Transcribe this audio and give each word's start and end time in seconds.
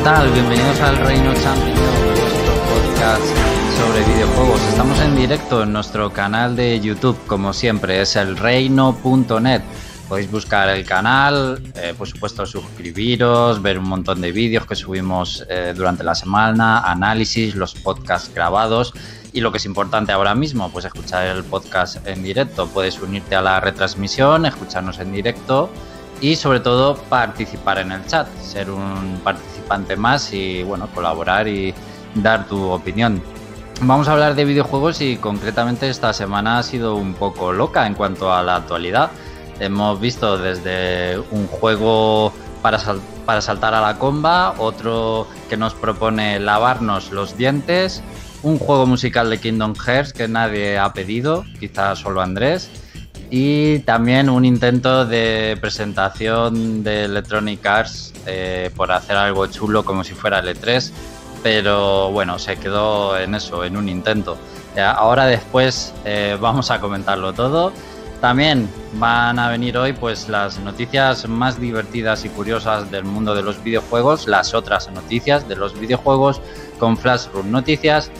¿qué 0.00 0.04
tal? 0.04 0.32
Bienvenidos 0.32 0.80
al 0.80 0.96
Reino 0.96 1.34
Champion, 1.34 1.74
nuestro 1.74 2.54
podcast 2.70 3.22
sobre 3.76 4.02
videojuegos. 4.14 4.62
Estamos 4.62 4.98
en 5.00 5.14
directo 5.14 5.62
en 5.62 5.74
nuestro 5.74 6.10
canal 6.10 6.56
de 6.56 6.80
YouTube, 6.80 7.18
como 7.26 7.52
siempre, 7.52 8.00
es 8.00 8.16
el 8.16 8.38
reino.net. 8.38 9.60
Podéis 10.08 10.30
buscar 10.30 10.70
el 10.70 10.86
canal, 10.86 11.62
eh, 11.74 11.92
por 11.98 12.08
supuesto 12.08 12.46
suscribiros, 12.46 13.60
ver 13.60 13.78
un 13.78 13.90
montón 13.90 14.22
de 14.22 14.32
vídeos 14.32 14.64
que 14.64 14.74
subimos 14.74 15.44
eh, 15.50 15.74
durante 15.76 16.02
la 16.02 16.14
semana, 16.14 16.80
análisis, 16.80 17.54
los 17.54 17.74
podcasts 17.74 18.32
grabados 18.34 18.94
y 19.34 19.42
lo 19.42 19.52
que 19.52 19.58
es 19.58 19.66
importante 19.66 20.12
ahora 20.12 20.34
mismo, 20.34 20.70
pues 20.70 20.86
escuchar 20.86 21.26
el 21.26 21.44
podcast 21.44 22.06
en 22.06 22.22
directo. 22.22 22.68
Puedes 22.68 22.98
unirte 23.02 23.36
a 23.36 23.42
la 23.42 23.60
retransmisión, 23.60 24.46
escucharnos 24.46 24.98
en 24.98 25.12
directo 25.12 25.68
y 26.22 26.36
sobre 26.36 26.60
todo 26.60 26.96
participar 26.96 27.78
en 27.78 27.92
el 27.92 28.06
chat, 28.06 28.26
ser 28.40 28.70
un 28.70 29.20
participante 29.22 29.49
más 29.96 30.32
y 30.32 30.62
bueno, 30.62 30.88
colaborar 30.94 31.48
y 31.48 31.74
dar 32.14 32.46
tu 32.46 32.70
opinión. 32.70 33.22
Vamos 33.82 34.08
a 34.08 34.12
hablar 34.12 34.34
de 34.34 34.44
videojuegos 34.44 35.00
y 35.00 35.16
concretamente 35.16 35.88
esta 35.88 36.12
semana 36.12 36.58
ha 36.58 36.62
sido 36.62 36.96
un 36.96 37.14
poco 37.14 37.52
loca 37.52 37.86
en 37.86 37.94
cuanto 37.94 38.32
a 38.32 38.42
la 38.42 38.56
actualidad. 38.56 39.10
Hemos 39.58 40.00
visto 40.00 40.36
desde 40.36 41.18
un 41.30 41.46
juego 41.46 42.32
para, 42.62 42.78
para 43.24 43.40
saltar 43.40 43.74
a 43.74 43.80
la 43.80 43.98
comba, 43.98 44.54
otro 44.58 45.26
que 45.48 45.56
nos 45.56 45.74
propone 45.74 46.40
lavarnos 46.40 47.10
los 47.10 47.36
dientes, 47.36 48.02
un 48.42 48.58
juego 48.58 48.86
musical 48.86 49.30
de 49.30 49.38
Kingdom 49.38 49.74
Hearts 49.74 50.12
que 50.12 50.28
nadie 50.28 50.78
ha 50.78 50.92
pedido, 50.92 51.44
quizás 51.58 52.00
solo 52.00 52.20
Andrés, 52.20 52.70
y 53.30 53.78
también 53.80 54.28
un 54.28 54.44
intento 54.44 55.06
de 55.06 55.56
presentación 55.60 56.82
de 56.82 57.04
Electronic 57.04 57.64
Arts 57.64 58.09
eh, 58.26 58.70
por 58.76 58.92
hacer 58.92 59.16
algo 59.16 59.46
chulo 59.46 59.84
como 59.84 60.04
si 60.04 60.14
fuera 60.14 60.40
el 60.40 60.48
E3, 60.48 60.90
pero 61.42 62.10
bueno, 62.10 62.38
se 62.38 62.56
quedó 62.56 63.18
en 63.18 63.34
eso, 63.34 63.64
en 63.64 63.76
un 63.76 63.88
intento. 63.88 64.36
Ahora 64.78 65.26
después 65.26 65.92
eh, 66.04 66.36
vamos 66.40 66.70
a 66.70 66.80
comentarlo 66.80 67.32
todo. 67.32 67.72
También 68.20 68.68
van 68.94 69.38
a 69.38 69.48
venir 69.48 69.78
hoy 69.78 69.94
pues 69.94 70.28
las 70.28 70.58
noticias 70.58 71.26
más 71.26 71.58
divertidas 71.58 72.24
y 72.24 72.28
curiosas 72.28 72.90
del 72.90 73.04
mundo 73.04 73.34
de 73.34 73.42
los 73.42 73.62
videojuegos, 73.62 74.28
las 74.28 74.52
otras 74.52 74.90
noticias 74.90 75.48
de 75.48 75.56
los 75.56 75.78
videojuegos 75.78 76.40
con 76.78 76.98
Flashroom 76.98 77.50
Noticias. 77.50 78.10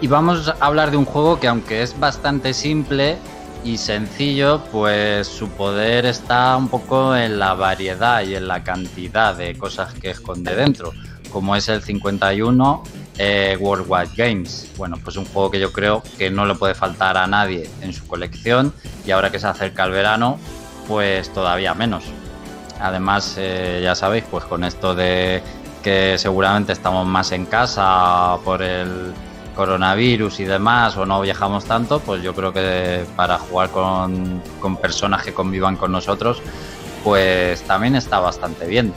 Y 0.00 0.08
vamos 0.08 0.48
a 0.48 0.56
hablar 0.58 0.90
de 0.90 0.96
un 0.96 1.04
juego 1.04 1.38
que 1.38 1.46
aunque 1.46 1.82
es 1.82 1.98
bastante 1.98 2.52
simple, 2.54 3.18
y 3.64 3.76
sencillo, 3.78 4.62
pues 4.72 5.26
su 5.26 5.48
poder 5.50 6.06
está 6.06 6.56
un 6.56 6.68
poco 6.68 7.14
en 7.14 7.38
la 7.38 7.54
variedad 7.54 8.22
y 8.22 8.34
en 8.34 8.48
la 8.48 8.64
cantidad 8.64 9.34
de 9.34 9.56
cosas 9.56 9.94
que 9.94 10.10
esconde 10.10 10.54
dentro, 10.54 10.92
como 11.30 11.54
es 11.56 11.68
el 11.68 11.82
51 11.82 12.82
eh, 13.18 13.56
Worldwide 13.60 14.10
Games. 14.16 14.70
Bueno, 14.76 14.96
pues 15.02 15.16
un 15.16 15.26
juego 15.26 15.50
que 15.50 15.60
yo 15.60 15.72
creo 15.72 16.02
que 16.16 16.30
no 16.30 16.46
le 16.46 16.54
puede 16.54 16.74
faltar 16.74 17.16
a 17.16 17.26
nadie 17.26 17.68
en 17.82 17.92
su 17.92 18.06
colección 18.06 18.72
y 19.04 19.10
ahora 19.10 19.30
que 19.30 19.38
se 19.38 19.46
acerca 19.46 19.84
el 19.84 19.90
verano, 19.90 20.38
pues 20.88 21.30
todavía 21.32 21.74
menos. 21.74 22.04
Además, 22.80 23.34
eh, 23.36 23.80
ya 23.82 23.94
sabéis, 23.94 24.24
pues 24.30 24.44
con 24.44 24.64
esto 24.64 24.94
de 24.94 25.42
que 25.82 26.16
seguramente 26.18 26.72
estamos 26.72 27.06
más 27.06 27.32
en 27.32 27.44
casa 27.46 28.38
por 28.44 28.62
el 28.62 29.12
coronavirus 29.60 30.40
y 30.40 30.44
demás 30.44 30.96
o 30.96 31.04
no 31.04 31.20
viajamos 31.20 31.66
tanto, 31.66 32.00
pues 32.00 32.22
yo 32.22 32.34
creo 32.34 32.50
que 32.50 33.04
para 33.14 33.36
jugar 33.36 33.68
con, 33.68 34.40
personas 34.80 35.22
que 35.22 35.34
convivan 35.34 35.76
con 35.76 35.92
nosotros, 35.92 36.40
pues 37.04 37.60
también 37.64 37.94
está 37.94 38.20
bastante 38.20 38.66
bien. 38.66 38.94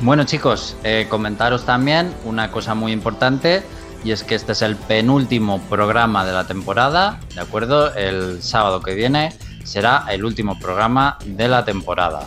Bueno 0.00 0.24
chicos, 0.24 0.78
eh, 0.82 1.06
comentaros 1.10 1.66
también 1.66 2.14
una 2.24 2.50
cosa 2.50 2.74
muy 2.74 2.90
importante 2.90 3.62
y 4.02 4.12
es 4.12 4.24
que 4.24 4.34
este 4.34 4.52
es 4.52 4.62
el 4.62 4.76
penúltimo 4.76 5.60
programa 5.68 6.24
de 6.24 6.32
la 6.32 6.46
temporada, 6.46 7.20
¿de 7.34 7.42
acuerdo? 7.42 7.94
El 7.94 8.42
sábado 8.42 8.80
que 8.80 8.94
viene 8.94 9.34
será 9.62 10.06
el 10.08 10.24
último 10.24 10.58
programa 10.58 11.18
de 11.26 11.48
la 11.48 11.66
temporada. 11.66 12.26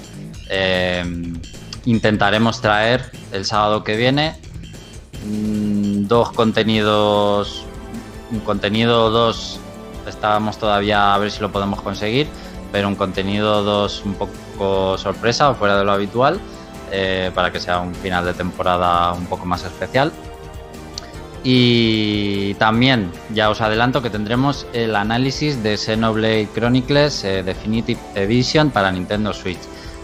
Eh, 0.52 1.34
intentaremos 1.86 2.62
traer 2.62 3.10
el 3.32 3.44
sábado 3.44 3.84
que 3.84 3.96
viene 3.98 4.36
Mm, 5.26 6.08
dos 6.08 6.32
contenidos, 6.32 7.66
un 8.32 8.40
contenido 8.40 9.10
dos, 9.10 9.60
estábamos 10.08 10.58
todavía 10.58 11.14
a 11.14 11.18
ver 11.18 11.32
si 11.32 11.42
lo 11.42 11.52
podemos 11.52 11.82
conseguir, 11.82 12.28
pero 12.72 12.88
un 12.88 12.96
contenido 12.96 13.64
dos 13.64 14.04
un 14.06 14.16
poco 14.16 14.98
sorpresa 14.98 15.50
o 15.50 15.56
fuera 15.56 15.78
de 15.78 15.84
lo 15.84 15.92
habitual, 15.92 16.40
eh, 16.92 17.32
para 17.36 17.52
que 17.52 17.60
sea 17.60 17.80
un 17.80 17.94
final 17.94 18.26
de 18.26 18.34
temporada 18.34 19.14
un 19.14 19.26
poco 19.26 19.46
más 19.46 19.64
especial. 19.64 20.12
Y 21.42 22.54
también 22.56 23.12
ya 23.34 23.50
os 23.50 23.62
adelanto 23.62 24.02
que 24.02 24.10
tendremos 24.10 24.68
el 24.74 24.96
análisis 24.96 25.64
de 25.64 25.78
Xenoblade 25.78 26.50
Chronicles 26.54 27.24
eh, 27.24 27.44
Definitive 27.44 28.00
Edition 28.16 28.72
para 28.72 28.92
Nintendo 28.92 29.32
Switch. 29.32 29.60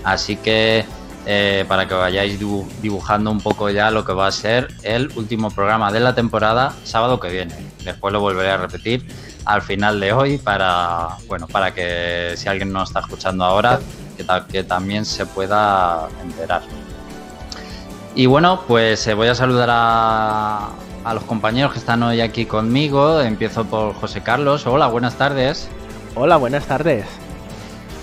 Así 0.06 0.38
que 0.38 0.86
eh, 1.26 1.66
para 1.68 1.88
que 1.88 1.94
vayáis 1.94 2.40
dibujando 2.82 3.32
un 3.32 3.42
poco 3.42 3.70
ya 3.70 3.92
lo 3.92 4.06
que 4.06 4.14
va 4.14 4.28
a 4.28 4.32
ser 4.32 4.68
el 4.84 5.12
último 5.16 5.50
programa 5.52 5.92
de 5.92 6.00
la 6.00 6.14
temporada 6.14 6.74
sábado 6.84 7.20
que 7.20 7.30
viene. 7.30 7.56
Después 7.84 8.14
lo 8.14 8.20
volveré 8.20 8.52
a 8.52 8.58
repetir 8.58 9.06
al 9.46 9.62
final 9.62 10.00
de 10.00 10.14
hoy 10.14 10.38
para, 10.38 11.10
bueno, 11.28 11.48
para 11.48 11.74
que 11.74 12.34
si 12.36 12.50
alguien 12.50 12.72
no 12.72 12.84
está 12.84 13.00
escuchando 13.00 13.44
ahora, 13.44 13.80
que, 14.18 14.26
que 14.52 14.64
también 14.64 15.06
se 15.06 15.26
pueda 15.26 16.08
enterar. 16.24 16.62
Y 18.16 18.28
bueno, 18.28 18.62
pues 18.68 19.06
eh, 19.08 19.14
voy 19.14 19.28
a 19.28 19.36
saludar 19.36 19.70
a, 19.72 20.70
a 21.04 21.14
los 21.14 21.24
compañeros 21.24 21.74
que 21.74 21.80
están 21.80 22.02
hoy 22.02 22.22
aquí 22.22 22.46
conmigo. 22.46 23.22
Empiezo 23.22 23.66
por 23.66 23.94
José 23.94 24.22
Carlos. 24.22 24.66
Hola, 24.66 24.88
buenas 24.88 25.16
tardes. 25.16 25.68
Hola, 26.16 26.38
buenas 26.38 26.66
tardes. 26.66 27.06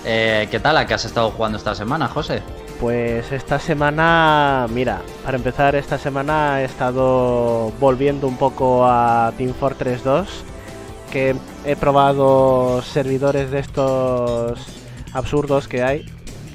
Eh, 0.05 0.47
¿Qué 0.51 0.59
tal? 0.59 0.77
¿A 0.77 0.85
qué 0.85 0.93
has 0.93 1.05
estado 1.05 1.31
jugando 1.31 1.57
esta 1.57 1.73
semana, 1.73 2.07
José? 2.07 2.43
Pues 2.79 3.31
esta 3.31 3.59
semana, 3.59 4.67
mira, 4.69 5.01
para 5.23 5.37
empezar 5.37 5.75
esta 5.75 5.97
semana 5.97 6.61
he 6.61 6.65
estado 6.65 7.71
volviendo 7.79 8.27
un 8.27 8.37
poco 8.37 8.85
a 8.85 9.31
Team 9.37 9.53
Fortress 9.53 10.03
2, 10.03 10.27
que 11.11 11.35
he 11.65 11.75
probado 11.75 12.81
servidores 12.81 13.51
de 13.51 13.59
estos 13.59 14.59
absurdos 15.13 15.67
que 15.67 15.83
hay, 15.83 16.05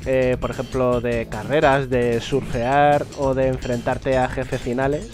eh, 0.04 0.36
por 0.40 0.50
ejemplo 0.50 1.00
de 1.00 1.28
carreras, 1.28 1.88
de 1.88 2.20
surfear 2.20 3.06
o 3.18 3.34
de 3.34 3.48
enfrentarte 3.48 4.18
a 4.18 4.28
jefes 4.28 4.60
finales. 4.60 5.08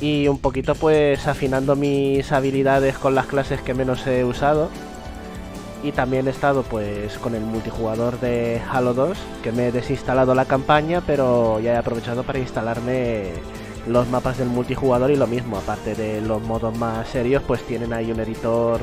Y 0.00 0.28
un 0.28 0.38
poquito 0.38 0.74
pues 0.74 1.26
afinando 1.26 1.76
mis 1.76 2.32
habilidades 2.32 2.96
con 2.96 3.14
las 3.14 3.26
clases 3.26 3.60
que 3.60 3.74
menos 3.74 4.06
he 4.06 4.24
usado 4.24 4.70
y 5.82 5.92
también 5.92 6.26
he 6.28 6.30
estado 6.30 6.62
pues 6.62 7.18
con 7.18 7.34
el 7.34 7.42
multijugador 7.42 8.20
de 8.20 8.60
Halo 8.70 8.94
2 8.94 9.16
que 9.42 9.52
me 9.52 9.68
he 9.68 9.72
desinstalado 9.72 10.34
la 10.34 10.44
campaña 10.44 11.02
pero 11.06 11.58
ya 11.60 11.74
he 11.74 11.76
aprovechado 11.76 12.22
para 12.22 12.38
instalarme 12.38 13.30
los 13.86 14.08
mapas 14.08 14.38
del 14.38 14.48
multijugador 14.48 15.10
y 15.10 15.16
lo 15.16 15.26
mismo 15.26 15.56
aparte 15.56 15.94
de 15.94 16.20
los 16.20 16.42
modos 16.42 16.76
más 16.76 17.08
serios 17.08 17.42
pues 17.46 17.62
tienen 17.62 17.92
ahí 17.92 18.10
un 18.12 18.20
editor 18.20 18.80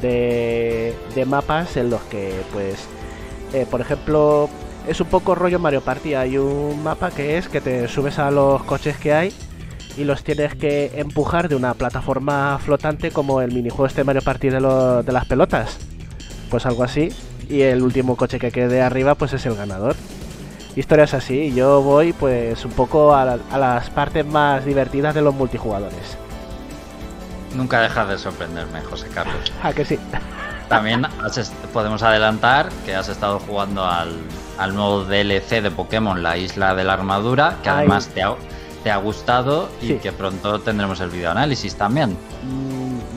de, 0.00 0.94
mapas 1.26 1.76
en 1.76 1.90
los 1.90 2.00
que 2.02 2.34
pues 2.52 2.86
eh, 3.52 3.66
por 3.70 3.80
ejemplo 3.80 4.48
es 4.86 5.00
un 5.00 5.08
poco 5.08 5.34
rollo 5.34 5.58
Mario 5.58 5.80
Party. 5.80 6.14
Hay 6.14 6.38
un 6.38 6.82
mapa 6.82 7.10
que 7.10 7.38
es 7.38 7.48
que 7.48 7.60
te 7.60 7.88
subes 7.88 8.18
a 8.18 8.30
los 8.30 8.62
coches 8.62 8.96
que 8.96 9.12
hay 9.12 9.32
y 9.96 10.04
los 10.04 10.22
tienes 10.22 10.54
que 10.54 10.92
empujar 10.94 11.48
de 11.48 11.56
una 11.56 11.74
plataforma 11.74 12.58
flotante 12.62 13.10
como 13.10 13.40
el 13.40 13.52
minijuego 13.52 13.86
este 13.86 14.04
Mario 14.04 14.22
Party 14.22 14.48
de, 14.48 14.60
de 14.60 15.12
las 15.12 15.24
pelotas 15.26 15.78
pues 16.50 16.66
algo 16.66 16.84
así. 16.84 17.10
Y 17.48 17.62
el 17.62 17.82
último 17.82 18.16
coche 18.16 18.38
que 18.38 18.50
quede 18.50 18.82
arriba, 18.82 19.14
pues 19.14 19.32
es 19.32 19.46
el 19.46 19.54
ganador. 19.54 19.94
Historias 20.74 21.14
así, 21.14 21.54
yo 21.54 21.80
voy 21.80 22.12
pues 22.12 22.64
un 22.64 22.72
poco 22.72 23.14
a, 23.14 23.38
las 23.56 23.90
partes 23.90 24.26
más 24.26 24.64
divertidas 24.64 25.14
de 25.14 25.22
los 25.22 25.34
multijugadores. 25.34 26.18
Nunca 27.54 27.80
dejas 27.80 28.08
de 28.08 28.18
sorprenderme, 28.18 28.82
José 28.82 29.08
Carlos. 29.08 29.52
ah, 29.62 29.72
que 29.72 29.84
sí. 29.86 29.98
También 30.68 31.06
podemos 31.72 32.02
adelantar 32.02 32.68
que 32.84 32.94
has 32.94 33.08
estado 33.08 33.38
jugando 33.38 33.86
al, 33.86 34.18
al, 34.58 34.74
nuevo 34.74 35.04
DLC 35.04 35.62
de 35.62 35.70
Pokémon, 35.70 36.22
la 36.22 36.36
Isla 36.36 36.74
de 36.74 36.84
la 36.84 36.94
Armadura, 36.94 37.56
que 37.62 37.70
además 37.70 38.08
te 38.08 38.22
ha, 38.22 38.34
te 38.82 38.90
ha, 38.90 38.96
gustado 38.96 39.70
y 39.80 39.94
que 39.94 40.12
pronto 40.12 40.60
tendremos 40.60 41.00
el 41.00 41.08
videoanálisis 41.08 41.76
también. 41.76 42.18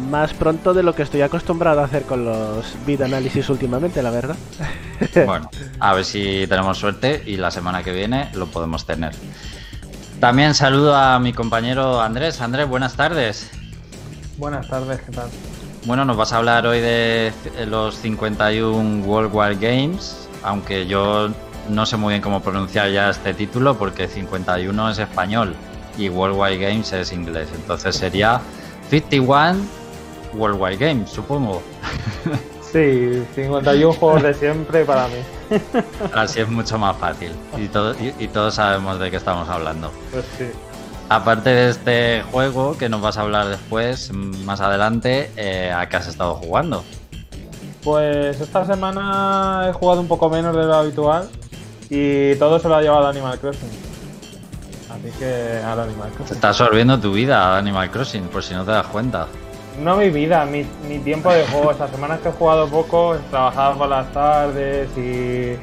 Más 0.10 0.34
pronto 0.34 0.74
de 0.74 0.82
lo 0.82 0.96
que 0.96 1.04
estoy 1.04 1.22
acostumbrado 1.22 1.82
a 1.82 1.84
hacer 1.84 2.04
con 2.04 2.26
los 2.26 2.66
video 2.86 3.06
análisis 3.06 3.48
últimamente, 3.50 4.02
la 4.02 4.12
verdad. 4.12 4.36
Bueno, 5.26 5.50
a 5.80 5.94
ver 5.94 6.04
si 6.04 6.46
tenemos 6.48 6.78
suerte 6.78 7.24
y 7.26 7.38
la 7.38 7.52
semana 7.52 7.84
que 7.84 7.94
viene 7.94 8.30
lo 8.34 8.48
podemos 8.48 8.86
tener. 8.86 9.14
También 10.20 10.54
saludo 10.54 10.94
a 10.94 11.20
mi 11.20 11.32
compañero 11.32 12.02
Andrés. 12.02 12.42
Andrés, 12.42 12.68
buenas 12.68 12.96
tardes. 12.96 13.50
Buenas 14.38 14.68
tardes, 14.68 15.00
¿qué 15.02 15.12
tal? 15.14 15.30
Bueno, 15.86 16.04
nos 16.04 16.18
vas 16.18 16.34
a 16.34 16.38
hablar 16.38 16.68
hoy 16.68 16.82
de 16.82 17.32
los 17.68 17.96
51 18.00 19.06
World 19.06 19.34
War 19.34 19.56
Games, 19.56 20.28
aunque 20.44 20.86
yo 20.86 21.30
no 21.70 21.86
sé 21.86 21.96
muy 21.96 22.14
bien 22.14 22.22
cómo 22.22 22.42
pronunciar 22.42 22.92
ya 22.92 23.10
este 23.10 23.34
título 23.34 23.78
porque 23.78 24.08
51 24.08 24.90
es 24.90 25.00
español 25.00 25.56
y 25.98 26.10
Worldwide 26.10 26.58
Games 26.58 26.92
es 26.94 27.14
inglés. 27.14 27.48
Entonces 27.56 27.96
sería 27.96 28.42
51 28.90 29.79
Worldwide 30.34 30.78
Games, 30.78 31.10
supongo. 31.10 31.62
Sí, 32.72 33.26
51 33.34 33.94
juegos 33.94 34.22
de 34.22 34.34
siempre 34.36 34.86
para 34.86 35.08
mí. 35.08 35.16
Así 36.14 36.40
es 36.40 36.48
mucho 36.48 36.78
más 36.78 36.96
fácil 36.98 37.32
y, 37.58 37.64
y, 38.24 38.28
todos 38.28 38.54
sabemos 38.54 39.00
de 39.00 39.10
qué 39.10 39.18
estamos 39.18 39.50
hablando. 39.50 39.92
Pues 40.12 40.24
sí. 40.38 40.46
Aparte 41.10 41.50
de 41.50 41.70
este 41.72 42.22
juego 42.32 42.78
que 42.78 42.88
nos 42.88 43.02
vas 43.02 43.18
a 43.18 43.22
hablar 43.22 43.48
después, 43.48 44.12
más 44.14 44.62
adelante, 44.62 45.32
eh, 45.38 45.74
¿a 45.76 45.90
qué 45.90 45.98
has 45.98 46.08
estado 46.08 46.36
jugando? 46.36 46.84
Pues 47.84 48.40
esta 48.40 48.64
semana 48.64 49.66
he 49.68 49.74
jugado 49.74 50.02
un 50.02 50.08
poco 50.08 50.30
menos 50.30 50.56
de 50.56 50.66
lo 50.66 50.76
habitual 50.76 51.28
y 51.90 52.36
todo 52.36 52.60
se 52.60 52.68
lo 52.68 52.76
ha 52.76 52.82
llevado 52.84 53.08
a 53.08 53.10
Animal 53.10 53.40
Crossing. 53.40 53.70
Así 54.92 55.18
que 55.18 55.60
al 55.66 55.80
Animal 55.80 56.12
Crossing. 56.12 56.36
Está 56.36 56.50
absorbiendo 56.50 57.00
tu 57.00 57.14
vida 57.14 57.58
Animal 57.58 57.90
Crossing, 57.90 58.28
por 58.28 58.44
si 58.44 58.54
no 58.54 58.64
te 58.64 58.70
das 58.70 58.86
cuenta. 58.86 59.26
No 59.82 59.96
mi 59.96 60.10
vida, 60.10 60.46
mi, 60.46 60.64
tiempo 61.00 61.32
de 61.32 61.46
juego. 61.48 61.72
Estas 61.72 61.92
semanas 61.92 62.20
que 62.20 62.30
he 62.30 62.32
jugado 62.32 62.68
poco, 62.68 63.18
trabajaba 63.30 63.76
por 63.76 63.90
las 63.90 64.12
tardes 64.12 64.90
y, 64.98 65.56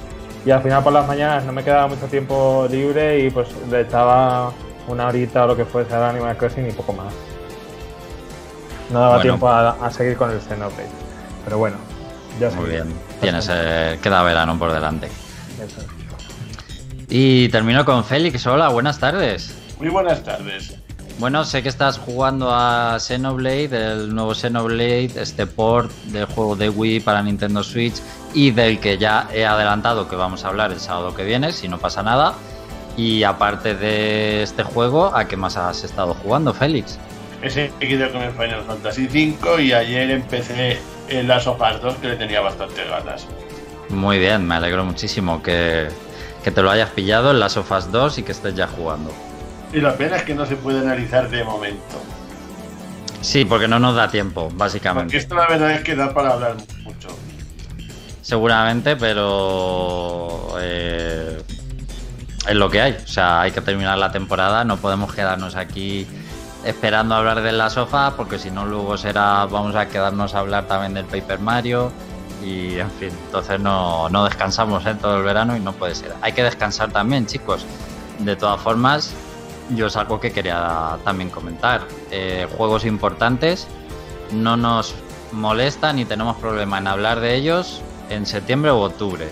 y 0.46 0.50
al 0.50 0.62
final 0.62 0.82
por 0.82 0.92
las 0.92 1.06
mañanas 1.06 1.44
no 1.44 1.52
me 1.52 1.62
quedaba 1.62 1.86
mucho 1.86 2.06
tiempo 2.06 2.66
libre 2.70 3.20
y 3.20 3.30
pues 3.30 3.48
le 3.70 3.82
echaba 3.82 4.52
una 4.88 5.08
horita 5.08 5.44
o 5.44 5.48
lo 5.48 5.56
que 5.56 5.64
fuese 5.64 5.94
al 5.94 6.04
Animal 6.04 6.36
Crossing 6.36 6.68
y 6.68 6.72
poco 6.72 6.92
más. 6.92 7.12
No 8.90 9.00
daba 9.00 9.20
tiempo 9.20 9.48
a, 9.48 9.90
seguir 9.90 10.16
con 10.16 10.30
el 10.30 10.40
Xenoblade. 10.40 10.88
Pero 11.44 11.58
bueno, 11.58 11.76
ya 12.40 12.50
Muy 12.50 12.70
bien, 12.70 12.92
tienes, 13.20 13.48
eh, 13.50 13.98
queda 14.02 14.22
verano 14.22 14.58
por 14.58 14.72
delante. 14.72 15.08
Y 17.08 17.48
termino 17.48 17.84
con 17.84 18.04
Félix. 18.04 18.46
Hola, 18.46 18.68
buenas 18.68 18.98
tardes. 18.98 19.54
Muy 19.78 19.88
buenas 19.88 20.22
tardes. 20.22 20.76
Bueno, 21.18 21.46
sé 21.46 21.62
que 21.62 21.70
estás 21.70 21.98
jugando 21.98 22.50
a 22.52 22.98
Xenoblade, 23.00 23.70
el 23.72 24.14
nuevo 24.14 24.34
Xenoblade, 24.34 25.12
este 25.16 25.46
port 25.46 25.90
del 26.06 26.26
juego 26.26 26.56
de 26.56 26.68
Wii 26.68 27.00
para 27.00 27.22
Nintendo 27.22 27.62
Switch 27.62 27.94
y 28.34 28.50
del 28.50 28.78
que 28.80 28.98
ya 28.98 29.26
he 29.32 29.46
adelantado 29.46 30.08
que 30.08 30.16
vamos 30.16 30.44
a 30.44 30.48
hablar 30.48 30.72
el 30.72 30.78
sábado 30.78 31.14
que 31.14 31.24
viene, 31.24 31.52
si 31.52 31.68
no 31.68 31.78
pasa 31.78 32.02
nada. 32.02 32.34
Y 32.98 33.22
aparte 33.22 33.74
de 33.74 34.42
este 34.42 34.62
juego, 34.62 35.06
¿a 35.14 35.26
qué 35.26 35.38
más 35.38 35.56
has 35.56 35.84
estado 35.84 36.12
jugando, 36.12 36.52
Félix? 36.52 36.98
He 37.42 37.48
seguido 37.48 38.12
con 38.12 38.20
el 38.20 38.32
Final 38.32 38.62
Fantasy 38.66 39.06
V 39.06 39.62
y 39.62 39.72
ayer 39.72 40.10
empecé 40.10 40.78
en 41.08 41.28
las 41.28 41.46
Us 41.46 41.56
2 41.82 41.94
que 41.94 42.08
le 42.08 42.16
tenía 42.16 42.42
bastante 42.42 42.84
ganas. 42.84 43.26
Muy 43.88 44.18
bien, 44.18 44.46
me 44.46 44.56
alegro 44.56 44.84
muchísimo 44.84 45.42
que, 45.42 45.88
te 46.42 46.62
lo 46.62 46.70
hayas 46.70 46.90
pillado 46.90 47.30
en 47.30 47.40
las 47.40 47.56
Us 47.56 47.90
2 47.90 48.18
y 48.18 48.22
que 48.22 48.32
estés 48.32 48.54
ya 48.54 48.66
jugando. 48.66 49.12
Y 49.76 49.81
la 49.82 49.94
pena 49.94 50.17
es 50.17 50.23
que 50.23 50.34
no 50.34 50.46
se 50.46 50.56
puede 50.56 50.78
analizar 50.78 51.28
de 51.28 51.44
momento. 51.44 52.00
Sí, 53.20 53.44
porque 53.44 53.69
no 53.69 53.78
nos 53.78 53.94
da 53.94 54.11
tiempo, 54.11 54.50
básicamente. 54.55 55.08
Porque 55.08 55.19
esto 55.19 55.34
la 55.34 55.46
verdad 55.46 55.73
es 55.73 55.82
que 55.82 55.94
da 55.94 56.14
para 56.14 56.31
hablar 56.31 56.56
mucho. 56.82 57.08
Seguramente, 58.23 58.96
pero 58.96 60.55
eh, 60.58 61.43
es 62.49 62.55
lo 62.55 62.70
que 62.70 62.81
hay. 62.81 62.93
O 62.93 63.06
sea, 63.06 63.43
hay 63.43 63.50
que 63.50 63.61
terminar 63.61 63.99
la 63.99 64.11
temporada, 64.11 64.64
no 64.64 64.78
podemos 64.78 65.14
quedarnos 65.14 65.56
aquí 65.56 66.06
esperando 66.64 67.14
a 67.14 67.19
hablar 67.19 67.43
de 67.43 67.52
la 67.52 67.69
sofá, 67.69 68.14
porque 68.17 68.38
si 68.38 68.50
no 68.50 68.64
luego 68.64 68.96
será, 68.96 69.44
vamos 69.44 69.76
a 69.76 69.88
quedarnos 69.88 70.34
a 70.34 70.38
hablar 70.38 70.67
también 70.69 70.94
del 70.94 71.05
Paper 71.05 71.38
Mario 71.38 71.93
y 72.43 72.78
en 72.78 72.90
fin, 72.93 73.11
entonces 73.26 73.61
no, 73.61 74.08
no 74.08 74.25
descansamos 74.25 74.87
en 74.87 74.96
¿eh? 74.96 74.99
todo 75.02 75.19
el 75.19 75.23
verano 75.23 75.55
y 75.55 75.61
no 75.61 75.75
puede 75.75 75.94
ser. 75.94 76.14
Hay 76.23 76.32
que 76.32 76.43
descansar 76.43 76.93
también, 76.93 77.26
chicos. 77.26 77.67
De 78.20 78.34
todas 78.37 78.58
formas, 78.62 79.14
yo 79.70 79.86
es 79.86 79.96
algo 79.96 80.20
que 80.20 80.32
quería 80.32 80.98
también 81.04 81.30
comentar. 81.30 81.82
Eh, 82.10 82.46
juegos 82.56 82.84
importantes, 82.84 83.66
no 84.32 84.56
nos 84.56 84.94
molesta 85.32 85.92
ni 85.92 86.04
tenemos 86.04 86.36
problema 86.36 86.78
en 86.78 86.86
hablar 86.86 87.20
de 87.20 87.34
ellos 87.34 87.82
en 88.10 88.26
septiembre 88.26 88.70
u 88.72 88.76
octubre 88.76 89.28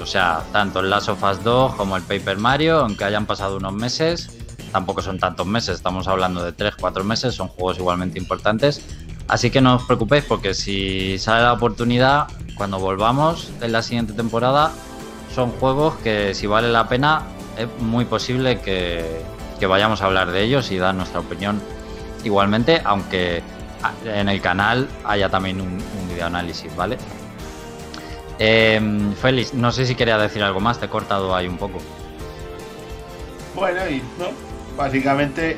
o 0.00 0.06
sea, 0.06 0.44
tanto 0.52 0.80
el 0.80 0.90
Last 0.90 1.08
of 1.08 1.22
Us 1.22 1.42
2 1.42 1.74
como 1.74 1.96
el 1.96 2.02
Paper 2.02 2.38
Mario, 2.38 2.80
aunque 2.80 3.04
hayan 3.04 3.26
pasado 3.26 3.56
unos 3.56 3.72
meses, 3.72 4.30
tampoco 4.72 5.02
son 5.02 5.18
tantos 5.18 5.46
meses, 5.46 5.76
estamos 5.76 6.06
hablando 6.08 6.44
de 6.44 6.54
3-4 6.54 7.02
meses, 7.02 7.34
son 7.34 7.48
juegos 7.48 7.78
igualmente 7.78 8.18
importantes. 8.18 8.82
Así 9.28 9.50
que 9.50 9.60
no 9.60 9.76
os 9.76 9.82
preocupéis 9.82 10.24
porque 10.24 10.54
si 10.54 11.18
sale 11.18 11.42
la 11.42 11.52
oportunidad, 11.52 12.28
cuando 12.56 12.78
volvamos 12.78 13.50
en 13.60 13.72
la 13.72 13.82
siguiente 13.82 14.12
temporada, 14.12 14.70
son 15.34 15.50
juegos 15.52 15.96
que 15.96 16.34
si 16.34 16.46
vale 16.46 16.70
la 16.70 16.88
pena, 16.88 17.22
es 17.58 17.66
muy 17.82 18.04
posible 18.04 18.60
que, 18.60 19.22
vayamos 19.64 20.02
a 20.02 20.06
hablar 20.06 20.30
de 20.30 20.42
ellos 20.42 20.70
y 20.70 20.76
dar 20.76 20.94
nuestra 20.94 21.20
opinión 21.20 21.62
igualmente, 22.24 22.82
aunque 22.84 23.42
en 24.04 24.28
el 24.28 24.42
canal 24.42 24.88
haya 25.04 25.30
también 25.30 25.62
un, 25.62 25.68
un 25.68 26.08
video 26.08 26.26
análisis, 26.26 26.74
¿vale? 26.76 26.98
Eh, 28.38 28.80
Félix, 29.20 29.54
no 29.54 29.72
sé 29.72 29.86
si 29.86 29.94
quería 29.94 30.18
decir 30.18 30.42
algo 30.42 30.60
más, 30.60 30.78
te 30.78 30.86
he 30.86 30.88
cortado 30.88 31.34
ahí 31.34 31.46
un 31.46 31.56
poco. 31.56 31.80
Bueno, 33.54 33.88
y 33.88 34.02
no, 34.18 34.26
básicamente 34.76 35.56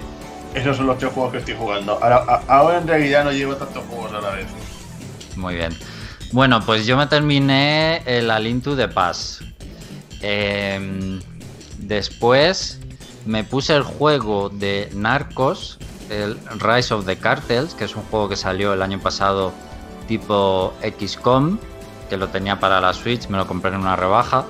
esos 0.54 0.76
son 0.76 0.86
los 0.86 0.98
tres 0.98 1.12
juegos 1.12 1.32
que 1.32 1.38
estoy 1.38 1.54
jugando. 1.54 1.98
Ahora, 2.00 2.78
en 2.78 2.86
realidad 2.86 3.24
no 3.24 3.32
llevo 3.32 3.56
tantos 3.56 3.84
juegos 3.86 4.12
a 4.12 4.20
la 4.20 4.30
vez. 4.30 4.46
Muy 5.36 5.56
bien. 5.56 5.76
Bueno, 6.32 6.60
pues 6.64 6.86
yo 6.86 6.96
me 6.96 7.06
terminé 7.06 8.02
el 8.06 8.30
Alintu 8.30 8.76
de 8.76 8.88
Paz. 8.88 9.40
Em, 10.20 11.20
después 11.78 12.78
me 13.28 13.44
puse 13.44 13.76
el 13.76 13.82
juego 13.82 14.48
de 14.48 14.88
Narcos, 14.94 15.78
el 16.08 16.38
Rise 16.58 16.94
of 16.94 17.04
the 17.04 17.18
Cartels, 17.18 17.74
que 17.74 17.84
es 17.84 17.94
un 17.94 18.02
juego 18.04 18.30
que 18.30 18.36
salió 18.36 18.72
el 18.72 18.80
año 18.80 18.98
pasado 19.00 19.52
tipo 20.06 20.72
XCOM 20.80 21.58
que 22.08 22.16
lo 22.16 22.28
tenía 22.28 22.58
para 22.58 22.80
la 22.80 22.94
Switch, 22.94 23.28
me 23.28 23.36
lo 23.36 23.46
compré 23.46 23.70
en 23.70 23.80
una 23.80 23.96
rebaja. 23.96 24.46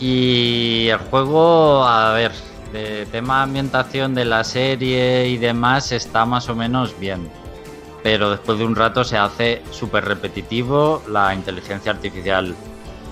Y 0.00 0.88
el 0.88 0.96
juego, 1.00 1.84
a 1.84 2.14
ver, 2.14 2.32
de 2.72 3.04
tema 3.12 3.42
ambientación 3.42 4.14
de 4.14 4.24
la 4.24 4.42
serie 4.42 5.28
y 5.28 5.36
demás 5.36 5.92
está 5.92 6.24
más 6.24 6.48
o 6.48 6.54
menos 6.54 6.98
bien. 6.98 7.30
Pero 8.02 8.30
después 8.30 8.58
de 8.58 8.64
un 8.64 8.74
rato 8.74 9.04
se 9.04 9.18
hace 9.18 9.62
súper 9.70 10.06
repetitivo, 10.06 11.02
la 11.08 11.34
inteligencia 11.34 11.92
artificial 11.92 12.54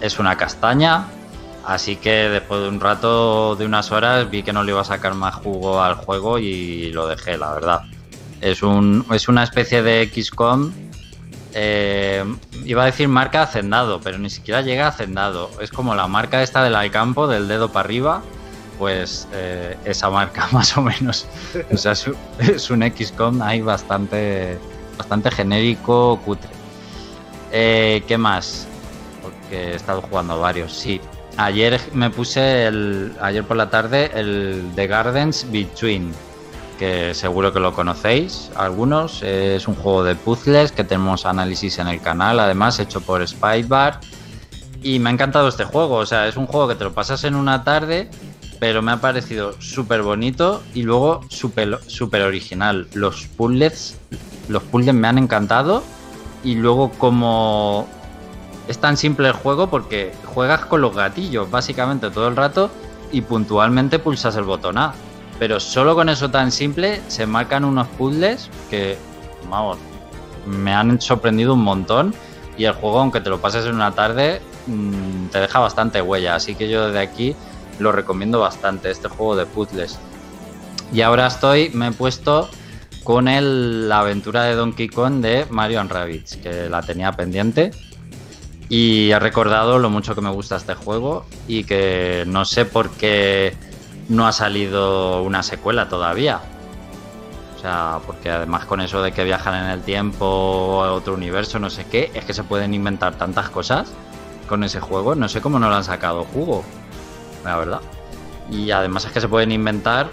es 0.01 0.19
una 0.19 0.39
castaña, 0.39 1.05
así 1.71 1.97
que 1.97 2.29
después 2.29 2.63
de 2.63 2.69
un 2.69 2.81
rato, 2.81 3.57
de 3.57 3.65
unas 3.65 3.91
horas, 3.93 4.31
vi 4.31 4.43
que 4.43 4.53
no 4.53 4.63
le 4.65 4.73
iba 4.73 4.81
a 4.81 4.85
sacar 4.85 5.15
más 5.15 5.35
jugo 5.37 5.83
al 5.83 5.95
juego 5.95 6.39
y 6.39 6.93
lo 6.93 7.07
dejé, 7.07 7.39
la 7.39 7.53
verdad. 7.53 7.83
Es, 8.41 8.63
un, 8.63 9.05
es 9.11 9.29
una 9.29 9.45
especie 9.45 9.83
de 9.83 10.11
XCOM 10.13 10.73
eh, 11.53 12.25
iba 12.65 12.83
a 12.83 12.87
decir 12.87 13.09
marca 13.09 13.43
hacendado, 13.43 14.01
pero 14.01 14.19
ni 14.19 14.31
siquiera 14.31 14.61
llega 14.63 14.87
a 14.87 14.89
hacendado. 14.89 15.51
Es 15.61 15.71
como 15.71 15.95
la 15.95 16.07
marca 16.07 16.43
esta 16.43 16.63
del 16.63 16.75
Alcampo, 16.75 17.27
del 17.27 17.49
dedo 17.49 17.71
para 17.71 17.85
arriba, 17.85 18.23
pues 18.79 19.29
eh, 19.33 19.77
esa 19.85 20.11
marca 20.11 20.49
más 20.53 20.77
o 20.77 20.83
menos. 20.83 21.27
O 21.73 21.77
sea, 21.77 21.93
es, 21.93 22.71
un 22.71 22.83
XCOM 22.83 23.43
ahí 23.43 23.61
bastante, 23.61 24.59
bastante 24.97 25.31
genérico, 25.31 26.21
cutre. 26.25 26.51
Eh, 27.53 28.03
¿Qué 28.07 28.17
más? 28.17 28.67
Porque 29.23 29.73
he 29.73 29.75
estado 29.75 30.03
jugando 30.03 30.39
varios, 30.41 30.73
sí. 30.73 31.01
Ayer 31.37 31.81
me 31.95 32.11
puse 32.11 32.67
el, 32.67 33.13
ayer 33.21 33.45
por 33.45 33.57
la 33.57 33.71
tarde 33.71 34.11
el 34.15 34.73
The 34.75 34.87
Gardens 34.87 35.47
Between 35.51 36.13
que 36.81 37.13
seguro 37.13 37.53
que 37.53 37.61
lo 37.61 37.75
conocéis 37.75 38.51
algunos. 38.57 39.23
Es 39.23 39.69
un 39.69 39.75
juego 39.75 40.03
de 40.03 40.15
puzzles 40.17 40.73
que 40.73 40.83
tenemos 40.83 41.27
análisis 41.27 41.79
en 41.79 41.89
el 41.89 42.01
canal, 42.01 42.41
además 42.41 42.79
hecho 42.81 43.03
por 43.03 43.27
Spybar. 43.27 44.01
Y 44.83 44.99
me 44.99 45.11
ha 45.11 45.13
encantado 45.13 45.47
este 45.47 45.65
juego, 45.65 45.97
o 45.97 46.07
sea, 46.07 46.27
es 46.27 46.39
un 46.39 46.47
juego 46.47 46.69
que 46.69 46.75
te 46.75 46.85
lo 46.85 46.95
pasas 46.95 47.25
en 47.25 47.35
una 47.35 47.65
tarde, 47.65 48.09
pero 48.61 48.81
me 48.81 48.93
ha 48.93 48.97
parecido 48.97 49.61
súper 49.61 50.01
bonito 50.01 50.63
y 50.73 50.83
luego 50.83 51.21
súper 51.29 52.23
original. 52.23 52.89
Los 52.95 53.27
puzzles, 53.27 53.99
los 54.49 54.63
puzzles 54.63 54.95
me 54.95 55.07
han 55.07 55.19
encantado 55.19 55.85
y 56.43 56.55
luego 56.55 56.93
como 56.93 57.87
es 58.69 58.79
tan 58.79 58.97
simple 58.97 59.29
el 59.29 59.35
juego 59.35 59.69
porque 59.69 60.13
juegas 60.27 60.65
con 60.67 60.81
los 60.81 60.95
gatillos 60.95 61.51
básicamente 61.51 62.11
todo 62.11 62.29
el 62.29 62.37
rato 62.37 62.71
y 63.13 63.23
puntualmente 63.23 63.99
pulsas 63.99 64.37
el 64.37 64.45
botón 64.45 64.79
A 64.79 64.95
pero 65.41 65.59
solo 65.59 65.95
con 65.95 66.11
eso 66.11 66.31
tan 66.31 66.53
simple 66.53 67.01
se 67.09 67.25
marcan 67.27 67.65
unos 67.65 67.89
puzzles 67.89 68.51
que, 68.69 68.99
vamos, 69.49 69.79
me 70.47 70.75
han 70.75 71.01
sorprendido 71.01 71.55
un 71.55 71.65
montón. 71.65 72.15
Y 72.59 72.67
el 72.67 72.75
juego, 72.75 73.01
aunque 73.01 73.23
te 73.23 73.31
lo 73.31 73.41
pases 73.41 73.65
en 73.65 73.75
una 73.75 73.93
tarde, 73.93 74.43
mm, 74.67 75.29
te 75.29 75.41
deja 75.41 75.59
bastante 75.59 76.03
huella. 76.03 76.35
Así 76.35 76.55
que 76.55 76.69
yo 76.69 76.89
desde 76.89 77.01
aquí 77.01 77.35
lo 77.79 77.91
recomiendo 77.91 78.39
bastante, 78.39 78.91
este 78.91 79.09
juego 79.09 79.35
de 79.35 79.47
puzzles. 79.47 79.99
Y 80.93 81.01
ahora 81.01 81.27
estoy, 81.27 81.71
me 81.71 81.89
he 81.89 81.93
puesto 81.93 82.51
con 83.03 83.27
el, 83.27 83.89
la 83.89 84.01
aventura 84.01 84.43
de 84.43 84.55
Donkey 84.55 84.91
Kong 84.91 85.23
de 85.23 85.47
Mario 85.49 85.83
Rabbids, 85.85 86.37
que 86.37 86.69
la 86.69 86.83
tenía 86.83 87.13
pendiente. 87.13 87.71
Y 88.71 89.11
he 89.11 89.19
recordado 89.19 89.81
lo 89.81 89.91
mucho 89.91 90.15
que 90.15 90.21
me 90.21 90.31
gusta 90.31 90.55
este 90.55 90.75
juego 90.75 91.27
y 91.49 91.65
que 91.65 92.23
no 92.29 92.45
sé 92.45 92.65
por 92.65 92.89
qué 92.91 93.53
no 94.09 94.29
ha 94.29 94.33
salido 94.33 95.23
una 95.25 95.43
secuela 95.43 95.89
todavía. 95.89 96.41
O 97.57 97.61
sea, 97.61 97.99
porque 98.07 98.31
además 98.31 98.67
con 98.67 98.81
eso 98.81 99.03
de 99.03 99.11
que 99.11 99.25
viajan 99.25 99.65
en 99.65 99.71
el 99.73 99.83
tiempo 99.83 100.85
a 100.85 100.93
otro 100.93 101.15
universo, 101.15 101.59
no 101.59 101.69
sé 101.69 101.85
qué, 101.91 102.13
es 102.15 102.25
que 102.25 102.33
se 102.33 102.45
pueden 102.45 102.73
inventar 102.73 103.17
tantas 103.17 103.51
cosas 103.51 103.93
con 104.49 104.63
ese 104.63 104.79
juego. 104.79 105.17
No 105.17 105.29
sé 105.29 105.41
cómo 105.41 105.59
no 105.59 105.69
lo 105.69 105.75
han 105.75 105.85
sacado 105.85 106.23
jugo, 106.23 106.65
la 107.45 107.57
verdad. 107.57 107.81
Y 108.53 108.71
además 108.71 109.05
es 109.05 109.11
que 109.11 109.21
se 109.21 109.29
pueden 109.29 109.51
inventar, 109.51 110.11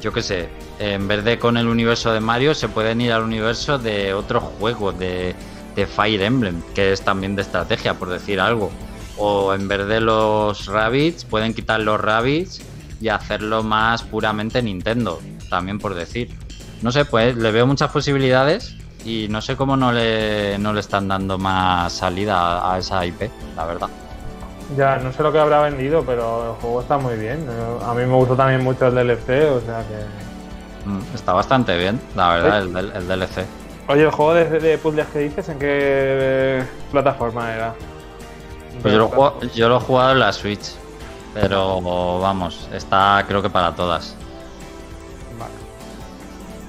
yo 0.00 0.12
qué 0.12 0.22
sé, 0.22 0.48
en 0.78 1.08
vez 1.08 1.24
de 1.24 1.40
con 1.40 1.56
el 1.56 1.66
universo 1.66 2.12
de 2.12 2.20
Mario, 2.20 2.54
se 2.54 2.68
pueden 2.68 3.00
ir 3.00 3.12
al 3.12 3.24
universo 3.24 3.76
de 3.76 4.14
otro 4.14 4.40
juego, 4.40 4.92
de, 4.92 5.34
de 5.78 5.86
Fire 5.86 6.22
Emblem, 6.22 6.60
que 6.74 6.92
es 6.92 7.02
también 7.02 7.36
de 7.36 7.42
estrategia, 7.42 7.94
por 7.94 8.08
decir 8.08 8.40
algo. 8.40 8.72
O 9.16 9.54
en 9.54 9.68
vez 9.68 9.86
de 9.86 10.00
los 10.00 10.66
rabbits, 10.66 11.24
pueden 11.24 11.54
quitar 11.54 11.80
los 11.80 12.00
rabbits 12.00 12.60
y 13.00 13.08
hacerlo 13.08 13.62
más 13.62 14.02
puramente 14.02 14.60
Nintendo, 14.60 15.20
también 15.48 15.78
por 15.78 15.94
decir. 15.94 16.30
No 16.82 16.90
sé, 16.90 17.04
pues 17.04 17.36
le 17.36 17.52
veo 17.52 17.64
muchas 17.64 17.92
posibilidades 17.92 18.74
y 19.04 19.28
no 19.30 19.40
sé 19.40 19.54
cómo 19.54 19.76
no 19.76 19.92
le, 19.92 20.58
no 20.58 20.72
le 20.72 20.80
están 20.80 21.06
dando 21.06 21.38
más 21.38 21.92
salida 21.92 22.72
a 22.72 22.78
esa 22.78 23.06
IP, 23.06 23.30
la 23.54 23.64
verdad. 23.64 23.88
Ya, 24.76 24.96
no 24.96 25.12
sé 25.12 25.22
lo 25.22 25.32
que 25.32 25.38
habrá 25.38 25.62
vendido, 25.62 26.02
pero 26.04 26.54
el 26.54 26.60
juego 26.60 26.80
está 26.80 26.98
muy 26.98 27.16
bien. 27.16 27.46
A 27.84 27.94
mí 27.94 28.04
me 28.04 28.14
gustó 28.14 28.34
también 28.34 28.64
mucho 28.64 28.88
el 28.88 28.94
DLC, 28.94 29.48
o 29.50 29.60
sea 29.60 29.84
que... 29.86 30.88
Mm, 30.88 31.14
está 31.14 31.32
bastante 31.32 31.76
bien, 31.78 32.00
la 32.16 32.34
verdad, 32.34 32.62
el, 32.62 32.76
el, 32.76 33.06
DLC. 33.08 33.46
Oye, 33.88 34.02
¿el 34.02 34.10
juego 34.10 34.34
de, 34.34 34.60
de, 34.60 34.76
puzzles 34.76 35.06
que 35.06 35.18
dices 35.20 35.48
en 35.48 35.58
qué 35.58 36.62
plataforma 36.90 37.54
era? 37.54 37.74
Pues 38.82 38.92
yo 38.92 38.98
lo, 38.98 39.40
yo 39.54 39.68
lo 39.70 39.78
he 39.78 39.80
jugado 39.80 40.12
en 40.12 40.20
la 40.20 40.30
Switch, 40.30 40.74
pero 41.32 41.80
vamos, 42.20 42.68
está 42.70 43.24
creo 43.26 43.40
que 43.40 43.48
para 43.48 43.74
todas. 43.74 44.14
Vale. 45.38 45.52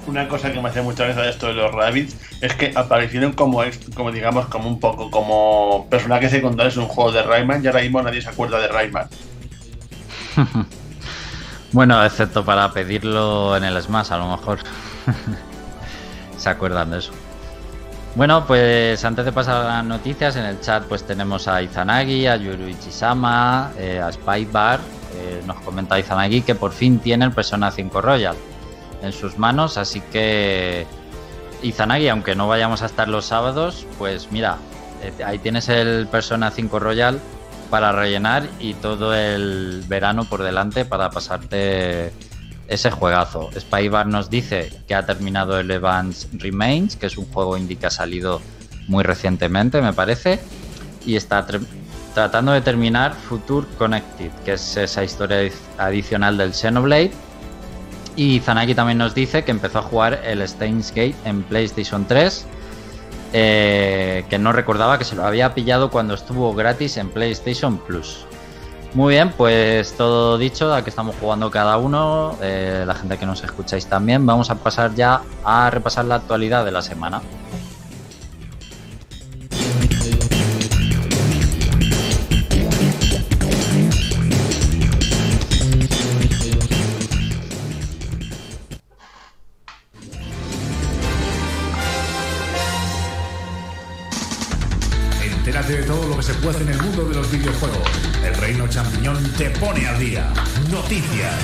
Una 0.06 0.28
cosa 0.28 0.50
que 0.50 0.62
me 0.62 0.70
hace 0.70 0.80
mucha 0.80 1.04
gracia 1.04 1.24
de 1.24 1.28
esto 1.28 1.48
de 1.48 1.52
los 1.52 1.70
Rabbits 1.72 2.16
es 2.40 2.54
que 2.54 2.72
aparecieron 2.74 3.34
como, 3.34 3.62
como 3.94 4.10
digamos, 4.12 4.46
como 4.46 4.70
un 4.70 4.80
poco 4.80 5.10
como 5.10 5.88
personajes 5.90 6.30
secundarios 6.30 6.76
en 6.76 6.84
un 6.84 6.88
juego 6.88 7.12
de 7.12 7.22
Rayman 7.22 7.62
y 7.62 7.66
ahora 7.66 7.82
mismo 7.82 8.00
nadie 8.00 8.22
se 8.22 8.30
acuerda 8.30 8.58
de 8.58 8.68
Rayman. 8.68 9.08
bueno, 11.72 12.02
excepto 12.02 12.46
para 12.46 12.72
pedirlo 12.72 13.58
en 13.58 13.64
el 13.64 13.80
Smash, 13.82 14.10
a 14.10 14.16
lo 14.16 14.30
mejor. 14.30 14.60
se 16.40 16.48
acuerdan 16.48 16.90
de 16.90 16.98
eso. 16.98 17.12
Bueno, 18.16 18.44
pues 18.46 19.04
antes 19.04 19.24
de 19.24 19.30
pasar 19.30 19.64
a 19.64 19.68
las 19.76 19.84
noticias, 19.84 20.34
en 20.34 20.44
el 20.44 20.60
chat 20.60 20.84
pues 20.84 21.04
tenemos 21.04 21.46
a 21.46 21.62
Izanagi, 21.62 22.26
a 22.26 22.36
Yuruichi 22.36 22.90
Sama, 22.90 23.72
eh, 23.78 24.00
a 24.00 24.10
Spybar. 24.10 24.80
Eh, 25.14 25.42
nos 25.46 25.60
comenta 25.60 25.98
Izanagi 25.98 26.42
que 26.42 26.54
por 26.54 26.72
fin 26.72 26.98
tiene 26.98 27.26
el 27.26 27.32
Persona 27.32 27.70
5 27.70 28.00
Royal 28.00 28.36
en 29.02 29.12
sus 29.12 29.38
manos, 29.38 29.76
así 29.76 30.00
que 30.00 30.86
Izanagi, 31.62 32.08
aunque 32.08 32.34
no 32.34 32.48
vayamos 32.48 32.82
a 32.82 32.86
estar 32.86 33.06
los 33.08 33.26
sábados, 33.26 33.86
pues 33.98 34.32
mira, 34.32 34.56
eh, 35.02 35.12
ahí 35.24 35.38
tienes 35.38 35.68
el 35.68 36.08
Persona 36.08 36.50
5 36.50 36.78
Royal 36.78 37.20
para 37.70 37.92
rellenar 37.92 38.42
y 38.58 38.74
todo 38.74 39.14
el 39.14 39.84
verano 39.86 40.24
por 40.24 40.42
delante 40.42 40.84
para 40.84 41.10
pasarte 41.10 42.12
ese 42.70 42.90
juegazo. 42.90 43.50
Spybar 43.58 44.06
nos 44.06 44.30
dice 44.30 44.72
que 44.86 44.94
ha 44.94 45.04
terminado 45.04 45.58
el 45.58 45.70
Evans 45.70 46.28
Remains, 46.32 46.96
que 46.96 47.06
es 47.06 47.18
un 47.18 47.26
juego 47.26 47.56
indie 47.58 47.76
que 47.76 47.86
ha 47.86 47.90
salido 47.90 48.40
muy 48.86 49.02
recientemente, 49.02 49.82
me 49.82 49.92
parece, 49.92 50.38
y 51.04 51.16
está 51.16 51.44
tratando 52.14 52.52
de 52.52 52.60
terminar 52.60 53.14
Future 53.14 53.66
Connected, 53.76 54.30
que 54.44 54.52
es 54.52 54.76
esa 54.76 55.02
historia 55.02 55.50
adicional 55.78 56.38
del 56.38 56.54
Xenoblade. 56.54 57.10
Y 58.14 58.40
Zanaki 58.40 58.74
también 58.74 58.98
nos 58.98 59.14
dice 59.14 59.44
que 59.44 59.50
empezó 59.50 59.80
a 59.80 59.82
jugar 59.82 60.20
el 60.24 60.46
Steins 60.46 60.90
Gate 60.90 61.16
en 61.24 61.42
PlayStation 61.42 62.06
3, 62.06 62.46
eh, 63.32 64.24
que 64.30 64.38
no 64.38 64.52
recordaba 64.52 64.96
que 64.98 65.04
se 65.04 65.16
lo 65.16 65.24
había 65.24 65.54
pillado 65.54 65.90
cuando 65.90 66.14
estuvo 66.14 66.54
gratis 66.54 66.96
en 66.96 67.10
PlayStation 67.10 67.78
Plus. 67.78 68.26
Muy 68.92 69.14
bien, 69.14 69.32
pues 69.36 69.94
todo 69.96 70.36
dicho, 70.36 70.68
que 70.82 70.90
estamos 70.90 71.14
jugando 71.20 71.48
cada 71.48 71.76
uno, 71.78 72.36
eh, 72.42 72.82
la 72.84 72.94
gente 72.94 73.16
que 73.18 73.24
nos 73.24 73.42
escucháis 73.44 73.86
también, 73.86 74.26
vamos 74.26 74.50
a 74.50 74.56
pasar 74.56 74.96
ya 74.96 75.22
a 75.44 75.70
repasar 75.70 76.06
la 76.06 76.16
actualidad 76.16 76.64
de 76.64 76.72
la 76.72 76.82
semana. 76.82 77.22
Entérate 95.22 95.76
de 95.76 95.82
todo 95.84 96.08
lo 96.08 96.16
que 96.16 96.22
se 96.24 96.34
puede 96.34 96.60
en 96.62 96.68
el 96.70 96.82
mundo 96.82 97.04
de 97.04 97.14
los 97.14 97.30
videojuegos. 97.30 98.09
Reino 98.50 98.66
Champiñón 98.66 99.16
te 99.38 99.48
pone 99.50 99.86
al 99.86 99.96
día. 100.00 100.26
Noticias. 100.72 101.36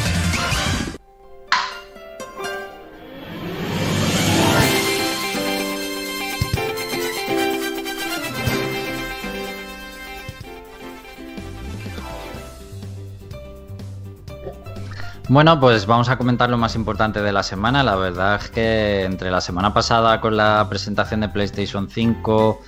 Bueno, 15.29 15.61
pues 15.61 15.87
vamos 15.87 16.09
a 16.09 16.19
comentar 16.19 16.51
lo 16.51 16.59
más 16.59 16.75
importante 16.75 17.23
de 17.23 17.31
la 17.31 17.45
semana. 17.45 17.85
La 17.85 17.95
verdad 17.95 18.41
es 18.43 18.51
que 18.51 19.05
entre 19.05 19.31
la 19.31 19.41
semana 19.41 19.73
pasada 19.73 20.21
con 20.21 20.37
la 20.37 20.67
presentación 20.69 21.21
de 21.21 21.29
PlayStation 21.29 21.89
5 21.89 22.61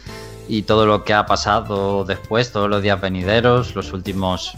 y 0.48 0.62
todo 0.62 0.86
lo 0.86 1.04
que 1.04 1.12
ha 1.12 1.26
pasado 1.26 2.04
después, 2.04 2.50
todos 2.50 2.70
los 2.70 2.82
días 2.82 3.00
venideros, 3.00 3.74
los 3.74 3.92
últimos 3.92 4.56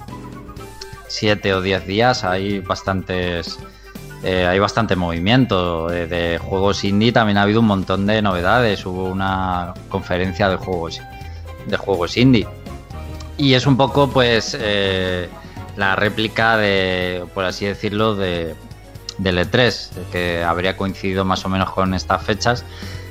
7 1.08 1.54
o 1.54 1.60
10 1.60 1.86
días, 1.86 2.24
hay 2.24 2.60
bastantes. 2.60 3.58
Eh, 4.22 4.46
hay 4.46 4.58
bastante 4.58 4.96
movimiento 4.96 5.88
de, 5.88 6.38
juegos 6.38 6.84
indie. 6.84 7.10
También 7.10 7.38
ha 7.38 7.42
habido 7.42 7.60
un 7.60 7.66
montón 7.66 8.06
de 8.06 8.20
novedades. 8.20 8.84
Hubo 8.84 9.06
una 9.06 9.72
conferencia 9.88 10.48
de 10.48 10.56
juegos 10.56 11.00
de 11.66 11.76
juegos 11.76 12.16
indie. 12.16 12.46
Y 13.38 13.54
es 13.54 13.66
un 13.66 13.76
poco, 13.76 14.10
pues, 14.10 14.56
eh, 14.60 15.28
la 15.76 15.96
réplica 15.96 16.58
de, 16.58 17.24
por 17.34 17.44
así 17.44 17.64
decirlo, 17.64 18.14
de, 18.14 18.54
del 19.18 19.38
E3, 19.38 19.90
que 20.12 20.44
habría 20.44 20.76
coincidido 20.76 21.24
más 21.24 21.44
o 21.46 21.48
menos 21.48 21.70
con 21.70 21.94
estas 21.94 22.22
fechas. 22.22 22.64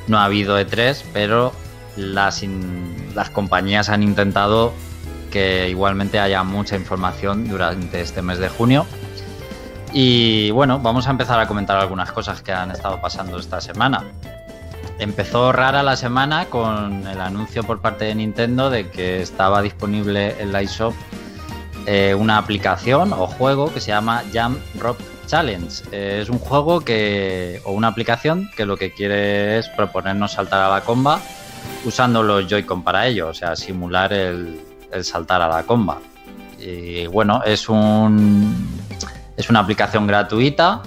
No 0.08 0.20
ha 0.20 0.26
habido 0.26 0.60
E3, 0.60 1.04
pero 1.12 1.54
las, 2.00 2.44
las 3.16 3.30
compañías 3.30 3.90
han 3.90 4.04
intentado 4.04 4.74
que 5.30 5.70
igualmente 5.70 6.20
haya 6.20 6.44
mucha 6.44 6.76
información 6.76 7.48
durante 7.48 8.02
este 8.02 8.22
mes 8.22 8.40
de 8.40 8.50
junio. 8.50 8.86
Y 9.94 10.52
bueno, 10.52 10.80
vamos 10.80 11.08
a 11.08 11.12
empezar 11.12 11.40
a 11.40 11.48
comentar 11.48 11.78
algunas 11.78 12.12
cosas 12.12 12.42
que 12.42 12.52
han 12.52 12.72
estado 12.72 13.02
pasando 13.02 13.38
esta 13.38 13.60
semana. 13.62 14.04
Empezó 15.00 15.52
rara 15.52 15.82
la 15.82 15.96
semana 15.96 16.46
con 16.46 17.08
el 17.08 17.22
anuncio 17.22 17.64
por 17.64 17.80
parte 17.80 18.06
de 18.06 18.16
Nintendo 18.16 18.70
de 18.70 18.90
que 18.90 19.22
estaba 19.22 19.62
disponible 19.62 20.36
en 20.40 20.52
la 20.52 20.62
eShop 20.62 20.94
eh, 21.86 22.14
una 22.14 22.38
aplicación 22.38 23.14
o 23.14 23.26
juego 23.26 23.74
que 23.74 23.80
se 23.80 23.88
llama 23.88 24.24
Jump 24.34 24.60
Rock 24.80 25.00
Challenge. 25.26 25.84
Eh, 25.92 26.20
es 26.22 26.30
un 26.30 26.38
juego 26.38 26.82
que 26.82 27.62
o 27.64 27.72
una 27.72 27.88
aplicación 27.88 28.52
que 28.56 28.66
lo 28.66 28.78
que 28.78 28.92
quiere 28.92 29.58
es 29.58 29.70
proponernos 29.70 30.34
saltar 30.34 30.62
a 30.62 30.70
la 30.70 30.82
comba 30.82 31.20
usando 31.86 32.24
los 32.24 32.48
Joy-Con 32.48 32.84
para 32.84 33.08
ello, 33.08 33.30
o 33.30 33.34
sea, 33.34 33.56
simular 33.56 34.14
el, 34.14 34.60
saltar 35.02 35.42
a 35.42 35.48
la 35.48 35.64
comba. 35.64 36.00
Y 36.60 37.08
bueno, 37.08 37.42
es 37.46 37.68
es 39.38 39.50
una 39.50 39.60
aplicación 39.60 40.06
gratuita. 40.06 40.82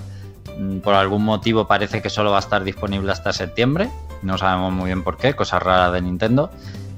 Por 0.82 0.94
algún 0.94 1.24
motivo 1.24 1.66
parece 1.66 2.02
que 2.02 2.10
solo 2.10 2.30
va 2.30 2.36
a 2.36 2.40
estar 2.40 2.62
disponible 2.62 3.10
hasta 3.10 3.32
septiembre. 3.32 3.88
No 4.22 4.36
sabemos 4.36 4.72
muy 4.72 4.86
bien 4.86 5.02
por 5.02 5.16
qué, 5.16 5.34
cosa 5.34 5.58
rara 5.58 5.90
de 5.90 6.02
Nintendo. 6.02 6.50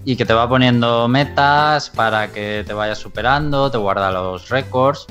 Y 0.05 0.17
que 0.17 0.27
te 0.27 0.35
va 0.35 0.49
poniendo 0.49 1.09
metas 1.09 1.89
para 1.91 2.33
que 2.33 2.65
te 2.67 2.75
vayas 2.75 2.99
superando, 2.99 3.71
te 3.71 3.79
guarda 3.79 4.11
los 4.11 4.49
récords. 4.49 5.07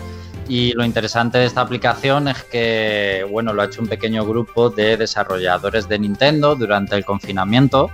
Y 0.48 0.74
lo 0.74 0.84
interesante 0.84 1.38
de 1.38 1.46
esta 1.46 1.62
aplicación 1.62 2.28
es 2.28 2.44
que, 2.44 3.26
bueno, 3.32 3.54
lo 3.54 3.62
ha 3.62 3.66
hecho 3.66 3.82
un 3.82 3.88
pequeño 3.88 4.26
grupo 4.26 4.70
de 4.70 4.98
desarrolladores 4.98 5.88
de 5.88 6.00
Nintendo 6.00 6.56
durante 6.56 6.96
el 6.96 7.06
confinamiento. 7.06 7.90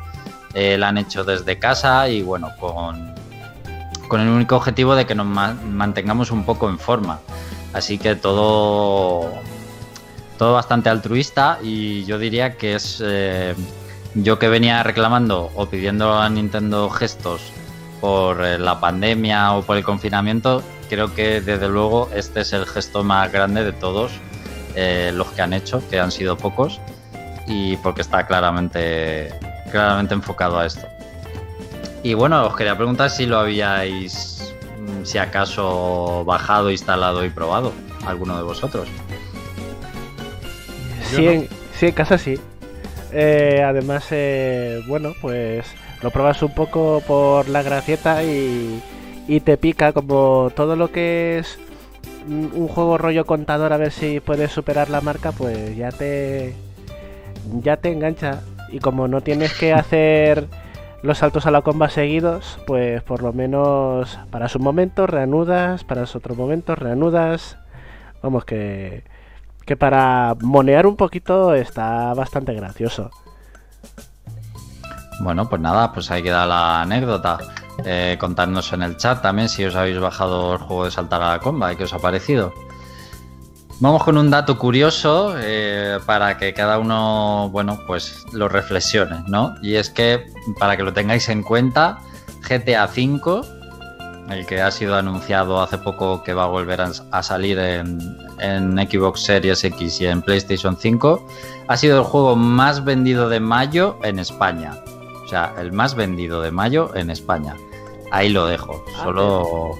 Eh, 0.53 0.77
la 0.77 0.89
han 0.89 0.97
hecho 0.97 1.23
desde 1.23 1.59
casa 1.59 2.09
y, 2.09 2.23
bueno, 2.23 2.49
con, 2.59 3.13
con 4.07 4.21
el 4.21 4.29
único 4.29 4.55
objetivo 4.55 4.95
de 4.95 5.05
que 5.05 5.15
nos 5.15 5.27
ma 5.27 5.53
mantengamos 5.53 6.31
un 6.31 6.43
poco 6.43 6.69
en 6.69 6.79
forma. 6.79 7.19
Así 7.73 7.97
que 7.97 8.15
todo, 8.15 9.31
todo 10.37 10.53
bastante 10.53 10.89
altruista 10.89 11.59
y 11.61 12.03
yo 12.05 12.17
diría 12.17 12.57
que 12.57 12.75
es 12.75 13.01
eh, 13.05 13.53
yo 14.15 14.39
que 14.39 14.47
venía 14.47 14.81
reclamando 14.81 15.51
o 15.55 15.67
pidiendo 15.67 16.17
a 16.17 16.27
Nintendo 16.29 16.89
gestos 16.89 17.41
por 18.01 18.43
eh, 18.43 18.57
la 18.57 18.79
pandemia 18.79 19.53
o 19.53 19.61
por 19.61 19.77
el 19.77 19.83
confinamiento, 19.83 20.63
creo 20.89 21.13
que 21.13 21.41
desde 21.41 21.67
luego 21.67 22.09
este 22.13 22.41
es 22.41 22.53
el 22.53 22.65
gesto 22.65 23.03
más 23.03 23.31
grande 23.31 23.63
de 23.63 23.73
todos 23.73 24.11
eh, 24.75 25.11
los 25.13 25.27
que 25.27 25.41
han 25.41 25.53
hecho, 25.53 25.83
que 25.89 25.99
han 25.99 26.11
sido 26.11 26.37
pocos, 26.37 26.79
y 27.47 27.77
porque 27.77 28.01
está 28.01 28.25
claramente, 28.25 29.33
claramente 29.69 30.13
enfocado 30.13 30.59
a 30.59 30.65
esto. 30.65 30.87
Y 32.03 32.13
bueno, 32.13 32.45
os 32.45 32.55
quería 32.55 32.75
preguntar 32.75 33.09
si 33.09 33.25
lo 33.25 33.39
habíais, 33.39 34.53
mm, 34.79 35.05
si 35.05 35.17
acaso 35.17 36.23
bajado, 36.25 36.71
instalado 36.71 37.25
y 37.25 37.29
probado, 37.29 37.73
alguno 38.05 38.37
de 38.37 38.43
vosotros. 38.43 38.87
Sí, 41.03 41.27
en, 41.27 41.49
sí, 41.77 41.87
en 41.87 41.91
casa 41.91 42.17
sí. 42.17 42.39
Eh, 43.11 43.63
además, 43.65 44.05
eh, 44.11 44.83
bueno, 44.87 45.13
pues 45.21 45.65
lo 46.01 46.11
pruebas 46.11 46.41
un 46.43 46.53
poco 46.53 47.01
por 47.05 47.49
la 47.49 47.63
gracieta 47.63 48.23
y, 48.23 48.81
y 49.27 49.39
te 49.41 49.57
pica 49.57 49.91
como 49.91 50.51
todo 50.55 50.75
lo 50.75 50.91
que 50.91 51.39
es 51.39 51.57
un 52.27 52.51
un 52.53 52.67
juego 52.67 52.97
rollo 52.97 53.25
contador 53.25 53.73
a 53.73 53.77
ver 53.77 53.91
si 53.91 54.19
puedes 54.19 54.51
superar 54.51 54.89
la 54.89 55.01
marca, 55.01 55.31
pues 55.31 55.75
ya 55.75 55.91
te 55.91 56.53
ya 57.61 57.77
te 57.77 57.91
engancha 57.91 58.41
y 58.71 58.79
como 58.79 59.07
no 59.07 59.21
tienes 59.21 59.53
que 59.57 59.73
hacer 59.73 60.47
los 61.01 61.19
saltos 61.19 61.45
a 61.45 61.51
la 61.51 61.61
comba 61.61 61.89
seguidos, 61.89 62.59
pues 62.67 63.01
por 63.03 63.23
lo 63.23 63.33
menos 63.33 64.19
para 64.31 64.47
un 64.53 64.63
momento 64.63 65.07
reanudas, 65.07 65.83
para 65.83 66.03
otro 66.03 66.35
momento 66.35 66.75
reanudas. 66.75 67.57
Vamos 68.21 68.45
que 68.45 69.03
que 69.69 69.77
para 69.77 70.35
monear 70.41 70.87
un 70.87 70.95
poquito 70.95 71.53
está 71.53 72.11
bastante 72.15 72.55
gracioso. 72.55 73.11
Bueno, 75.19 75.47
pues 75.47 75.61
nada, 75.61 75.93
pues 75.93 76.09
ahí 76.09 76.23
queda 76.23 76.47
la 76.47 76.81
anécdota. 76.81 77.37
Eh, 77.85 78.17
contadnos 78.19 78.73
en 78.73 78.81
el 78.81 78.97
chat 78.97 79.21
también 79.21 79.47
si 79.47 79.63
os 79.63 79.75
habéis 79.75 79.99
bajado 79.99 80.53
el 80.53 80.57
juego 80.57 80.85
de 80.85 80.91
saltar 80.91 81.21
a 81.21 81.33
la 81.33 81.39
comba 81.39 81.71
y 81.71 81.75
qué 81.75 81.83
os 81.83 81.93
ha 81.93 81.99
parecido. 81.99 82.51
Vamos 83.81 84.03
con 84.03 84.17
un 84.17 84.29
dato 84.29 84.57
curioso 84.57 85.35
eh, 85.37 85.99
para 86.05 86.37
que 86.37 86.53
cada 86.53 86.79
uno, 86.79 87.49
bueno, 87.49 87.79
pues 87.87 88.25
lo 88.33 88.49
reflexione, 88.49 89.23
¿no? 89.27 89.55
Y 89.61 89.75
es 89.75 89.89
que, 89.89 90.25
para 90.59 90.75
que 90.75 90.83
lo 90.83 90.91
tengáis 90.91 91.29
en 91.29 91.43
cuenta, 91.43 91.99
GTA 92.41 92.85
V, 92.85 93.41
el 94.29 94.45
que 94.45 94.61
ha 94.61 94.69
sido 94.71 94.97
anunciado 94.97 95.61
hace 95.61 95.77
poco 95.77 96.23
que 96.23 96.33
va 96.33 96.43
a 96.43 96.47
volver 96.47 96.81
a, 96.81 96.91
a 97.11 97.23
salir 97.23 97.57
en, 97.57 97.99
en 98.39 98.77
Xbox 98.77 99.21
Series 99.21 99.63
X 99.63 100.01
y 100.01 100.07
en 100.07 100.21
PlayStation 100.23 100.75
5, 100.75 101.25
ha 101.69 101.77
sido 101.77 101.99
el 101.99 102.03
juego 102.03 102.35
más 102.35 102.83
vendido 102.83 103.29
de 103.29 103.39
mayo 103.39 103.97
en 104.03 104.19
España. 104.19 104.73
O 105.23 105.27
sea, 105.29 105.53
el 105.57 105.71
más 105.71 105.95
vendido 105.95 106.41
de 106.41 106.51
mayo 106.51 106.93
en 106.95 107.09
España. 107.09 107.55
Ahí 108.11 108.27
lo 108.27 108.45
dejo. 108.45 108.83
Ah, 108.97 109.03
Solo. 109.05 109.71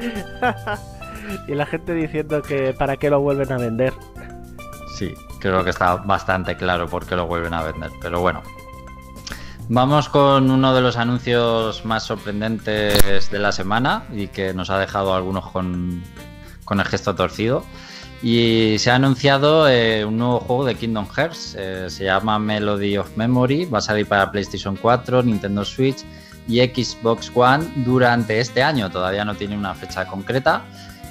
y 1.46 1.54
la 1.54 1.66
gente 1.66 1.94
diciendo 1.94 2.42
que 2.42 2.72
para 2.72 2.96
qué 2.96 3.10
lo 3.10 3.20
vuelven 3.20 3.52
a 3.52 3.58
vender. 3.58 3.92
Sí, 4.96 5.14
creo 5.40 5.62
que 5.64 5.70
está 5.70 5.96
bastante 5.96 6.56
claro 6.56 6.86
por 6.88 7.06
qué 7.06 7.16
lo 7.16 7.26
vuelven 7.26 7.54
a 7.54 7.62
vender. 7.62 7.90
Pero 8.00 8.20
bueno. 8.20 8.42
Vamos 9.68 10.08
con 10.08 10.50
uno 10.50 10.74
de 10.74 10.80
los 10.80 10.96
anuncios 10.96 11.84
más 11.84 12.04
sorprendentes 12.04 13.30
de 13.30 13.38
la 13.38 13.50
semana 13.50 14.04
y 14.12 14.28
que 14.28 14.54
nos 14.54 14.70
ha 14.70 14.78
dejado 14.78 15.12
algunos 15.14 15.50
con, 15.50 16.04
con 16.64 16.78
el 16.78 16.86
gesto 16.86 17.14
torcido. 17.16 17.64
Y 18.22 18.76
se 18.78 18.90
ha 18.90 18.94
anunciado 18.94 19.68
eh, 19.68 20.04
un 20.04 20.18
nuevo 20.18 20.40
juego 20.40 20.64
de 20.64 20.74
Kingdom 20.76 21.06
Hearts. 21.08 21.56
eh, 21.58 21.86
se 21.88 22.04
llama 22.04 22.38
Melody 22.38 22.96
of 22.96 23.16
Memory. 23.16 23.66
Va 23.66 23.78
a 23.78 23.82
salir 23.82 24.06
para 24.06 24.30
PlayStation 24.30 24.76
4, 24.76 25.22
Nintendo 25.24 25.64
Switch 25.64 26.04
y 26.48 26.60
Xbox 26.60 27.30
One 27.34 27.66
durante 27.84 28.38
este 28.40 28.62
año. 28.62 28.90
Todavía 28.90 29.24
no 29.24 29.34
tiene 29.34 29.56
una 29.56 29.74
fecha 29.74 30.06
concreta. 30.06 30.62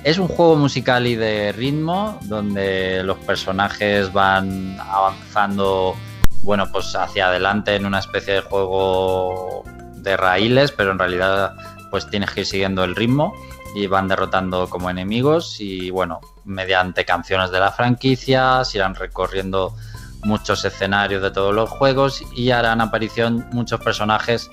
Es 0.05 0.19
un 0.19 0.27
juego 0.27 0.55
musical 0.55 1.07
y 1.07 1.15
de 1.15 1.51
ritmo 1.51 2.19
donde 2.25 3.01
los 3.01 3.17
personajes 3.17 4.13
van 4.13 4.79
avanzando, 4.79 5.95
bueno, 6.43 6.71
pues 6.71 6.95
hacia 6.95 7.25
adelante 7.25 7.73
en 7.75 7.87
una 7.87 7.97
especie 7.97 8.35
de 8.35 8.41
juego 8.41 9.63
de 9.95 10.15
raíles, 10.15 10.71
pero 10.71 10.91
en 10.91 10.99
realidad 10.99 11.55
pues 11.89 12.07
tienes 12.07 12.29
que 12.29 12.41
ir 12.41 12.45
siguiendo 12.45 12.83
el 12.83 12.95
ritmo 12.95 13.33
y 13.75 13.87
van 13.87 14.07
derrotando 14.07 14.69
como 14.69 14.91
enemigos 14.91 15.59
y 15.59 15.89
bueno, 15.89 16.21
mediante 16.43 17.03
canciones 17.03 17.49
de 17.49 17.61
la 17.61 17.71
franquicia 17.71 18.63
se 18.63 18.77
irán 18.77 18.93
recorriendo 18.93 19.75
muchos 20.23 20.63
escenarios 20.65 21.23
de 21.23 21.31
todos 21.31 21.55
los 21.55 21.67
juegos 21.71 22.23
y 22.35 22.51
harán 22.51 22.79
aparición 22.79 23.47
muchos 23.51 23.81
personajes 23.81 24.51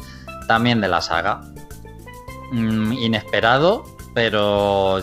también 0.49 0.81
de 0.81 0.89
la 0.89 1.03
saga. 1.03 1.43
Mm, 2.53 2.95
inesperado, 2.95 3.85
pero 4.15 5.03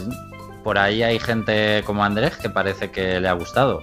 por 0.63 0.77
ahí 0.77 1.03
hay 1.03 1.19
gente 1.19 1.83
como 1.85 2.03
Andrés 2.03 2.37
que 2.37 2.49
parece 2.49 2.91
que 2.91 3.19
le 3.19 3.27
ha 3.27 3.33
gustado. 3.33 3.81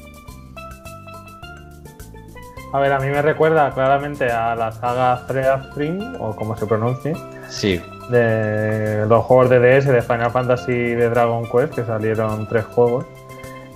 A 2.73 2.81
ver, 2.81 2.93
a 2.93 2.99
mí 2.99 3.07
me 3.09 3.23
recuerda 3.23 3.71
claramente 3.71 4.31
a 4.31 4.55
la 4.55 4.73
saga 4.73 5.17
Freya 5.29 5.55
Spring, 5.71 6.17
o 6.21 6.35
como 6.35 6.57
se 6.57 6.67
pronuncie, 6.67 7.15
Sí, 7.49 7.81
de 8.11 9.07
los 9.09 9.25
juegos 9.25 9.49
de 9.51 9.61
DS, 9.61 9.87
de 9.93 10.03
Final 10.03 10.31
Fantasy 10.33 10.73
y 10.73 10.95
de 10.95 11.09
Dragon 11.09 11.45
Quest, 11.51 11.75
que 11.75 11.85
salieron 11.85 12.47
tres 12.49 12.65
juegos, 12.67 13.05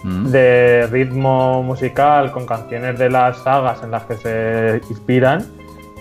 Mm. 0.02 0.26
de 0.30 0.88
ritmo 0.90 1.62
musical 1.62 2.32
con 2.32 2.46
canciones 2.46 2.98
de 2.98 3.10
las 3.10 3.36
sagas 3.38 3.82
en 3.82 3.90
las 3.90 4.04
que 4.04 4.16
se 4.16 4.80
inspiran 4.90 5.46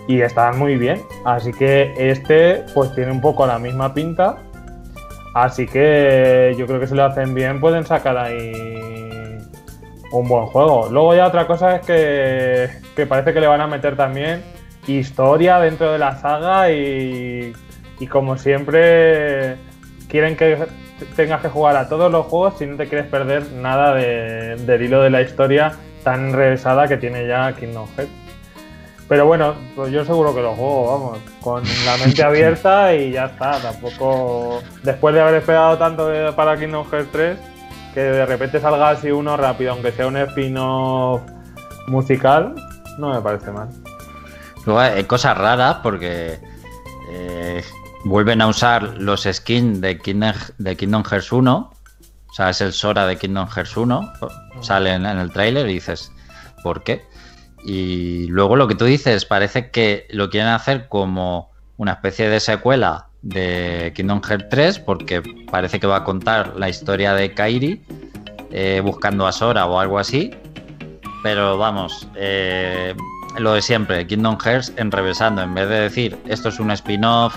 y 0.08 0.22
están 0.22 0.58
muy 0.58 0.78
bien. 0.78 1.04
Así 1.26 1.52
que 1.52 1.94
este 1.98 2.64
pues 2.74 2.96
tiene 2.96 3.12
un 3.12 3.20
poco 3.22 3.46
la 3.46 3.60
misma 3.60 3.94
pinta. 3.94 4.38
Así 5.34 5.68
que 5.68 6.56
yo 6.58 6.66
creo 6.66 6.80
que 6.80 6.88
si 6.88 6.96
lo 6.96 7.06
hacen 7.06 7.34
bien 7.34 7.60
pueden 7.60 7.86
sacar 7.86 8.18
ahí 8.18 9.38
un 10.12 10.28
buen 10.28 10.46
juego. 10.48 10.90
Luego 10.92 11.16
ya 11.16 11.28
otra 11.28 11.46
cosa 11.46 11.76
es 11.76 11.86
que, 11.86 13.06
parece 13.06 13.34
que 13.34 13.40
le 13.40 13.48
van 13.48 13.62
a 13.62 13.68
meter 13.68 13.96
también 13.96 14.44
historia 14.88 15.60
dentro 15.60 15.92
de 15.92 16.00
la 16.00 16.18
saga 16.18 16.72
y, 16.72 17.54
y 18.00 18.08
como 18.08 18.38
siempre 18.38 19.56
quieren 20.08 20.36
que 20.36 20.58
tengas 21.16 21.42
que 21.42 21.50
jugar 21.50 21.76
a 21.76 21.88
todos 21.88 22.12
los 22.12 22.26
juegos 22.26 22.56
si 22.58 22.66
no 22.66 22.76
te 22.76 22.88
quieres 22.88 23.06
perder 23.08 23.52
nada 23.52 23.94
de- 23.94 24.56
del 24.56 24.82
hilo 24.82 25.02
de 25.04 25.12
la 25.12 25.22
historia 25.22 25.74
tan 26.04 26.30
enrevesada 26.30 26.88
que 26.88 26.98
tiene 26.98 27.28
ya 27.28 27.54
Kingdom 27.54 27.88
Hearts. 27.96 28.12
Pero 29.10 29.26
bueno, 29.26 29.56
pues 29.76 29.92
yo 29.92 30.06
seguro 30.06 30.36
que 30.36 30.42
lo 30.42 30.54
juego, 30.54 30.92
vamos, 30.92 31.20
con 31.42 31.64
la 31.84 31.98
mente 31.98 32.24
abierta 32.24 32.94
y 32.94 33.12
ya 33.12 33.26
está. 33.26 33.60
Tampoco, 33.60 34.62
después 34.84 35.16
de 35.16 35.22
haber 35.22 35.36
esperado 35.36 35.80
tanto 35.80 36.08
para 36.36 36.58
Kingdom 36.58 36.88
Hearts 36.92 37.12
3, 37.12 37.40
que 37.96 38.02
de 38.02 38.26
repente 38.28 38.62
salga 38.62 38.92
así 38.92 39.10
uno 39.10 39.36
rápido, 39.36 39.72
aunque 39.72 39.92
sea 39.92 40.06
un 40.06 40.16
spin-off 40.16 41.22
musical, 41.88 42.54
no 43.00 43.12
me 43.12 43.20
parece 43.20 43.52
mal. 43.52 43.70
Luego 44.68 44.80
hay 44.80 45.04
cosas 45.06 45.36
raras 45.36 45.78
porque 45.82 46.40
eh, 47.12 47.64
vuelven 48.06 48.44
a 48.44 48.48
usar 48.48 48.84
los 49.00 49.24
skins 49.24 49.82
de 49.82 49.98
Kingdom, 49.98 50.36
de 50.60 50.78
Kingdom 50.78 51.04
Hearts 51.04 51.32
1. 51.32 51.74
O 52.30 52.34
sea, 52.34 52.52
es 52.52 52.62
el 52.62 52.74
Sora 52.74 53.08
de 53.08 53.18
Kingdom 53.18 53.48
Hearts 53.48 53.76
1. 53.76 54.14
Sale 54.62 54.94
en, 54.94 55.08
en 55.08 55.18
el 55.18 55.32
tráiler 55.32 55.68
y 55.68 55.74
dices, 55.74 56.12
¿por 56.62 56.84
qué? 56.84 57.09
Y 57.64 58.28
luego 58.28 58.56
lo 58.56 58.68
que 58.68 58.76
tú 58.76 58.86
dices, 58.86 59.26
parece 59.26 59.70
que 59.70 60.08
lo 60.12 60.30
quieren 60.30 60.50
hacer 60.50 60.88
como 60.88 61.50
una 61.78 61.94
especie 61.94 62.30
de 62.30 62.40
secuela 62.40 63.08
de 63.22 63.92
Kingdom 63.96 64.22
Hearts 64.22 64.48
3 64.50 64.80
porque 64.80 65.22
parece 65.52 65.80
que 65.80 65.88
va 65.88 65.98
a 65.98 66.04
contar 66.04 66.56
la 66.58 66.70
historia 66.70 67.14
de 67.14 67.34
Kairi 67.34 67.82
eh, 68.52 68.82
buscando 68.84 69.28
a 69.28 69.32
Sora 69.32 69.66
o 69.66 69.80
algo 69.80 70.00
así. 70.00 70.32
Pero 71.22 71.58
vamos, 71.58 72.08
eh, 72.16 72.96
lo 73.38 73.54
de 73.54 73.62
siempre, 73.62 74.08
Kingdom 74.08 74.38
Hearts 74.40 74.74
enrevesando. 74.78 75.42
En 75.42 75.54
vez 75.54 75.68
de 75.70 75.82
decir 75.82 76.18
esto 76.28 76.50
es 76.50 76.60
un 76.60 76.72
spin-off, 76.72 77.36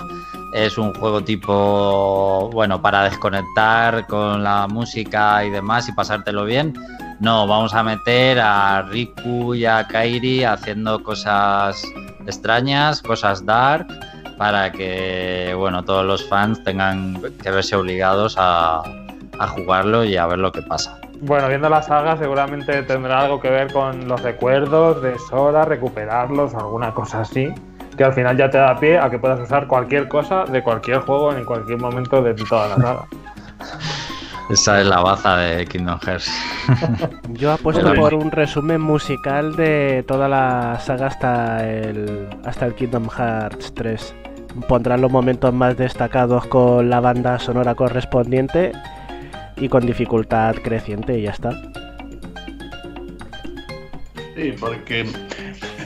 es 0.53 0.77
un 0.77 0.93
juego 0.93 1.23
tipo, 1.23 2.49
bueno, 2.53 2.81
para 2.81 3.03
desconectar 3.03 4.07
con 4.07 4.43
la 4.43 4.67
música 4.67 5.43
y 5.43 5.49
demás 5.49 5.89
y 5.89 5.91
pasártelo 5.91 6.45
bien. 6.45 6.73
No, 7.23 7.47
vamos 7.47 7.73
a 7.73 7.83
meter 7.83 8.37
a 8.37 8.81
Riku 8.81 9.55
y 9.55 9.65
a 9.65 9.87
Kairi 9.87 10.43
haciendo 10.43 11.01
cosas 11.01 11.81
extrañas, 12.27 13.01
cosas 13.01 13.45
dark, 13.45 13.87
para 14.37 14.73
que, 14.73 15.55
bueno, 15.57 15.85
todos 15.85 16.05
los 16.05 16.27
fans 16.27 16.61
tengan 16.65 17.21
que 17.41 17.49
verse 17.49 17.77
obligados 17.77 18.35
a, 18.37 18.83
a 19.39 19.47
jugarlo 19.47 20.03
y 20.03 20.17
a 20.17 20.27
ver 20.27 20.39
lo 20.39 20.51
que 20.51 20.63
pasa. 20.63 20.99
Bueno, 21.21 21.47
viendo 21.47 21.69
la 21.69 21.81
saga 21.81 22.17
seguramente 22.17 22.83
tendrá 22.83 23.21
algo 23.21 23.39
que 23.39 23.49
ver 23.49 23.71
con 23.71 24.05
los 24.05 24.21
recuerdos 24.21 25.01
de 25.01 25.17
Sora, 25.17 25.63
recuperarlos, 25.63 26.53
alguna 26.53 26.93
cosa 26.93 27.21
así, 27.21 27.53
que 27.95 28.03
al 28.03 28.11
final 28.11 28.35
ya 28.35 28.49
te 28.49 28.57
da 28.57 28.77
pie 28.77 28.99
a 28.99 29.09
que 29.09 29.17
puedas 29.17 29.39
usar 29.39 29.67
cualquier 29.67 30.09
cosa 30.09 30.43
de 30.43 30.61
cualquier 30.61 30.97
juego 30.97 31.31
en 31.33 31.45
cualquier 31.45 31.79
momento 31.79 32.21
de 32.21 32.33
toda 32.33 32.67
la 32.67 32.75
saga. 32.75 33.05
Esa 34.49 34.81
es 34.81 34.87
la 34.87 34.99
baza 34.99 35.37
de 35.37 35.65
Kingdom 35.65 35.99
Hearts. 35.99 36.29
Yo 37.29 37.53
apuesto 37.53 37.83
Bueno, 37.83 38.01
por 38.01 38.13
un 38.13 38.29
resumen 38.31 38.81
musical 38.81 39.55
de 39.55 40.03
toda 40.07 40.27
la 40.27 40.79
saga 40.79 41.07
hasta 41.07 41.67
el 41.69 42.27
hasta 42.45 42.65
el 42.65 42.75
Kingdom 42.75 43.09
Hearts 43.09 43.73
3. 43.73 44.15
pondrán 44.67 45.01
los 45.01 45.11
momentos 45.11 45.53
más 45.53 45.77
destacados 45.77 46.45
con 46.47 46.89
la 46.89 46.99
banda 46.99 47.39
sonora 47.39 47.73
correspondiente 47.75 48.73
y 49.55 49.69
con 49.69 49.85
dificultad 49.85 50.55
creciente 50.55 51.17
y 51.17 51.23
ya 51.23 51.31
está. 51.31 51.51
Sí, 54.35 54.53
porque 54.59 55.05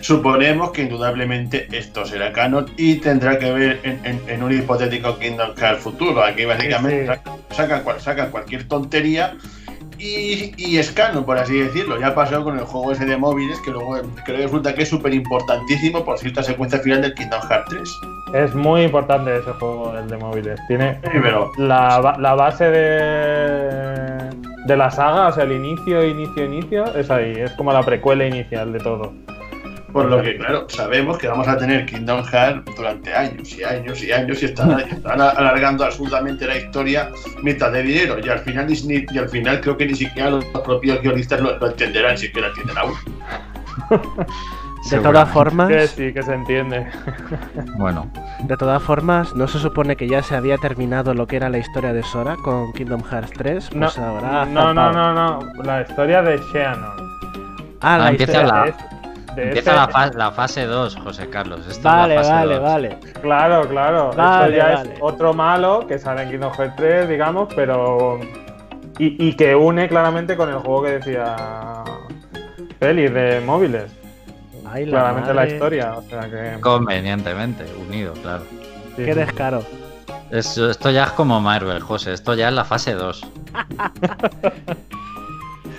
suponemos 0.01 0.71
que 0.71 0.83
indudablemente 0.83 1.67
esto 1.71 2.05
será 2.05 2.31
canon 2.33 2.65
y 2.77 2.95
tendrá 2.95 3.37
que 3.39 3.51
ver 3.51 3.79
en, 3.83 3.99
en- 4.05 4.21
en 4.27 4.43
un 4.43 4.51
hipotético 4.51 5.17
Kingdom 5.19 5.55
Hearts 5.57 5.81
futuro. 5.81 6.23
Aquí 6.23 6.45
básicamente 6.45 7.07
Sí, 7.49 7.55
sacan, 7.55 7.83
cual- 7.83 7.99
sacan 8.01 8.29
cualquier 8.31 8.67
tontería 8.67 9.35
y, 9.99 10.53
y 10.57 10.77
es 10.77 10.91
canon, 10.91 11.23
por 11.25 11.37
así 11.39 11.57
decirlo. 11.59 11.99
Ya 11.99 12.13
pasó 12.13 12.43
con 12.43 12.59
el 12.59 12.65
juego 12.65 12.91
ese 12.91 13.05
de 13.05 13.17
móviles, 13.17 13.59
que 13.61 13.71
luego 13.71 13.97
creo 14.25 14.37
que 14.37 14.43
resulta 14.43 14.73
que 14.75 14.83
es 14.83 14.89
súper 14.89 15.13
importantísimo 15.13 16.05
por 16.05 16.19
cierta 16.19 16.43
secuencia 16.43 16.77
final 16.79 17.01
del 17.01 17.13
Kingdom 17.15 17.41
Hearts 17.49 17.69
3. 17.69 17.89
Es 18.45 18.53
muy 18.53 18.83
importante 18.83 19.35
ese 19.37 19.51
juego, 19.53 19.97
el 19.97 20.07
de 20.07 20.17
móviles. 20.17 20.59
Tiene 20.67 20.99
Sí, 21.11 21.17
pero 21.23 21.51
la, 21.57 22.15
la 22.19 22.35
base 22.35 22.65
de, 22.69 24.29
de 24.65 24.77
la 24.77 24.91
saga, 24.91 25.27
o 25.27 25.31
sea, 25.31 25.45
el 25.45 25.53
inicio, 25.53 26.05
inicio, 26.05 26.45
inicio, 26.45 26.85
es 26.95 27.09
ahí. 27.09 27.31
Es 27.37 27.51
como 27.53 27.71
la 27.73 27.81
precuela 27.83 28.25
inicial 28.25 28.73
de 28.73 28.79
todo. 28.79 29.13
Por 30.01 30.09
lo 30.11 30.21
que, 30.21 30.37
claro, 30.37 30.65
sabemos 30.69 31.17
que 31.17 31.27
vamos 31.27 31.47
a 31.47 31.57
tener 31.57 31.85
Kingdom 31.85 32.23
Hearts 32.25 32.75
durante 32.75 33.13
años 33.13 33.51
y 33.57 33.63
años 33.63 34.03
y 34.03 34.11
años 34.11 34.41
y 34.41 34.45
están, 34.45 34.79
están 34.79 35.19
alargando 35.21 35.83
absolutamente 35.85 36.45
la 36.45 36.57
historia 36.57 37.09
mitad 37.41 37.71
de 37.71 37.83
dinero. 37.83 38.17
Y 38.23 38.29
al 38.29 38.39
final, 38.39 38.67
ni- 38.67 39.05
y 39.11 39.17
al 39.17 39.29
final 39.29 39.59
creo 39.61 39.75
que 39.77 39.85
ni 39.87 39.95
siquiera 39.95 40.29
los 40.29 40.45
propios 40.45 41.01
guionistas 41.01 41.41
lo, 41.41 41.57
lo 41.57 41.67
entenderán, 41.67 42.17
si 42.17 42.27
es 42.27 42.31
que 42.33 42.41
lo 42.41 42.47
entienden 42.47 42.77
aún. 42.77 42.93
De 44.91 44.99
todas 44.99 45.29
formas, 45.29 45.67
Que 45.69 45.87
sí, 45.87 46.13
que 46.13 46.23
se 46.23 46.33
entiende. 46.33 46.87
Bueno, 47.77 48.09
de 48.43 48.55
todas 48.57 48.81
formas, 48.81 49.35
¿no 49.35 49.47
se 49.47 49.59
supone 49.59 49.95
que 49.95 50.07
ya 50.07 50.21
se 50.23 50.35
había 50.35 50.57
terminado 50.57 51.13
lo 51.13 51.27
que 51.27 51.35
era 51.35 51.49
la 51.49 51.57
historia 51.57 51.91
de 51.93 52.03
Sora 52.03 52.35
con 52.43 52.71
Kingdom 52.73 53.03
Hearts 53.03 53.31
3? 53.37 53.73
No, 53.73 53.87
Pues 53.87 53.97
ahora 53.97 54.45
no, 54.45 54.73
no, 54.73 54.91
no, 54.93 55.13
no. 55.13 55.39
La 55.63 55.81
historia 55.81 56.21
de 56.21 56.37
Xehanort. 56.37 56.99
Ah, 57.81 57.97
la 57.97 58.05
Ah, 58.05 58.09
empieza 58.09 58.31
historia- 58.43 58.53
la- 58.53 58.65
De- 58.65 58.96
de 59.41 59.47
empieza 59.47 59.71
ese- 59.71 59.79
la, 59.79 59.87
fa- 59.87 60.11
la 60.13 60.31
fase 60.31 60.65
2, 60.65 60.95
José 61.03 61.29
Carlos. 61.29 61.59
Esto 61.61 61.71
es 61.71 61.83
Vale, 61.83 62.15
la 62.15 62.21
fase 62.21 62.33
vale, 62.33 62.53
2. 62.55 62.63
vale. 62.63 62.97
Claro, 63.21 63.67
claro. 63.69 64.11
Vale, 64.15 64.57
Esto 64.57 64.57
ya 64.69 64.75
vale. 64.77 64.93
es 64.93 64.99
otro 65.01 65.33
malo 65.33 65.85
que 65.87 65.97
sale 65.99 66.23
en 66.23 66.29
Kingdom 66.31 66.53
Hearts 66.53 66.75
3, 66.75 67.09
digamos, 67.09 67.53
pero. 67.55 68.19
Y, 68.99 69.27
y 69.27 69.33
que 69.35 69.55
une 69.55 69.87
claramente 69.87 70.35
con 70.35 70.49
el 70.49 70.55
juego 70.57 70.83
que 70.83 70.91
decía. 70.99 71.35
Félix 72.79 73.13
de 73.13 73.41
móviles. 73.45 73.91
Ay, 74.69 74.85
la 74.85 74.91
claramente 74.99 75.33
la 75.33 75.47
historia. 75.47 75.93
O 75.97 76.01
sea 76.03 76.21
que. 76.29 76.59
Convenientemente, 76.61 77.63
unido, 77.87 78.13
claro. 78.13 78.43
sí, 78.95 79.05
Qué 79.05 79.15
descaro. 79.15 79.63
Es- 80.31 80.57
esto 80.57 80.89
ya 80.91 81.05
es 81.05 81.11
como 81.11 81.39
Marvel, 81.39 81.79
José. 81.79 82.11
Esto 82.13 82.33
ya 82.33 82.49
es 82.49 82.53
la 82.53 82.65
fase 82.65 82.93
2. 82.95 83.21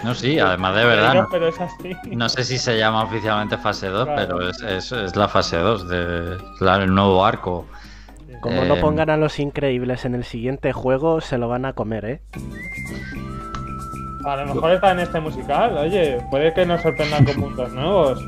No, 0.04 0.14
sí, 0.14 0.38
además 0.38 0.76
de 0.76 0.84
verdad. 0.84 1.08
Pero, 1.10 1.22
No, 1.24 1.28
pero 1.30 1.48
es 1.48 1.60
así. 1.60 1.96
no 2.12 2.28
sé 2.28 2.44
si 2.44 2.56
se 2.58 2.78
llama 2.78 3.02
oficialmente 3.02 3.58
fase 3.58 3.88
2, 3.88 4.04
Claro. 4.06 4.16
pero 4.38 4.48
es, 4.50 4.62
es- 4.62 4.92
es 4.92 5.16
la 5.16 5.28
fase 5.28 5.56
2 5.56 5.88
del 5.88 6.38
el 6.60 6.94
nuevo 6.94 7.24
arco. 7.24 7.66
Como 8.40 8.64
no 8.64 8.76
Eh, 8.76 8.80
pongan 8.80 9.10
a 9.10 9.16
los 9.16 9.40
increíbles 9.40 10.04
en 10.04 10.14
el 10.14 10.22
siguiente 10.24 10.72
juego, 10.72 11.20
se 11.20 11.38
lo 11.38 11.48
van 11.48 11.64
a 11.64 11.72
comer, 11.72 12.04
¿eh? 12.04 12.20
A 14.24 14.36
lo 14.36 14.54
mejor 14.54 14.72
está 14.72 14.92
en 14.92 15.00
este 15.00 15.20
musical, 15.20 15.76
oye, 15.78 16.18
puede 16.30 16.52
que 16.52 16.66
nos 16.66 16.82
sorprendan 16.82 17.24
con 17.24 17.40
mundos 17.40 17.72
nuevos. 17.72 18.20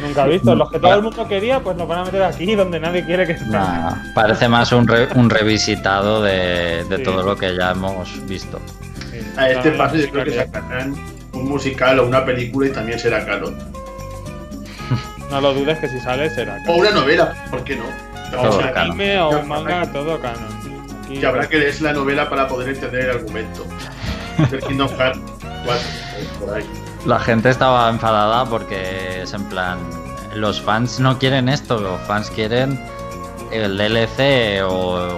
Nunca 0.00 0.24
visto. 0.26 0.54
Los 0.54 0.70
que 0.70 0.78
todo 0.78 0.94
el 0.94 1.02
mundo 1.02 1.26
quería, 1.26 1.60
pues 1.60 1.76
nos 1.76 1.88
van 1.88 1.98
a 2.00 2.04
meter 2.04 2.22
aquí 2.22 2.54
donde 2.54 2.78
nadie 2.78 3.04
quiere 3.04 3.26
que 3.26 3.32
estén. 3.32 3.50
Nah, 3.50 3.94
parece 4.14 4.48
más 4.48 4.70
un, 4.72 4.86
re- 4.86 5.08
un 5.16 5.28
revisitado 5.28 6.22
de, 6.22 6.84
de 6.84 6.96
Sí. 6.98 7.02
todo 7.02 7.22
lo 7.22 7.36
que 7.36 7.56
ya 7.56 7.72
hemos 7.72 8.24
visto. 8.28 8.60
A 9.40 9.50
este 9.50 9.70
paso 9.72 9.96
yo 9.96 10.10
creo 10.10 10.24
que 10.24 10.32
sacarán 10.36 10.94
un 11.32 11.48
musical 11.48 11.98
o 12.00 12.06
una 12.06 12.24
película 12.24 12.66
y 12.68 12.70
también 12.72 12.98
será 12.98 13.24
canon. 13.24 13.56
No 15.30 15.40
lo 15.40 15.54
dudes 15.54 15.78
que 15.78 15.88
si 15.88 16.00
sale 16.00 16.28
será. 16.30 16.58
O 16.66 16.74
una 16.76 16.90
novela, 16.90 17.32
¿por 17.50 17.62
qué 17.64 17.76
no? 17.76 17.84
Todo 18.32 18.50
O 18.50 18.60
sea, 18.60 18.72
canon. 18.72 18.90
anime 18.92 19.18
o 19.20 19.30
un 19.40 19.48
manga, 19.48 19.86
todo 19.92 20.20
canon. 20.20 20.60
Aquí- 21.04 21.18
que 21.18 21.26
habrá 21.26 21.48
que 21.48 21.58
leerse 21.58 21.84
la 21.84 21.92
novela 21.92 22.28
para 22.28 22.46
poder 22.48 22.70
entender 22.70 23.04
el 23.04 23.10
argumento. 23.10 23.64
Kingdom 24.68 24.88
Hearts 24.96 25.18
4, 25.64 25.74
o 26.36 26.44
por 26.46 26.54
ahí. 26.56 26.64
La 27.06 27.18
gente 27.20 27.48
estaba 27.50 27.88
enfadada 27.90 28.44
porque 28.46 29.22
es 29.22 29.32
en 29.32 29.44
plan, 29.44 29.78
los 30.34 30.60
fans 30.60 31.00
no 31.00 31.18
quieren 31.18 31.48
esto, 31.48 31.78
los 31.80 32.00
fans 32.02 32.30
quieren 32.30 32.78
el 33.52 33.76
DLC 33.78 34.62
o, 34.64 35.08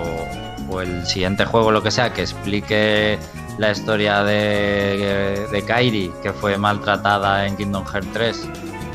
o 0.71 0.81
el 0.81 1.07
siguiente 1.07 1.45
juego, 1.45 1.71
lo 1.71 1.83
que 1.83 1.91
sea, 1.91 2.13
que 2.13 2.23
explique 2.23 3.19
la 3.59 3.71
historia 3.71 4.23
de, 4.25 5.47
de 5.51 5.63
Kairi, 5.63 6.11
que 6.23 6.33
fue 6.33 6.57
maltratada 6.59 7.47
en 7.47 7.57
Kingdom 7.57 7.85
Hearts 7.87 8.09
3 8.13 8.49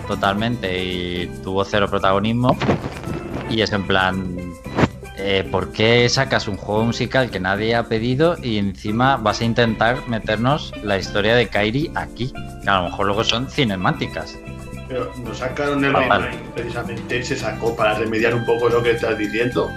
totalmente 0.07 0.83
y 0.83 1.27
tuvo 1.43 1.63
cero 1.65 1.87
protagonismo. 1.89 2.57
Y 3.49 3.61
es 3.61 3.71
en 3.71 3.85
plan, 3.85 4.35
eh, 5.17 5.47
¿por 5.51 5.71
qué 5.71 6.07
sacas 6.09 6.47
un 6.47 6.57
juego 6.57 6.83
musical 6.85 7.29
que 7.29 7.39
nadie 7.39 7.75
ha 7.75 7.83
pedido 7.83 8.35
y 8.41 8.57
encima 8.57 9.17
vas 9.17 9.41
a 9.41 9.45
intentar 9.45 9.97
meternos 10.07 10.73
la 10.83 10.97
historia 10.97 11.35
de 11.35 11.47
Kairi 11.47 11.91
aquí? 11.95 12.33
Que 12.63 12.69
a 12.69 12.77
lo 12.81 12.89
mejor 12.89 13.05
luego 13.07 13.23
son 13.23 13.47
cinemáticas. 13.49 14.37
Pero 14.87 15.11
nos 15.23 15.37
sacaron 15.39 15.83
el 15.83 15.93
Ah, 15.95 16.05
vale. 16.07 16.29
precisamente 16.55 17.21
se 17.23 17.35
sacó 17.35 17.75
para 17.75 17.93
remediar 17.95 18.33
un 18.33 18.45
poco 18.45 18.69
lo 18.69 18.81
que 18.81 18.91
estás 18.91 19.17
diciendo. 19.17 19.69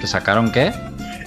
¿Que 0.00 0.06
sacaron 0.08 0.50
qué? 0.50 0.72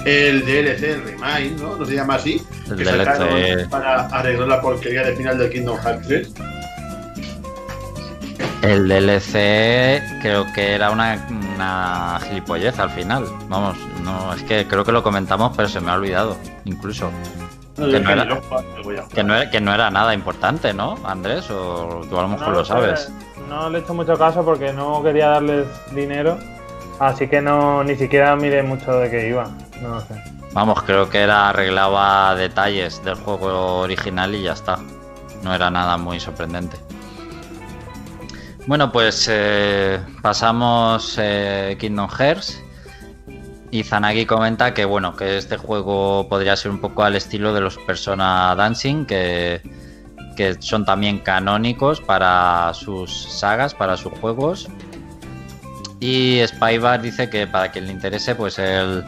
El 0.05 0.45
DLC, 0.45 0.83
el 0.83 1.03
remake, 1.03 1.51
¿no? 1.59 1.77
¿No 1.77 1.85
se 1.85 1.95
llama 1.95 2.15
así? 2.15 2.45
El 2.69 2.77
que 2.77 2.85
sacaron 2.85 3.29
DLC. 3.29 3.69
para 3.69 4.05
arreglar 4.07 4.47
la 4.47 4.61
porquería 4.61 5.03
de 5.03 5.15
final 5.15 5.37
del 5.37 5.49
Kingdom 5.49 5.77
Hearts 5.79 6.07
3. 6.07 6.33
El 8.63 8.87
DLC 8.87 10.01
creo 10.21 10.45
que 10.53 10.73
era 10.73 10.91
una, 10.91 11.27
una 11.55 12.19
gilipollez 12.27 12.79
al 12.79 12.89
final. 12.91 13.25
Vamos, 13.49 13.77
no, 14.03 14.33
es 14.33 14.43
que 14.43 14.65
creo 14.67 14.85
que 14.85 14.91
lo 14.91 15.03
comentamos, 15.03 15.53
pero 15.55 15.67
se 15.67 15.81
me 15.81 15.91
ha 15.91 15.95
olvidado, 15.95 16.37
incluso. 16.65 17.11
No, 17.77 17.87
Que 17.89 17.99
no 17.99 18.09
era-. 18.11 18.41
Que 19.13 19.23
no, 19.23 19.33
que 19.51 19.61
no 19.61 19.89
nada 19.91 20.13
importante, 20.13 20.73
¿no, 20.73 20.97
Andrés? 21.05 21.49
O 21.49 22.05
tú 22.09 22.17
a 22.17 22.21
lo 22.21 22.29
mejor 22.29 22.49
No 22.49 22.53
lo 22.53 22.65
sabes. 22.65 23.11
No 23.49 23.69
le 23.69 23.79
he 23.79 23.81
hecho 23.81 23.93
mucho 23.93 24.17
caso 24.17 24.45
porque 24.45 24.71
no 24.71 25.03
quería 25.03 25.29
darles 25.29 25.67
dinero. 25.91 26.37
Así 26.99 27.27
que 27.27 27.41
no 27.41 27.83
ni 27.83 27.95
siquiera 27.95 28.35
miré 28.35 28.63
mucho 28.63 28.93
de 28.93 29.09
qué 29.09 29.27
iba. 29.27 29.49
Vamos, 30.53 30.83
creo 30.83 31.09
que 31.09 31.19
era 31.19 31.49
arreglaba 31.49 32.35
detalles 32.35 33.03
del 33.03 33.15
juego 33.15 33.79
original 33.79 34.35
y 34.35 34.43
ya 34.43 34.53
está. 34.53 34.79
No 35.41 35.53
era 35.53 35.69
nada 35.69 35.97
muy 35.97 36.19
sorprendente. 36.19 36.77
Bueno, 38.65 38.91
pues 38.91 39.27
eh, 39.29 39.99
pasamos 40.21 41.17
eh, 41.19 41.75
Kingdom 41.79 42.09
Hearts. 42.09 42.61
Y 43.71 43.83
Zanagi 43.83 44.27
comenta 44.27 44.73
que 44.73 44.85
bueno, 44.85 45.15
que 45.15 45.37
este 45.37 45.57
juego 45.57 46.27
podría 46.29 46.55
ser 46.55 46.69
un 46.69 46.79
poco 46.79 47.03
al 47.03 47.15
estilo 47.15 47.53
de 47.53 47.61
los 47.61 47.77
Persona 47.79 48.53
Dancing, 48.55 49.05
que, 49.05 49.61
que 50.37 50.61
son 50.61 50.85
también 50.85 51.17
canónicos 51.19 51.99
para 51.99 52.71
sus 52.75 53.11
sagas, 53.11 53.73
para 53.73 53.97
sus 53.97 54.13
juegos. 54.19 54.69
Y 55.99 56.41
Spybar 56.45 57.01
dice 57.01 57.29
que 57.29 57.47
para 57.47 57.71
quien 57.71 57.87
le 57.87 57.93
interese, 57.93 58.35
pues 58.35 58.59
el, 58.59 59.03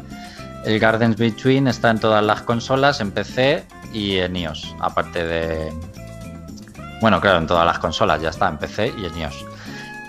el 0.66 0.80
Gardens 0.80 1.16
Between 1.18 1.68
está 1.68 1.90
en 1.92 2.00
todas 2.00 2.24
las 2.24 2.42
consolas, 2.42 3.00
en 3.02 3.12
PC 3.12 3.64
y 3.94 4.18
en 4.18 4.36
iOS, 4.36 4.76
aparte 4.80 5.24
de... 5.26 5.74
Bueno, 7.02 7.22
claro, 7.22 7.38
en 7.40 7.48
todas 7.48 7.66
las 7.66 7.80
consolas, 7.80 8.22
ya 8.22 8.30
está, 8.30 8.48
en 8.50 8.58
PC 8.58 8.94
y 8.98 9.06
en 9.06 9.18
iOS. 9.18 9.46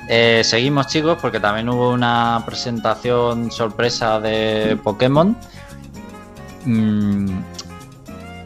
Eh, 0.09 0.43
seguimos 0.45 0.87
chicos 0.87 1.19
porque 1.21 1.41
también 1.41 1.69
hubo 1.69 1.91
una 1.91 2.43
presentación 2.47 3.51
sorpresa 3.51 4.21
de 4.21 4.79
Pokémon. 4.83 5.37
Mm, 6.65 7.29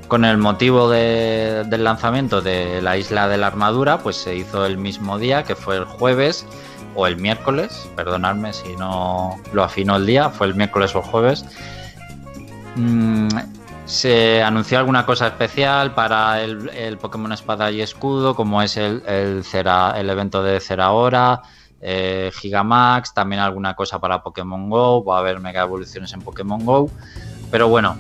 con 0.09 0.25
el 0.25 0.39
motivo 0.39 0.91
de- 0.91 1.65
del 1.67 1.85
lanzamiento 1.85 2.41
de 2.41 2.83
la 2.83 2.97
isla 2.97 3.29
de 3.29 3.37
la 3.39 3.47
armadura, 3.47 3.99
pues 3.99 4.17
se 4.17 4.35
hizo 4.35 4.67
el 4.67 4.77
mismo 4.77 5.19
día, 5.19 5.45
que 5.45 5.55
fue 5.55 5.77
el 5.77 5.85
jueves 5.85 6.45
o 6.97 7.07
el 7.07 7.17
miércoles, 7.19 7.89
perdonadme 7.95 8.53
si 8.53 8.75
no 8.77 9.39
lo 9.53 9.63
afino 9.63 9.95
el 9.97 10.07
día, 10.07 10.31
fue 10.31 10.49
el 10.49 10.55
miércoles 10.57 10.95
o 10.95 10.99
el 10.99 11.05
jueves. 11.05 11.45
Mm, 12.77 13.29
se 13.85 14.43
anunció 14.43 14.79
alguna 14.79 15.05
cosa 15.05 15.27
especial 15.27 15.95
para 15.95 16.41
el, 16.43 16.97
Pokémon 16.99 17.33
Espada 17.33 17.71
y 17.71 17.81
Escudo, 17.81 18.37
como 18.37 18.63
es 18.63 18.77
el, 18.77 19.03
el, 19.07 19.45
Cera- 19.45 19.99
el 19.99 20.09
evento 20.09 20.43
de 20.43 20.61
Cerahora, 20.61 21.43
eh, 21.81 22.31
Gigamax, 22.41 23.15
también 23.15 23.41
alguna 23.41 23.75
cosa 23.75 23.99
para 23.99 24.23
Pokémon 24.23 24.71
Go, 24.71 25.05
va 25.05 25.17
a 25.17 25.19
haber 25.21 25.41
mega 25.41 25.63
evoluciones 25.63 26.13
en 26.13 26.21
Pokémon 26.23 26.65
Go. 26.65 26.91
Pero 27.51 27.69
bueno, 27.69 27.97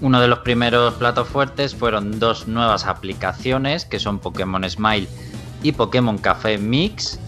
uno 0.00 0.20
de 0.20 0.28
los 0.28 0.40
primeros 0.40 0.94
platos 0.94 1.28
fuertes 1.28 1.74
fueron 1.74 2.18
dos 2.18 2.48
nuevas 2.48 2.86
aplicaciones 2.86 3.84
que 3.84 4.00
son 4.00 4.18
Pokémon 4.18 4.68
Smile 4.68 5.08
y 5.62 5.72
Pokémon 5.72 6.18
Café 6.18 6.58
Mix, 6.58 7.20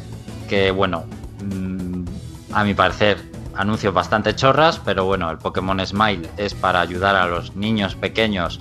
que 0.48 0.72
bueno, 0.72 1.04
mm, 1.44 2.04
a 2.52 2.64
mi 2.64 2.74
parecer 2.74 3.18
anuncios 3.60 3.92
bastante 3.92 4.34
chorras, 4.34 4.80
pero 4.82 5.04
bueno, 5.04 5.30
el 5.30 5.36
Pokémon 5.36 5.84
Smile 5.86 6.28
es 6.38 6.54
para 6.54 6.80
ayudar 6.80 7.14
a 7.14 7.26
los 7.26 7.54
niños 7.54 7.94
pequeños 7.94 8.60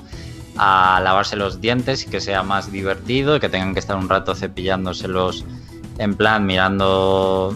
a 0.58 1.00
lavarse 1.02 1.38
los 1.38 1.62
dientes 1.62 2.06
y 2.06 2.10
que 2.10 2.20
sea 2.20 2.44
más 2.44 2.70
divertido 2.70 3.38
y 3.38 3.40
que 3.40 3.48
tengan 3.48 3.74
que 3.74 3.80
estar 3.80 3.96
un 3.96 4.10
rato 4.10 4.36
cepillándoselos 4.36 5.46
en 6.00 6.16
plan 6.16 6.46
mirando 6.46 7.56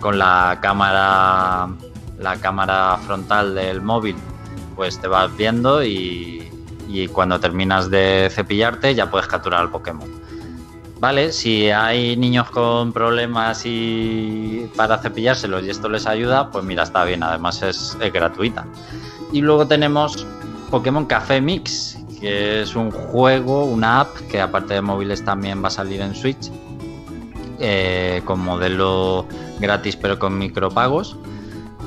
con 0.00 0.18
la 0.18 0.58
cámara 0.60 1.68
la 2.18 2.36
cámara 2.40 2.98
frontal 3.06 3.54
del 3.54 3.80
móvil 3.80 4.16
pues 4.74 5.00
te 5.00 5.06
vas 5.06 5.34
viendo 5.36 5.84
y, 5.84 6.50
y 6.88 7.06
cuando 7.08 7.38
terminas 7.38 7.90
de 7.90 8.28
cepillarte 8.30 8.92
ya 8.94 9.08
puedes 9.08 9.28
capturar 9.28 9.60
al 9.60 9.70
Pokémon. 9.70 10.25
Vale, 10.98 11.32
si 11.32 11.70
hay 11.70 12.16
niños 12.16 12.48
con 12.50 12.92
problemas 12.92 13.62
y 13.66 14.70
para 14.76 14.96
cepillárselos 14.98 15.64
y 15.64 15.70
esto 15.70 15.90
les 15.90 16.06
ayuda, 16.06 16.50
pues 16.50 16.64
mira, 16.64 16.84
está 16.84 17.04
bien, 17.04 17.22
además 17.22 17.62
es, 17.62 17.98
gratuita. 18.12 18.66
Y 19.30 19.42
luego 19.42 19.66
tenemos 19.66 20.26
Pokémon 20.70 21.04
Café 21.04 21.42
Mix, 21.42 21.98
que 22.18 22.62
es 22.62 22.74
un 22.74 22.90
juego, 22.90 23.66
una 23.66 24.00
app 24.00 24.16
que 24.30 24.40
aparte 24.40 24.72
de 24.72 24.80
móviles 24.80 25.22
también 25.22 25.62
va 25.62 25.68
a 25.68 25.70
salir 25.70 26.00
en 26.00 26.14
Switch, 26.14 26.50
eh, 27.60 28.22
con 28.24 28.40
modelo 28.40 29.26
gratis 29.60 29.96
pero 29.96 30.18
con 30.18 30.38
micropagos. 30.38 31.16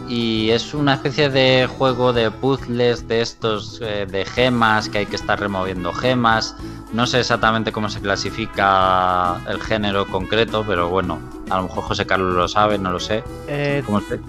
Y 0.09 0.49
es 0.49 0.73
una 0.73 0.95
especie 0.95 1.29
de 1.29 1.67
juego 1.67 2.13
de 2.13 2.31
puzzles 2.31 3.07
de 3.07 3.21
estos 3.21 3.79
eh, 3.83 4.07
de 4.09 4.25
gemas, 4.25 4.89
que 4.89 4.97
hay 4.97 5.05
que 5.05 5.15
estar 5.15 5.39
removiendo 5.39 5.93
gemas. 5.93 6.55
No 6.93 7.05
sé 7.05 7.19
exactamente 7.19 7.71
cómo 7.71 7.89
se 7.89 8.01
clasifica 8.01 9.37
el 9.47 9.61
género 9.61 10.07
concreto, 10.07 10.63
pero 10.67 10.89
bueno, 10.89 11.19
a 11.51 11.57
lo 11.57 11.63
mejor 11.63 11.83
José 11.83 12.07
Carlos 12.07 12.33
lo 12.33 12.47
sabe, 12.47 12.79
no 12.79 12.91
lo 12.91 12.99
sé. 12.99 13.23
Eh, 13.47 13.83
¿Cómo 13.85 14.01
se- 14.01 14.19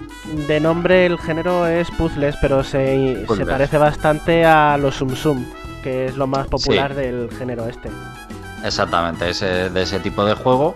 de 0.47 0.59
nombre 0.59 1.07
el 1.07 1.17
género 1.17 1.65
es 1.65 1.89
puzzles, 1.91 2.35
pero 2.41 2.63
se, 2.63 3.25
parece 3.49 3.79
bastante 3.79 4.45
a 4.45 4.77
los 4.77 4.95
Sum 4.97 5.15
Sum, 5.15 5.43
que 5.81 6.05
es 6.05 6.15
lo 6.15 6.27
más 6.27 6.45
popular 6.47 6.91
Sí. 6.93 6.97
del 7.01 7.29
género 7.39 7.67
este. 7.67 7.89
Exactamente, 8.63 9.29
ese, 9.31 9.71
de 9.71 9.81
ese 9.81 9.99
tipo 9.99 10.23
de 10.23 10.35
juego. 10.35 10.75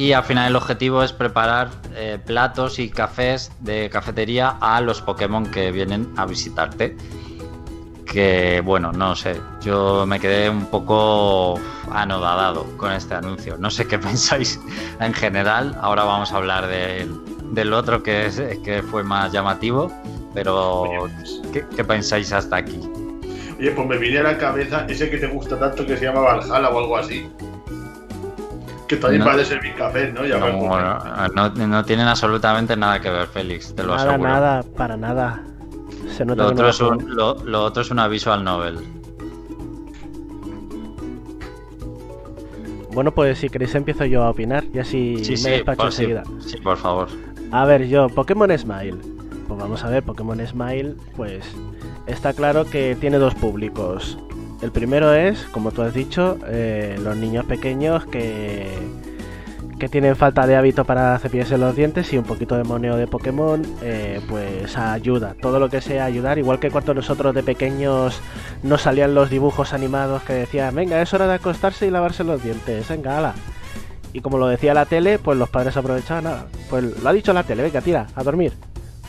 Y 0.00 0.14
al 0.14 0.24
final 0.24 0.48
el 0.48 0.56
objetivo 0.56 1.02
es 1.02 1.12
preparar 1.12 1.68
eh, 1.94 2.18
platos 2.24 2.78
y 2.78 2.88
cafés 2.88 3.52
de 3.60 3.90
cafetería 3.90 4.56
a 4.58 4.80
los 4.80 5.02
Pokémon 5.02 5.44
que 5.44 5.70
vienen 5.72 6.10
a 6.16 6.24
visitarte. 6.24 6.96
Que 8.06 8.62
bueno, 8.64 8.92
no 8.92 9.14
sé, 9.14 9.38
yo 9.60 10.06
me 10.06 10.18
quedé 10.18 10.48
un 10.48 10.64
poco 10.64 11.60
anodadado 11.92 12.64
con 12.78 12.92
este 12.92 13.12
anuncio. 13.12 13.58
No 13.58 13.70
sé 13.70 13.86
qué 13.86 13.98
pensáis 14.08 14.58
en 15.00 15.12
general. 15.12 15.76
Ahora 15.82 16.04
vamos 16.04 16.32
a 16.32 16.38
hablar 16.38 16.66
del, 16.66 17.14
del 17.52 17.74
otro 17.74 18.02
que, 18.02 18.24
es, 18.24 18.40
que 18.64 18.82
fue 18.82 19.04
más 19.04 19.32
llamativo. 19.32 19.92
Pero, 20.32 21.10
¿qué, 21.52 21.66
qué 21.76 21.84
pensáis 21.84 22.32
hasta 22.32 22.56
aquí? 22.56 22.80
Oye, 23.58 23.70
pues 23.72 23.86
me 23.86 23.98
viene 23.98 24.20
a 24.20 24.22
la 24.22 24.38
cabeza 24.38 24.86
ese 24.88 25.10
que 25.10 25.18
te 25.18 25.26
gusta 25.26 25.58
tanto 25.58 25.84
que 25.84 25.98
se 25.98 26.06
llama 26.06 26.20
Valhalla 26.20 26.70
o 26.70 26.78
algo 26.78 26.96
así. 26.96 27.30
Que 28.90 28.96
también 28.96 29.22
No. 29.24 29.36
de 29.36 29.44
servir 29.44 29.72
café, 29.76 30.10
¿no? 30.12 30.26
Ya 30.26 30.36
me 30.38 30.50
No, 30.52 30.74
acuerdo. 30.74 31.28
no, 31.36 31.66
no 31.68 31.84
tienen 31.84 32.08
absolutamente 32.08 32.76
nada 32.76 33.00
que 33.00 33.08
ver, 33.08 33.28
Félix, 33.28 33.72
te 33.72 33.84
lo 33.84 33.94
nada, 33.94 34.08
aseguro. 34.10 34.28
nada, 34.28 34.62
para 34.76 34.96
nada. 34.96 35.44
Se 36.16 36.24
nota 36.24 36.42
Lo 36.42 36.48
otro, 36.48 36.68
es 36.68 36.80
un, 36.80 37.14
lo, 37.14 37.34
lo 37.44 37.62
otro 37.62 37.82
es 37.82 37.90
una 37.92 38.08
visual 38.08 38.42
novel. 38.42 38.80
Bueno, 42.92 43.12
pues 43.14 43.38
si 43.38 43.48
queréis 43.48 43.74
empiezo 43.76 44.04
yo 44.04 44.24
a 44.24 44.30
opinar 44.30 44.64
y 44.74 44.80
así 44.80 45.24
Sí, 45.24 45.30
me 45.32 45.36
sí, 45.36 45.50
despacho 45.50 45.82
por, 45.82 45.92
sí, 45.92 46.02
enseguida. 46.02 46.24
sí, 46.40 46.56
por 46.58 46.76
favor. 46.76 47.08
A 47.52 47.64
ver, 47.64 47.86
yo, 47.86 48.08
Pokémon 48.08 48.50
Smile. 48.58 48.96
Pues 49.46 49.60
vamos 49.60 49.84
a 49.84 49.88
ver, 49.90 50.02
Pokémon 50.02 50.44
Smile, 50.44 50.96
pues 51.16 51.44
está 52.08 52.32
claro 52.32 52.64
que 52.64 52.96
tiene 53.00 53.18
dos 53.18 53.34
públicos. 53.36 54.18
El 54.62 54.72
primero 54.72 55.14
es, 55.14 55.44
como 55.52 55.70
tú 55.70 55.82
has 55.82 55.94
dicho, 55.94 56.38
eh, 56.46 56.98
los 57.02 57.16
niños 57.16 57.46
pequeños 57.46 58.04
que, 58.04 58.68
que 59.78 59.88
tienen 59.88 60.14
falta 60.14 60.46
de 60.46 60.54
hábito 60.54 60.84
para 60.84 61.18
cepillarse 61.18 61.56
los 61.56 61.74
dientes 61.74 62.12
y 62.12 62.18
un 62.18 62.24
poquito 62.24 62.56
de 62.56 62.64
moneo 62.64 62.96
de 62.96 63.06
Pokémon, 63.06 63.62
eh, 63.82 64.20
pues 64.28 64.76
ayuda. 64.76 65.34
Todo 65.40 65.58
lo 65.58 65.70
que 65.70 65.80
sea 65.80 66.04
ayudar, 66.04 66.38
igual 66.38 66.58
que 66.60 66.70
cuando 66.70 66.92
nosotros 66.92 67.34
de 67.34 67.42
pequeños 67.42 68.20
nos 68.62 68.82
salían 68.82 69.14
los 69.14 69.30
dibujos 69.30 69.72
animados 69.72 70.22
que 70.22 70.34
decían, 70.34 70.74
venga, 70.74 71.00
es 71.00 71.14
hora 71.14 71.26
de 71.26 71.34
acostarse 71.34 71.86
y 71.86 71.90
lavarse 71.90 72.22
los 72.22 72.42
dientes, 72.42 72.86
venga, 72.88 73.16
ala. 73.16 73.34
Y 74.12 74.20
como 74.20 74.36
lo 74.36 74.46
decía 74.46 74.74
la 74.74 74.84
tele, 74.84 75.18
pues 75.18 75.38
los 75.38 75.48
padres 75.48 75.76
aprovechaban 75.76 76.24
nada. 76.24 76.46
Pues 76.68 77.02
lo 77.02 77.08
ha 77.08 77.12
dicho 77.12 77.32
la 77.32 77.44
tele, 77.44 77.62
venga, 77.62 77.80
tira, 77.80 78.08
a 78.14 78.22
dormir. 78.22 78.52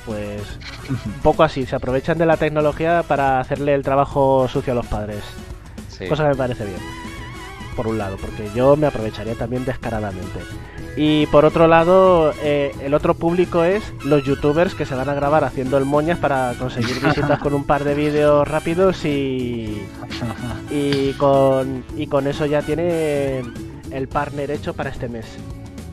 Pues 0.06 0.42
un 0.90 1.22
poco 1.22 1.44
así, 1.44 1.66
se 1.66 1.76
aprovechan 1.76 2.18
de 2.18 2.26
la 2.26 2.38
tecnología 2.38 3.04
para 3.04 3.40
hacerle 3.40 3.74
el 3.74 3.84
trabajo 3.84 4.48
sucio 4.48 4.74
a 4.74 4.76
los 4.76 4.88
padres. 4.88 5.24
Sí. 5.90 6.08
Cosa 6.08 6.24
que 6.24 6.30
me 6.30 6.36
parece 6.36 6.66
bien. 6.66 6.80
Por 7.76 7.88
un 7.88 7.98
lado, 7.98 8.18
porque 8.20 8.50
yo 8.56 8.76
me 8.76 8.88
aprovecharía 8.88 9.36
también 9.36 9.64
descaradamente. 9.64 10.40
Y 10.98 11.26
por 11.28 11.46
otro 11.46 11.68
lado, 11.68 12.34
eh, 12.42 12.76
el 12.82 12.94
otro 12.94 13.14
público 13.14 13.64
es 13.64 13.82
los 14.04 14.24
youtubers 14.24 14.76
que 14.76 14.86
se 14.86 14.94
van 14.94 15.08
a 15.08 15.14
grabar 15.14 15.46
haciendo 15.46 15.78
el 15.78 15.86
moñas 15.86 16.20
para 16.20 16.54
conseguir 16.60 17.00
visitas 17.04 17.40
con 17.40 17.54
un 17.54 17.64
par 17.64 17.84
de 17.86 17.96
vídeos 17.96 18.46
rápidos 18.48 19.06
y, 19.06 19.82
y, 20.70 21.14
con, 21.14 21.86
y 21.96 22.08
con 22.08 22.28
eso 22.28 22.46
ya 22.46 22.62
tiene 22.62 23.42
el 23.92 24.08
partner 24.10 24.52
hecho 24.52 24.74
para 24.74 24.90
este 24.90 25.08
mes. 25.08 25.26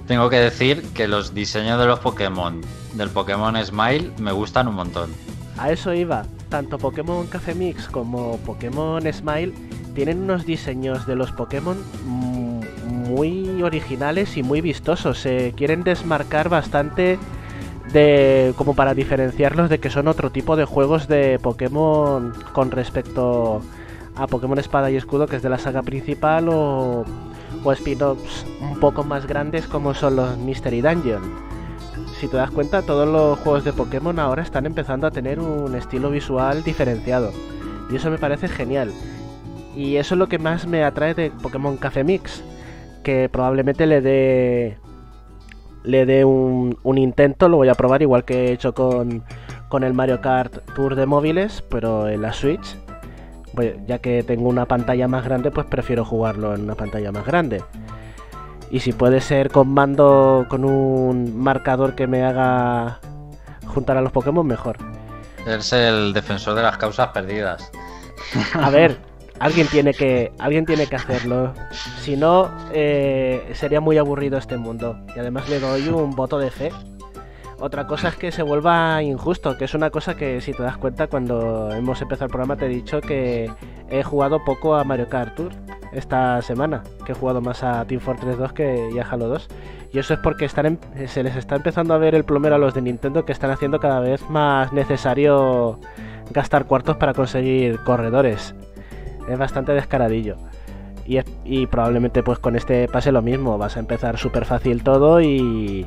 Tengo 0.09 0.31
que 0.31 0.37
decir 0.37 0.83
que 0.95 1.07
los 1.07 1.35
diseños 1.35 1.79
de 1.79 1.87
los 1.87 1.99
Pokémon 2.01 2.63
del 2.95 3.11
Pokémon 3.11 3.55
Smile 3.63 4.11
me 4.19 4.33
gustan 4.33 4.67
un 4.67 4.75
montón. 4.75 5.11
A 5.59 5.71
eso 5.71 5.93
iba. 5.93 6.25
Tanto 6.49 6.79
Pokémon 6.79 7.27
Café 7.27 7.55
Mix 7.55 7.87
como 7.89 8.39
Pokémon 8.39 9.03
Smile 9.13 9.53
tienen 9.95 10.23
unos 10.23 10.47
diseños 10.47 11.07
de 11.07 11.15
los 11.15 11.31
Pokémon 11.33 11.77
mm, 12.07 12.61
muy 13.11 13.63
originales 13.63 14.39
y 14.39 14.43
muy 14.43 14.63
vistosos. 14.63 15.19
Se 15.19 15.53
quieren 15.55 15.85
desmarcar 15.85 16.49
bastante 16.49 17.19
como 18.57 18.75
para 18.75 18.95
diferenciarlos 18.95 19.71
de 19.71 19.79
que 19.79 19.91
son 19.91 20.09
otro 20.09 20.31
tipo 20.31 20.57
de 20.57 20.65
juegos 20.65 21.09
de 21.09 21.39
Pokémon 21.39 22.35
con 22.53 22.71
respecto 22.71 23.63
a 24.15 24.27
Pokémon 24.27 24.59
Espada 24.59 24.91
y 24.91 24.97
Escudo 24.97 25.27
que 25.27 25.37
es 25.37 25.43
de 25.43 25.49
la 25.49 25.59
saga 25.59 25.83
principal 25.83 26.49
o, 26.51 27.05
o 27.65 27.73
spin-offs 27.73 28.47
un 28.61 28.79
poco 28.81 29.05
más 29.05 29.27
grandes 29.27 29.67
como 29.67 29.95
son 29.95 30.17
los 30.17 30.37
Mystery 30.39 30.81
Dungeon 30.81 31.49
si 32.19 32.27
te 32.27 32.37
das 32.37 32.51
cuenta, 32.51 32.83
todos 32.83 33.07
los 33.07 33.39
juegos 33.39 33.63
de 33.63 33.73
Pokémon 33.73 34.19
ahora 34.19 34.43
están 34.43 34.67
empezando 34.67 35.07
a 35.07 35.13
tener 35.13 35.39
un 35.39 35.75
estilo 35.77 36.11
visual 36.11 36.65
diferenciado. 36.65 37.31
Y 37.91 37.97
eso 37.97 38.11
me 38.11 38.19
parece 38.19 38.49
genial. 38.49 38.93
Y 39.77 39.97
eso 39.97 40.15
es 40.15 40.19
lo 40.19 40.29
que 40.29 40.41
más 40.41 40.67
me 40.67 40.83
atrae 40.83 41.15
de 41.15 41.31
Pokémon 41.31 41.77
Café 41.77 42.03
Mix. 42.03 42.43
Que 43.05 43.29
probablemente 43.29 43.87
le 43.87 44.01
dé. 44.01 44.79
Le 45.85 46.07
dé 46.07 46.25
un, 46.25 46.77
intento, 46.97 47.49
lo 47.49 47.59
voy 47.59 47.69
a 47.69 47.75
probar 47.75 48.03
igual 48.03 48.25
que 48.25 48.49
he 48.49 48.53
hecho 48.53 48.75
con, 48.75 49.23
con 49.69 49.85
el 49.85 49.95
Mario 49.95 50.21
Kart 50.21 50.59
Tour 50.75 50.97
de 50.97 51.07
móviles, 51.07 51.63
pero 51.71 52.09
en 52.09 52.21
la 52.21 52.33
Switch. 52.33 52.77
Pues, 53.59 53.75
ya 53.89 53.99
que 53.99 54.23
tengo 54.23 54.49
una 54.49 54.67
pantalla 54.67 55.09
más 55.09 55.25
grande, 55.25 55.51
pues 55.51 55.67
prefiero 55.67 56.05
jugarlo 56.05 56.55
en 56.55 56.61
una 56.61 56.77
pantalla 56.77 57.11
más 57.11 57.27
grande. 57.27 57.65
Y 58.71 58.79
si 58.79 58.93
puede 58.93 59.21
ser 59.21 59.51
con 59.51 59.75
mando 59.75 60.47
con 60.49 60.65
un 60.65 61.37
marcador 61.37 61.97
que 61.97 62.07
me 62.07 62.23
haga 62.23 63.01
juntar 63.67 63.97
a 63.97 64.01
los 64.01 64.13
Pokémon, 64.13 64.47
mejor. 64.47 64.77
Es 65.45 65.73
el 65.73 66.13
defensor 66.13 66.55
de 66.55 66.63
las 66.63 66.79
causas 66.79 67.09
perdidas. 67.09 67.73
A 68.55 68.71
ver, 68.71 68.97
alguien 69.41 69.67
tiene 69.67 69.93
que, 69.93 70.31
alguien 70.39 70.65
tiene 70.65 70.87
que 70.87 70.95
hacerlo. 70.95 71.53
Si 72.01 72.17
no, 72.17 72.53
eh, 72.73 73.51
sería 73.55 73.81
muy 73.81 73.99
aburrido 73.99 74.39
este 74.39 74.57
mundo. 74.57 75.01
Y 75.17 75.19
además 75.19 75.49
le 75.49 75.59
doy 75.59 75.89
un 75.89 76.13
voto 76.13 76.39
de 76.39 76.53
fe. 76.53 76.71
Otra 77.61 77.89
cosa 77.89 78.09
es 78.09 78.15
que 78.17 78.31
se 78.31 78.45
vuelva 78.45 79.03
injusto, 79.03 79.57
que 79.59 79.65
es 79.65 79.75
una 79.75 79.91
cosa 79.91 80.17
que 80.17 80.41
si 80.41 80.53
te 80.53 80.63
das 80.63 80.77
cuenta 80.77 81.09
cuando 81.09 81.73
hemos 81.73 82.01
empezado 82.01 82.27
el 82.27 82.31
programa 82.31 82.57
te 82.57 82.67
he 82.67 82.69
dicho 82.69 83.01
que 83.01 83.51
he 83.91 84.03
jugado 84.05 84.45
poco 84.45 84.77
a 84.77 84.85
Mario 84.85 85.09
Kart 85.09 85.35
Tour 85.35 85.51
esta 85.93 86.41
semana, 86.43 86.85
que 87.05 87.13
he 87.13 87.15
jugado 87.17 87.41
más 87.41 87.65
a 87.65 87.85
Team 87.85 88.01
Fortress 88.01 88.39
2 88.39 88.53
que 88.53 89.01
a 89.01 89.11
Halo 89.11 89.27
2. 89.29 89.49
Y 89.93 89.99
eso 89.99 90.15
es 90.15 90.21
porque 90.21 90.49
em- 90.57 90.79
se 91.09 91.23
les 91.25 91.35
está 91.35 91.57
empezando 91.57 91.95
a 91.95 91.99
ver 91.99 92.15
el 92.15 92.25
plomero 92.25 92.55
a 92.55 92.59
los 92.59 92.75
de 92.75 92.83
Nintendo 92.83 93.25
que 93.25 93.33
están 93.33 93.51
haciendo 93.51 93.81
cada 93.81 93.99
vez 93.99 94.23
más 94.31 94.73
necesario 94.73 95.81
gastar 96.31 96.67
cuartos 96.67 96.97
para 96.97 97.13
conseguir 97.13 97.81
corredores. 97.81 98.55
Es 99.29 99.37
bastante 99.37 99.73
descaradillo. 99.73 100.37
Y, 101.07 101.19
y 101.45 101.67
probablemente 101.67 102.23
pues 102.23 102.39
con 102.39 102.55
este 102.55 102.87
pase 102.87 103.11
lo 103.11 103.23
mismo, 103.23 103.59
vas 103.59 103.77
a 103.77 103.81
empezar 103.81 104.17
súper 104.19 104.45
fácil 104.45 104.85
todo 104.85 105.23
y, 105.23 105.87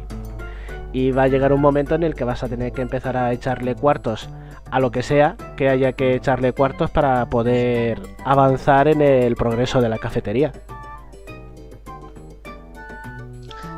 y 0.94 1.12
va 1.12 1.24
a 1.24 1.28
llegar 1.28 1.54
un 1.54 1.62
momento 1.62 1.96
en 1.96 2.04
el 2.04 2.16
que 2.16 2.24
vas 2.24 2.44
a 2.44 2.50
tener 2.50 2.72
que 2.72 2.82
empezar 2.82 3.18
a 3.18 3.32
echarle 3.32 3.76
cuartos 3.76 4.30
a 4.72 4.80
lo 4.80 4.92
que 4.92 5.04
sea 5.04 5.36
que 5.58 5.70
haya 5.70 5.94
que 5.94 6.16
echarle 6.16 6.54
cuartos 6.54 6.90
para 6.90 7.30
poder 7.30 8.02
avanzar 8.26 8.88
en 8.88 9.02
el 9.02 9.36
progreso 9.36 9.82
de 9.82 9.90
la 9.90 9.98
cafetería. 9.98 10.52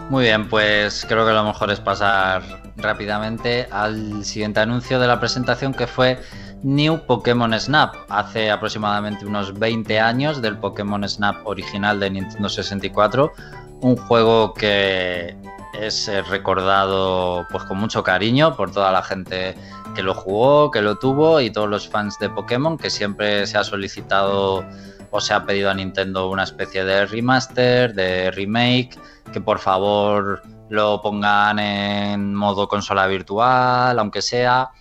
Muy 0.09 0.25
bien, 0.25 0.47
pues 0.47 1.05
creo 1.07 1.25
que 1.25 1.33
lo 1.33 1.43
mejor 1.43 1.71
es 1.71 1.79
pasar 1.79 2.43
rápidamente 2.77 3.67
al 3.71 4.23
siguiente 4.25 4.59
anuncio 4.59 4.99
de 4.99 5.07
la 5.07 5.19
presentación 5.19 5.73
que 5.73 5.87
fue 5.87 6.19
New 6.61 7.05
Pokémon 7.05 7.57
Snap. 7.59 7.95
Hace 8.09 8.51
aproximadamente 8.51 9.25
unos 9.25 9.57
20 9.57 9.99
años 9.99 10.41
del 10.41 10.57
Pokémon 10.57 11.07
Snap 11.07 11.47
original 11.47 11.99
de 11.99 12.11
Nintendo 12.11 12.49
64. 12.49 13.33
Un 13.81 13.95
juego 13.97 14.53
que 14.53 15.35
es 15.73 16.07
eh, 16.07 16.21
recordado 16.21 17.47
pues 17.51 17.63
con 17.63 17.79
mucho 17.79 18.03
cariño 18.03 18.55
por 18.55 18.71
toda 18.71 18.91
la 18.91 19.03
gente 19.03 19.55
que 19.95 20.03
lo 20.03 20.13
jugó, 20.13 20.71
que 20.71 20.81
lo 20.81 20.97
tuvo 20.97 21.41
y 21.41 21.51
todos 21.51 21.69
los 21.69 21.87
fans 21.87 22.17
de 22.19 22.29
Pokémon 22.29 22.77
que 22.77 22.89
siempre 22.89 23.45
se 23.47 23.57
ha 23.57 23.63
solicitado 23.63 24.65
o 25.11 25.21
se 25.21 25.33
ha 25.33 25.45
pedido 25.45 25.69
a 25.69 25.73
Nintendo 25.73 26.29
una 26.29 26.43
especie 26.43 26.83
de 26.83 27.05
remaster, 27.05 27.93
de 27.93 28.31
remake, 28.31 28.97
que 29.31 29.39
por 29.39 29.59
favor 29.59 30.41
lo 30.69 31.01
pongan 31.03 31.59
en 31.59 32.33
modo 32.33 32.67
consola 32.67 33.05
virtual, 33.05 33.99
aunque 33.99 34.23
sea. 34.23 34.71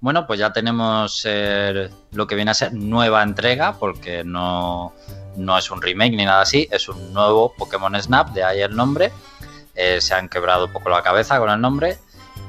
Bueno, 0.00 0.26
pues 0.26 0.40
ya 0.40 0.52
tenemos 0.52 1.22
eh, 1.26 1.90
lo 2.12 2.26
que 2.26 2.34
viene 2.34 2.50
a 2.50 2.54
ser 2.54 2.72
nueva 2.72 3.22
entrega, 3.22 3.74
porque 3.78 4.24
no, 4.24 4.94
no 5.36 5.58
es 5.58 5.70
un 5.70 5.82
remake 5.82 6.16
ni 6.16 6.24
nada 6.24 6.40
así, 6.40 6.66
es 6.70 6.88
un 6.88 7.12
nuevo 7.12 7.52
Pokémon 7.56 8.00
Snap, 8.00 8.30
de 8.30 8.44
ahí 8.44 8.62
el 8.62 8.74
nombre. 8.74 9.12
Eh, 9.74 10.00
se 10.00 10.14
han 10.14 10.28
quebrado 10.28 10.66
un 10.66 10.72
poco 10.72 10.90
la 10.90 11.02
cabeza 11.02 11.38
con 11.38 11.50
el 11.50 11.60
nombre 11.60 11.98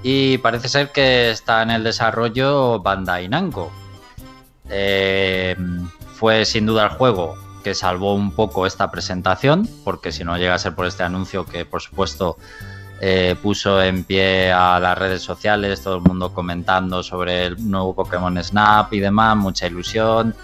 y 0.01 0.37
parece 0.39 0.67
ser 0.67 0.91
que 0.91 1.31
está 1.31 1.61
en 1.61 1.71
el 1.71 1.83
desarrollo 1.83 2.79
Bandai 2.79 3.29
Namco. 3.29 3.71
Eh, 4.69 5.55
fue 6.15 6.45
sin 6.45 6.65
duda 6.65 6.85
el 6.85 6.89
juego 6.89 7.35
que 7.63 7.73
salvó 7.73 8.13
un 8.13 8.31
poco 8.31 8.65
esta 8.65 8.91
presentación, 8.91 9.67
porque 9.85 10.11
si 10.11 10.23
no 10.23 10.37
llega 10.37 10.55
a 10.55 10.59
ser 10.59 10.75
por 10.75 10.85
este 10.85 11.03
anuncio 11.03 11.45
que 11.45 11.65
por 11.65 11.81
supuesto 11.81 12.37
eh, 12.99 13.35
puso 13.41 13.81
en 13.81 14.03
pie 14.03 14.51
a 14.51 14.79
las 14.79 14.97
redes 14.97 15.21
sociales, 15.21 15.81
todo 15.81 15.95
el 15.95 16.01
mundo 16.01 16.33
comentando 16.33 17.03
sobre 17.03 17.45
el 17.45 17.69
nuevo 17.69 17.95
Pokémon 17.95 18.41
Snap 18.43 18.93
y 18.93 18.99
demás, 18.99 19.37
mucha 19.37 19.67
ilusión 19.67 20.35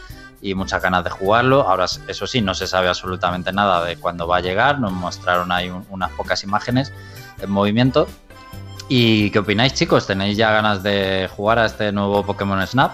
y 0.41 0.53
muchas 0.55 0.81
ganas 0.81 1.03
de 1.03 1.09
jugarlo. 1.09 1.67
Ahora, 1.67 1.85
eso 2.07 2.27
sí, 2.27 2.41
no 2.41 2.53
se 2.53 2.67
sabe 2.67 2.87
absolutamente 2.87 3.51
nada 3.51 3.83
de 3.85 3.97
cuándo 3.97 4.27
va 4.27 4.37
a 4.37 4.41
llegar, 4.41 4.79
nos 4.79 4.91
mostraron 4.91 5.51
ahí 5.51 5.71
unas 5.89 6.11
pocas 6.11 6.43
imágenes 6.43 6.93
en 7.41 7.49
movimiento. 7.49 8.07
¿Y 8.87 9.29
qué 9.29 9.39
opináis 9.39 9.73
chicos? 9.73 10.07
¿Tenéis 10.07 10.35
ya 10.35 10.51
ganas 10.51 10.81
de 10.81 11.29
jugar 11.35 11.59
a 11.59 11.65
este 11.65 11.91
nuevo 11.91 12.25
Pokémon 12.25 12.65
Snap? 12.65 12.91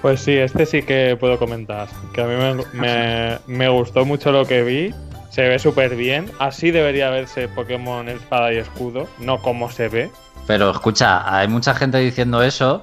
Pues 0.00 0.20
sí, 0.20 0.32
este 0.32 0.66
sí 0.66 0.82
que 0.82 1.16
puedo 1.18 1.38
comentar. 1.38 1.88
Que 2.12 2.22
a 2.22 2.26
mí 2.26 2.64
me, 2.72 3.38
me, 3.46 3.68
gustó 3.68 4.04
mucho 4.04 4.32
lo 4.32 4.46
que 4.46 4.62
vi. 4.62 4.94
Se 5.30 5.48
ve 5.48 5.58
súper 5.58 5.96
bien. 5.96 6.30
Así 6.38 6.70
debería 6.70 7.10
verse 7.10 7.48
Pokémon 7.48 8.08
Espada 8.08 8.52
y 8.52 8.56
Escudo, 8.56 9.08
no 9.18 9.38
como 9.42 9.70
se 9.70 9.88
ve. 9.88 10.10
Pero 10.46 10.70
escucha, 10.70 11.36
hay 11.36 11.48
mucha 11.48 11.74
gente 11.74 11.98
diciendo 11.98 12.42
eso. 12.42 12.82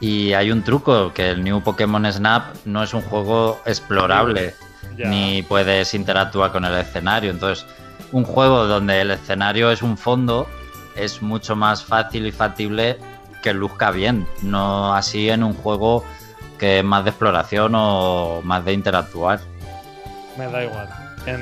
Y 0.00 0.34
hay 0.34 0.50
un 0.50 0.62
truco, 0.62 1.12
que 1.12 1.30
el 1.30 1.42
New 1.42 1.62
Pokémon 1.62 2.10
Snap 2.12 2.54
no 2.64 2.82
es 2.82 2.92
un 2.92 3.02
juego 3.02 3.60
explorable, 3.64 4.54
ni 4.98 5.42
puedes 5.42 5.94
interactuar 5.94 6.52
con 6.52 6.64
el 6.64 6.74
escenario. 6.74 7.30
Entonces, 7.30 7.66
un 8.12 8.24
juego 8.24 8.66
donde 8.66 9.00
el 9.00 9.10
escenario 9.10 9.70
es 9.70 9.82
un 9.82 9.96
fondo 9.96 10.46
es 10.96 11.22
mucho 11.22 11.54
más 11.54 11.84
fácil 11.84 12.26
y 12.26 12.32
factible 12.32 12.98
que 13.42 13.52
luzca 13.52 13.90
bien, 13.90 14.26
no 14.42 14.94
así 14.94 15.28
en 15.30 15.44
un 15.44 15.54
juego 15.54 16.04
que 16.58 16.82
más 16.82 17.04
de 17.04 17.10
exploración 17.10 17.72
o 17.74 18.40
más 18.42 18.64
de 18.64 18.72
interactuar. 18.72 19.40
Me 20.36 20.46
da 20.46 20.64
igual. 20.64 20.88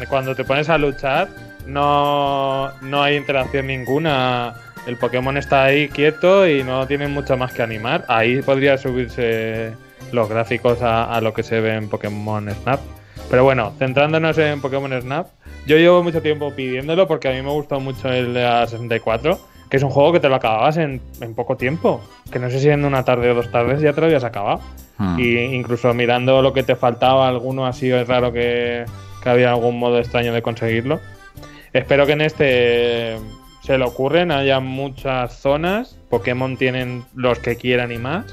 Cuando 0.08 0.34
te 0.34 0.44
pones 0.44 0.68
a 0.68 0.78
luchar, 0.78 1.28
no, 1.66 2.72
no 2.80 3.02
hay 3.02 3.16
interacción 3.16 3.66
ninguna. 3.66 4.54
El 4.86 4.96
Pokémon 4.96 5.36
está 5.36 5.64
ahí 5.64 5.88
quieto 5.88 6.46
y 6.46 6.62
no 6.62 6.86
tiene 6.86 7.08
mucho 7.08 7.36
más 7.36 7.52
que 7.52 7.62
animar. 7.62 8.04
Ahí 8.08 8.42
podría 8.42 8.76
subirse 8.76 9.72
los 10.12 10.28
gráficos 10.28 10.78
a, 10.82 11.20
lo 11.20 11.32
que 11.32 11.42
se 11.42 11.60
ve 11.60 11.74
en 11.74 11.88
Pokémon 11.88 12.50
Snap. 12.50 12.80
Pero 13.30 13.44
bueno, 13.44 13.72
centrándonos 13.78 14.36
en 14.38 14.60
Pokémon 14.60 15.00
Snap, 15.00 15.28
yo 15.66 15.76
llevo 15.76 16.02
mucho 16.02 16.20
tiempo 16.20 16.52
pidiéndolo 16.54 17.08
porque 17.08 17.28
a 17.28 17.32
mí 17.32 17.40
me 17.42 17.50
gustó 17.50 17.80
mucho 17.80 18.10
el 18.10 18.34
de 18.34 18.42
la 18.42 18.66
64, 18.66 19.38
que 19.70 19.76
es 19.78 19.82
un 19.82 19.90
juego 19.90 20.12
que 20.12 20.20
te 20.20 20.28
lo 20.28 20.34
acababas 20.34 20.76
en, 20.76 21.00
en 21.20 21.34
poco 21.34 21.56
tiempo. 21.56 22.02
Que 22.30 22.38
no 22.38 22.50
sé 22.50 22.60
si 22.60 22.68
en 22.68 22.84
una 22.84 23.04
tarde 23.04 23.30
o 23.30 23.34
dos 23.34 23.50
tardes 23.50 23.80
ya 23.80 23.92
te 23.92 24.00
lo 24.00 24.06
habías 24.06 24.24
acabado. 24.24 24.60
Hmm. 24.98 25.18
Y 25.18 25.38
incluso 25.38 25.92
mirando 25.94 26.40
lo 26.42 26.52
que 26.52 26.62
te 26.62 26.76
faltaba, 26.76 27.28
alguno 27.28 27.66
así 27.66 27.90
es 27.90 28.06
raro 28.06 28.32
que, 28.32 28.84
había 29.24 29.50
algún 29.50 29.78
modo 29.78 29.98
extraño 29.98 30.34
de 30.34 30.42
conseguirlo. 30.42 31.00
Espero 31.72 32.04
que 32.06 32.12
en 32.12 32.20
este 32.20 33.16
se 33.64 33.78
le 33.78 33.84
ocurren, 33.84 34.30
haya 34.30 34.60
muchas 34.60 35.38
zonas, 35.38 35.96
Pokémon 36.10 36.58
tienen 36.58 37.04
los 37.14 37.38
que 37.38 37.56
quieran 37.56 37.92
y 37.92 37.98
más, 37.98 38.26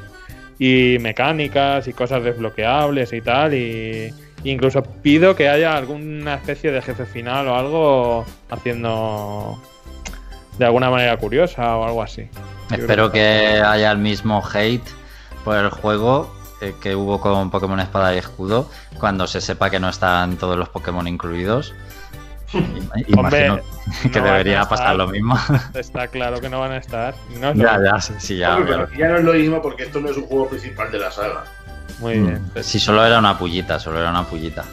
y 0.60 0.98
mecánicas 1.00 1.88
y 1.88 1.94
cosas 1.94 2.22
desbloqueables 2.24 3.13
y 3.13 3.22
tal, 3.22 3.54
y 3.54 4.13
incluso 4.44 4.84
pido 4.84 5.34
que 5.36 5.48
haya 5.48 5.78
alguna 5.78 6.36
especie 6.36 6.72
de 6.72 6.82
jefe 6.82 7.06
final 7.06 7.48
o 7.48 7.56
algo 7.56 8.26
haciendo 8.50 9.58
de 10.58 10.65
alguna 10.65 10.89
manera 10.89 11.15
curiosa 11.15 11.78
o 11.78 11.86
algo 11.86 12.04
así. 12.04 12.28
Espero 12.70 13.10
que 13.12 13.62
haya 13.65 13.89
el 13.91 14.00
mismo 14.00 14.44
hate 14.54 14.88
por 15.46 15.56
el 15.56 15.70
juego 15.70 16.30
que 16.82 16.94
hubo 16.94 17.22
con 17.22 17.50
Pokémon 17.50 17.80
Espada 17.80 18.13
y 18.13 18.17
Escudo, 18.17 18.70
cuando 19.00 19.28
se 19.28 19.39
sepa 19.39 19.70
que 19.70 19.80
no 19.80 19.88
están 19.88 20.36
todos 20.36 20.58
los 20.58 20.67
Pokémon 20.67 21.08
incluidos. 21.08 21.74
Imagino 23.08 23.60
que 24.12 24.22
debería 24.22 24.64
pasar 24.66 24.96
lo 24.96 25.08
mismo. 25.08 25.38
Está 25.74 26.08
claro 26.08 26.40
que 26.40 26.50
no 26.50 26.60
van 26.60 26.72
a 26.72 26.78
estar. 26.78 27.16
ya, 27.56 27.80
ya, 27.84 28.00
sí, 28.00 28.38
ya. 28.38 28.58
ya 28.98 29.08
no 29.10 29.18
es 29.18 29.24
lo 29.24 29.34
mismo 29.34 29.62
porque 29.62 29.84
esto 29.84 30.00
no 30.00 30.10
es 30.10 30.18
un 30.18 30.24
juego 30.24 30.50
principal 30.50 30.92
de 30.92 31.00
la 31.00 31.12
saga. 31.12 31.44
Muy 32.00 32.20
bien. 32.20 32.42
Mm, 32.56 32.60
si 32.62 32.80
solo 32.80 33.06
era 33.06 33.20
una 33.20 33.38
pullita, 33.38 33.80
solo 33.80 34.00
era 34.00 34.10
una 34.10 34.24
pullita. 34.24 34.66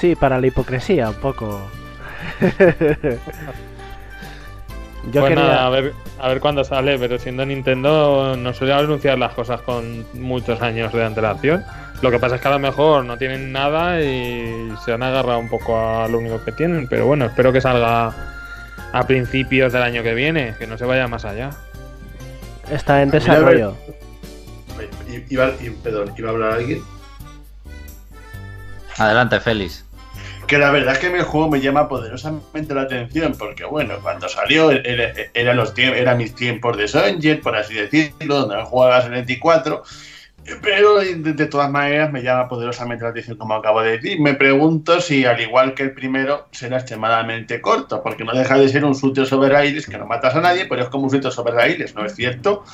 sí, 0.00 0.14
para 0.14 0.40
la 0.40 0.46
hipocresía, 0.46 1.10
un 1.10 1.16
poco. 1.16 1.68
Yo 5.12 5.20
pues 5.20 5.34
quería... 5.34 5.64
a 5.64 5.70
ver, 5.70 5.92
a 6.18 6.28
ver 6.28 6.40
cuándo 6.40 6.64
sale, 6.64 6.98
pero 6.98 7.18
siendo 7.18 7.46
Nintendo 7.46 8.36
no 8.36 8.52
suele 8.52 8.72
anunciar 8.72 9.18
las 9.18 9.34
cosas 9.34 9.60
con 9.60 10.04
muchos 10.14 10.60
años 10.62 10.92
de 10.92 11.04
antelación. 11.04 11.64
Lo 12.02 12.10
que 12.10 12.18
pasa 12.18 12.36
es 12.36 12.40
que 12.40 12.48
a 12.48 12.52
lo 12.52 12.58
mejor 12.58 13.04
no 13.04 13.16
tienen 13.16 13.52
nada 13.52 14.00
y 14.00 14.72
se 14.84 14.92
han 14.92 15.02
agarrado 15.02 15.38
un 15.38 15.48
poco 15.48 15.78
a 15.78 16.08
lo 16.08 16.18
único 16.18 16.44
que 16.44 16.52
tienen, 16.52 16.86
pero 16.88 17.06
bueno, 17.06 17.24
espero 17.24 17.52
que 17.52 17.60
salga 17.60 18.14
a 18.92 19.06
principios 19.06 19.72
del 19.72 19.82
año 19.82 20.02
que 20.02 20.14
viene, 20.14 20.54
que 20.58 20.66
no 20.66 20.76
se 20.76 20.84
vaya 20.84 21.08
más 21.08 21.24
allá. 21.24 21.50
Está 22.70 23.02
en 23.02 23.10
desarrollo. 23.10 23.74
Iba, 25.30 25.52
perdón, 25.82 26.12
¿iba 26.16 26.28
a 26.28 26.32
hablar 26.32 26.52
alguien? 26.52 26.82
Adelante, 28.98 29.40
Félix 29.40 29.86
que 30.46 30.58
la 30.58 30.70
verdad 30.70 30.94
es 30.94 31.00
que 31.00 31.06
el 31.08 31.22
juego 31.22 31.50
me 31.50 31.60
llama 31.60 31.88
poderosamente 31.88 32.72
la 32.74 32.82
atención 32.82 33.34
porque 33.36 33.64
bueno 33.64 33.94
cuando 34.00 34.28
salió 34.28 34.70
era, 34.70 35.54
los 35.54 35.76
era 35.76 36.14
mis 36.14 36.34
tiempos 36.34 36.76
de 36.76 36.88
Songer 36.88 37.40
por 37.40 37.56
así 37.56 37.74
decirlo 37.74 38.46
donde 38.46 38.62
jugabas 38.64 39.06
en 39.06 39.12
24 39.12 39.82
pero 40.62 40.98
de, 40.98 41.46
todas 41.46 41.70
maneras 41.70 42.12
me 42.12 42.22
llama 42.22 42.48
poderosamente 42.48 43.04
la 43.04 43.10
atención, 43.10 43.36
como 43.36 43.54
acabo 43.54 43.82
de 43.82 43.92
decir. 43.92 44.20
Me 44.20 44.34
pregunto 44.34 45.00
si, 45.00 45.24
al 45.24 45.40
igual 45.40 45.74
que 45.74 45.84
el 45.84 45.92
primero, 45.92 46.46
será 46.52 46.78
extremadamente 46.78 47.60
corto, 47.60 48.02
porque 48.02 48.24
no 48.24 48.32
deja 48.32 48.58
de 48.58 48.68
ser 48.68 48.84
un 48.84 48.92
shooter 48.92 49.26
sobre 49.26 49.48
raíles 49.48 49.86
que 49.86 49.98
no 49.98 50.06
matas 50.06 50.34
a 50.34 50.40
nadie, 50.40 50.66
pero 50.66 50.82
es 50.82 50.88
como 50.88 51.04
un 51.04 51.10
shooter 51.10 51.32
sobre 51.32 51.52
raíles, 51.52 51.94
¿no 51.94 52.04
es 52.04 52.14
cierto? 52.14 52.64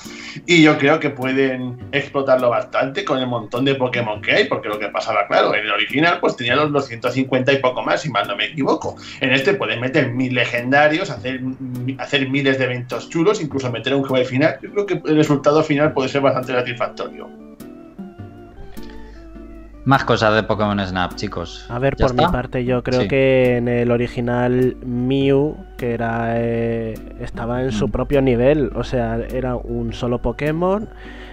Y 0.47 0.63
yo 0.63 0.79
creo 0.79 1.01
que 1.01 1.11
pueden 1.11 1.79
explotarlo 1.93 2.51
bastante 2.51 3.05
con 3.05 3.19
el 3.19 3.27
montón 3.27 3.65
de 3.65 3.75
Pokémon 3.75 4.21
que 4.21 4.33
hay, 4.33 4.45
porque 4.47 4.69
lo 4.69 4.79
que 4.79 4.89
pasaba, 4.89 5.27
claro, 5.27 5.55
en 5.55 5.65
el 5.65 5.71
original 5.71 6.19
pues 6.21 6.37
tenía 6.37 6.57
los 6.57 6.73
250 6.73 7.53
y 7.53 7.59
poco 7.59 7.83
más, 7.83 8.03
si 8.03 8.11
mal 8.11 8.27
no 8.27 8.37
me 8.37 8.47
equivoco. 8.47 8.97
En 9.21 9.33
este 9.33 9.55
pueden 9.55 9.81
meter 9.81 10.11
mil 10.13 10.35
legendarios, 10.35 11.11
hacer, 11.11 11.41
hacer 11.99 12.29
miles 12.29 12.59
de 12.59 12.65
eventos 12.65 13.09
chulos, 13.09 13.41
incluso 13.41 13.71
meter 13.71 13.95
un 13.95 14.05
juego 14.05 14.25
final. 14.27 14.59
Yo 14.63 14.71
creo 14.73 14.87
que 14.87 15.03
el 15.05 15.17
resultado 15.17 15.63
final 15.63 15.93
puede 15.93 16.09
ser 16.09 16.21
bastante 16.21 16.53
satisfactorio. 16.53 17.42
Más 19.85 20.05
cosas 20.05 20.35
de 20.35 20.45
Pokémon 20.45 20.79
Snap, 20.79 21.17
chicos. 21.17 21.67
A 21.69 21.81
ver, 21.81 21.97
por 21.97 22.15
mi 22.15 22.25
parte, 22.27 22.65
yo 22.65 22.85
creo 22.85 23.09
que 23.09 23.57
en 23.57 23.67
el 23.67 23.91
original 23.91 24.77
Mew, 24.85 25.57
que 25.77 25.95
era 25.95 26.35
eh, 26.37 26.95
estaba 27.21 27.63
en 27.65 27.73
su 27.73 27.89
mm. 27.89 27.91
propio 27.91 28.23
nivel, 28.23 28.71
o 28.77 28.85
sea, 28.85 29.17
era 29.17 29.57
un 29.57 29.93
solo 29.93 30.23
Pokémon 30.23 30.89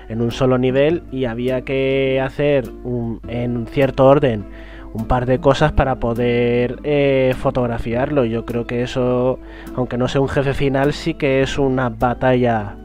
en 0.08 0.22
un 0.22 0.32
solo 0.32 0.58
nivel 0.58 1.04
y 1.12 1.26
había 1.26 1.62
que 1.62 2.20
hacer 2.20 2.68
un, 2.84 3.22
en 3.28 3.68
cierto 3.68 4.08
orden 4.08 4.46
un 4.94 5.06
par 5.06 5.28
de 5.28 5.40
cosas 5.40 5.72
para 5.72 6.00
poder 6.00 6.80
eh, 6.84 7.36
fotografiarlo. 7.38 8.26
Yo 8.26 8.46
creo 8.46 8.66
que 8.66 8.82
eso, 8.82 9.40
aunque 9.76 9.98
no 9.98 10.08
sea 10.08 10.22
un 10.22 10.30
jefe 10.30 10.56
final, 10.56 10.94
sí 10.94 11.14
que 11.14 11.44
es 11.44 11.60
una 11.60 11.90
batalla, 11.90 12.76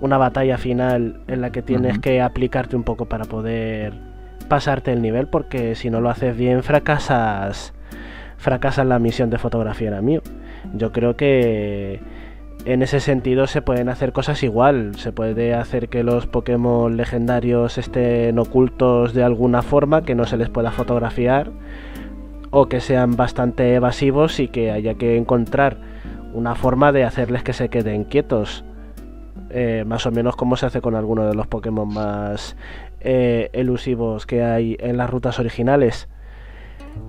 una 0.00 0.16
batalla 0.16 0.56
final 0.56 1.20
en 1.26 1.42
la 1.42 1.50
que 1.50 1.60
tienes 1.60 1.98
que 1.98 2.22
aplicarte 2.22 2.74
un 2.74 2.84
poco 2.84 3.04
para 3.04 3.26
poder 3.26 4.13
pasarte 4.44 4.92
el 4.92 5.02
nivel 5.02 5.26
porque 5.26 5.74
si 5.74 5.90
no 5.90 6.00
lo 6.00 6.10
haces 6.10 6.36
bien 6.36 6.62
fracasas 6.62 7.72
fracasas 8.36 8.86
la 8.86 8.98
misión 8.98 9.30
de 9.30 9.38
fotografía 9.38 9.88
era 9.88 10.02
mío. 10.02 10.20
yo 10.74 10.92
creo 10.92 11.16
que 11.16 12.00
en 12.64 12.82
ese 12.82 13.00
sentido 13.00 13.46
se 13.46 13.62
pueden 13.62 13.88
hacer 13.88 14.12
cosas 14.12 14.42
igual. 14.42 14.96
Se 14.96 15.12
puede 15.12 15.54
hacer 15.54 15.88
que 15.88 16.02
los 16.02 16.26
Pokémon 16.26 16.96
legendarios 16.96 17.78
estén 17.78 18.38
ocultos 18.38 19.12
de 19.12 19.22
alguna 19.22 19.62
forma, 19.62 20.02
que 20.02 20.14
no 20.14 20.24
se 20.24 20.36
les 20.36 20.48
pueda 20.48 20.70
fotografiar, 20.70 21.50
o 22.50 22.66
que 22.66 22.80
sean 22.80 23.16
bastante 23.16 23.74
evasivos 23.74 24.40
y 24.40 24.48
que 24.48 24.70
haya 24.70 24.94
que 24.94 25.16
encontrar 25.16 25.76
una 26.32 26.54
forma 26.54 26.92
de 26.92 27.04
hacerles 27.04 27.42
que 27.42 27.52
se 27.52 27.68
queden 27.68 28.04
quietos. 28.04 28.64
Eh, 29.50 29.84
más 29.86 30.06
o 30.06 30.10
menos 30.10 30.34
como 30.36 30.56
se 30.56 30.66
hace 30.66 30.80
con 30.80 30.94
algunos 30.94 31.28
de 31.28 31.34
los 31.34 31.46
Pokémon 31.46 31.92
más 31.92 32.56
eh, 33.04 33.50
elusivos 33.52 34.26
que 34.26 34.42
hay 34.42 34.76
en 34.80 34.96
las 34.96 35.10
rutas 35.10 35.38
originales. 35.38 36.08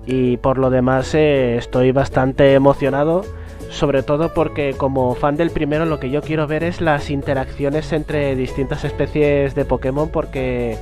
Y 0.05 0.37
por 0.37 0.57
lo 0.57 0.69
demás 0.69 1.13
eh, 1.15 1.57
estoy 1.57 1.91
bastante 1.91 2.53
emocionado 2.53 3.23
sobre 3.69 4.03
todo 4.03 4.33
porque 4.33 4.73
como 4.77 5.15
fan 5.15 5.35
del 5.35 5.49
primero 5.49 5.85
lo 5.85 5.99
que 5.99 6.09
yo 6.09 6.21
quiero 6.21 6.47
ver 6.47 6.63
es 6.63 6.79
las 6.79 7.09
interacciones 7.09 7.91
entre 7.91 8.35
distintas 8.35 8.85
especies 8.85 9.53
de 9.53 9.65
Pokémon 9.65 10.09
porque 10.09 10.77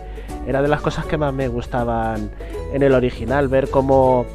era 0.48 0.62
de 0.62 0.68
las 0.68 0.82
cosas 0.82 1.06
que 1.06 1.18
más 1.18 1.34
me 1.34 1.48
gustaban 1.48 2.30
en 2.72 2.84
el 2.84 2.94
original, 2.94 3.48
ver 3.48 3.70
cómo 3.70 4.26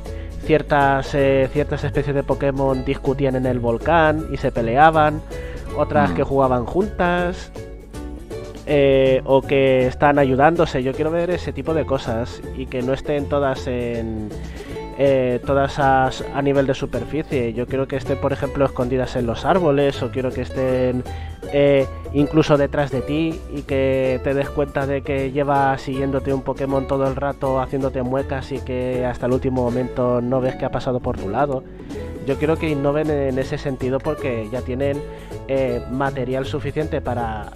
ciertas, 0.44 1.14
eh, 1.14 1.48
ciertas 1.52 1.84
especies 1.84 2.16
de 2.16 2.22
Pokémon 2.22 2.84
discutían 2.84 3.36
en 3.36 3.46
el 3.46 3.60
volcán 3.60 4.26
y 4.32 4.38
se 4.38 4.50
peleaban, 4.50 5.20
otras 5.76 6.12
que 6.12 6.22
mm. 6.22 6.26
jugaban 6.26 6.64
juntas. 6.64 7.52
Eh, 8.70 9.22
o 9.24 9.40
que 9.40 9.86
están 9.86 10.18
ayudándose. 10.18 10.82
Yo 10.82 10.92
quiero 10.92 11.10
ver 11.10 11.30
ese 11.30 11.54
tipo 11.54 11.72
de 11.72 11.86
cosas 11.86 12.42
y 12.54 12.66
que 12.66 12.82
no 12.82 12.92
estén 12.92 13.26
todas 13.26 13.66
en, 13.66 14.28
eh, 14.98 15.40
todas 15.46 15.78
a, 15.78 16.10
nivel 16.42 16.66
de 16.66 16.74
superficie. 16.74 17.54
Yo 17.54 17.66
quiero 17.66 17.88
que 17.88 17.96
estén, 17.96 18.18
por 18.18 18.34
ejemplo, 18.34 18.66
escondidas 18.66 19.16
en 19.16 19.24
los 19.24 19.46
árboles 19.46 20.02
o 20.02 20.10
quiero 20.10 20.30
que 20.30 20.42
estén 20.42 21.02
eh, 21.50 21.86
incluso 22.12 22.58
detrás 22.58 22.90
de 22.90 23.00
ti 23.00 23.40
y 23.54 23.62
que 23.62 24.20
te 24.22 24.34
des 24.34 24.50
cuenta 24.50 24.86
de 24.86 25.00
que 25.00 25.32
lleva 25.32 25.78
siguiéndote 25.78 26.34
un 26.34 26.42
Pokémon 26.42 26.86
todo 26.86 27.08
el 27.08 27.16
rato, 27.16 27.62
haciéndote 27.62 28.02
muecas 28.02 28.52
y 28.52 28.58
que 28.58 29.06
hasta 29.06 29.24
el 29.24 29.32
último 29.32 29.62
momento 29.62 30.20
no 30.20 30.42
ves 30.42 30.56
que 30.56 30.66
ha 30.66 30.70
pasado 30.70 31.00
por 31.00 31.16
tu 31.16 31.30
lado. 31.30 31.64
Yo 32.26 32.36
quiero 32.36 32.56
que 32.56 32.68
innoven 32.68 33.08
en 33.08 33.38
ese 33.38 33.56
sentido 33.56 33.98
porque 33.98 34.50
ya 34.52 34.60
tienen 34.60 35.00
eh, 35.48 35.82
material 35.90 36.46
suficiente 36.46 37.00
para 37.00 37.50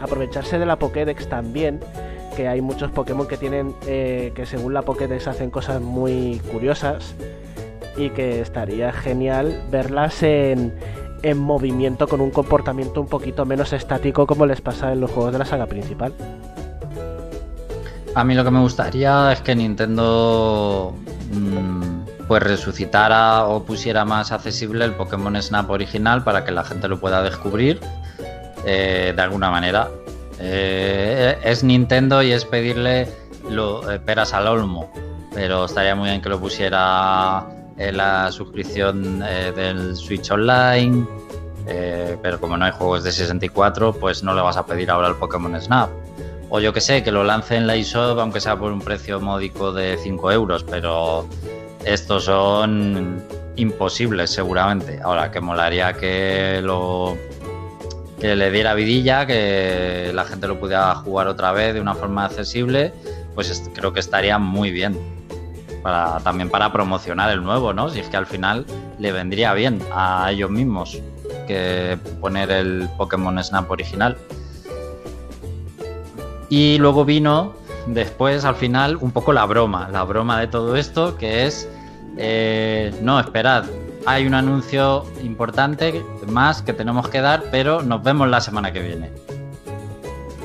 aprovecharse 0.00 0.58
de 0.58 0.66
la 0.66 0.78
Pokédex 0.78 1.28
también 1.28 1.80
que 2.34 2.48
hay 2.48 2.60
muchos 2.60 2.90
Pokémon 2.90 3.26
que 3.26 3.36
tienen, 3.36 3.74
eh, 3.86 4.32
que 4.34 4.44
según 4.44 4.74
la 4.74 4.82
Pokédex 4.82 5.28
hacen 5.28 5.50
cosas 5.50 5.80
muy 5.80 6.40
curiosas 6.50 7.14
y 7.96 8.10
que 8.10 8.40
estaría 8.40 8.92
genial 8.92 9.62
verlas 9.70 10.22
en, 10.22 10.74
en 11.22 11.38
movimiento 11.38 12.08
con 12.08 12.20
un 12.20 12.30
comportamiento 12.30 13.00
un 13.00 13.06
poquito 13.06 13.46
menos 13.46 13.72
estático 13.72 14.26
como 14.26 14.46
les 14.46 14.60
pasa 14.60 14.92
en 14.92 15.00
los 15.00 15.10
juegos 15.10 15.32
de 15.32 15.38
la 15.38 15.44
saga 15.44 15.66
principal. 15.66 16.12
A 18.14 18.24
mí 18.24 18.34
lo 18.34 18.44
que 18.44 18.50
me 18.50 18.60
gustaría 18.60 19.32
es 19.32 19.40
que 19.40 19.56
Nintendo 19.56 20.94
mm, 21.32 22.03
pues 22.26 22.42
resucitara 22.42 23.44
o 23.46 23.64
pusiera 23.64 24.04
más 24.04 24.32
accesible 24.32 24.84
el 24.84 24.92
Pokémon 24.92 25.40
Snap 25.40 25.68
original 25.70 26.24
para 26.24 26.44
que 26.44 26.52
la 26.52 26.64
gente 26.64 26.88
lo 26.88 26.98
pueda 26.98 27.22
descubrir 27.22 27.80
eh, 28.64 29.12
de 29.14 29.22
alguna 29.22 29.50
manera. 29.50 29.88
Eh, 30.38 31.38
es 31.44 31.62
Nintendo 31.62 32.22
y 32.22 32.32
es 32.32 32.44
pedirle 32.44 33.08
lo, 33.48 33.90
eh, 33.90 33.98
peras 34.00 34.32
al 34.32 34.46
olmo, 34.46 34.90
pero 35.34 35.66
estaría 35.66 35.94
muy 35.94 36.08
bien 36.08 36.22
que 36.22 36.28
lo 36.28 36.40
pusiera 36.40 37.46
en 37.76 37.96
la 37.96 38.30
suscripción 38.30 39.18
del 39.18 39.96
Switch 39.96 40.30
Online, 40.30 41.04
pero 42.22 42.40
como 42.40 42.56
no 42.56 42.64
hay 42.64 42.70
juegos 42.70 43.02
de 43.02 43.10
64, 43.10 43.94
pues 43.94 44.22
no 44.22 44.32
le 44.32 44.40
vas 44.42 44.56
a 44.56 44.64
pedir 44.64 44.92
ahora 44.92 45.08
el 45.08 45.16
Pokémon 45.16 45.60
Snap. 45.60 45.90
O 46.50 46.60
yo 46.60 46.72
que 46.72 46.80
sé, 46.80 47.02
que 47.02 47.10
lo 47.10 47.24
lance 47.24 47.56
en 47.56 47.66
la 47.66 47.74
eShop, 47.74 48.16
aunque 48.20 48.38
sea 48.40 48.56
por 48.56 48.70
un 48.70 48.80
precio 48.80 49.18
módico 49.20 49.72
de 49.72 49.98
5 49.98 50.30
euros, 50.30 50.62
pero 50.62 51.26
estos 51.84 52.24
son 52.24 53.22
imposibles 53.56 54.30
seguramente. 54.30 55.00
Ahora, 55.02 55.30
que 55.30 55.40
molaría 55.40 55.92
que 55.94 56.60
lo 56.62 57.16
que 58.20 58.36
le 58.36 58.50
diera 58.50 58.74
vidilla, 58.74 59.26
que 59.26 60.10
la 60.14 60.24
gente 60.24 60.48
lo 60.48 60.58
pudiera 60.58 60.94
jugar 60.94 61.28
otra 61.28 61.52
vez 61.52 61.74
de 61.74 61.80
una 61.80 61.94
forma 61.94 62.24
accesible, 62.24 62.92
pues 63.34 63.70
creo 63.74 63.92
que 63.92 64.00
estaría 64.00 64.38
muy 64.38 64.70
bien. 64.70 64.98
Para, 65.82 66.18
también 66.20 66.48
para 66.48 66.72
promocionar 66.72 67.30
el 67.30 67.42
nuevo, 67.42 67.74
¿no? 67.74 67.90
Si 67.90 68.00
es 68.00 68.08
que 68.08 68.16
al 68.16 68.24
final 68.24 68.64
le 68.98 69.12
vendría 69.12 69.52
bien 69.52 69.82
a 69.92 70.30
ellos 70.30 70.50
mismos 70.50 70.98
que 71.46 71.98
poner 72.22 72.50
el 72.50 72.88
Pokémon 72.96 73.42
Snap 73.44 73.70
original. 73.70 74.16
Y 76.48 76.78
luego 76.78 77.04
vino 77.04 77.52
después, 77.86 78.44
al 78.44 78.54
final, 78.54 78.96
un 79.00 79.10
poco 79.10 79.32
la 79.32 79.44
broma, 79.46 79.88
la 79.90 80.04
broma 80.04 80.40
de 80.40 80.46
todo 80.46 80.76
esto, 80.76 81.16
que 81.16 81.46
es, 81.46 81.68
eh, 82.16 82.94
no, 83.02 83.20
esperad, 83.20 83.64
hay 84.06 84.26
un 84.26 84.34
anuncio 84.34 85.04
importante 85.22 86.04
más 86.26 86.62
que 86.62 86.72
tenemos 86.72 87.08
que 87.08 87.20
dar, 87.20 87.44
pero 87.50 87.82
nos 87.82 88.02
vemos 88.02 88.28
la 88.28 88.40
semana 88.40 88.72
que 88.72 88.80
viene. 88.80 89.10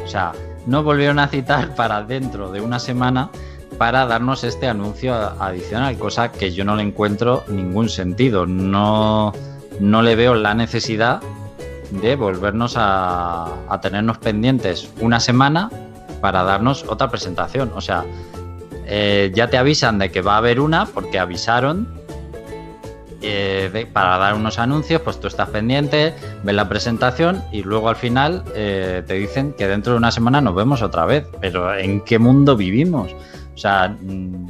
O 0.04 0.08
sea, 0.08 0.32
no 0.66 0.84
volvieron 0.84 1.20
a 1.20 1.28
citar 1.28 1.76
para 1.76 2.04
dentro 2.04 2.52
de 2.52 2.62
una 2.62 2.80
semana 2.80 3.30
para 3.78 4.06
darnos 4.06 4.44
este 4.44 4.68
anuncio 4.68 5.16
adicional, 5.16 5.98
cosa 5.98 6.32
que 6.32 6.52
yo 6.52 6.66
no 6.66 6.76
le 6.76 6.84
encuentro 6.84 7.44
ningún 7.48 7.88
sentido. 7.88 8.46
No, 8.46 9.32
no 9.80 10.02
le 10.02 10.16
veo 10.16 10.36
la 10.36 10.54
necesidad 10.54 11.22
de 11.92 12.16
volvernos 12.18 12.76
a, 12.76 13.48
a 13.70 13.82
tenernos 13.82 14.18
pendientes 14.18 14.92
una 15.00 15.20
semana 15.20 15.70
para 16.20 16.44
darnos 16.44 16.86
otra 16.88 17.10
presentación. 17.10 17.72
O 17.76 17.82
sea, 17.82 18.06
eh, 18.92 19.32
ya 19.36 19.48
te 19.52 19.58
avisan 19.60 20.00
de 20.00 20.10
que 20.10 20.22
va 20.22 20.34
a 20.34 20.38
haber 20.38 20.60
una 20.60 20.88
porque 20.88 21.20
avisaron 21.20 21.88
eh, 23.22 23.88
para 23.94 24.18
dar 24.18 24.34
unos 24.34 24.58
anuncios, 24.58 25.00
pues 25.02 25.20
tú 25.20 25.28
estás 25.28 25.50
pendiente, 25.50 26.16
ves 26.44 26.56
la 26.56 26.68
presentación 26.68 27.44
y 27.52 27.62
luego 27.62 27.90
al 27.90 27.98
final 27.98 28.44
eh, 28.56 29.04
te 29.06 29.14
dicen 29.14 29.54
que 29.54 29.68
dentro 29.68 29.94
de 29.94 30.00
una 30.00 30.10
semana 30.12 30.42
nos 30.42 30.56
vemos 30.56 30.82
otra 30.82 31.06
vez. 31.06 31.28
Pero 31.40 31.76
¿en 31.76 32.02
qué 32.02 32.18
mundo 32.18 32.58
vivimos? 32.58 33.14
O 33.54 33.58
sea, 33.58 33.90
mm, 33.90 34.48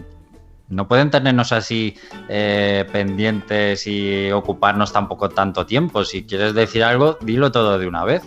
no 0.69 0.87
pueden 0.87 1.09
tenernos 1.09 1.51
así 1.51 1.95
pendientes 2.27 3.87
y 3.87 4.31
ocuparnos 4.31 4.93
tampoco 4.93 5.27
tanto 5.29 5.65
tiempo. 5.65 6.05
Si 6.05 6.23
quieres 6.23 6.53
decir 6.53 6.83
algo, 6.83 7.17
dilo 7.21 7.51
todo 7.51 7.77
de 7.77 7.87
una 7.87 8.05
vez. 8.05 8.21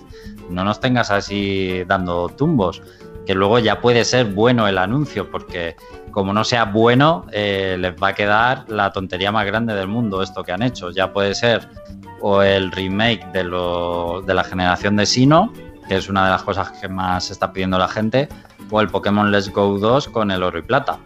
No 0.51 0.62
nos 0.64 0.78
tengas 0.78 1.11
así 1.11 1.84
dando 1.86 2.28
tumbos. 2.28 2.82
Que 3.26 3.34
luego 3.34 3.58
ya 3.58 3.80
puede 3.80 4.04
ser 4.04 4.26
bueno 4.26 4.66
el 4.66 4.78
anuncio, 4.78 5.30
porque 5.30 5.76
como 6.10 6.32
no 6.32 6.44
sea 6.44 6.64
bueno, 6.64 7.26
eh, 7.32 7.76
les 7.78 7.94
va 7.94 8.08
a 8.08 8.14
quedar 8.14 8.64
la 8.68 8.92
tontería 8.92 9.32
más 9.32 9.46
grande 9.46 9.74
del 9.74 9.88
mundo 9.88 10.22
esto 10.22 10.42
que 10.42 10.52
han 10.52 10.62
hecho. 10.62 10.90
Ya 10.90 11.12
puede 11.12 11.34
ser 11.34 11.68
o 12.20 12.42
el 12.42 12.70
remake 12.70 13.24
de, 13.32 13.44
de 13.44 14.34
la 14.34 14.44
generación 14.44 14.96
de 14.96 15.06
Sino, 15.06 15.52
que 15.88 15.96
es 15.96 16.08
una 16.08 16.24
de 16.24 16.30
las 16.30 16.42
cosas 16.42 16.70
que 16.80 16.88
más 16.88 17.30
está 17.30 17.52
pidiendo 17.52 17.78
la 17.78 17.88
gente, 17.88 18.28
o 18.70 18.80
el 18.80 18.88
Pokémon 18.88 19.30
Let's 19.30 19.50
Go 19.50 19.78
2 19.78 20.08
con 20.08 20.30
el 20.30 20.42
oro 20.42 20.58
y 20.58 20.62
plata. 20.62 20.98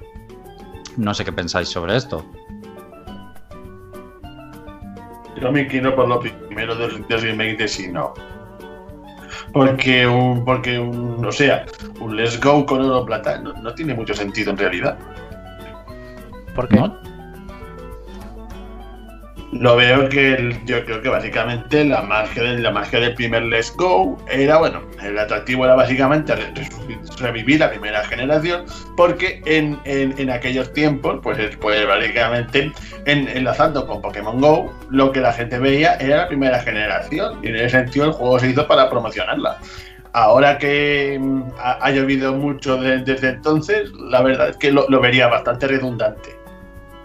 No 0.96 1.12
sé 1.14 1.24
qué 1.24 1.32
pensáis 1.32 1.68
sobre 1.68 1.96
esto. 1.96 2.24
Yo 5.40 5.52
me 5.52 5.62
inclino 5.62 5.94
por 5.94 6.08
lo 6.08 6.20
primero 6.20 6.74
del, 6.74 7.04
remake 7.08 7.58
de 7.58 7.68
Sino. 7.68 8.14
Porque 9.52 10.06
un, 10.06 10.44
porque 10.44 10.78
un, 10.78 11.24
o 11.24 11.32
sea, 11.32 11.64
un 12.00 12.16
Let's 12.16 12.40
Go 12.40 12.66
con 12.66 12.82
oro 12.82 13.04
plata 13.04 13.38
no, 13.38 13.74
tiene 13.74 13.94
mucho 13.94 14.14
sentido 14.14 14.50
en 14.50 14.58
realidad. 14.58 14.98
¿Por 16.54 16.68
qué? 16.68 16.78
Lo 19.52 19.76
veo 19.76 20.08
que 20.08 20.58
yo 20.64 20.84
creo 20.84 21.00
que 21.00 21.08
básicamente 21.08 21.84
la 21.84 22.02
magia, 22.02 22.42
de, 22.42 22.58
la 22.58 22.72
magia 22.72 22.98
del 22.98 23.14
primer 23.14 23.44
Let's 23.44 23.72
Go 23.76 24.18
era, 24.28 24.58
bueno, 24.58 24.82
el 25.00 25.16
atractivo 25.18 25.64
era 25.64 25.76
básicamente 25.76 26.34
revivir 27.20 27.60
la 27.60 27.70
primera 27.70 28.04
generación, 28.04 28.64
porque 28.96 29.40
en, 29.46 29.78
en, 29.84 30.30
aquellos 30.30 30.72
tiempos, 30.72 31.20
pues, 31.22 31.56
pues 31.56 31.86
básicamente 31.86 32.72
enlazando 33.04 33.86
con 33.86 34.02
Pokémon 34.02 34.40
Go, 34.40 34.72
lo 34.90 35.12
que 35.12 35.20
la 35.20 35.32
gente 35.32 35.60
veía 35.60 35.94
era 35.94 36.16
la 36.16 36.28
primera 36.28 36.58
generación, 36.60 37.38
y 37.42 37.48
en 37.48 37.56
ese 37.56 37.70
sentido 37.70 38.06
el 38.06 38.12
juego 38.12 38.40
se 38.40 38.50
hizo 38.50 38.66
para 38.66 38.90
promocionarla. 38.90 39.58
Ahora 40.12 40.58
que 40.58 41.18
mm, 41.20 41.42
ha, 41.58 41.90
llovido 41.92 42.34
mucho 42.34 42.78
desde 42.78 43.28
entonces, 43.28 43.92
la 43.92 44.22
verdad 44.22 44.48
es 44.48 44.56
que 44.56 44.72
lo 44.72 45.00
vería 45.00 45.28
bastante 45.28 45.68
redundante. 45.68 46.35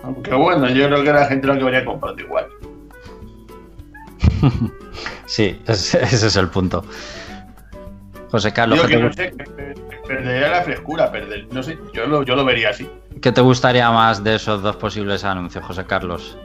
Aunque 0.04 0.34
bueno, 0.34 0.70
yo 0.70 0.88
creo 0.88 1.04
que 1.04 1.14
la 1.14 1.26
gente 1.26 1.48
lo 1.48 1.58
que 1.58 1.64
vería 1.64 1.86
comprando 1.86 2.22
igual. 2.22 2.48
sí, 5.26 5.60
ese, 5.68 6.04
es 6.04 6.36
el 6.36 6.50
punto. 6.50 6.84
José 8.30 8.52
Carlos. 8.52 8.82
Yo 8.82 8.88
que 8.88 8.98
no 8.98 9.14
sé, 9.14 9.34
perdería 10.08 10.50
la 10.50 10.62
frescura, 10.64 11.12
perder, 11.12 11.48
no 11.52 11.62
sé, 11.62 11.78
yo 11.94 12.08
lo, 12.08 12.24
yo 12.24 12.36
lo 12.36 12.46
vería 12.46 12.70
así. 12.70 12.90
¿Qué 13.22 13.32
te 13.32 13.42
gustaría 13.42 13.92
más 13.92 14.24
de 14.24 14.36
esos 14.36 14.64
dos 14.64 14.76
posibles 14.78 15.24
anuncios, 15.24 15.64
José 15.64 15.86
Carlos? 15.86 16.38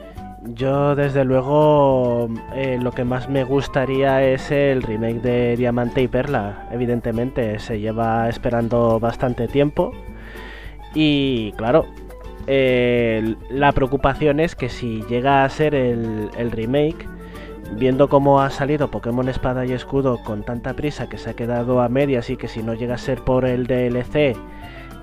Yo 0.53 0.95
desde 0.95 1.25
luego 1.25 2.29
eh, 2.53 2.77
lo 2.81 2.91
que 2.91 3.03
más 3.03 3.27
me 3.27 3.43
gustaría 3.43 4.23
es 4.23 4.51
el 4.51 4.81
remake 4.83 5.21
de 5.21 5.57
Diamante 5.57 6.01
y 6.01 6.07
Perla. 6.07 6.67
Evidentemente 6.71 7.59
se 7.59 7.79
lleva 7.79 8.29
esperando 8.29 8.99
bastante 8.99 9.47
tiempo. 9.47 9.91
Y 10.93 11.51
claro, 11.53 11.87
eh, 12.47 13.35
la 13.49 13.73
preocupación 13.73 14.39
es 14.39 14.55
que 14.55 14.69
si 14.69 15.03
llega 15.03 15.43
a 15.43 15.49
ser 15.49 15.75
el, 15.75 16.51
remake, 16.51 17.05
viendo 17.73 18.07
cómo 18.07 18.39
ha 18.41 18.49
salido 18.49 18.89
Pokémon 18.89 19.27
Espada 19.27 19.65
y 19.65 19.73
Escudo 19.73 20.23
con 20.23 20.43
tanta 20.43 20.73
prisa 20.73 21.09
que 21.09 21.17
se 21.17 21.29
ha 21.29 21.33
quedado 21.33 21.81
a 21.81 21.89
medias 21.89 22.29
y 22.29 22.37
que 22.37 22.47
si 22.47 22.63
no 22.63 22.73
llega 22.73 22.95
a 22.95 22.97
ser 22.97 23.21
por 23.21 23.45
el 23.45 23.67
DLC 23.67 24.37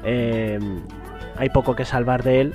eh, 0.04 0.58
hay 1.36 1.48
poco 1.50 1.76
que 1.76 1.84
salvar 1.84 2.22
de 2.22 2.40
él, 2.40 2.54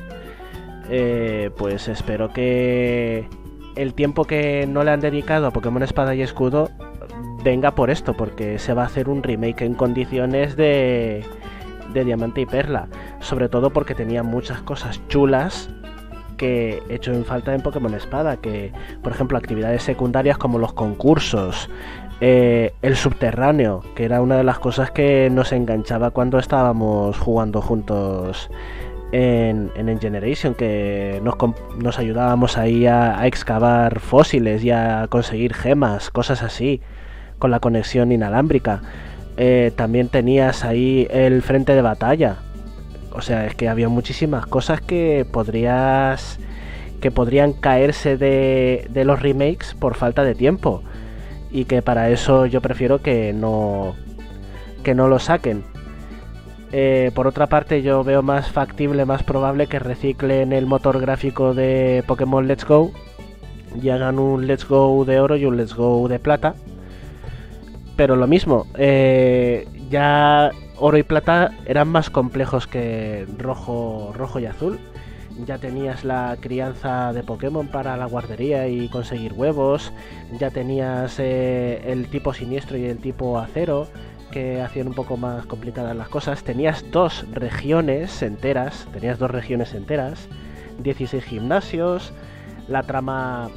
eh, 0.90 1.52
pues 1.56 1.88
espero 1.88 2.34
que 2.34 3.28
el 3.76 3.94
tiempo 3.94 4.26
que 4.26 4.66
no 4.68 4.84
le 4.84 4.92
han 4.92 5.02
dedicado 5.02 5.46
a 5.46 5.52
Pokémon 5.52 5.84
Espada 5.84 6.16
y 6.16 6.24
Escudo 6.24 6.72
venga 7.44 7.72
por 7.72 7.90
esto, 7.90 8.16
porque 8.16 8.58
se 8.58 8.74
va 8.74 8.84
a 8.84 8.86
hacer 8.86 9.08
un 9.08 9.22
remake 9.22 9.62
en 9.62 9.76
condiciones 9.76 10.56
de, 10.56 11.24
de 11.94 12.06
Diamante 12.06 12.42
y 12.42 12.46
Perla, 12.46 12.88
sobre 13.20 13.50
todo 13.50 13.72
porque 13.72 13.96
tenía 13.96 14.24
muchas 14.24 14.62
cosas 14.62 15.02
chulas 15.08 15.70
que 16.38 16.82
he 16.90 16.96
hecho 16.96 17.12
en 17.12 17.26
falta 17.26 17.54
en 17.54 17.62
Pokémon 17.62 17.94
Espada, 17.94 18.38
que 18.38 18.72
por 19.04 19.12
ejemplo 19.12 19.38
actividades 19.38 19.84
secundarias 19.84 20.38
como 20.38 20.58
los 20.58 20.74
concursos, 20.74 21.70
eh, 22.22 22.74
el 22.82 22.96
subterráneo, 22.96 23.82
que 23.96 24.06
era 24.06 24.22
una 24.22 24.38
de 24.38 24.44
las 24.44 24.60
cosas 24.60 24.92
que 24.92 25.30
nos 25.30 25.52
enganchaba 25.52 26.12
cuando 26.12 26.40
estábamos 26.40 27.18
jugando 27.18 27.62
juntos 27.62 28.50
en, 29.12 29.72
en 29.76 30.00
Generation, 30.00 30.54
que 30.54 31.22
nos, 31.24 31.36
nos 31.78 31.98
ayudábamos 31.98 32.58
ahí 32.58 32.86
a, 32.88 33.26
excavar 33.26 34.00
fósiles 34.00 34.64
y 34.64 34.72
a 34.72 35.08
conseguir 35.10 35.54
gemas, 35.54 36.10
cosas 36.10 36.44
así, 36.44 36.82
con 37.38 37.52
la 37.52 37.60
conexión 37.60 38.12
inalámbrica. 38.12 38.82
Eh, 39.42 39.72
también 39.74 40.10
tenías 40.10 40.66
ahí 40.66 41.08
el 41.10 41.42
frente 41.42 41.74
de 41.74 41.82
batalla, 41.82 42.40
o 43.14 43.22
sea, 43.22 43.46
es 43.46 43.56
que 43.56 43.70
había 43.70 43.88
muchísimas 43.88 44.46
cosas 44.46 44.82
que 44.82 45.26
podrías. 45.32 46.40
que 47.00 47.12
podrían 47.12 47.54
caerse 47.54 48.18
de, 48.18 48.90
los 49.06 49.22
remakes 49.22 49.74
por 49.80 49.96
falta 49.96 50.24
de 50.24 50.36
tiempo. 50.36 50.84
Y 51.52 51.66
que 51.66 51.82
para 51.82 52.10
eso 52.10 52.46
yo 52.46 52.62
prefiero 52.62 53.02
que 53.02 53.32
no. 53.34 53.96
que 54.84 54.94
no 54.94 55.08
lo 55.08 55.20
saquen. 55.20 55.64
Eh, 56.74 57.12
por 57.16 57.26
otra 57.26 57.48
parte, 57.48 57.82
yo 57.82 58.04
veo 58.04 58.22
más 58.22 58.52
factible, 58.52 59.06
más 59.06 59.24
probable 59.24 59.68
que 59.68 59.80
reciclen 59.80 60.52
el 60.52 60.66
motor 60.66 61.00
gráfico 61.00 61.54
de 61.54 62.04
Pokémon 62.06 62.48
Let's 62.48 62.66
Go 62.66 62.92
y 63.82 63.90
hagan 63.90 64.20
un 64.20 64.48
Let's 64.48 64.68
Go 64.68 65.06
de 65.06 65.20
oro 65.20 65.38
y 65.38 65.46
un 65.46 65.56
Let's 65.58 65.74
Go 65.74 66.08
de 66.10 66.20
plata. 66.20 66.56
Pero 68.00 68.16
lo 68.16 68.28
mismo, 68.28 68.66
eh, 68.78 69.68
ya 69.90 70.52
oro 70.78 70.98
y 70.98 71.04
plata 71.04 71.52
eran 71.66 71.90
más 71.90 72.10
complejos 72.10 72.66
que 72.66 73.28
rojo, 73.38 74.14
rojo 74.16 74.40
y 74.40 74.46
azul. 74.46 74.80
Ya 75.46 75.58
tenías 75.58 76.06
la 76.06 76.38
crianza 76.40 77.12
de 77.12 77.24
Pokémon 77.24 77.68
para 77.68 77.98
la 77.98 78.06
guardería 78.06 78.70
y 78.70 78.88
conseguir 78.88 79.34
huevos. 79.34 79.92
Ya 80.40 80.50
tenías 80.50 81.20
eh, 81.20 81.82
el 81.92 82.10
tipo 82.10 82.34
siniestro 82.34 82.78
y 82.78 82.86
el 82.86 83.00
tipo 83.00 83.38
acero 83.38 83.90
que 84.32 84.62
hacían 84.62 84.88
un 84.88 84.94
poco 84.94 85.18
más 85.18 85.46
complicadas 85.46 85.94
las 85.94 86.08
cosas. 86.08 86.42
Tenías 86.46 86.90
dos 86.92 87.26
regiones 87.34 88.22
enteras, 88.22 88.88
tenías 88.94 89.20
dos 89.20 89.30
regiones 89.30 89.74
enteras, 89.74 90.30
16 90.82 91.22
gimnasios, 91.26 92.14
la 92.70 92.82
trama 92.84 93.50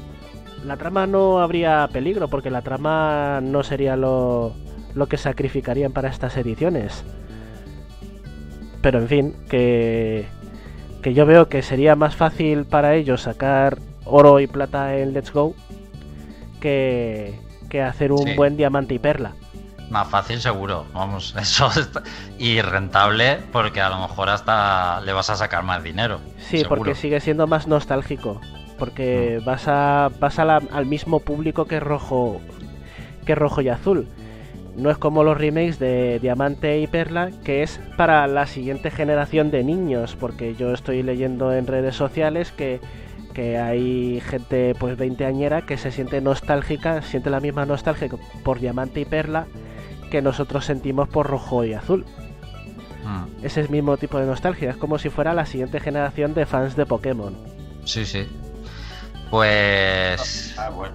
la 0.64 0.76
trama 0.76 1.06
no 1.06 1.40
habría 1.40 1.88
peligro 1.92 2.28
porque 2.28 2.50
la 2.50 2.62
trama 2.62 3.40
no 3.42 3.62
sería 3.62 3.96
lo, 3.96 4.54
lo 4.94 5.06
que 5.06 5.16
sacrificarían 5.16 5.92
para 5.92 6.08
estas 6.08 6.36
ediciones. 6.36 7.04
Pero 8.80 8.98
en 8.98 9.08
fin, 9.08 9.36
que, 9.48 10.26
que 11.02 11.14
yo 11.14 11.26
veo 11.26 11.48
que 11.48 11.62
sería 11.62 11.96
más 11.96 12.16
fácil 12.16 12.64
para 12.64 12.94
ellos 12.94 13.22
sacar 13.22 13.78
oro 14.04 14.40
y 14.40 14.46
plata 14.46 14.96
en 14.96 15.12
Let's 15.12 15.32
Go 15.32 15.54
que, 16.60 17.38
que 17.68 17.82
hacer 17.82 18.12
un 18.12 18.26
sí. 18.26 18.34
buen 18.34 18.56
diamante 18.56 18.94
y 18.94 18.98
perla. 18.98 19.34
Más 19.90 20.08
fácil 20.08 20.40
seguro, 20.40 20.86
vamos, 20.94 21.34
eso 21.40 21.68
está... 21.68 22.02
y 22.38 22.60
rentable 22.62 23.38
porque 23.52 23.80
a 23.80 23.90
lo 23.90 23.98
mejor 24.00 24.30
hasta 24.30 25.00
le 25.02 25.12
vas 25.12 25.28
a 25.30 25.36
sacar 25.36 25.62
más 25.64 25.82
dinero. 25.82 26.20
Sí, 26.38 26.58
seguro. 26.58 26.76
porque 26.76 26.94
sigue 26.94 27.20
siendo 27.20 27.46
más 27.46 27.66
nostálgico, 27.66 28.40
porque 28.79 29.39
mm. 29.41 29.45
vas 29.45 29.68
a 29.68 30.11
vas 30.20 30.39
a 30.39 30.45
la, 30.45 30.62
al 30.73 30.87
mismo 30.87 31.20
público 31.20 31.66
que 31.66 31.81
rojo 31.81 32.41
que 33.25 33.35
rojo 33.35 33.61
y 33.61 33.68
azul. 33.68 34.09
No 34.77 34.91
es 34.91 34.97
como 34.97 35.23
los 35.23 35.37
remakes 35.37 35.79
de 35.79 36.18
Diamante 36.20 36.81
y 36.81 36.87
Perla, 36.87 37.31
que 37.45 37.62
es 37.62 37.79
para 37.97 38.27
la 38.27 38.47
siguiente 38.47 38.91
generación 38.91 39.51
de 39.51 39.64
niños, 39.64 40.16
porque 40.18 40.55
yo 40.55 40.73
estoy 40.73 41.03
leyendo 41.03 41.53
en 41.53 41.66
redes 41.66 41.95
sociales 41.95 42.53
que, 42.53 42.81
que 43.35 43.59
hay 43.59 44.20
gente 44.20 44.75
pues 44.79 44.97
veinteañera 44.97 45.62
que 45.62 45.77
se 45.77 45.93
siente 45.93 46.23
nostálgica, 46.23 47.03
siente 47.03 47.29
la 47.29 47.41
misma 47.41 47.66
nostalgia 47.66 48.09
por 48.43 48.61
Diamante 48.61 49.01
y 49.01 49.05
Perla 49.05 49.47
que 50.11 50.23
nosotros 50.23 50.64
sentimos 50.64 51.09
por 51.09 51.27
rojo 51.27 51.64
y 51.64 51.75
azul. 51.75 52.07
Mm. 53.05 53.45
Ese 53.45 53.61
es 53.61 53.66
el 53.66 53.70
mismo 53.70 53.97
tipo 53.99 54.18
de 54.18 54.27
nostalgia, 54.27 54.70
es 54.70 54.77
como 54.77 54.99
si 54.99 55.11
fuera 55.11 55.35
la 55.35 55.45
siguiente 55.45 55.81
generación 55.81 56.33
de 56.35 56.47
fans 56.47 56.77
de 56.77 56.87
Pokémon. 56.87 57.35
Sí, 57.85 58.07
sí. 58.07 58.27
Pues... 59.33 60.55
Ah, 60.59 60.68
bueno. 60.68 60.95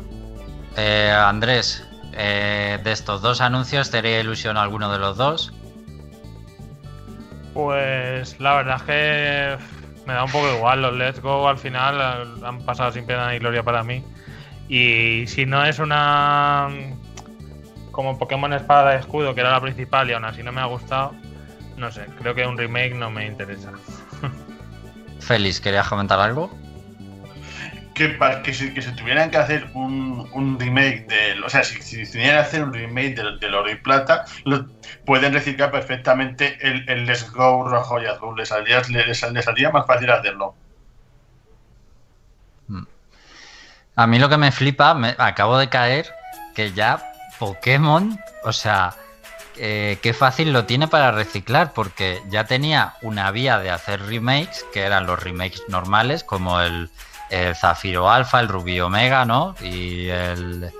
eh, 0.76 1.12
Andrés, 1.12 1.84
eh, 2.14 2.78
de 2.84 2.92
estos 2.92 3.24
dos 3.24 3.42
anuncios, 3.42 3.90
¿te 3.90 3.98
haría 3.98 4.20
ilusión 4.20 4.58
alguno 4.58 4.92
de 4.92 5.00
los 5.00 5.18
dos? 5.18 5.52
Pues 7.56 8.40
la 8.40 8.58
verdad 8.58 8.76
es 8.76 8.84
que 8.84 9.58
me 10.06 10.14
da 10.14 10.24
un 10.24 10.32
poco 10.32 10.48
igual. 10.56 10.84
Los 10.84 10.96
Let's 10.96 11.20
Go 11.20 11.48
al 11.48 11.58
final 11.58 12.00
han 12.46 12.62
pasado 12.62 12.92
sin 12.92 13.08
pena 13.08 13.32
ni 13.32 13.40
gloria 13.40 13.64
para 13.64 13.82
mí. 13.82 14.04
Y 14.70 15.26
si 15.26 15.48
no 15.48 15.66
es 15.66 15.80
una. 15.80 16.70
como 17.92 18.20
Pokémon 18.20 18.54
Espada 18.54 18.94
y 18.94 19.00
Escudo, 19.00 19.34
que 19.34 19.42
era 19.42 19.50
la 19.50 19.62
principal 19.62 20.12
y 20.12 20.14
aún 20.14 20.26
así 20.26 20.44
no 20.44 20.52
me 20.52 20.62
ha 20.62 20.66
gustado, 20.66 21.16
no 21.76 21.92
sé, 21.92 22.06
creo 22.20 22.36
que 22.36 22.46
un 22.46 22.56
remake 22.56 22.94
no 22.94 23.10
me 23.10 23.26
interesa. 23.26 23.72
Félix, 25.22 25.60
¿querías 25.60 25.88
comentar 25.88 26.20
algo? 26.20 26.52
Que, 27.98 28.18
que, 28.44 28.54
si, 28.54 28.74
que 28.74 28.82
si 28.82 28.92
tuvieran 28.96 29.32
que 29.32 29.38
hacer 29.38 29.70
un, 29.74 30.30
un 30.34 30.60
remake 30.60 31.08
de. 31.08 31.42
O 31.44 31.50
sea, 31.50 31.64
si, 31.64 31.82
si, 31.82 32.10
tuvieran 32.10 32.36
que 32.36 32.48
hacer 32.48 32.64
un 32.64 32.74
remake 32.74 33.16
del 33.16 33.40
de 33.40 33.48
oro 33.48 33.70
y 33.70 33.76
plata, 33.76 34.26
pueden 35.06 35.34
reciclar 35.34 35.72
perfectamente 35.72 36.58
el, 36.62 36.88
el 36.88 37.06
Let's 37.06 37.30
Go 37.32 37.68
rojo 37.68 38.02
y 38.02 38.06
azul. 38.06 38.38
Les 38.38 38.50
saldría, 38.50 38.82
les, 38.90 39.32
les 39.32 39.74
más 39.74 39.88
fácil 39.88 40.12
hacerlo. 40.12 40.56
A 43.96 44.06
mí 44.06 44.20
lo 44.20 44.30
que 44.30 44.38
me 44.38 44.52
flipa, 44.52 44.94
me 44.94 45.16
acabo 45.18 45.58
de 45.58 45.70
caer 45.70 46.14
que 46.54 46.72
ya 46.72 47.12
Pokémon, 47.40 48.20
o 48.44 48.54
sea, 48.54 48.94
eh, 49.56 49.98
qué 50.04 50.14
fácil 50.14 50.54
lo 50.54 50.66
tiene 50.66 50.88
para 50.88 51.12
reciclar, 51.12 51.74
porque 51.74 52.22
ya 52.30 52.44
tenía 52.44 52.94
una 53.02 53.32
vía 53.32 53.58
de 53.58 53.72
hacer 53.72 54.00
remakes, 54.06 54.68
que 54.72 54.84
eran 54.84 55.08
los 55.08 55.20
remakes 55.20 55.64
normales, 55.68 56.24
como 56.24 56.62
el, 56.62 56.92
el 57.30 57.56
Zafiro 57.56 58.10
Alpha, 58.10 58.40
el 58.40 58.48
Rubí 58.48 58.80
Omega, 58.80 59.26
¿no? 59.26 59.56
Y 59.62 60.08
el. 60.08 60.72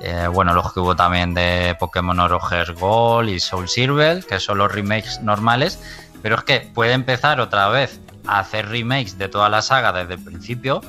Eh, 0.00 0.28
bueno, 0.30 0.52
los 0.52 0.72
que 0.72 0.80
hubo 0.80 0.94
también 0.94 1.32
de 1.32 1.74
Pokémon 1.78 2.20
Oroger 2.20 2.74
Gold 2.74 3.30
y 3.30 3.40
Soul 3.40 3.68
Silver, 3.68 4.24
que 4.24 4.38
son 4.38 4.58
los 4.58 4.70
remakes 4.70 5.20
normales. 5.22 5.80
Pero 6.22 6.36
es 6.36 6.44
que 6.44 6.60
puede 6.60 6.92
empezar 6.92 7.40
otra 7.40 7.68
vez 7.68 8.00
a 8.26 8.40
hacer 8.40 8.68
remakes 8.68 9.16
de 9.16 9.28
toda 9.28 9.48
la 9.48 9.62
saga 9.62 9.92
desde 9.92 10.14
el 10.14 10.20
principio 10.20 10.80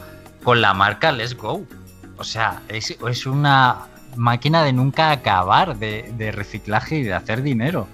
con 0.43 0.61
la 0.61 0.73
marca 0.73 1.11
Let's 1.11 1.35
Go. 1.35 1.65
O 2.17 2.23
sea, 2.23 2.61
es, 2.67 3.25
una 3.25 3.87
máquina 4.15 4.63
de 4.63 4.73
nunca 4.73 5.11
acabar 5.11 5.77
de, 5.77 6.31
reciclaje 6.33 6.97
y 6.97 7.03
de 7.03 7.13
hacer 7.13 7.41
dinero. 7.41 7.87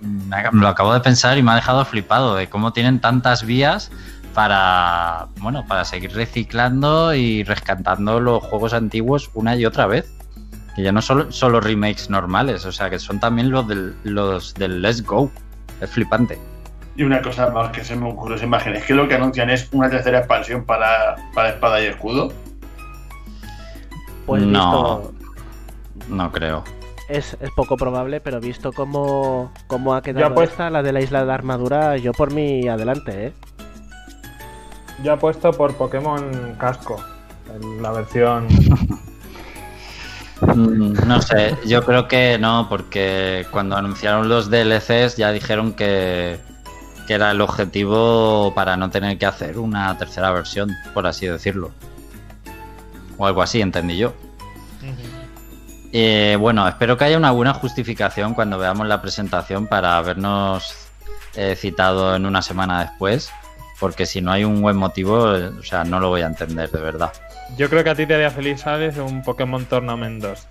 Me 0.00 0.42
lo 0.52 0.68
acabo 0.68 0.92
de 0.92 1.00
pensar 1.00 1.36
y 1.38 1.42
me 1.42 1.52
ha 1.52 1.54
dejado 1.54 1.84
flipado 1.84 2.34
de 2.34 2.48
cómo 2.48 2.72
tienen 2.72 3.00
tantas 3.00 3.44
vías 3.44 3.90
para 4.36 5.28
bueno 5.40 5.64
para 5.66 5.84
seguir 5.86 6.12
reciclando 6.12 7.14
y 7.14 7.42
rescatando 7.42 8.20
los 8.20 8.44
juegos 8.44 8.74
antiguos 8.74 9.30
una 9.34 9.56
y 9.56 9.64
otra 9.64 9.86
vez. 9.86 10.12
Que 10.76 10.82
ya 10.82 10.92
no 10.92 11.00
son 11.00 11.32
solo 11.32 11.60
remakes 11.62 12.10
normales 12.10 12.66
o 12.66 12.70
sea 12.70 12.90
que 12.90 12.98
son 12.98 13.18
también 13.18 13.50
los 13.50 13.66
del, 13.66 13.96
los 14.04 14.52
del 14.54 14.82
Let's 14.82 15.02
Go. 15.02 15.30
Es 15.80 15.90
flipante. 15.90 16.38
Y 16.96 17.02
una 17.02 17.22
cosa 17.22 17.48
más 17.48 17.70
que 17.70 17.82
se 17.82 17.96
me 17.96 18.10
ocurre 18.10 18.36
esa 18.36 18.44
imagen. 18.44 18.76
Es 18.76 18.84
que 18.84 18.94
lo 18.94 19.08
que 19.08 19.14
anuncian 19.14 19.50
es 19.50 19.68
una 19.72 19.88
tercera 19.88 20.18
expansión 20.18 20.64
para, 20.64 21.16
para 21.34 21.50
espada 21.50 21.82
y 21.82 21.86
escudo 21.86 22.32
pues 24.26 24.42
no. 24.42 24.98
visto, 24.98 25.14
no 26.08 26.32
creo. 26.32 26.64
Es, 27.08 27.36
es, 27.40 27.50
poco 27.52 27.76
probable, 27.76 28.20
pero 28.20 28.40
visto 28.40 28.72
cómo, 28.72 29.52
cómo 29.68 29.94
ha 29.94 30.02
quedado 30.02 30.34
pues, 30.34 30.50
esta, 30.50 30.68
la 30.70 30.82
de 30.82 30.92
la 30.92 31.00
isla 31.00 31.20
de 31.20 31.26
la 31.26 31.34
armadura, 31.34 31.96
yo 31.96 32.12
por 32.12 32.32
mí 32.32 32.66
adelante, 32.66 33.26
¿eh? 33.26 33.32
Yo 35.02 35.12
apuesto 35.12 35.52
por 35.52 35.74
Pokémon 35.74 36.54
Casco, 36.58 37.02
la 37.80 37.92
versión. 37.92 38.46
Mm, 40.40 40.92
No 41.06 41.22
sé, 41.22 41.56
yo 41.66 41.82
creo 41.82 42.08
que 42.08 42.38
no, 42.38 42.66
porque 42.68 43.46
cuando 43.50 43.76
anunciaron 43.76 44.28
los 44.28 44.50
DLCs 44.50 45.16
ya 45.16 45.32
dijeron 45.32 45.72
que, 45.72 46.38
que 47.06 47.14
era 47.14 47.30
el 47.30 47.40
objetivo 47.40 48.52
para 48.54 48.76
no 48.76 48.90
tener 48.90 49.16
que 49.18 49.26
hacer 49.26 49.58
una 49.58 49.96
tercera 49.96 50.30
versión, 50.32 50.70
por 50.92 51.06
así 51.06 51.26
decirlo. 51.26 51.70
O 53.16 53.26
algo 53.26 53.40
así, 53.42 53.60
entendí 53.62 53.96
yo. 53.96 54.12
Eh, 55.92 56.36
bueno, 56.38 56.68
espero 56.68 56.98
que 56.98 57.04
haya 57.04 57.16
una 57.16 57.30
buena 57.30 57.54
justificación 57.54 58.34
cuando 58.34 58.58
veamos 58.58 58.86
la 58.86 59.00
presentación 59.00 59.66
para 59.66 59.96
habernos 59.96 60.74
eh, 61.34 61.54
citado 61.56 62.14
en 62.14 62.26
una 62.26 62.42
semana 62.42 62.80
después, 62.80 63.30
porque 63.80 64.06
si 64.06 64.20
no 64.20 64.32
hay 64.32 64.44
un 64.44 64.60
buen 64.62 64.76
motivo, 64.76 65.14
o 65.16 65.62
sea, 65.62 65.84
no 65.84 66.00
lo 66.00 66.08
voy 66.08 66.22
a 66.22 66.26
entender 66.26 66.70
de 66.70 66.80
verdad. 66.80 67.12
Yo 67.56 67.68
creo 67.68 67.84
que 67.84 67.90
a 67.90 67.94
ti 67.94 68.06
te 68.06 68.14
haría 68.14 68.30
feliz, 68.30 68.66
Alex, 68.66 68.96
un 68.98 69.22
Pokémon 69.22 69.64
Tournament 69.66 70.22
2. 70.22 70.46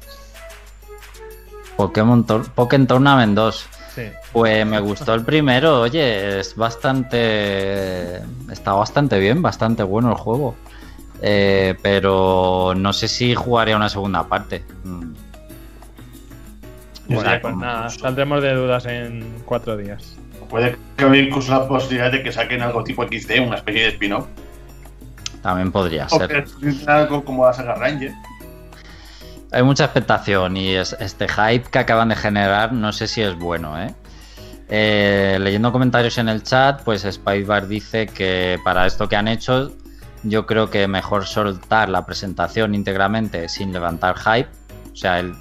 Pokémon 1.77 2.25
Tor- 2.25 2.49
Pokémon 2.51 2.87
Tournament 2.87 3.35
2. 3.35 3.67
Sí. 3.95 4.03
Pues 4.31 4.65
me 4.65 4.79
gustó 4.79 5.13
el 5.13 5.23
primero, 5.23 5.81
oye, 5.81 6.39
es 6.39 6.55
bastante. 6.55 8.17
Está 8.51 8.73
bastante 8.73 9.19
bien, 9.19 9.41
bastante 9.41 9.83
bueno 9.83 10.09
el 10.11 10.15
juego. 10.17 10.55
Eh, 11.21 11.75
pero 11.81 12.73
no 12.75 12.91
sé 12.93 13.07
si 13.07 13.33
jugaría 13.35 13.75
una 13.75 13.89
segunda 13.89 14.27
parte. 14.27 14.63
Mm. 14.83 15.13
Bueno, 17.07 17.31
pues 17.41 17.55
nada, 17.55 17.89
saldremos 17.89 18.41
de 18.41 18.53
dudas 18.53 18.85
en 18.85 19.41
cuatro 19.45 19.77
días. 19.77 20.17
Puede 20.55 20.77
que 20.95 21.03
haya 21.03 21.17
incluso 21.17 21.51
la 21.51 21.67
posibilidad 21.67 22.09
de 22.09 22.23
que 22.23 22.31
saquen 22.31 22.61
algo 22.61 22.81
tipo 22.81 23.03
XD, 23.03 23.41
una 23.45 23.57
especie 23.57 23.81
de 23.81 23.87
spin-off. 23.89 24.25
También 25.41 25.69
podría 25.69 26.05
O 26.09 26.17
ser. 26.17 26.45
que 26.45 26.45
algo 26.89 27.25
como 27.25 27.45
la 27.45 27.51
saga 27.51 27.75
Ranger. 27.75 28.13
Hay 29.51 29.63
mucha 29.63 29.83
expectación 29.83 30.55
y 30.55 30.73
es- 30.75 30.95
este 31.01 31.27
hype 31.27 31.69
que 31.69 31.79
acaban 31.79 32.07
de 32.07 32.15
generar 32.15 32.71
no 32.71 32.93
sé 32.93 33.09
si 33.09 33.21
es 33.21 33.35
bueno, 33.37 33.77
¿eh? 33.81 33.93
Eh, 34.69 35.37
leyendo 35.41 35.73
comentarios 35.73 36.17
en 36.19 36.29
el 36.29 36.41
chat, 36.41 36.81
pues 36.83 37.01
Spicebar 37.01 37.67
dice 37.67 38.07
que 38.07 38.57
para 38.63 38.85
esto 38.87 39.09
que 39.09 39.17
han 39.17 39.27
hecho, 39.27 39.73
yo 40.23 40.45
creo 40.45 40.69
que 40.69 40.87
mejor 40.87 41.25
soltar 41.25 41.89
la 41.89 42.05
presentación 42.05 42.75
íntegramente 42.75 43.49
sin 43.49 43.73
levantar 43.73 44.15
hype. 44.17 44.47
O 44.93 44.95
sea, 44.95 45.19
él 45.19 45.33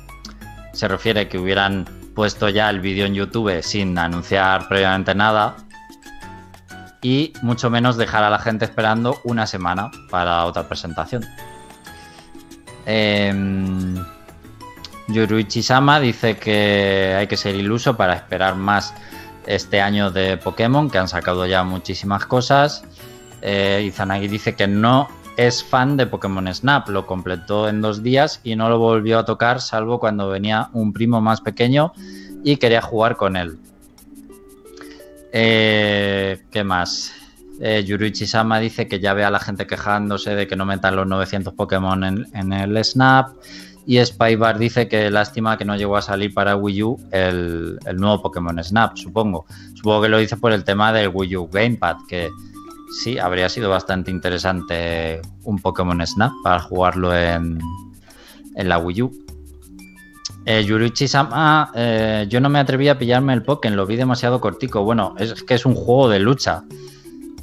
se 0.73 0.89
refiere 0.89 1.29
que 1.29 1.39
hubieran 1.39 1.87
puesto 2.15 2.49
ya 2.49 2.71
el 2.71 2.81
vídeo 2.81 3.07
en 3.07 3.15
YouTube 3.15 3.63
sin 3.63 3.99
anunciar 3.99 4.69
previamente 4.69 5.15
nada. 5.15 5.57
Y 7.03 7.35
mucho 7.43 7.69
menos 7.69 7.97
dejar 7.97 8.25
a 8.25 8.31
la 8.31 8.39
gente 8.39 8.65
esperando 8.65 9.21
una 9.25 9.47
semana 9.47 9.91
para 10.11 10.45
otra 10.47 10.67
presentación. 10.69 11.25
Yoruichi 15.09 15.63
Sama 15.63 16.01
dice 16.01 16.37
que 16.37 17.15
hay 17.19 17.27
que 17.27 17.37
ser 17.37 17.55
iluso 17.57 17.97
para 17.97 18.15
esperar 18.15 18.57
más 18.57 18.95
este 19.47 19.81
año 19.81 20.11
de 20.11 20.39
Pokémon, 20.39 20.91
que 20.91 20.99
han 20.99 21.09
sacado 21.09 21.45
ya 21.47 21.63
muchísimas 21.63 22.25
cosas. 22.25 22.85
Eh, 23.43 23.85
Izanagi 23.87 24.29
dice 24.29 24.55
que 24.55 24.67
no 24.67 25.09
es 25.37 25.65
fan 25.65 25.97
de 25.97 26.07
Pokémon 26.07 26.53
Snap, 26.53 26.89
lo 26.89 27.07
completó 27.07 27.69
en 27.69 27.81
dos 27.81 28.03
días 28.03 28.41
y 28.45 28.57
no 28.57 28.69
lo 28.69 28.79
volvió 28.79 29.19
a 29.19 29.25
tocar, 29.25 29.61
salvo 29.61 29.99
cuando 29.99 30.29
venía 30.29 30.71
un 30.73 30.93
primo 30.93 31.21
más 31.21 31.41
pequeño 31.41 31.93
y 32.45 32.57
quería 32.57 32.83
jugar 32.83 33.17
con 33.17 33.37
él. 33.37 33.59
Eh, 35.33 36.43
¿Qué 36.51 36.63
más? 36.63 37.13
Eh, 37.61 37.85
Yuruichi 37.85 38.27
Sama 38.27 38.61
dice 38.61 38.87
que 38.87 39.01
ya 39.01 39.15
ve 39.15 39.25
a 39.25 39.31
la 39.31 39.41
gente 39.41 39.67
quejándose 39.67 40.35
de 40.35 40.47
que 40.47 40.57
no 40.57 40.65
metan 40.65 40.97
los 40.97 41.07
900 41.07 41.55
Pokémon 41.55 42.05
en, 42.33 42.53
el 42.53 42.85
Snap. 42.85 43.31
Y 43.87 44.03
Spybar 44.03 44.59
dice 44.59 44.89
que 44.89 45.11
lástima 45.11 45.59
que 45.59 45.65
no 45.65 45.77
llegó 45.77 45.97
a 45.97 46.03
salir 46.03 46.33
para 46.33 46.57
Wii 46.57 46.83
U 46.83 47.01
el, 47.11 47.79
el 47.85 47.97
nuevo 47.97 48.23
Pokémon 48.23 48.63
Snap, 48.63 48.97
supongo. 48.97 49.45
Supongo 49.75 50.03
que 50.03 50.09
lo 50.09 50.19
dice 50.19 50.37
por 50.37 50.53
el 50.53 50.65
tema 50.65 50.93
del 50.93 51.11
Wii 51.13 51.37
U 51.37 51.49
Gamepad, 51.53 51.97
que 52.09 52.31
sí, 53.03 53.19
habría 53.19 53.49
sido 53.49 53.71
bastante 53.71 54.11
interesante 54.11 55.21
un 55.43 55.59
Pokémon 55.59 56.07
Snap 56.07 56.33
para 56.43 56.61
jugarlo 56.61 57.17
en, 57.17 57.59
en 58.55 58.69
la 58.69 58.79
Wii 58.79 59.03
U. 59.03 59.25
Eh, 60.47 60.63
Yuruichi 60.63 61.09
Sama, 61.09 61.71
eh, 61.75 62.27
yo 62.29 62.39
no 62.41 62.51
me 62.51 62.59
atreví 62.59 62.89
a 62.89 62.99
pillarme 62.99 63.33
el 63.33 63.43
Pokémon, 63.43 63.77
lo 63.77 63.87
vi 63.87 63.97
demasiado 63.97 64.41
cortico. 64.41 64.85
Bueno, 64.85 65.15
es 65.19 65.43
que 65.43 65.55
es 65.55 65.65
un 65.65 65.75
juego 65.75 66.09
de 66.09 66.19
lucha. 66.19 66.65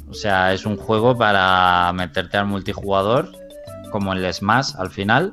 O 0.08 0.14
sea, 0.14 0.52
es 0.52 0.66
un 0.66 0.76
juego 0.76 1.16
para 1.16 1.92
meterte 1.94 2.36
al 2.36 2.46
multijugador, 2.46 3.32
como 3.90 4.12
el 4.12 4.32
Smash 4.32 4.74
al 4.78 4.90
final, 4.90 5.32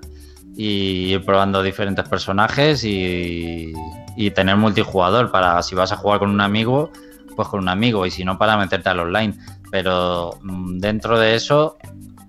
y 0.56 1.14
ir 1.14 1.26
probando 1.26 1.62
diferentes 1.62 2.08
personajes 2.08 2.84
y, 2.84 3.74
y 4.16 4.32
tener 4.32 4.56
multijugador 4.56 5.32
para 5.32 5.62
si 5.64 5.76
vas 5.76 5.92
a 5.92 5.98
jugar 5.98 6.20
con 6.20 6.30
un 6.30 6.42
amigo, 6.42 6.92
pues 7.36 7.48
con 7.50 7.60
un 7.60 7.70
amigo, 7.70 8.06
y 8.06 8.12
si 8.12 8.26
no, 8.26 8.38
para 8.38 8.58
meterte 8.58 8.90
al 8.90 9.00
online. 9.00 9.38
Pero 9.72 10.32
mm, 10.42 10.80
dentro 10.80 11.20
de 11.20 11.36
eso, 11.36 11.78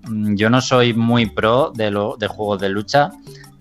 mm, 0.07 0.35
yo 0.35 0.49
no 0.49 0.61
soy 0.61 0.93
muy 0.93 1.27
pro 1.27 1.71
de, 1.73 1.91
de 2.17 2.27
juegos 2.27 2.59
de 2.59 2.69
lucha. 2.69 3.11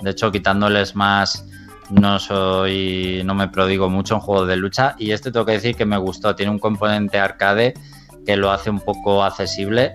De 0.02 0.10
hecho, 0.10 0.32
quitándoles 0.32 0.96
más, 0.96 1.46
no 1.90 2.18
soy, 2.18 3.22
no 3.24 3.34
me 3.34 3.48
prodigo 3.48 3.90
mucho 3.90 4.14
en 4.14 4.20
juegos 4.20 4.48
de 4.48 4.56
lucha. 4.56 4.94
Y 4.98 5.10
este 5.10 5.30
tengo 5.32 5.46
que 5.46 5.52
decir 5.52 5.74
que 5.74 5.84
me 5.84 5.96
gustó. 5.98 6.34
Tiene 6.34 6.52
un 6.52 6.58
componente 6.58 7.18
arcade 7.18 7.74
que 8.24 8.36
lo 8.36 8.50
hace 8.50 8.70
un 8.70 8.80
poco 8.80 9.24
accesible 9.24 9.92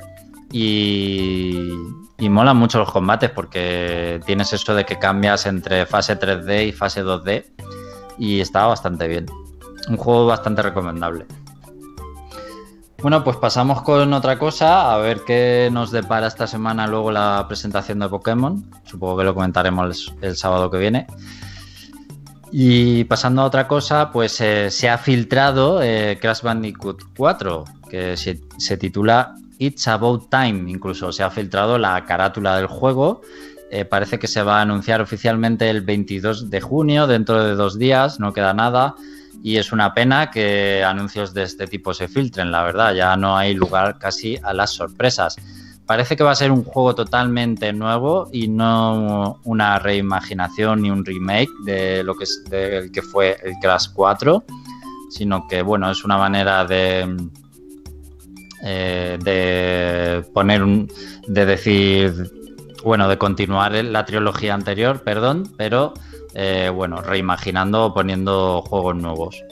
y, 0.52 1.70
y 2.18 2.30
mola 2.30 2.54
mucho 2.54 2.80
los 2.80 2.92
combates 2.92 3.30
porque 3.30 4.20
tienes 4.26 4.54
eso 4.54 4.74
de 4.74 4.86
que 4.86 4.98
cambias 4.98 5.46
entre 5.46 5.86
fase 5.86 6.20
3D 6.20 6.68
y 6.68 6.72
fase 6.72 7.04
2D 7.04 7.46
y 8.18 8.40
está 8.40 8.66
bastante 8.66 9.08
bien. 9.08 9.26
Un 9.88 9.98
juego 9.98 10.28
bastante 10.28 10.62
recomendable. 10.62 11.26
Bueno, 13.06 13.24
pues 13.24 13.38
pasamos 13.38 13.84
con 13.84 14.12
otra 14.14 14.40
cosa, 14.40 14.92
a 14.92 14.98
ver 14.98 15.22
qué 15.28 15.70
nos 15.72 15.92
depara 15.92 16.26
esta 16.26 16.48
semana 16.48 16.88
luego 16.88 17.12
la 17.12 17.46
presentación 17.48 18.00
de 18.00 18.10
Pokémon. 18.10 18.66
Supongo 18.84 19.18
que 19.18 19.24
lo 19.26 19.36
comentaremos 19.36 20.16
el, 20.22 20.36
sábado 20.36 20.72
que 20.72 20.80
viene. 20.80 21.06
Y 22.52 23.04
pasando 23.04 23.44
a 23.44 23.46
otra 23.46 23.68
cosa, 23.68 24.10
pues 24.12 24.42
eh, 24.42 24.72
se 24.72 24.90
ha 24.90 24.98
filtrado 24.98 25.84
eh, 25.84 26.18
Crash 26.20 26.42
Bandicoot 26.42 27.04
4, 27.16 27.66
que 27.92 28.18
se, 28.18 28.42
se, 28.58 28.76
titula 28.76 29.36
It's 29.60 29.88
About 29.88 30.32
Time. 30.32 30.72
Incluso 30.72 31.12
se 31.12 31.22
ha 31.22 31.30
filtrado 31.30 31.78
la 31.78 32.06
carátula 32.06 32.58
del 32.58 32.66
juego. 32.66 33.22
Eh, 33.70 33.86
parece 33.86 34.18
que 34.18 34.26
se 34.26 34.42
va 34.42 34.58
a 34.58 34.62
anunciar 34.62 35.00
oficialmente 35.00 35.70
el 35.70 35.82
22 35.82 36.50
de 36.50 36.60
junio, 36.60 37.06
dentro 37.06 37.44
de 37.44 37.54
dos 37.54 37.78
días, 37.78 38.20
no 38.20 38.34
queda 38.34 38.56
nada. 38.56 38.96
Y 39.44 39.58
es 39.58 39.72
una 39.72 39.94
pena 39.94 40.32
que 40.32 40.84
anuncios 40.84 41.34
de 41.34 41.44
este 41.44 41.68
tipo 41.68 41.94
se 41.94 42.08
filtren, 42.08 42.52
la 42.52 42.64
verdad. 42.64 42.94
Ya 42.94 43.16
no 43.16 43.38
hay 43.38 43.54
lugar 43.54 43.98
casi 44.00 44.38
a 44.44 44.54
las 44.54 44.72
sorpresas. 44.72 45.36
Parece 45.86 46.16
que 46.16 46.24
va 46.24 46.32
a 46.32 46.36
ser 46.36 46.52
un 46.52 46.64
juego 46.64 46.96
totalmente 46.96 47.72
nuevo 47.72 48.28
y 48.32 48.48
no 48.48 49.40
una 49.44 49.78
reimaginación 49.78 50.82
ni 50.82 50.90
un 50.90 51.06
remake 51.06 51.52
de 51.64 52.04
lo 52.04 52.16
que 52.16 53.02
fue 53.04 53.38
el 53.44 53.54
Crash 53.62 53.90
4, 53.94 54.44
sino 55.12 55.48
que 55.48 55.62
bueno, 55.62 55.92
es 55.92 56.04
una 56.04 56.18
manera 56.18 56.66
de 56.66 57.16
eh, 58.64 59.20
de 59.22 60.26
poner 60.34 60.64
un 60.64 60.92
de 61.28 61.46
decir 61.46 62.32
bueno, 62.84 63.08
de 63.08 63.18
continuar 63.18 63.74
la 63.74 64.06
trilogía 64.06 64.54
anterior, 64.54 65.02
perdón, 65.04 65.52
pero 65.58 65.94
eh, 66.36 66.70
bueno, 66.74 67.02
reimaginando 67.02 67.86
o 67.86 67.94
poniendo 67.94 68.62
juegos 68.62 68.96
nuevos. 68.96 69.44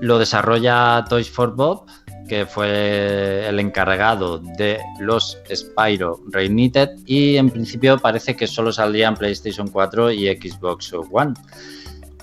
Lo 0.00 0.18
desarrolla 0.18 1.04
Toys 1.08 1.30
for 1.30 1.54
Bob, 1.54 1.86
que 2.28 2.46
fue 2.46 3.48
el 3.48 3.58
encargado 3.60 4.38
de 4.38 4.80
los 5.00 5.38
Spyro 5.52 6.20
Reignited 6.28 6.90
y 7.06 7.36
en 7.36 7.50
principio 7.50 7.98
parece 7.98 8.36
que 8.36 8.46
solo 8.46 8.72
saldría 8.72 9.08
en 9.08 9.14
PlayStation 9.14 9.68
4 9.68 10.12
y 10.12 10.26
Xbox 10.26 10.92
One. 11.10 11.34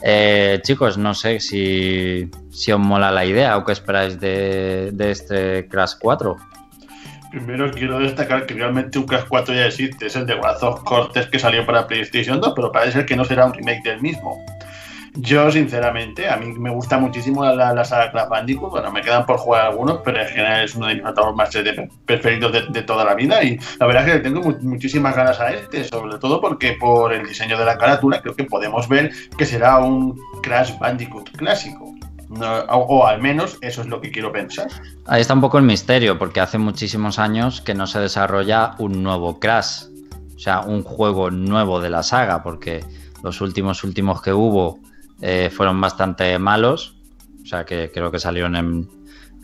Eh, 0.02 0.60
chicos, 0.64 0.98
no 0.98 1.14
sé 1.14 1.40
si, 1.40 2.30
os 2.72 2.80
mola 2.80 3.12
la 3.12 3.26
idea 3.26 3.58
o 3.58 3.64
qué 3.64 3.72
esperáis 3.72 4.20
de, 4.20 4.92
de 4.94 5.12
este 5.12 5.68
Crash 5.70 5.94
4. 6.00 6.36
Primero 7.34 7.72
quiero 7.72 7.98
destacar 7.98 8.46
que 8.46 8.54
realmente 8.54 9.00
un 9.00 9.08
Crash 9.08 9.26
4 9.28 9.56
ya 9.56 9.66
existe, 9.66 10.06
es 10.06 10.16
el 10.16 10.28
de 10.28 10.36
Brazos 10.36 10.82
Cortes 10.84 11.26
que 11.26 11.40
salió 11.40 11.66
para 11.66 11.88
PlayStation 11.88 12.40
2, 12.40 12.54
pero 12.56 12.72
parece 12.72 13.08
que 13.08 13.16
no 13.16 13.26
será 13.26 13.48
un 13.48 13.56
remake 13.56 13.82
del 13.82 14.02
mismo. 14.02 14.40
Yo, 15.16 15.50
sinceramente, 15.52 16.30
a 16.30 16.38
mí 16.38 16.54
me 16.60 16.70
gusta 16.70 17.00
muchísimo 17.00 17.44
la, 17.44 17.74
la 17.74 17.86
saga 17.86 18.12
Crash 18.12 18.30
Bandicoot. 18.30 18.70
Bueno, 18.70 18.92
me 18.92 19.02
quedan 19.02 19.26
por 19.26 19.38
jugar 19.38 19.66
algunos, 19.66 20.02
pero 20.06 20.22
en 20.22 20.28
general 20.28 20.64
es 20.64 20.76
uno 20.76 20.86
de 20.86 20.94
mis 20.94 21.02
plataformas 21.02 21.50
preferidos 22.06 22.52
de, 22.52 22.68
de, 22.70 22.82
toda 22.84 23.04
la 23.04 23.16
vida. 23.16 23.44
Y 23.44 23.58
la 23.80 23.88
verdad 23.88 24.04
es 24.04 24.12
que 24.12 24.18
le 24.18 24.24
tengo 24.24 24.42
mu 24.44 24.56
muchísimas 24.62 25.16
ganas 25.16 25.40
a 25.40 25.52
este, 25.54 25.84
sobre 25.86 26.20
todo 26.20 26.40
porque 26.40 26.74
por 26.80 27.14
el 27.14 27.28
diseño 27.28 27.58
de 27.58 27.66
la 27.66 27.80
carátula 27.80 28.22
creo 28.22 28.36
que 28.36 28.44
podemos 28.44 28.88
ver 28.88 29.12
que 29.36 29.48
será 29.48 29.80
un 29.80 30.20
Crash 30.44 30.78
Bandicoot 30.78 31.32
clásico. 31.36 31.93
No, 32.40 32.60
o, 32.70 32.78
o 33.02 33.08
al 33.08 33.22
menos 33.22 33.58
eso 33.62 33.82
es 33.82 33.88
lo 33.88 34.02
que 34.02 34.12
quiero 34.12 34.32
pensar. 34.32 34.68
Ahí 35.06 35.22
está 35.22 35.34
un 35.34 35.42
poco 35.42 35.58
el 35.58 35.64
misterio, 35.66 36.18
porque 36.18 36.40
hace 36.40 36.58
muchísimos 36.58 37.20
años 37.20 37.62
que 37.62 37.74
no 37.74 37.86
se 37.88 38.00
desarrolla 38.00 38.76
un 38.80 39.04
nuevo 39.04 39.40
Crash, 39.40 39.84
o 40.36 40.40
sea, 40.40 40.62
un 40.62 40.84
juego 40.84 41.30
nuevo 41.32 41.80
de 41.80 41.90
la 41.90 42.02
saga, 42.04 42.42
porque 42.44 42.84
los 43.24 43.40
últimos 43.42 43.84
últimos 43.84 44.22
que 44.22 44.34
hubo 44.34 44.80
eh, 45.22 45.50
fueron 45.56 45.80
bastante 45.80 46.38
malos, 46.40 46.96
o 47.44 47.46
sea, 47.46 47.66
que 47.66 47.92
creo 47.94 48.10
que 48.12 48.20
salieron 48.20 48.56
en, 48.56 48.90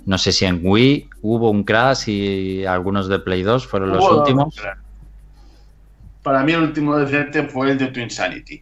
no 0.06 0.18
sé 0.18 0.32
si 0.32 0.46
en 0.46 0.62
Wii 0.64 1.10
hubo 1.22 1.52
un 1.52 1.64
Crash 1.64 2.10
y 2.10 2.66
algunos 2.66 3.08
de 3.08 3.20
Play 3.20 3.44
2 3.44 3.68
fueron 3.68 3.90
los 3.92 4.04
Hubo- 4.04 4.20
últimos. 4.20 4.56
Para 6.24 6.44
mí 6.44 6.52
el 6.54 6.64
último 6.64 6.98
decente 6.98 7.44
fue 7.44 7.72
el 7.72 7.78
de 7.78 7.88
Twin 7.88 8.10
Sanity. 8.10 8.62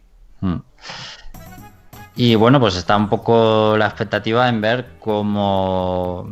Y 2.20 2.34
bueno, 2.34 2.58
pues 2.58 2.74
está 2.74 2.96
un 2.96 3.08
poco 3.08 3.76
la 3.78 3.86
expectativa 3.86 4.48
en 4.48 4.60
ver 4.60 4.88
cómo, 4.98 6.28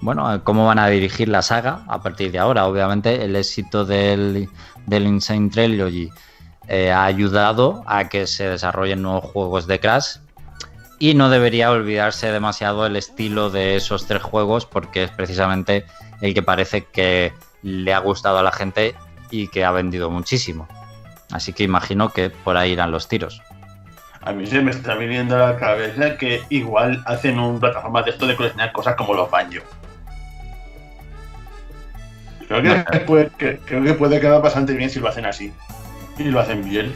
bueno, 0.00 0.42
cómo 0.42 0.64
van 0.64 0.78
a 0.78 0.88
dirigir 0.88 1.28
la 1.28 1.42
saga 1.42 1.84
a 1.86 2.00
partir 2.00 2.32
de 2.32 2.38
ahora. 2.38 2.66
Obviamente 2.66 3.22
el 3.22 3.36
éxito 3.36 3.84
del, 3.84 4.48
del 4.86 5.06
Insane 5.06 5.50
Trilogy 5.50 6.08
eh, 6.66 6.90
ha 6.90 7.04
ayudado 7.04 7.84
a 7.86 8.08
que 8.08 8.26
se 8.26 8.48
desarrollen 8.48 9.02
nuevos 9.02 9.26
juegos 9.26 9.66
de 9.66 9.78
Crash 9.78 10.16
y 10.98 11.12
no 11.12 11.28
debería 11.28 11.70
olvidarse 11.72 12.32
demasiado 12.32 12.86
el 12.86 12.96
estilo 12.96 13.50
de 13.50 13.76
esos 13.76 14.06
tres 14.06 14.22
juegos 14.22 14.64
porque 14.64 15.02
es 15.02 15.10
precisamente 15.10 15.84
el 16.22 16.32
que 16.32 16.42
parece 16.42 16.86
que 16.86 17.34
le 17.60 17.92
ha 17.92 17.98
gustado 17.98 18.38
a 18.38 18.42
la 18.42 18.52
gente 18.52 18.94
y 19.30 19.48
que 19.48 19.66
ha 19.66 19.72
vendido 19.72 20.08
muchísimo. 20.08 20.66
Así 21.30 21.52
que 21.52 21.64
imagino 21.64 22.14
que 22.14 22.30
por 22.30 22.56
ahí 22.56 22.72
irán 22.72 22.92
los 22.92 23.08
tiros. 23.08 23.42
A 24.22 24.32
mí 24.32 24.46
se 24.46 24.60
me 24.60 24.70
está 24.72 24.94
viniendo 24.94 25.36
a 25.36 25.52
la 25.52 25.56
cabeza 25.58 26.16
que 26.16 26.42
igual 26.48 27.02
hacen 27.06 27.38
un 27.38 27.60
plataforma 27.60 28.02
de 28.02 28.10
esto 28.10 28.26
de 28.26 28.36
coleccionar 28.36 28.72
cosas 28.72 28.94
como 28.96 29.14
los 29.14 29.30
baños. 29.30 29.62
Creo 32.48 32.62
que, 32.62 33.00
puede, 33.00 33.30
que- 33.38 33.58
creo 33.58 33.82
que 33.84 33.94
puede 33.94 34.20
quedar 34.20 34.40
bastante 34.42 34.72
bien 34.72 34.90
si 34.90 35.00
lo 35.00 35.08
hacen 35.08 35.26
así. 35.26 35.52
Y 36.18 36.24
lo 36.24 36.40
hacen 36.40 36.64
bien. 36.68 36.94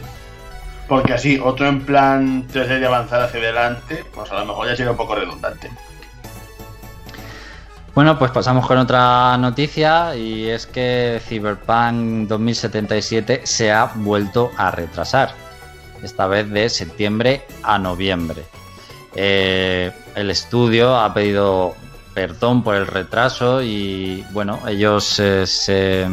Porque 0.87 1.13
así, 1.13 1.39
otro 1.41 1.67
en 1.67 1.81
plan 1.85 2.47
3D 2.49 2.79
de 2.79 2.85
avanzar 2.85 3.21
hacia 3.21 3.39
adelante, 3.39 4.03
pues 4.13 4.29
a 4.31 4.39
lo 4.39 4.45
mejor 4.45 4.67
ya 4.67 4.75
sería 4.75 4.91
un 4.91 4.97
poco 4.97 5.15
redundante. 5.15 5.71
Bueno, 7.95 8.17
pues 8.17 8.31
pasamos 8.31 8.65
con 8.67 8.79
otra 8.79 9.37
noticia 9.37 10.15
y 10.15 10.49
es 10.49 10.65
que 10.65 11.21
Cyberpunk 11.23 12.27
2077 12.27 13.41
se 13.45 13.71
ha 13.71 13.91
vuelto 13.95 14.51
a 14.57 14.71
retrasar, 14.71 15.31
esta 16.03 16.27
vez 16.27 16.49
de 16.49 16.69
septiembre 16.69 17.41
a 17.63 17.79
noviembre. 17.79 18.43
Eh, 19.15 19.91
el 20.15 20.29
estudio 20.29 20.97
ha 20.97 21.13
pedido 21.13 21.75
perdón 22.13 22.63
por 22.63 22.75
el 22.75 22.87
retraso 22.87 23.61
y 23.63 24.23
bueno, 24.31 24.59
ellos 24.67 25.19
eh, 25.19 25.47
se, 25.47 26.07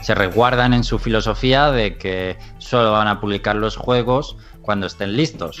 se 0.00 0.14
resguardan 0.14 0.72
en 0.72 0.84
su 0.84 0.98
filosofía 0.98 1.70
de 1.70 1.96
que 1.96 2.38
solo 2.58 2.92
van 2.92 3.08
a 3.08 3.20
publicar 3.20 3.56
los 3.56 3.76
juegos 3.76 4.36
cuando 4.62 4.86
estén 4.86 5.16
listos. 5.16 5.60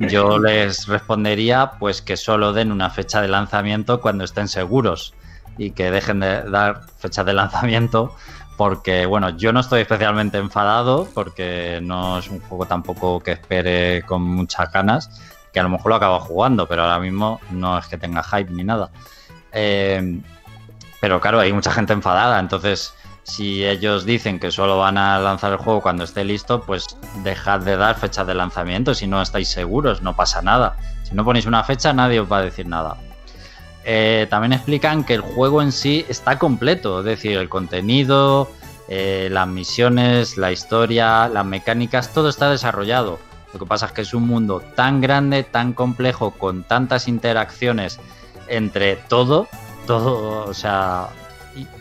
Yo 0.00 0.38
les 0.40 0.88
respondería 0.88 1.72
pues 1.78 2.02
que 2.02 2.16
solo 2.16 2.52
den 2.52 2.72
una 2.72 2.90
fecha 2.90 3.20
de 3.20 3.28
lanzamiento 3.28 4.00
cuando 4.00 4.24
estén 4.24 4.48
seguros 4.48 5.14
y 5.56 5.70
que 5.70 5.90
dejen 5.90 6.20
de 6.20 6.42
dar 6.42 6.82
fechas 6.98 7.24
de 7.26 7.32
lanzamiento 7.32 8.14
porque 8.56 9.06
bueno, 9.06 9.30
yo 9.30 9.52
no 9.52 9.60
estoy 9.60 9.82
especialmente 9.82 10.38
enfadado 10.38 11.08
porque 11.12 11.80
no 11.82 12.18
es 12.18 12.28
un 12.28 12.40
juego 12.40 12.66
tampoco 12.66 13.20
que 13.20 13.32
espere 13.32 14.02
con 14.06 14.22
muchas 14.22 14.72
ganas, 14.72 15.20
que 15.52 15.60
a 15.60 15.62
lo 15.62 15.68
mejor 15.68 15.90
lo 15.90 15.96
acabo 15.96 16.20
jugando, 16.20 16.66
pero 16.68 16.82
ahora 16.82 16.98
mismo 16.98 17.40
no 17.50 17.78
es 17.78 17.86
que 17.86 17.98
tenga 17.98 18.22
hype 18.22 18.50
ni 18.50 18.64
nada. 18.64 18.90
Eh, 19.52 20.20
pero 21.00 21.20
claro, 21.20 21.40
hay 21.40 21.52
mucha 21.52 21.70
gente 21.70 21.92
enfadada, 21.92 22.38
entonces 22.38 22.94
si 23.24 23.64
ellos 23.64 24.04
dicen 24.04 24.38
que 24.38 24.50
solo 24.50 24.78
van 24.78 24.98
a 24.98 25.18
lanzar 25.18 25.52
el 25.52 25.58
juego 25.58 25.80
cuando 25.80 26.04
esté 26.04 26.24
listo, 26.24 26.62
pues 26.62 26.86
dejad 27.22 27.60
de 27.60 27.76
dar 27.76 27.96
fechas 27.96 28.26
de 28.26 28.34
lanzamiento 28.34 28.94
si 28.94 29.06
no 29.06 29.20
estáis 29.20 29.48
seguros, 29.48 30.02
no 30.02 30.14
pasa 30.14 30.42
nada. 30.42 30.76
Si 31.02 31.14
no 31.14 31.24
ponéis 31.24 31.46
una 31.46 31.64
fecha, 31.64 31.92
nadie 31.92 32.20
os 32.20 32.30
va 32.30 32.38
a 32.38 32.42
decir 32.42 32.66
nada. 32.66 32.96
Eh, 33.84 34.26
también 34.30 34.54
explican 34.54 35.04
que 35.04 35.14
el 35.14 35.20
juego 35.20 35.60
en 35.60 35.70
sí 35.70 36.06
está 36.08 36.38
completo, 36.38 37.00
es 37.00 37.04
decir, 37.04 37.36
el 37.36 37.48
contenido, 37.50 38.50
eh, 38.88 39.28
las 39.30 39.46
misiones, 39.46 40.38
la 40.38 40.52
historia, 40.52 41.28
las 41.28 41.44
mecánicas, 41.44 42.12
todo 42.12 42.30
está 42.30 42.50
desarrollado. 42.50 43.18
Lo 43.52 43.58
que 43.58 43.66
pasa 43.66 43.86
es 43.86 43.92
que 43.92 44.00
es 44.00 44.14
un 44.14 44.26
mundo 44.26 44.62
tan 44.74 45.00
grande, 45.00 45.42
tan 45.42 45.74
complejo, 45.74 46.30
con 46.32 46.64
tantas 46.64 47.08
interacciones 47.08 48.00
entre 48.48 48.96
todo, 48.96 49.48
todo, 49.86 50.48
o 50.48 50.54
sea, 50.54 51.08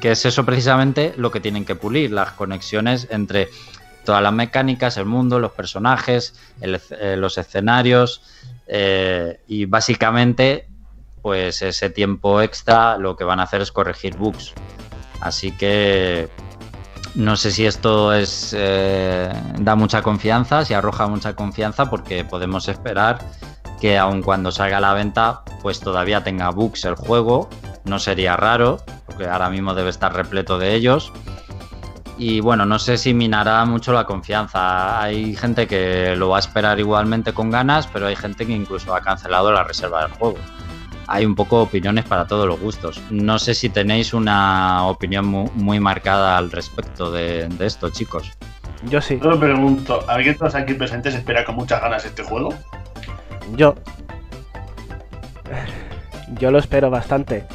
que 0.01 0.11
es 0.11 0.25
eso 0.25 0.45
precisamente 0.45 1.13
lo 1.17 1.31
que 1.31 1.39
tienen 1.39 1.65
que 1.65 1.75
pulir, 1.75 2.11
las 2.11 2.33
conexiones 2.33 3.07
entre 3.09 3.49
todas 4.05 4.21
las 4.21 4.33
mecánicas, 4.33 4.97
el 4.97 5.05
mundo, 5.05 5.39
los 5.39 5.53
personajes, 5.53 6.35
eh, 6.61 7.15
los 7.17 7.37
escenarios 7.37 8.21
y 9.47 9.65
básicamente 9.65 10.67
pues 11.23 11.61
ese 11.61 11.89
tiempo 11.89 12.41
extra 12.41 12.97
lo 12.97 13.15
que 13.15 13.23
van 13.23 13.39
a 13.39 13.43
hacer 13.43 13.61
es 13.61 13.71
corregir 13.71 14.17
bugs. 14.17 14.53
Así 15.21 15.53
que 15.53 16.29
no 17.15 17.37
sé 17.37 17.51
si 17.51 17.65
esto 17.65 18.13
es 18.13 18.53
eh, 18.57 19.31
da 19.57 19.75
mucha 19.75 20.01
confianza, 20.01 20.65
si 20.65 20.73
arroja 20.73 21.07
mucha 21.07 21.33
confianza 21.33 21.89
porque 21.89 22.25
podemos 22.25 22.67
esperar 22.67 23.19
que 23.79 23.97
aun 23.97 24.21
cuando 24.21 24.51
salga 24.51 24.77
a 24.77 24.81
la 24.81 24.93
venta 24.93 25.43
pues 25.61 25.79
todavía 25.79 26.25
tenga 26.25 26.49
bugs 26.49 26.83
el 26.83 26.95
juego, 26.95 27.49
no 27.85 27.99
sería 27.99 28.35
raro 28.35 28.81
porque 29.05 29.25
ahora 29.25 29.49
mismo 29.49 29.73
debe 29.73 29.91
estar 29.91 30.13
repleto 30.13 30.59
de 30.59 30.75
ellos. 30.75 31.13
Y 32.17 32.41
bueno, 32.41 32.65
no 32.65 32.77
sé 32.79 32.97
si 32.97 33.13
minará 33.13 33.65
mucho 33.65 33.91
la 33.91 34.05
confianza. 34.05 35.01
Hay 35.01 35.35
gente 35.35 35.67
que 35.67 36.15
lo 36.15 36.29
va 36.29 36.35
a 36.35 36.39
esperar 36.39 36.79
igualmente 36.79 37.33
con 37.33 37.49
ganas, 37.49 37.87
pero 37.87 38.05
hay 38.05 38.15
gente 38.15 38.45
que 38.45 38.53
incluso 38.53 38.93
ha 38.93 39.01
cancelado 39.01 39.51
la 39.51 39.63
reserva 39.63 40.03
del 40.03 40.11
juego. 40.11 40.37
Hay 41.13 41.25
un 41.25 41.35
poco 41.35 41.61
opiniones 41.61 42.05
para 42.05 42.25
todos 42.25 42.47
los 42.47 42.59
gustos. 42.59 42.99
No 43.11 43.37
sé 43.37 43.53
si 43.53 43.69
tenéis 43.69 44.13
una 44.15 44.87
opinión 44.87 45.27
mu- 45.27 45.49
muy, 45.53 45.79
marcada 45.79 46.37
al 46.37 46.49
respecto 46.51 47.11
de, 47.11 47.47
de 47.49 47.65
esto, 47.67 47.89
chicos. 47.91 48.31
Yo 48.89 48.99
sí, 48.99 49.19
Yo 49.23 49.29
me 49.29 49.37
pregunto, 49.37 50.03
¿alguien 50.07 50.35
de 50.37 50.43
los 50.45 50.55
aquí 50.55 50.73
presentes 50.73 51.13
espera 51.13 51.45
con 51.45 51.55
muchas 51.55 51.81
ganas 51.81 52.03
este 52.03 52.23
juego? 52.23 52.53
yo. 53.55 53.75
Yo 56.39 56.49
lo 56.51 56.57
espero 56.57 56.89
bastante. 56.89 57.45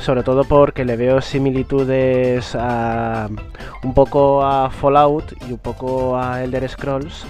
Sobre 0.00 0.22
todo 0.24 0.42
porque 0.44 0.84
le 0.84 0.96
veo 0.96 1.20
similitudes 1.22 2.54
a 2.58 3.28
un 3.84 3.94
poco 3.94 4.44
a 4.44 4.70
Fallout 4.70 5.32
y 5.48 5.52
un 5.52 5.58
poco 5.58 6.18
a 6.18 6.42
Elder 6.42 6.68
Scrolls, 6.68 7.24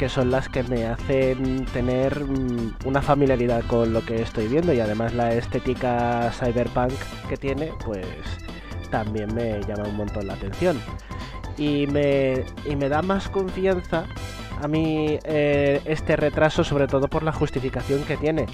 que 0.00 0.08
son 0.08 0.30
las 0.30 0.48
que 0.48 0.62
me 0.62 0.86
hacen 0.86 1.66
tener 1.74 2.24
mm, 2.24 2.86
una 2.86 3.02
familiaridad 3.02 3.62
con 3.66 3.92
lo 3.92 4.02
que 4.02 4.22
estoy 4.22 4.48
viendo 4.48 4.72
y 4.72 4.80
además 4.80 5.12
la 5.12 5.34
estética 5.34 6.32
cyberpunk 6.32 6.94
que 7.28 7.36
tiene, 7.36 7.70
pues 7.84 8.06
también 8.90 9.34
me 9.34 9.60
llama 9.60 9.90
un 9.90 9.98
montón 9.98 10.26
la 10.26 10.32
atención. 10.32 10.80
Y 11.58 11.86
me, 11.88 12.46
y 12.64 12.76
me 12.76 12.88
da 12.88 13.02
más 13.02 13.28
confianza 13.28 14.06
a 14.62 14.68
mí 14.68 15.18
eh, 15.24 15.82
este 15.84 16.16
retraso, 16.16 16.64
sobre 16.64 16.86
todo 16.86 17.08
por 17.08 17.22
la 17.22 17.32
justificación 17.32 18.02
que 18.04 18.16
tiene. 18.16 18.46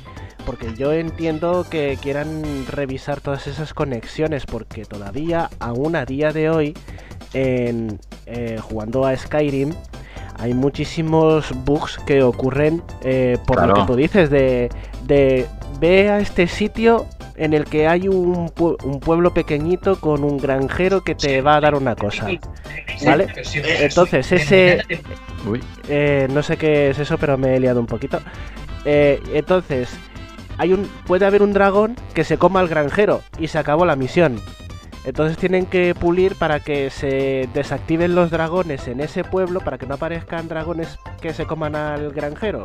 Porque 0.45 0.75
yo 0.75 0.93
entiendo 0.93 1.65
que 1.71 1.97
quieran 2.03 2.43
revisar 2.67 3.21
todas 3.21 3.47
esas 3.47 3.73
conexiones, 3.73 4.47
porque 4.47 4.85
todavía, 4.85 5.49
aún 5.61 5.95
a 5.95 6.07
día 6.07 6.33
de 6.33 6.51
hoy, 6.51 6.75
en, 7.35 8.01
eh, 8.27 8.59
jugando 8.61 9.07
a 9.07 9.17
Skyrim, 9.17 9.73
hay 10.39 10.55
muchísimos 10.55 11.53
bugs 11.65 11.99
que 12.07 12.23
ocurren 12.23 12.83
eh, 13.03 13.39
por 13.47 13.67
lo 13.67 13.75
que 13.75 13.83
tú 13.87 13.97
dices, 13.97 14.31
de, 14.31 14.69
de 15.05 15.47
ve 15.81 16.11
a 16.11 16.19
este 16.19 16.47
sitio 16.47 17.07
en 17.37 17.53
el 17.53 17.65
que 17.65 17.87
hay 17.87 18.09
un, 18.09 18.49
pue- 18.49 18.77
un 18.85 18.99
pueblo 19.01 19.35
pequeñito 19.35 20.01
con 20.01 20.25
un 20.25 20.39
granjero 20.39 21.03
que 21.05 21.15
te 21.15 21.43
va 21.43 21.57
a 21.57 21.61
dar 21.61 21.75
una 21.75 21.95
cosa. 21.97 22.27
¿Vale? 23.05 23.27
Entonces, 23.81 24.33
ese, 24.33 24.83
Uy. 25.47 25.63
eh, 25.89 26.29
no 26.31 26.43
sé 26.43 26.57
qué 26.57 26.91
es 26.91 26.99
eso, 26.99 27.19
pero 27.19 27.37
me 27.37 27.55
he 27.57 27.61
liado 27.61 27.79
un 27.81 27.87
poquito. 27.87 28.21
Eh, 28.87 29.21
entonces, 29.35 29.91
hay 30.59 30.73
un, 30.73 30.89
puede 31.07 31.27
haber 31.27 31.43
un 31.43 31.53
dragón 31.53 31.95
que 32.15 32.25
se 32.25 32.39
coma 32.39 32.61
al 32.61 32.69
granjero 32.69 33.21
y 33.39 33.49
se 33.49 33.59
acabó 33.59 33.85
la 33.85 33.97
misión. 33.97 34.41
Entonces 35.07 35.39
tienen 35.39 35.67
que 35.67 35.95
pulir 35.95 36.35
para 36.35 36.59
que 36.61 36.91
se 36.91 37.49
desactiven 37.55 38.17
los 38.17 38.31
dragones 38.31 38.89
en 38.89 39.01
ese 39.01 39.23
pueblo 39.23 39.61
para 39.61 39.79
que 39.79 39.87
no 39.87 39.95
aparezcan 39.95 40.49
dragones 40.49 40.99
que 41.21 41.33
se 41.33 41.47
coman 41.47 41.77
al 41.77 42.11
granjero. 42.13 42.65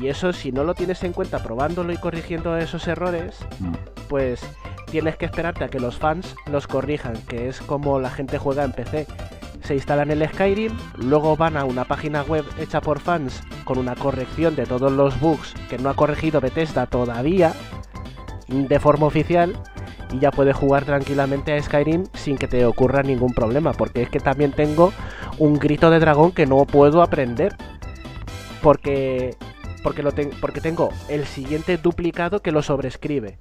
Y 0.00 0.08
eso, 0.08 0.32
si 0.32 0.50
no 0.52 0.64
lo 0.64 0.74
tienes 0.74 1.02
en 1.04 1.12
cuenta 1.12 1.42
probándolo 1.42 1.92
y 1.92 1.96
corrigiendo 1.96 2.56
esos 2.56 2.86
errores, 2.88 3.38
Mm. 3.60 3.72
pues 4.08 4.40
tienes 4.90 5.16
que 5.16 5.26
esperarte 5.26 5.64
a 5.64 5.68
que 5.68 5.80
los 5.80 5.96
fans 5.96 6.34
los 6.50 6.66
corrijan, 6.66 7.14
que 7.28 7.48
es 7.48 7.60
como 7.60 8.00
la 8.00 8.10
gente 8.10 8.38
juega 8.38 8.64
en 8.64 8.72
PC. 8.72 9.06
Se 9.62 9.74
instalan 9.74 10.10
el 10.10 10.26
Skyrim, 10.28 10.76
luego 10.96 11.36
van 11.36 11.56
a 11.56 11.64
una 11.64 11.84
página 11.84 12.22
web 12.22 12.44
hecha 12.58 12.80
por 12.80 12.98
fans 13.00 13.42
con 13.64 13.78
una 13.78 13.94
corrección 13.94 14.56
de 14.56 14.66
todos 14.66 14.90
los 14.90 15.18
bugs 15.20 15.54
que 15.68 15.78
no 15.78 15.90
ha 15.90 15.94
corregido 15.94 16.40
Bethesda 16.40 16.86
todavía 16.86 17.52
de 18.48 18.80
forma 18.80 19.06
oficial 19.06 19.56
y 20.12 20.18
ya 20.18 20.30
puedes 20.30 20.56
jugar 20.56 20.84
tranquilamente 20.84 21.52
a 21.52 21.62
Skyrim 21.62 22.04
sin 22.14 22.36
que 22.36 22.48
te 22.48 22.64
ocurra 22.64 23.02
ningún 23.02 23.34
problema, 23.34 23.72
porque 23.72 24.02
es 24.02 24.10
que 24.10 24.20
también 24.20 24.52
tengo 24.52 24.92
un 25.38 25.58
grito 25.58 25.90
de 25.90 26.00
dragón 26.00 26.32
que 26.32 26.46
no 26.46 26.64
puedo 26.64 27.02
aprender 27.02 27.56
porque 28.62 29.36
porque 29.82 30.02
lo 30.02 30.10
porque 30.40 30.60
tengo 30.60 30.90
el 31.08 31.24
siguiente 31.26 31.78
duplicado 31.78 32.40
que 32.40 32.52
lo 32.52 32.62
sobrescribe 32.62 33.38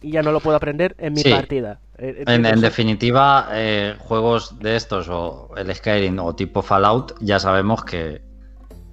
y 0.00 0.12
ya 0.12 0.22
no 0.22 0.30
lo 0.30 0.40
puedo 0.40 0.56
aprender 0.56 0.94
en 0.98 1.14
mi 1.14 1.22
partida. 1.24 1.80
Eh, 1.98 2.24
en, 2.26 2.60
definitiva, 2.60 3.48
eh, 3.52 3.96
juegos 3.98 4.58
de 4.60 4.76
estos 4.76 5.08
o 5.08 5.50
el 5.56 5.74
Skyrim 5.74 6.18
o 6.18 6.34
tipo 6.34 6.62
Fallout 6.62 7.14
ya 7.20 7.40
sabemos 7.40 7.84
que, 7.84 8.22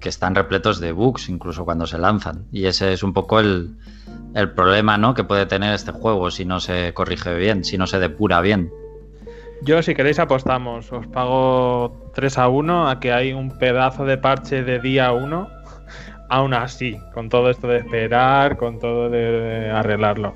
que, 0.00 0.08
están 0.08 0.34
repletos 0.34 0.80
de 0.80 0.92
bugs 0.92 1.28
incluso 1.28 1.64
cuando 1.64 1.86
se 1.86 1.98
lanzan 1.98 2.46
y 2.50 2.64
ese 2.64 2.94
es 2.94 3.02
un 3.02 3.12
poco 3.12 3.38
el, 3.40 3.76
el 4.34 4.50
problema 4.50 4.98
¿no? 4.98 5.14
que 5.14 5.24
puede 5.24 5.46
tener 5.46 5.74
este 5.74 5.92
juego 5.92 6.30
si 6.30 6.44
no 6.44 6.60
se 6.60 6.92
corrige 6.92 7.34
bien, 7.34 7.64
si 7.64 7.78
no 7.78 7.86
se 7.86 7.98
depura 7.98 8.40
bien. 8.40 8.70
Yo, 9.62 9.82
si 9.82 9.94
queréis, 9.94 10.18
apostamos. 10.18 10.92
Os 10.92 11.06
pago 11.06 12.10
3 12.14 12.38
a 12.38 12.48
1 12.48 12.88
a 12.90 13.00
que 13.00 13.12
hay 13.12 13.32
un 13.32 13.50
pedazo 13.50 14.04
de 14.04 14.18
parche 14.18 14.62
de 14.62 14.78
día 14.78 15.12
1. 15.12 15.48
Aún 16.28 16.54
así, 16.54 16.98
con 17.12 17.28
todo 17.28 17.48
esto 17.50 17.68
de 17.68 17.78
esperar, 17.78 18.56
con 18.56 18.78
todo 18.78 19.08
de 19.08 19.70
arreglarlo. 19.70 20.34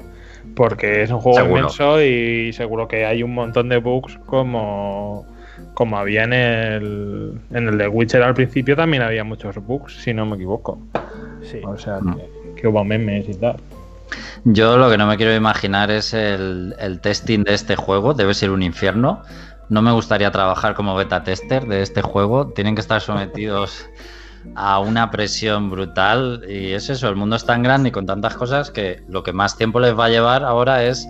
Porque 0.55 1.03
es 1.03 1.11
un 1.11 1.21
juego 1.21 1.47
inmenso 1.47 2.03
y 2.03 2.53
seguro 2.53 2.89
que 2.89 3.05
hay 3.05 3.23
un 3.23 3.35
montón 3.35 3.69
de 3.69 3.79
bugs 3.79 4.19
como, 4.27 5.27
como 5.75 5.99
había 5.99 6.25
en 6.25 6.33
el, 6.33 7.41
en 7.53 7.69
el 7.69 7.79
de 7.79 7.89
Witcher 7.89 8.23
al 8.23 8.35
principio. 8.35 8.77
También 8.77 9.03
había 9.03 9.25
muchos 9.25 9.57
bugs, 9.57 9.95
si 10.03 10.15
no 10.15 10.25
me 10.25 10.37
equivoco. 10.37 10.79
Sí. 11.43 11.61
O 11.65 11.77
sea, 11.77 12.01
mm. 12.01 12.55
que, 12.57 12.67
hubo 12.67 12.83
memes 12.85 13.29
y 13.29 13.35
tal. 13.35 13.57
Yo 14.45 14.77
lo 14.79 14.91
que 14.91 14.99
no 14.99 15.07
me 15.07 15.17
quiero 15.17 15.35
imaginar 15.35 15.91
es 15.91 16.15
el, 16.15 17.01
testing 17.03 17.45
de 17.45 17.55
este 17.55 17.77
juego. 17.77 18.15
Debe 18.15 18.35
ser 18.35 18.51
un 18.51 18.63
infierno. 18.63 19.23
No 19.69 19.83
me 19.83 19.93
gustaría 19.93 20.31
trabajar 20.31 20.75
como 20.75 20.95
beta 20.95 21.23
tester 21.25 21.67
de 21.67 21.83
este 21.83 22.03
juego. 22.03 22.49
Tienen 22.49 22.75
que 22.75 22.81
estar 22.81 23.01
sometidos 23.01 23.87
a 24.55 24.79
una 24.79 25.11
presión 25.11 25.71
brutal 25.71 26.45
y 26.49 26.73
es 26.73 26.89
eso, 26.89 27.09
el 27.09 27.17
mundo 27.17 27.37
es 27.37 27.45
tan 27.45 27.63
grande 27.63 27.91
y 27.91 27.93
con 27.93 28.07
tantas 28.07 28.35
cosas 28.35 28.71
que 28.71 29.03
lo 29.09 29.23
que 29.23 29.33
más 29.33 29.57
tiempo 29.57 29.81
les 29.81 29.99
va 29.99 30.07
a 30.07 30.09
llevar 30.09 30.45
ahora 30.45 30.85
es 30.85 31.07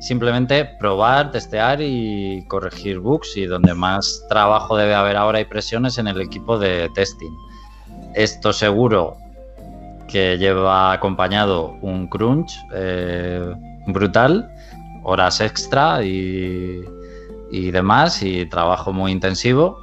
simplemente 0.00 0.68
probar, 0.80 1.30
testear 1.30 1.80
y 1.80 2.44
corregir 2.48 2.98
bugs 2.98 3.36
y 3.36 3.46
donde 3.46 3.72
más 3.72 4.24
trabajo 4.28 4.76
debe 4.76 4.94
haber 4.94 5.16
ahora 5.16 5.40
y 5.40 5.44
presiones 5.44 5.96
en 5.96 6.08
el 6.08 6.20
equipo 6.20 6.58
de 6.58 6.90
testing. 6.94 7.30
Esto 8.14 8.52
seguro 8.52 9.16
que 10.12 10.36
lleva 10.36 10.92
acompañado 10.92 11.78
un 11.80 12.06
crunch 12.06 12.54
eh, 12.74 13.54
brutal, 13.86 14.48
horas 15.02 15.40
extra 15.40 16.04
y, 16.04 16.84
y 17.50 17.70
demás 17.70 18.22
y 18.22 18.44
trabajo 18.46 18.92
muy 18.92 19.10
intensivo 19.10 19.82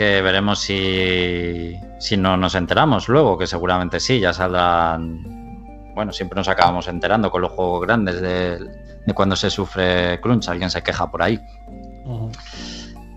que 0.00 0.22
veremos 0.22 0.60
si, 0.60 1.76
si 1.98 2.16
no 2.16 2.36
nos 2.38 2.54
enteramos 2.54 3.08
luego, 3.08 3.36
que 3.36 3.46
seguramente 3.46 4.00
sí, 4.00 4.18
ya 4.18 4.32
saldrán. 4.32 5.92
Bueno, 5.94 6.10
siempre 6.12 6.36
nos 6.36 6.48
acabamos 6.48 6.88
enterando 6.88 7.30
con 7.30 7.42
los 7.42 7.52
juegos 7.52 7.82
grandes 7.82 8.18
de, 8.22 8.58
cuando 9.14 9.36
se 9.36 9.50
sufre 9.50 10.18
crunch, 10.22 10.48
alguien 10.48 10.70
se 10.70 10.82
queja 10.82 11.10
por 11.10 11.22
ahí. 11.22 11.38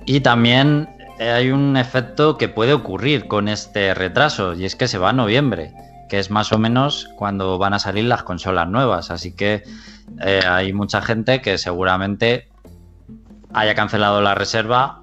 Y 0.06 0.20
también 0.20 0.90
hay 1.20 1.52
un 1.52 1.78
efecto 1.78 2.38
que 2.38 2.50
puede 2.50 2.74
ocurrir 2.74 3.30
con 3.30 3.48
este 3.48 3.94
retraso, 3.94 4.54
y 4.54 4.66
es 4.66 4.76
que 4.76 4.90
se 4.90 4.98
va 4.98 5.12
a 5.12 5.14
noviembre, 5.14 5.72
que 6.14 6.20
es 6.20 6.30
más 6.30 6.52
o 6.52 6.60
menos 6.60 7.10
cuando 7.16 7.58
van 7.58 7.74
a 7.74 7.80
salir 7.80 8.06
las 8.06 8.22
consolas 8.22 8.70
nuevas. 8.70 9.10
Así 9.10 9.36
que 9.36 9.64
eh, 10.24 10.42
hay 10.48 10.72
mucha 10.72 11.02
gente 11.02 11.42
que 11.42 11.58
seguramente 11.58 12.50
haya 13.52 13.74
cancelado 13.74 14.22
la 14.22 14.36
reserva 14.36 15.02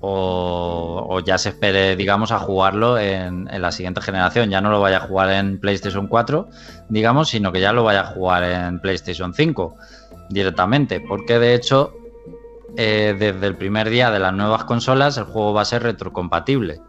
o, 0.00 1.22
ya 1.24 1.38
se 1.38 1.48
espere, 1.48 1.96
digamos, 1.96 2.32
a 2.32 2.38
jugarlo 2.38 2.98
en, 2.98 3.46
la 3.46 3.72
siguiente 3.72 4.02
generación. 4.02 4.50
Ya 4.50 4.60
no 4.60 4.70
lo 4.70 4.82
vaya 4.82 4.98
a 4.98 5.00
jugar 5.00 5.30
en 5.30 5.58
PlayStation 5.58 6.06
4, 6.06 6.50
digamos, 6.90 7.30
sino 7.30 7.50
que 7.50 7.62
ya 7.62 7.72
lo 7.72 7.82
vaya 7.82 8.02
a 8.02 8.06
jugar 8.08 8.42
en 8.44 8.80
PlayStation 8.80 9.32
5 9.32 9.74
directamente. 10.28 11.00
Porque 11.00 11.38
de 11.38 11.54
hecho, 11.54 11.94
eh, 12.76 13.16
desde 13.18 13.46
el 13.46 13.56
primer 13.56 13.88
día 13.88 14.10
de 14.10 14.18
las 14.18 14.34
nuevas 14.34 14.64
consolas, 14.64 15.16
el 15.16 15.24
juego 15.24 15.54
va 15.54 15.62
a 15.62 15.64
ser 15.64 15.82
retrocompatible. 15.82 16.82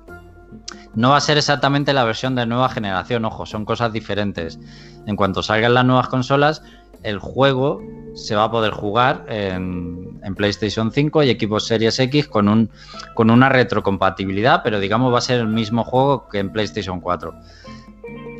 No 0.95 1.11
va 1.11 1.17
a 1.17 1.21
ser 1.21 1.37
exactamente 1.37 1.93
la 1.93 2.03
versión 2.03 2.35
de 2.35 2.45
nueva 2.45 2.69
generación, 2.69 3.25
ojo, 3.25 3.45
son 3.45 3.65
cosas 3.65 3.93
diferentes. 3.93 4.59
En 5.05 5.15
cuanto 5.15 5.43
salgan 5.43 5.73
las 5.73 5.85
nuevas 5.85 6.07
consolas, 6.07 6.63
el 7.03 7.19
juego 7.19 7.81
se 8.15 8.35
va 8.35 8.45
a 8.45 8.51
poder 8.51 8.71
jugar 8.71 9.25
en, 9.29 10.19
PlayStation 10.35 10.91
5 10.91 11.23
y 11.23 11.29
equipos 11.29 11.65
Series 11.65 11.99
X 11.99 12.27
con, 12.27 12.47
un, 12.47 12.69
con 13.15 13.29
una 13.29 13.49
retrocompatibilidad, 13.49 14.61
pero 14.63 14.79
digamos 14.79 15.13
va 15.13 15.17
a 15.17 15.21
ser 15.21 15.39
el 15.39 15.47
mismo 15.47 15.83
juego 15.83 16.27
que 16.29 16.39
en 16.39 16.51
PlayStation 16.51 17.01
4. 17.01 17.33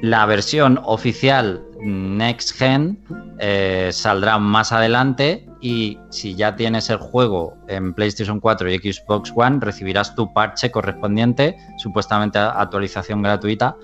La 0.02 0.26
versión 0.26 0.80
oficial 0.84 1.62
Next 1.82 2.58
Gen 2.58 2.98
eh, 3.40 3.90
saldrá 3.92 4.38
más 4.38 4.72
adelante 4.72 5.46
y 5.62 5.98
si 6.10 6.36
ya 6.36 6.56
tienes 6.56 6.90
el 6.90 6.98
juego 6.98 7.58
en 7.68 7.94
PlayStation 7.94 8.40
4 8.40 8.72
y 8.72 8.78
Xbox 8.78 9.34
One 9.36 9.60
recibirás 9.62 10.16
tu 10.16 10.32
parche 10.34 10.72
correspondiente, 10.72 11.58
supuestamente 11.78 12.40
actualización 12.40 13.22
gratuita, 13.22 13.76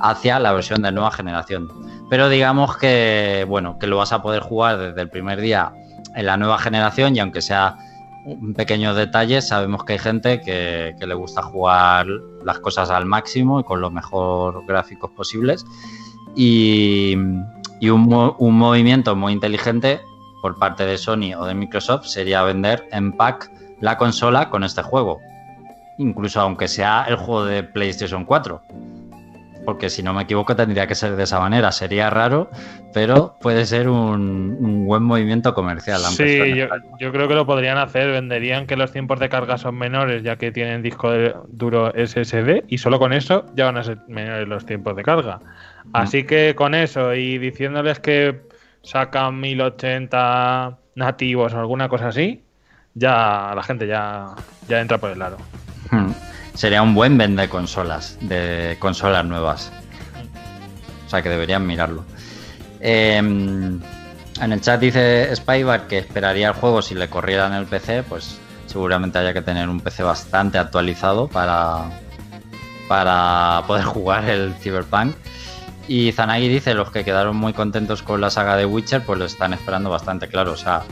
hacia 0.00 0.38
la 0.38 0.52
versión 0.52 0.82
de 0.82 0.92
nueva 0.92 1.10
generación. 1.10 1.68
Pero 2.10 2.28
digamos 2.28 2.76
que, 2.76 3.46
bueno, 3.48 3.78
que 3.78 3.86
lo 3.86 3.96
vas 3.96 4.12
a 4.12 4.22
poder 4.22 4.42
jugar 4.42 4.78
desde 4.78 5.00
el 5.00 5.08
primer 5.08 5.40
día 5.40 5.72
en 6.14 6.26
la 6.26 6.36
nueva 6.36 6.58
generación 6.58 7.16
y 7.16 7.20
aunque 7.20 7.40
sea 7.40 7.76
un 8.24 8.54
pequeño 8.54 8.94
detalle, 8.94 9.42
sabemos 9.42 9.84
que 9.84 9.94
hay 9.94 9.98
gente 9.98 10.40
que, 10.40 10.94
le 10.98 11.14
gusta 11.14 11.42
jugar 11.42 12.06
las 12.44 12.58
cosas 12.60 12.90
al 12.90 13.06
máximo 13.06 13.60
y 13.60 13.64
con 13.64 13.80
los 13.80 13.92
mejores 13.92 14.66
gráficos 14.66 15.10
posibles. 15.10 15.64
Y, 16.34 17.16
un, 17.16 18.08
movimiento 18.38 19.16
muy 19.16 19.32
inteligente 19.32 20.00
por 20.40 20.58
parte 20.58 20.84
de 20.86 20.98
Sony 20.98 21.34
o 21.36 21.44
de 21.44 21.54
Microsoft 21.54 22.06
sería 22.06 22.42
vender 22.42 22.88
en 22.92 23.12
pack 23.12 23.50
la 23.80 23.98
consola 23.98 24.50
con 24.50 24.62
este 24.62 24.82
juego. 24.82 25.20
Incluso 25.98 26.40
aunque 26.40 26.68
sea 26.68 27.04
el 27.08 27.16
juego 27.16 27.44
de 27.44 27.64
PlayStation 27.64 28.24
4 28.24 28.62
porque 29.64 29.90
si 29.90 30.02
no 30.02 30.12
me 30.12 30.22
equivoco 30.22 30.56
tendría 30.56 30.86
que 30.86 30.94
ser 30.94 31.16
de 31.16 31.22
esa 31.22 31.38
manera. 31.38 31.72
Sería 31.72 32.10
raro, 32.10 32.50
pero 32.92 33.36
puede 33.40 33.64
ser 33.66 33.88
un, 33.88 34.86
buen 34.86 35.02
movimiento 35.02 35.54
comercial. 35.54 36.00
Sí, 36.00 36.54
yo, 36.98 37.12
creo 37.12 37.28
que 37.28 37.34
lo 37.34 37.46
podrían 37.46 37.78
hacer. 37.78 38.10
Venderían 38.10 38.66
que 38.66 38.76
los 38.76 38.92
tiempos 38.92 39.20
de 39.20 39.28
carga 39.28 39.58
son 39.58 39.76
menores 39.76 40.22
ya 40.22 40.36
que 40.36 40.52
tienen 40.52 40.82
disco 40.82 41.12
duro 41.48 41.92
SSD 41.92 42.64
y 42.68 42.78
solo 42.78 42.98
con 42.98 43.12
eso 43.12 43.46
ya 43.54 43.66
van 43.66 43.76
a 43.76 43.84
ser 43.84 43.98
menores 44.08 44.48
los 44.48 44.66
tiempos 44.66 44.96
de 44.96 45.02
carga. 45.02 45.38
Mm. 45.84 45.90
Así 45.92 46.24
que 46.24 46.54
con 46.54 46.74
eso 46.74 47.14
y 47.14 47.38
diciéndoles 47.38 48.00
que 48.00 48.42
sacan 48.82 49.40
1080 49.40 50.78
nativos 50.96 51.54
o 51.54 51.60
alguna 51.60 51.88
cosa 51.88 52.08
así, 52.08 52.42
ya 52.94 53.52
la 53.54 53.62
gente 53.62 53.86
ya, 53.86 54.34
ya 54.68 54.80
entra 54.80 54.98
por 54.98 55.10
el 55.10 55.18
lado. 55.18 55.38
Hmm 55.90 56.10
sería 56.54 56.82
un 56.82 56.94
buen 56.94 57.16
vende 57.18 57.48
consolas, 57.48 58.18
de 58.20 58.76
consolas 58.78 59.24
nuevas. 59.24 59.72
O 61.06 61.10
sea 61.10 61.22
que 61.22 61.28
deberían 61.28 61.66
mirarlo. 61.66 62.04
Em, 62.80 63.80
en 64.40 64.52
el 64.52 64.60
chat 64.60 64.80
dice 64.80 65.34
Spybar 65.36 65.86
que 65.86 65.98
esperaría 65.98 66.48
el 66.48 66.54
juego 66.54 66.82
si 66.82 66.94
le 66.94 67.08
corriera 67.08 67.46
en 67.46 67.52
el 67.52 67.66
PC, 67.66 68.02
pues 68.02 68.38
seguramente 68.66 69.18
haya 69.18 69.32
que 69.32 69.42
tener 69.42 69.68
un 69.68 69.80
PC 69.80 70.02
bastante 70.02 70.58
actualizado 70.58 71.28
para, 71.28 71.90
para 72.88 73.62
poder 73.66 73.84
jugar 73.84 74.28
el 74.28 74.54
Cyberpunk. 74.54 75.14
Y 75.88 76.12
Zanagi 76.12 76.48
dice, 76.48 76.74
los 76.74 76.90
que 76.90 77.04
quedaron 77.04 77.36
muy 77.36 77.52
contentos 77.52 78.02
con 78.02 78.20
la 78.20 78.30
saga 78.30 78.56
de 78.56 78.64
Witcher, 78.64 79.04
pues 79.04 79.18
lo 79.18 79.24
están 79.24 79.52
esperando 79.52 79.90
bastante 79.90 80.28
claro. 80.28 80.52
O 80.52 80.56
sea, 80.56 80.82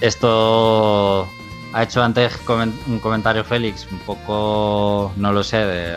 esto 0.00 1.28
ha 1.76 1.82
hecho 1.82 2.02
antes 2.02 2.32
un 2.48 2.98
comentario 3.00 3.44
Félix, 3.44 3.86
un 3.92 3.98
poco, 3.98 5.12
no 5.18 5.30
lo 5.30 5.44
sé, 5.44 5.94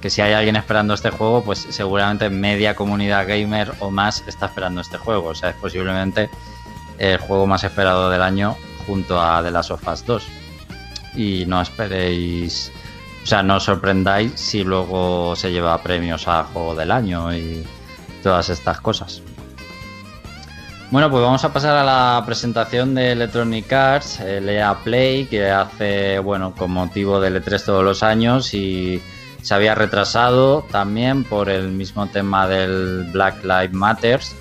que 0.00 0.08
si 0.08 0.20
hay 0.20 0.32
alguien 0.32 0.54
esperando 0.54 0.94
este 0.94 1.10
juego, 1.10 1.42
pues 1.42 1.66
seguramente 1.70 2.30
media 2.30 2.76
comunidad 2.76 3.26
gamer 3.26 3.72
o 3.80 3.90
más 3.90 4.22
está 4.28 4.46
esperando 4.46 4.80
este 4.80 4.96
juego. 4.96 5.30
O 5.30 5.34
sea, 5.34 5.50
es 5.50 5.56
posiblemente 5.56 6.30
el 6.98 7.18
juego 7.18 7.48
más 7.48 7.64
esperado 7.64 8.10
del 8.10 8.22
año 8.22 8.56
junto 8.86 9.20
a 9.20 9.42
The 9.42 9.50
Last 9.50 9.72
of 9.72 9.88
Us 9.88 10.06
2. 10.06 10.28
Y 11.16 11.44
no 11.48 11.60
esperéis, 11.60 12.70
o 13.24 13.26
sea, 13.26 13.42
no 13.42 13.56
os 13.56 13.64
sorprendáis 13.64 14.34
si 14.36 14.62
luego 14.62 15.34
se 15.34 15.50
lleva 15.50 15.82
premios 15.82 16.28
a 16.28 16.44
juego 16.44 16.76
del 16.76 16.92
año 16.92 17.34
y 17.34 17.66
todas 18.22 18.50
estas 18.50 18.80
cosas. 18.80 19.20
Bueno, 20.90 21.10
pues 21.10 21.20
vamos 21.20 21.44
a 21.44 21.52
pasar 21.52 21.76
a 21.76 21.82
la 21.82 22.22
presentación 22.24 22.94
de 22.94 23.10
Electronic 23.12 23.72
Arts, 23.72 24.20
el 24.20 24.48
EA 24.48 24.72
Play, 24.84 25.26
que 25.26 25.50
hace, 25.50 26.20
bueno, 26.20 26.54
con 26.54 26.70
motivo 26.70 27.20
del 27.20 27.42
E3 27.42 27.64
todos 27.64 27.82
los 27.82 28.04
años 28.04 28.54
y 28.54 29.02
se 29.42 29.54
había 29.54 29.74
retrasado 29.74 30.64
también 30.70 31.24
por 31.24 31.50
el 31.50 31.72
mismo 31.72 32.06
tema 32.06 32.46
del 32.46 33.08
Black 33.12 33.42
Lives 33.42 33.72
Matters 33.72 34.36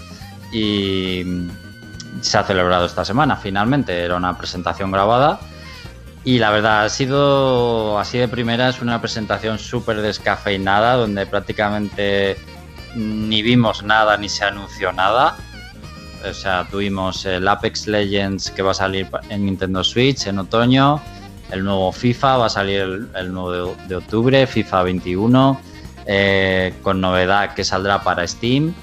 y 0.52 1.24
se 2.22 2.38
ha 2.38 2.44
celebrado 2.44 2.86
esta 2.86 3.04
semana 3.04 3.38
finalmente. 3.38 4.04
Era 4.04 4.16
una 4.16 4.38
presentación 4.38 4.92
grabada 4.92 5.40
y 6.24 6.38
la 6.38 6.52
verdad 6.52 6.86
ha 6.86 6.90
sido 6.90 7.98
así 7.98 8.20
de 8.20 8.28
primera, 8.28 8.70
es 8.70 8.82
una 8.82 9.02
presentación 9.02 9.58
súper 9.58 10.02
descafeinada 10.02 10.94
donde 10.94 11.26
prácticamente 11.26 12.38
ni 12.96 13.42
vimos 13.42 13.84
nada 13.84 14.16
ni 14.18 14.30
se 14.30 14.46
anunció 14.46 14.92
nada. 14.92 15.36
O 16.30 16.34
sea, 16.34 16.68
tuvimos 16.70 17.26
el 17.26 17.48
Apex 17.48 17.88
Legends 17.88 18.52
que 18.52 18.62
va 18.62 18.72
a 18.72 18.76
salir 18.76 19.08
en 19.30 19.46
Nintendo 19.46 19.84
Switch 19.84 20.28
en 20.28 20.40
otoño, 20.40 21.02
el 21.52 21.64
nuevo 21.64 21.92
FIFA 21.92 22.38
va 22.38 22.46
a 22.48 22.50
salir 22.50 23.10
el, 23.14 23.34
9 23.34 23.76
de 23.88 23.96
octubre, 23.96 24.48
FIFA 24.48 24.84
21, 24.84 25.62
eh, 26.08 26.74
con 26.82 27.02
novedad 27.02 27.54
que 27.54 27.64
saldrá 27.64 28.02
para 28.04 28.28
Steam. 28.28 28.74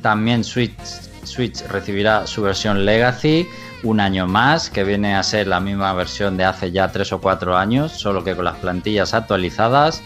También 0.00 0.42
Switch, 0.42 0.76
Switch 1.22 1.62
recibirá 1.68 2.26
su 2.26 2.42
versión 2.42 2.84
Legacy 2.84 3.46
un 3.84 4.00
año 4.00 4.26
más, 4.26 4.70
que 4.70 4.84
viene 4.84 5.14
a 5.14 5.22
ser 5.22 5.46
la 5.46 5.60
misma 5.60 5.92
versión 5.92 6.36
de 6.36 6.44
hace 6.44 6.72
ya 6.72 6.90
3 6.90 7.12
o 7.12 7.20
4 7.20 7.56
años, 7.56 7.92
solo 7.92 8.24
que 8.24 8.34
con 8.34 8.44
las 8.44 8.56
plantillas 8.56 9.14
actualizadas. 9.14 10.02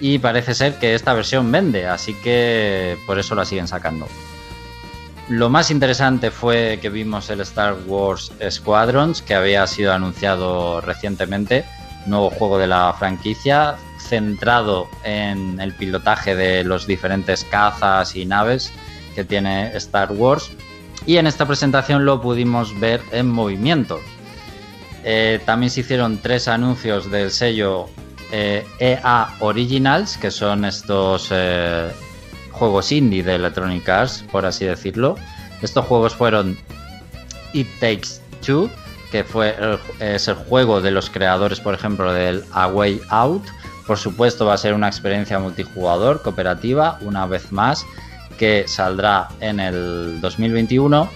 Y 0.00 0.18
parece 0.18 0.54
ser 0.54 0.78
que 0.78 0.94
esta 0.94 1.12
versión 1.14 1.50
vende, 1.50 1.86
así 1.86 2.14
que 2.14 2.96
por 3.06 3.18
eso 3.18 3.34
la 3.34 3.44
siguen 3.44 3.66
sacando. 3.66 4.06
Lo 5.28 5.50
más 5.50 5.70
interesante 5.70 6.30
fue 6.30 6.78
que 6.80 6.88
vimos 6.88 7.28
el 7.28 7.40
Star 7.42 7.76
Wars 7.86 8.32
Squadrons, 8.48 9.20
que 9.20 9.34
había 9.34 9.66
sido 9.66 9.92
anunciado 9.92 10.80
recientemente, 10.80 11.66
nuevo 12.06 12.30
juego 12.30 12.58
de 12.58 12.66
la 12.66 12.94
franquicia, 12.98 13.76
centrado 13.98 14.88
en 15.04 15.60
el 15.60 15.74
pilotaje 15.74 16.34
de 16.34 16.64
los 16.64 16.86
diferentes 16.86 17.44
cazas 17.44 18.16
y 18.16 18.24
naves 18.24 18.72
que 19.14 19.22
tiene 19.22 19.76
Star 19.76 20.12
Wars. 20.12 20.50
Y 21.04 21.18
en 21.18 21.26
esta 21.26 21.46
presentación 21.46 22.06
lo 22.06 22.22
pudimos 22.22 22.78
ver 22.80 23.02
en 23.12 23.28
movimiento. 23.28 24.00
Eh, 25.04 25.40
también 25.44 25.70
se 25.70 25.80
hicieron 25.80 26.18
tres 26.18 26.48
anuncios 26.48 27.10
del 27.10 27.30
sello 27.30 27.90
EA 28.30 28.64
eh, 28.78 29.00
e 29.00 29.00
Originals, 29.40 30.16
que 30.16 30.30
son 30.30 30.64
estos 30.64 31.28
eh, 31.30 31.90
juegos 32.58 32.92
indie 32.92 33.22
de 33.22 33.36
Electronic 33.36 33.88
Arts, 33.88 34.24
por 34.30 34.44
así 34.44 34.64
decirlo. 34.64 35.16
Estos 35.62 35.84
juegos 35.86 36.14
fueron 36.14 36.58
It 37.52 37.68
Takes 37.80 38.20
Two, 38.44 38.70
que 39.10 39.24
fue 39.24 39.54
es 40.00 40.28
el 40.28 40.34
juego 40.34 40.80
de 40.80 40.90
los 40.90 41.10
creadores, 41.10 41.60
por 41.60 41.74
ejemplo, 41.74 42.12
del 42.12 42.44
A 42.52 42.68
Way 42.68 43.00
Out. 43.10 43.44
Por 43.86 43.96
supuesto, 43.96 44.44
va 44.44 44.54
a 44.54 44.58
ser 44.58 44.74
una 44.74 44.88
experiencia 44.88 45.38
multijugador, 45.38 46.22
cooperativa, 46.22 46.98
una 47.00 47.26
vez 47.26 47.50
más, 47.52 47.86
que 48.36 48.64
saldrá 48.68 49.28
en 49.40 49.60
el 49.60 50.20
2021. 50.20 51.08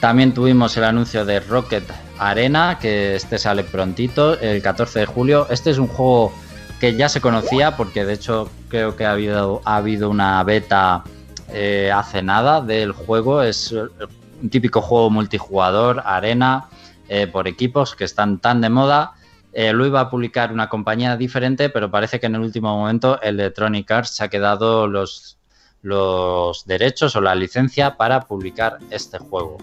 También 0.00 0.34
tuvimos 0.34 0.76
el 0.76 0.84
anuncio 0.84 1.24
de 1.24 1.40
Rocket 1.40 1.84
Arena, 2.18 2.78
que 2.80 3.14
este 3.14 3.38
sale 3.38 3.62
prontito, 3.62 4.38
el 4.38 4.60
14 4.62 5.00
de 5.00 5.06
julio. 5.06 5.46
Este 5.50 5.70
es 5.70 5.78
un 5.78 5.86
juego 5.86 6.32
que 6.80 6.96
ya 6.96 7.08
se 7.08 7.20
conocía 7.20 7.76
porque 7.76 8.04
de 8.04 8.14
hecho 8.14 8.50
creo 8.68 8.96
que 8.96 9.04
ha 9.04 9.12
habido, 9.12 9.60
ha 9.64 9.76
habido 9.76 10.10
una 10.10 10.42
beta 10.44 11.04
eh, 11.52 11.90
hace 11.94 12.22
nada 12.22 12.60
del 12.60 12.92
juego. 12.92 13.42
Es 13.42 13.72
un 13.72 14.50
típico 14.50 14.80
juego 14.80 15.10
multijugador, 15.10 16.02
arena, 16.04 16.68
eh, 17.08 17.26
por 17.26 17.48
equipos 17.48 17.94
que 17.94 18.04
están 18.04 18.38
tan 18.38 18.60
de 18.60 18.68
moda. 18.68 19.12
Eh, 19.52 19.72
lo 19.72 19.86
iba 19.86 20.00
a 20.00 20.10
publicar 20.10 20.52
una 20.52 20.68
compañía 20.68 21.16
diferente, 21.16 21.68
pero 21.70 21.90
parece 21.90 22.20
que 22.20 22.26
en 22.26 22.36
el 22.36 22.42
último 22.42 22.76
momento 22.76 23.20
Electronic 23.22 23.90
Arts 23.90 24.10
se 24.10 24.24
ha 24.24 24.28
quedado 24.28 24.86
los, 24.86 25.38
los 25.82 26.66
derechos 26.66 27.16
o 27.16 27.20
la 27.20 27.34
licencia 27.34 27.96
para 27.96 28.20
publicar 28.20 28.78
este 28.90 29.18
juego. 29.18 29.58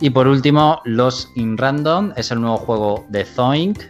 Y 0.00 0.10
por 0.10 0.28
último, 0.28 0.80
Los 0.84 1.28
in 1.34 1.58
Random 1.58 2.12
es 2.16 2.30
el 2.30 2.40
nuevo 2.40 2.56
juego 2.56 3.04
de 3.08 3.24
Zoink, 3.24 3.80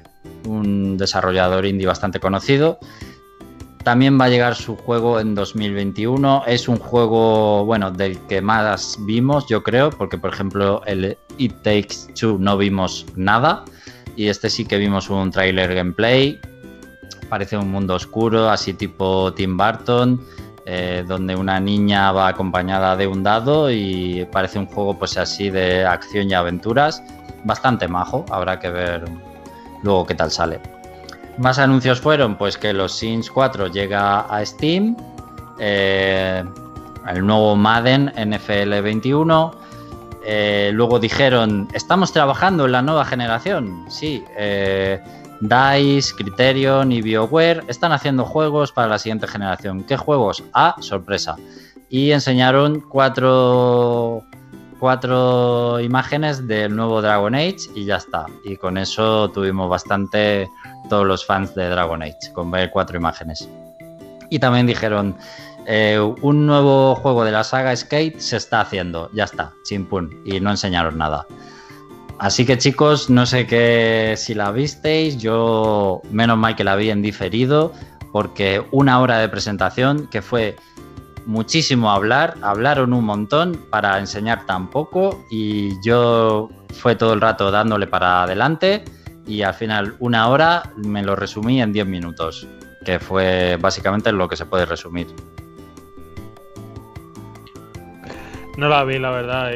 un 0.47 0.97
desarrollador 0.97 1.67
indie 1.67 1.87
bastante 1.87 2.21
conocido. 2.21 2.79
También 3.85 4.21
va 4.21 4.27
a 4.27 4.29
llegar 4.29 4.55
su 4.57 4.77
juego 4.77 5.21
en 5.21 5.35
2021. 5.35 6.45
Es 6.47 6.69
un 6.69 6.77
juego, 6.79 7.65
bueno, 7.65 7.91
del 7.91 8.19
que 8.27 8.43
más 8.43 8.99
vimos, 9.01 9.47
yo 9.49 9.63
creo, 9.63 9.89
porque 9.91 10.19
por 10.19 10.33
ejemplo 10.35 10.83
el 10.85 11.17
It 11.39 11.55
Takes 11.63 12.13
Two 12.19 12.37
no 12.39 12.59
vimos 12.59 13.07
nada. 13.17 13.65
Y 14.17 14.29
este 14.29 14.51
sí 14.51 14.67
que 14.67 14.77
vimos 14.77 15.09
un 15.09 15.31
trailer 15.31 15.75
gameplay. 15.75 16.39
Parece 17.31 17.57
un 17.57 17.71
mundo 17.71 17.95
oscuro, 17.95 18.51
así 18.51 18.75
tipo 18.75 19.33
Tim 19.33 19.57
Burton, 19.57 20.21
eh, 20.67 21.03
donde 21.09 21.35
una 21.35 21.59
niña 21.59 22.13
va 22.13 22.29
acompañada 22.29 22.97
de 22.97 23.07
un 23.07 23.23
dado 23.23 23.71
y 23.71 24.27
parece 24.31 24.59
un 24.59 24.67
juego 24.67 24.99
pues 24.99 25.17
así 25.17 25.49
de 25.49 25.87
acción 25.87 26.29
y 26.29 26.35
aventuras. 26.35 27.03
Bastante 27.45 27.89
majo, 27.89 28.27
habrá 28.31 28.59
que 28.59 28.69
ver 28.69 29.05
luego 29.83 30.07
qué 30.07 30.15
tal 30.15 30.31
sale. 30.31 30.61
Más 31.39 31.59
anuncios 31.59 32.01
fueron 32.01 32.37
pues 32.37 32.59
que 32.59 32.73
los 32.73 32.93
Sims 32.93 33.31
4 33.31 33.69
llega 33.69 34.21
a 34.21 34.45
Steam, 34.45 34.97
eh, 35.59 36.45
el 37.09 37.27
nuevo 37.27 37.57
Madden 37.57 38.13
NFL 38.17 38.83
21. 38.83 39.55
Eh, 40.27 40.71
luego 40.75 40.99
dijeron, 40.99 41.67
estamos 41.73 42.13
trabajando 42.13 42.67
en 42.67 42.73
la 42.73 42.83
nueva 42.83 43.05
generación. 43.05 43.87
Sí, 43.89 44.23
eh, 44.37 45.01
DICE, 45.41 46.15
Criterion 46.15 46.93
y 46.93 47.01
BioWare 47.01 47.65
están 47.69 47.93
haciendo 47.93 48.27
juegos 48.27 48.73
para 48.73 48.89
la 48.89 48.99
siguiente 48.99 49.27
generación. 49.27 49.85
¿Qué 49.85 49.97
juegos? 49.97 50.45
Ah, 50.53 50.77
sorpresa. 50.81 51.37
Y 51.89 52.13
enseñaron 52.13 52.81
cuatro 52.81 54.25
cuatro 54.81 55.79
imágenes 55.79 56.49
del 56.49 56.75
nuevo 56.75 57.03
Dragon 57.03 57.35
Age 57.35 57.69
y 57.75 57.85
ya 57.85 57.97
está. 57.97 58.27
Y 58.43 58.57
con 58.57 58.79
eso 58.79 59.31
tuvimos 59.31 59.69
bastante 59.69 60.49
todos 60.89 61.07
los 61.07 61.25
fans 61.25 61.55
de 61.55 61.69
Dragon 61.69 62.03
Age, 62.03 62.33
con 62.33 62.51
ver 62.51 62.71
cuatro 62.71 62.97
imágenes. 62.97 63.49
Y 64.31 64.39
también 64.39 64.67
dijeron, 64.67 65.17
eh, 65.67 66.01
un 66.23 66.47
nuevo 66.47 66.95
juego 66.97 67.25
de 67.25 67.33
la 67.33 67.45
saga 67.45 67.77
Skate 67.77 68.19
se 68.19 68.39
está 68.39 68.63
haciendo, 68.63 69.11
ya 69.13 69.25
está, 69.25 69.53
chimpún, 69.65 70.23
y 70.25 70.41
no 70.41 70.51
enseñaron 70.51 70.97
nada. 70.97 71.27
Así 72.19 72.45
que 72.45 72.59
chicos, 72.59 73.09
no 73.11 73.27
sé 73.27 73.47
qué 73.47 74.15
si 74.17 74.35
la 74.35 74.51
visteis, 74.51 75.19
yo 75.19 76.03
menos 76.11 76.39
mal 76.39 76.57
que 76.57 76.65
la 76.65 76.77
vi 76.77 76.91
en 76.91 77.03
diferido, 77.03 77.73
porque 78.13 78.63
una 78.73 79.01
hora 79.01 79.19
de 79.19 79.29
presentación 79.29 80.07
que 80.09 80.23
fue 80.23 80.57
muchísimo 81.27 81.91
hablar, 81.91 82.35
hablaron 82.43 82.93
un 82.93 83.05
montón 83.05 83.59
para 83.71 83.99
enseñar 83.99 84.47
tan 84.47 84.69
poco 84.71 85.25
y 85.31 85.81
yo 85.83 86.49
fue 86.75 86.97
todo 86.97 87.13
el 87.13 87.21
rato 87.21 87.51
dándole 87.51 87.87
para 87.87 88.23
adelante 88.23 88.85
y 89.27 89.43
al 89.43 89.55
final 89.55 89.95
una 90.01 90.29
hora 90.29 90.63
me 90.77 91.03
lo 91.03 91.15
resumí 91.15 91.63
en 91.63 91.73
10 91.73 91.87
minutos, 91.87 92.49
que 92.85 92.99
fue 92.99 93.57
básicamente 93.61 94.13
lo 94.13 94.29
que 94.29 94.37
se 94.37 94.47
puede 94.47 94.67
resumir. 94.67 95.07
No 98.57 98.69
la 98.69 98.85
vi, 98.85 98.99
la 98.99 99.11
verdad, 99.11 99.53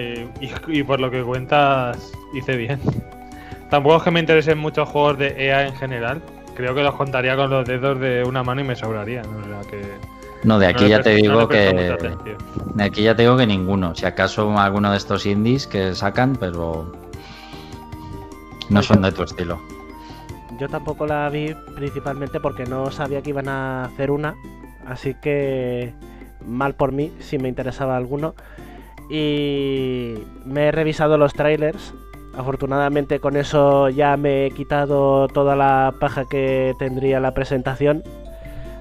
y, 0.69 0.83
por 0.85 1.01
lo 1.01 1.11
que 1.11 1.23
cuentas 1.23 2.13
hice 2.33 2.57
bien. 2.57 2.81
Tampoco 3.71 3.97
es 3.97 4.03
que 4.05 4.11
me 4.11 4.21
interesen 4.21 4.59
muchos 4.59 4.89
juegos 4.89 5.19
de 5.19 5.35
EA 5.37 5.67
en 5.67 5.75
general. 5.75 6.23
Creo 6.55 6.75
que 6.75 6.83
los 6.83 6.95
contaría 6.95 7.35
con 7.37 7.51
los 7.51 7.67
dedos 7.67 7.99
de 7.99 8.23
una 8.25 8.43
mano 8.43 8.61
y 8.61 8.65
me 8.65 8.77
sobrarían. 8.77 9.27
O 9.27 9.67
que 9.67 9.83
no, 10.45 10.59
de 10.59 10.67
aquí 10.67 10.89
ya 10.89 11.01
te 11.01 11.15
digo 11.15 11.49
que. 11.49 11.97
De 12.75 12.85
aquí 12.85 13.03
ya 13.03 13.17
te 13.17 13.23
digo 13.23 13.37
que 13.37 13.47
ninguno. 13.47 13.95
Si 13.95 14.05
acaso 14.05 14.59
alguno 14.59 14.91
de 14.91 14.99
estos 14.99 15.27
indies 15.27 15.67
que 15.67 15.95
sacan, 15.95 16.37
pero. 16.37 16.93
No 18.69 18.83
son 18.83 19.03
de 19.03 19.13
tu 19.13 19.23
estilo. 19.23 19.59
Yo 20.59 20.69
tampoco 20.69 21.07
la 21.07 21.29
vi 21.31 21.55
principalmente 21.75 22.41
porque 22.41 22.65
no 22.65 22.91
sabía 22.91 23.23
que 23.23 23.31
iban 23.31 23.49
a 23.49 23.85
hacer 23.87 24.11
una. 24.11 24.35
Así 24.87 25.15
que. 25.15 25.95
Mal 26.47 26.75
por 26.75 26.93
mí, 26.93 27.11
si 27.21 27.39
me 27.39 27.49
interesaba 27.49 27.97
alguno. 27.97 28.35
Y 29.09 30.15
me 30.45 30.67
he 30.67 30.73
revisado 30.73 31.17
los 31.17 31.33
trailers. 31.33 31.95
Afortunadamente 32.37 33.21
con 33.21 33.37
eso 33.37 33.89
ya 33.89 34.17
me 34.17 34.47
he 34.47 34.51
quitado 34.51 35.29
toda 35.29 35.55
la 35.55 35.95
paja 36.01 36.25
que 36.29 36.75
tendría 36.79 37.21
la 37.21 37.33
presentación. 37.33 38.03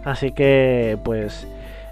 Así 0.03 0.34
que 0.34 0.97
pues 1.05 1.47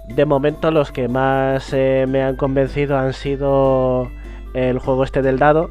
de 0.08 0.24
momento 0.24 0.70
los 0.70 0.90
que 0.90 1.08
más 1.08 1.72
eh, 1.72 2.06
me 2.08 2.22
han 2.22 2.36
convencido 2.36 2.98
han 2.98 3.12
sido 3.12 4.10
el 4.54 4.78
juego 4.78 5.04
este 5.04 5.22
del 5.22 5.38
dado, 5.38 5.70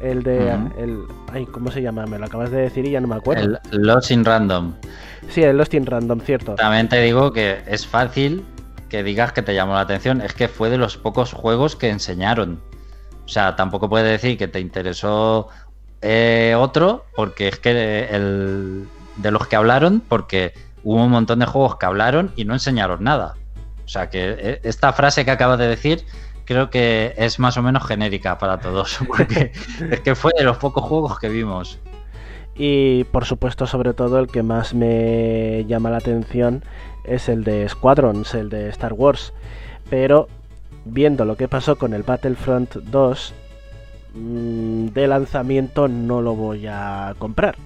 el 0.00 0.22
de... 0.22 0.50
el, 0.78 1.04
ay, 1.32 1.46
¿Cómo 1.46 1.70
se 1.70 1.82
llama? 1.82 2.06
Me 2.06 2.18
lo 2.18 2.26
acabas 2.26 2.50
de 2.50 2.58
decir 2.58 2.86
y 2.86 2.90
ya 2.90 3.00
no 3.00 3.08
me 3.08 3.16
acuerdo. 3.16 3.58
El 3.70 3.82
Lost 3.82 4.10
in 4.10 4.24
Random. 4.24 4.74
Sí, 5.28 5.42
el 5.42 5.56
Lost 5.56 5.74
in 5.74 5.86
Random, 5.86 6.20
cierto. 6.20 6.54
También 6.54 6.88
te 6.88 7.00
digo 7.00 7.32
que 7.32 7.58
es 7.66 7.86
fácil 7.86 8.44
que 8.90 9.02
digas 9.02 9.32
que 9.32 9.42
te 9.42 9.54
llamó 9.54 9.74
la 9.74 9.80
atención. 9.80 10.20
Es 10.20 10.34
que 10.34 10.48
fue 10.48 10.68
de 10.68 10.76
los 10.76 10.98
pocos 10.98 11.32
juegos 11.32 11.76
que 11.76 11.88
enseñaron. 11.88 12.60
O 13.24 13.28
sea, 13.28 13.56
tampoco 13.56 13.88
puedes 13.88 14.10
decir 14.10 14.36
que 14.36 14.48
te 14.48 14.60
interesó 14.60 15.48
eh, 16.02 16.54
otro, 16.58 17.06
porque 17.14 17.48
es 17.48 17.58
que 17.58 18.08
el, 18.10 18.88
de 19.16 19.30
los 19.30 19.46
que 19.46 19.56
hablaron, 19.56 20.02
porque 20.06 20.52
hubo 20.82 21.04
un 21.04 21.10
montón 21.10 21.38
de 21.38 21.46
juegos 21.46 21.76
que 21.76 21.86
hablaron 21.86 22.32
y 22.36 22.44
no 22.44 22.54
enseñaron 22.54 23.04
nada. 23.04 23.36
O 23.90 23.92
sea 23.92 24.08
que 24.08 24.36
eh, 24.38 24.60
esta 24.62 24.92
frase 24.92 25.24
que 25.24 25.32
acabas 25.32 25.58
de 25.58 25.66
decir 25.66 26.04
creo 26.44 26.70
que 26.70 27.12
es 27.16 27.40
más 27.40 27.56
o 27.56 27.62
menos 27.62 27.84
genérica 27.84 28.38
para 28.38 28.60
todos, 28.60 29.00
porque 29.08 29.50
es 29.90 30.00
que 30.00 30.14
fue 30.14 30.30
de 30.38 30.44
los 30.44 30.58
pocos 30.58 30.84
juegos 30.84 31.18
que 31.18 31.28
vimos. 31.28 31.80
Y 32.54 33.02
por 33.10 33.24
supuesto, 33.24 33.66
sobre 33.66 33.92
todo, 33.92 34.20
el 34.20 34.28
que 34.28 34.44
más 34.44 34.74
me 34.74 35.64
llama 35.66 35.90
la 35.90 35.96
atención 35.96 36.62
es 37.02 37.28
el 37.28 37.42
de 37.42 37.68
Squadrons, 37.68 38.32
el 38.34 38.48
de 38.48 38.68
Star 38.68 38.92
Wars. 38.92 39.32
Pero 39.88 40.28
viendo 40.84 41.24
lo 41.24 41.36
que 41.36 41.48
pasó 41.48 41.76
con 41.76 41.92
el 41.92 42.04
Battlefront 42.04 42.76
2, 42.76 43.34
mm, 44.14 44.86
de 44.86 45.08
lanzamiento 45.08 45.88
no 45.88 46.22
lo 46.22 46.36
voy 46.36 46.68
a 46.68 47.16
comprar. 47.18 47.56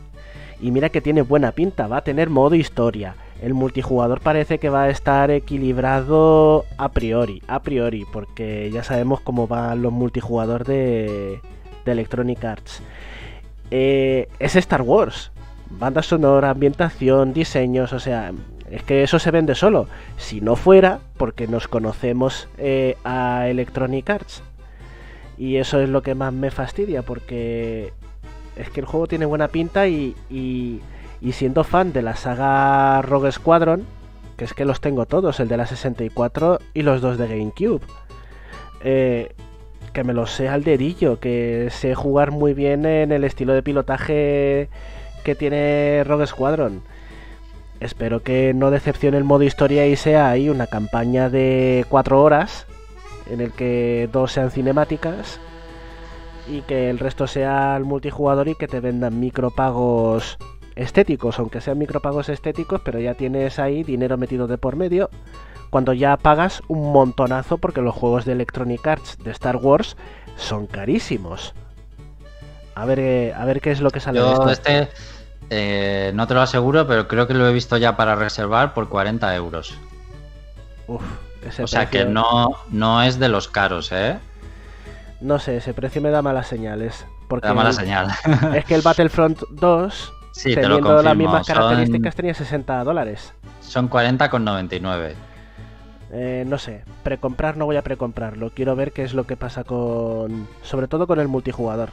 Y 0.58 0.70
mira 0.70 0.88
que 0.88 1.02
tiene 1.02 1.20
buena 1.20 1.52
pinta, 1.52 1.86
va 1.86 1.98
a 1.98 2.04
tener 2.04 2.30
modo 2.30 2.54
historia. 2.54 3.14
El 3.42 3.54
multijugador 3.54 4.20
parece 4.20 4.58
que 4.58 4.70
va 4.70 4.84
a 4.84 4.90
estar 4.90 5.30
equilibrado 5.30 6.64
a 6.78 6.90
priori, 6.90 7.42
a 7.46 7.60
priori, 7.62 8.04
porque 8.12 8.70
ya 8.72 8.82
sabemos 8.82 9.20
cómo 9.20 9.46
van 9.46 9.82
los 9.82 9.92
multijugadores 9.92 10.66
de, 10.66 11.40
de 11.84 11.92
Electronic 11.92 12.44
Arts. 12.44 12.82
Eh, 13.70 14.28
es 14.38 14.56
Star 14.56 14.82
Wars, 14.82 15.32
banda 15.70 16.02
sonora, 16.02 16.50
ambientación, 16.50 17.32
diseños, 17.32 17.92
o 17.92 17.98
sea, 17.98 18.32
es 18.70 18.82
que 18.82 19.02
eso 19.02 19.18
se 19.18 19.30
vende 19.30 19.54
solo. 19.54 19.88
Si 20.16 20.40
no 20.40 20.56
fuera, 20.56 21.00
porque 21.16 21.46
nos 21.46 21.68
conocemos 21.68 22.48
eh, 22.58 22.96
a 23.04 23.48
Electronic 23.48 24.08
Arts. 24.10 24.42
Y 25.36 25.56
eso 25.56 25.80
es 25.80 25.88
lo 25.88 26.02
que 26.02 26.14
más 26.14 26.32
me 26.32 26.50
fastidia, 26.50 27.02
porque 27.02 27.92
es 28.56 28.70
que 28.70 28.80
el 28.80 28.86
juego 28.86 29.06
tiene 29.06 29.26
buena 29.26 29.48
pinta 29.48 29.86
y, 29.88 30.14
y, 30.30 30.80
siendo 31.32 31.64
fan 31.64 31.92
de 31.92 32.02
la 32.02 32.16
saga 32.16 33.00
Rogue 33.02 33.32
Squadron, 33.32 33.84
que 34.36 34.44
es 34.44 34.54
que 34.54 34.64
los 34.64 34.80
tengo 34.80 35.06
todos, 35.06 35.40
el 35.40 35.48
de 35.48 35.56
la 35.56 35.66
64 35.66 36.58
y 36.74 36.82
los 36.82 37.00
dos 37.00 37.18
de 37.18 37.28
GameCube. 37.28 37.80
Eh, 38.82 39.34
que 39.92 40.04
me 40.04 40.12
los 40.12 40.32
sé 40.32 40.48
al 40.48 40.64
dedillo, 40.64 41.20
que 41.20 41.68
sé 41.70 41.94
jugar 41.94 42.32
muy 42.32 42.52
bien 42.52 42.84
en 42.84 43.12
el 43.12 43.24
estilo 43.24 43.54
de 43.54 43.62
pilotaje 43.62 44.68
que 45.22 45.34
tiene 45.34 46.02
Rogue 46.04 46.26
Squadron. 46.26 46.82
Espero 47.80 48.22
que 48.22 48.52
no 48.54 48.70
decepcione 48.70 49.16
el 49.16 49.24
modo 49.24 49.44
historia 49.44 49.86
y 49.86 49.96
sea 49.96 50.30
ahí 50.30 50.48
una 50.48 50.66
campaña 50.66 51.30
de 51.30 51.86
4 51.88 52.22
horas 52.22 52.66
en 53.30 53.40
el 53.40 53.52
que 53.52 54.08
dos 54.12 54.32
sean 54.32 54.50
cinemáticas 54.50 55.40
y 56.48 56.60
que 56.62 56.90
el 56.90 56.98
resto 56.98 57.26
sea 57.26 57.76
el 57.76 57.84
multijugador 57.84 58.48
y 58.48 58.54
que 58.54 58.68
te 58.68 58.80
vendan 58.80 59.18
micropagos 59.18 60.38
estéticos, 60.76 61.38
aunque 61.38 61.60
sean 61.60 61.78
micropagos 61.78 62.28
estéticos, 62.28 62.80
pero 62.84 63.00
ya 63.00 63.14
tienes 63.14 63.58
ahí 63.58 63.82
dinero 63.82 64.16
metido 64.16 64.46
de 64.46 64.58
por 64.58 64.76
medio 64.76 65.10
cuando 65.70 65.92
ya 65.92 66.16
pagas 66.16 66.62
un 66.68 66.92
montonazo 66.92 67.58
porque 67.58 67.80
los 67.80 67.94
juegos 67.94 68.24
de 68.24 68.32
Electronic 68.32 68.86
Arts 68.86 69.18
de 69.24 69.32
Star 69.32 69.56
Wars 69.56 69.96
son 70.36 70.68
carísimos. 70.68 71.52
A 72.76 72.84
ver, 72.84 73.00
eh, 73.00 73.34
a 73.34 73.44
ver 73.44 73.60
qué 73.60 73.72
es 73.72 73.80
lo 73.80 73.90
que 73.90 73.98
sale 73.98 74.18
Yo 74.18 74.26
de 74.26 74.32
esto. 74.34 74.50
este 74.50 74.88
eh, 75.50 76.12
no 76.14 76.26
te 76.26 76.34
lo 76.34 76.42
aseguro, 76.42 76.86
pero 76.86 77.08
creo 77.08 77.26
que 77.26 77.34
lo 77.34 77.48
he 77.48 77.52
visto 77.52 77.76
ya 77.76 77.96
para 77.96 78.14
reservar 78.14 78.72
por 78.72 78.88
40 78.88 79.34
euros. 79.34 79.76
Uf, 80.86 81.02
ese 81.44 81.64
O 81.64 81.66
sea 81.66 81.90
que 81.90 82.04
no, 82.04 82.50
no 82.70 83.02
es 83.02 83.18
de 83.18 83.28
los 83.28 83.48
caros, 83.48 83.90
¿eh? 83.92 84.18
No 85.20 85.38
sé, 85.38 85.56
ese 85.56 85.74
precio 85.74 86.00
me 86.02 86.10
da 86.10 86.22
malas 86.22 86.46
señales. 86.46 87.06
Porque 87.28 87.48
da 87.48 87.54
mala 87.54 87.72
señal. 87.72 88.08
es 88.54 88.64
que 88.64 88.74
el 88.74 88.82
Battlefront 88.82 89.42
2, 89.50 90.12
Sí, 90.34 90.54
te 90.54 90.66
lo 90.66 90.76
teniendo 90.76 91.02
las 91.02 91.16
mismas 91.16 91.46
Son, 91.46 91.54
características, 91.56 92.14
tenía 92.16 92.34
60 92.34 92.82
dólares. 92.84 93.32
son 93.60 93.88
40,99. 93.88 95.14
Eh, 96.10 96.44
no 96.46 96.58
sé, 96.58 96.84
precomprar 97.02 97.56
no 97.56 97.66
voy 97.66 97.76
a 97.76 97.82
precomprarlo. 97.82 98.50
Quiero 98.50 98.74
ver 98.76 98.92
qué 98.92 99.04
es 99.04 99.14
lo 99.14 99.24
que 99.26 99.36
pasa 99.36 99.64
con. 99.64 100.48
Sobre 100.62 100.88
todo 100.88 101.06
con 101.06 101.20
el 101.20 101.28
multijugador. 101.28 101.90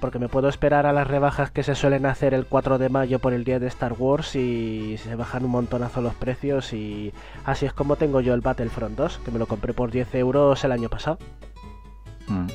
Porque 0.00 0.18
me 0.18 0.28
puedo 0.28 0.48
esperar 0.48 0.86
a 0.86 0.92
las 0.92 1.06
rebajas 1.06 1.50
que 1.50 1.62
se 1.62 1.74
suelen 1.74 2.06
hacer 2.06 2.34
el 2.34 2.46
4 2.46 2.78
de 2.78 2.88
mayo 2.88 3.20
por 3.20 3.32
el 3.34 3.44
día 3.44 3.60
de 3.60 3.68
Star 3.68 3.92
Wars 3.92 4.34
y 4.34 4.96
se 4.98 5.14
bajan 5.14 5.44
un 5.44 5.52
montonazo 5.52 6.00
los 6.00 6.14
precios. 6.14 6.72
Y 6.72 7.12
así 7.44 7.66
es 7.66 7.72
como 7.72 7.96
tengo 7.96 8.20
yo 8.20 8.34
el 8.34 8.40
Battlefront 8.40 8.96
2, 8.96 9.20
que 9.24 9.30
me 9.30 9.38
lo 9.38 9.46
compré 9.46 9.74
por 9.74 9.90
10 9.90 10.14
euros 10.16 10.64
el 10.64 10.72
año 10.72 10.88
pasado. 10.88 11.18
Mm. 12.26 12.46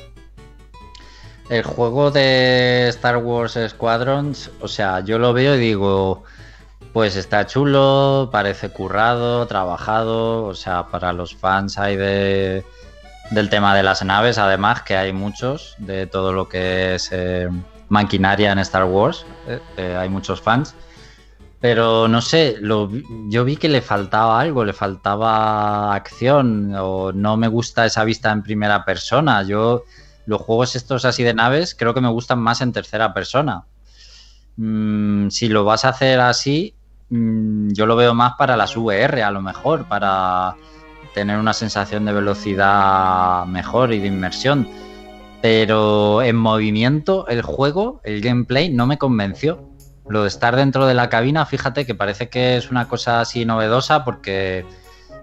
El 1.48 1.62
juego 1.62 2.10
de 2.10 2.88
Star 2.88 3.16
Wars 3.16 3.58
Squadrons, 3.68 4.50
o 4.60 4.68
sea, 4.68 5.00
yo 5.00 5.18
lo 5.18 5.32
veo 5.32 5.54
y 5.54 5.58
digo, 5.58 6.24
pues 6.92 7.16
está 7.16 7.46
chulo, 7.46 8.28
parece 8.30 8.68
currado, 8.68 9.46
trabajado, 9.46 10.44
o 10.44 10.54
sea, 10.54 10.88
para 10.88 11.14
los 11.14 11.34
fans 11.34 11.78
hay 11.78 11.96
de, 11.96 12.64
del 13.30 13.48
tema 13.48 13.74
de 13.74 13.82
las 13.82 14.04
naves, 14.04 14.36
además 14.36 14.82
que 14.82 14.96
hay 14.96 15.12
muchos, 15.14 15.74
de 15.78 16.06
todo 16.06 16.32
lo 16.32 16.48
que 16.48 16.96
es 16.96 17.08
eh, 17.12 17.48
maquinaria 17.88 18.52
en 18.52 18.58
Star 18.58 18.84
Wars, 18.84 19.24
eh, 19.46 19.60
eh, 19.78 19.96
hay 19.98 20.08
muchos 20.08 20.40
fans. 20.42 20.74
Pero 21.60 22.06
no 22.06 22.20
sé, 22.20 22.56
lo 22.60 22.88
yo 23.28 23.44
vi 23.44 23.56
que 23.56 23.68
le 23.68 23.80
faltaba 23.80 24.38
algo, 24.40 24.64
le 24.64 24.72
faltaba 24.72 25.92
acción, 25.92 26.72
o 26.78 27.12
no 27.12 27.36
me 27.36 27.48
gusta 27.48 27.84
esa 27.84 28.04
vista 28.04 28.30
en 28.30 28.44
primera 28.44 28.84
persona. 28.84 29.42
Yo, 29.42 29.82
los 30.28 30.42
juegos 30.42 30.76
estos 30.76 31.06
así 31.06 31.22
de 31.22 31.32
naves, 31.32 31.74
creo 31.74 31.94
que 31.94 32.02
me 32.02 32.10
gustan 32.10 32.38
más 32.38 32.60
en 32.60 32.70
tercera 32.72 33.14
persona. 33.14 33.64
Mm, 34.56 35.30
si 35.30 35.48
lo 35.48 35.64
vas 35.64 35.86
a 35.86 35.88
hacer 35.88 36.20
así, 36.20 36.74
mm, 37.08 37.70
yo 37.72 37.86
lo 37.86 37.96
veo 37.96 38.12
más 38.12 38.34
para 38.36 38.54
las 38.54 38.76
VR, 38.76 39.22
a 39.22 39.30
lo 39.30 39.40
mejor, 39.40 39.86
para 39.88 40.54
tener 41.14 41.38
una 41.38 41.54
sensación 41.54 42.04
de 42.04 42.12
velocidad 42.12 43.46
mejor 43.46 43.94
y 43.94 44.00
de 44.00 44.08
inmersión. 44.08 44.68
Pero 45.40 46.20
en 46.20 46.36
movimiento, 46.36 47.26
el 47.28 47.40
juego, 47.40 48.02
el 48.04 48.20
gameplay, 48.20 48.68
no 48.68 48.86
me 48.86 48.98
convenció. 48.98 49.66
Lo 50.10 50.22
de 50.22 50.28
estar 50.28 50.56
dentro 50.56 50.86
de 50.86 50.92
la 50.92 51.08
cabina, 51.08 51.46
fíjate 51.46 51.86
que 51.86 51.94
parece 51.94 52.28
que 52.28 52.58
es 52.58 52.70
una 52.70 52.86
cosa 52.86 53.22
así 53.22 53.46
novedosa 53.46 54.04
porque 54.04 54.66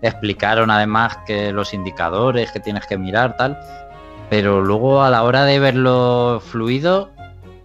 explicaron 0.01 0.71
además 0.71 1.19
que 1.27 1.51
los 1.51 1.73
indicadores 1.73 2.51
que 2.51 2.59
tienes 2.59 2.87
que 2.87 2.97
mirar, 2.97 3.37
tal. 3.37 3.59
Pero 4.30 4.61
luego 4.61 5.01
a 5.03 5.09
la 5.09 5.23
hora 5.23 5.45
de 5.45 5.59
verlo 5.59 6.41
fluido, 6.43 7.09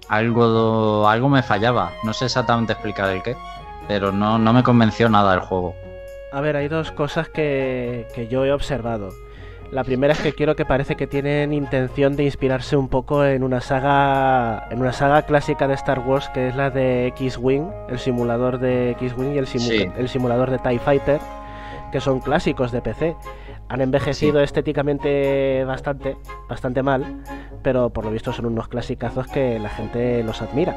algo, 0.09 1.09
algo 1.09 1.29
me 1.29 1.43
fallaba. 1.43 1.93
No 2.05 2.13
sé 2.13 2.27
exactamente 2.27 2.73
explicar 2.73 3.11
el 3.11 3.23
qué, 3.23 3.37
pero 3.89 4.13
no, 4.13 4.39
no 4.39 4.53
me 4.53 4.63
convenció 4.63 5.09
nada 5.09 5.35
el 5.35 5.41
juego. 5.41 5.75
A 6.33 6.41
ver, 6.41 6.57
hay 6.57 6.69
dos 6.69 6.93
cosas 6.93 7.29
que, 7.29 8.07
que 8.15 8.29
yo 8.29 8.45
he 8.45 8.53
observado. 8.53 9.09
La 9.73 9.85
primera 9.85 10.13
es 10.13 10.19
que 10.21 10.33
quiero 10.33 10.57
que 10.57 10.65
parece 10.65 10.97
que 10.97 11.07
tienen 11.07 11.53
intención 11.53 12.17
de 12.17 12.25
inspirarse 12.25 12.77
un 12.77 12.89
poco 12.89 13.25
en 13.25 13.45
una 13.45 13.61
saga 13.61 14.67
en 14.71 14.81
una 14.81 14.93
saga 14.93 15.23
clásica 15.23 15.69
de 15.69 15.75
Star 15.75 16.01
Wars 16.01 16.29
que 16.35 16.49
es 16.49 16.57
la 16.57 16.71
de 16.71 17.07
X-Wing, 17.09 17.69
el 17.89 18.01
simulador 18.01 18.59
de 18.59 18.91
X-Wing 18.93 19.35
y 19.35 19.39
el, 19.39 19.47
simu- 19.47 19.61
Sí. 19.69 19.89
el 19.97 20.09
simulador 20.09 20.51
de 20.51 20.59
TIE 20.59 20.81
Fighter, 20.81 21.21
que 21.93 22.01
son 22.01 22.19
clásicos 22.19 22.73
de 22.73 22.83
PC. 22.83 23.17
Han 23.71 23.81
envejecido 23.81 24.41
estéticamente 24.43 25.65
bastante, 25.65 26.17
bastante 26.49 26.83
mal, 26.83 27.23
pero 27.63 27.91
por 27.91 28.05
lo 28.05 28.11
visto 28.11 28.33
son 28.33 28.47
unos 28.47 28.67
clasicazos 28.69 29.29
que 29.29 29.59
la 29.61 29.69
gente 29.69 30.23
los 30.25 30.43
admira. 30.43 30.77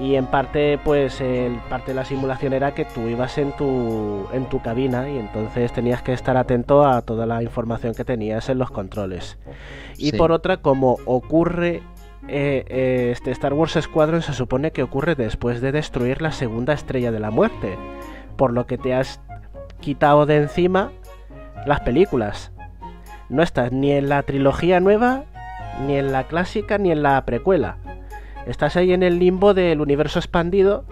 Y 0.00 0.14
en 0.14 0.26
parte, 0.26 0.78
pues, 0.84 1.20
el 1.20 1.56
parte 1.68 1.90
de 1.90 1.94
la 1.96 2.04
simulación 2.04 2.52
era 2.52 2.72
que 2.72 2.84
tú 2.84 3.08
ibas 3.08 3.36
en 3.38 3.50
tu, 3.56 4.26
en 4.32 4.44
tu 4.44 4.60
cabina 4.60 5.08
y 5.08 5.18
entonces 5.18 5.72
tenías 5.72 6.02
que 6.02 6.12
estar 6.12 6.36
atento 6.36 6.84
a 6.86 7.02
toda 7.02 7.26
la 7.26 7.42
información 7.42 7.94
que 7.94 8.04
tenías 8.04 8.48
en 8.48 8.58
los 8.58 8.70
controles. 8.70 9.38
Y 9.96 10.10
Sí. 10.10 10.16
por 10.16 10.30
otra, 10.30 10.58
como 10.58 10.98
ocurre 11.06 11.82
eh, 12.28 12.64
eh, 12.68 13.08
este 13.10 13.30
Star 13.30 13.54
Wars 13.54 13.76
Squadron, 13.80 14.20
se 14.22 14.34
supone 14.34 14.70
que 14.70 14.82
ocurre 14.82 15.14
después 15.14 15.60
de 15.62 15.72
destruir 15.72 16.20
la 16.20 16.30
segunda 16.30 16.74
estrella 16.74 17.10
de 17.10 17.20
la 17.20 17.30
muerte. 17.30 17.76
Por 18.36 18.52
lo 18.52 18.66
que 18.66 18.76
te 18.76 18.92
has 18.94 19.20
quitado 19.80 20.26
de 20.26 20.36
encima 20.36 20.92
las 21.66 21.80
películas. 21.80 22.52
No 23.28 23.42
estás 23.42 23.72
ni 23.72 23.92
en 23.92 24.08
la 24.08 24.22
trilogía 24.22 24.80
nueva, 24.80 25.24
ni 25.86 25.96
en 25.96 26.12
la 26.12 26.24
clásica, 26.24 26.78
ni 26.78 26.90
en 26.90 27.02
la 27.02 27.24
precuela. 27.24 27.76
Estás 28.46 28.76
ahí 28.76 28.92
en 28.92 29.02
el 29.02 29.18
limbo 29.18 29.52
del 29.54 29.80
universo 29.80 30.18
expandido, 30.18 30.84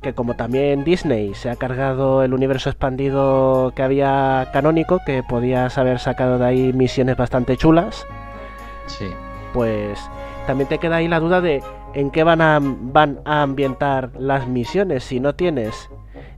que 0.00 0.14
como 0.14 0.34
también 0.36 0.84
Disney 0.84 1.34
se 1.34 1.50
ha 1.50 1.56
cargado 1.56 2.22
el 2.22 2.32
universo 2.32 2.70
expandido 2.70 3.72
que 3.74 3.82
había 3.82 4.48
canónico, 4.52 5.00
que 5.04 5.22
podías 5.24 5.76
haber 5.78 5.98
sacado 5.98 6.38
de 6.38 6.46
ahí 6.46 6.72
misiones 6.72 7.16
bastante 7.16 7.56
chulas, 7.56 8.06
Sí. 8.86 9.06
pues 9.52 9.98
también 10.46 10.68
te 10.68 10.78
queda 10.78 10.96
ahí 10.96 11.08
la 11.08 11.18
duda 11.18 11.40
de 11.40 11.60
en 11.94 12.10
qué 12.12 12.22
van 12.22 12.40
a, 12.40 12.60
van 12.62 13.18
a 13.24 13.42
ambientar 13.42 14.10
las 14.16 14.46
misiones 14.46 15.02
si 15.02 15.18
no 15.18 15.34
tienes 15.34 15.88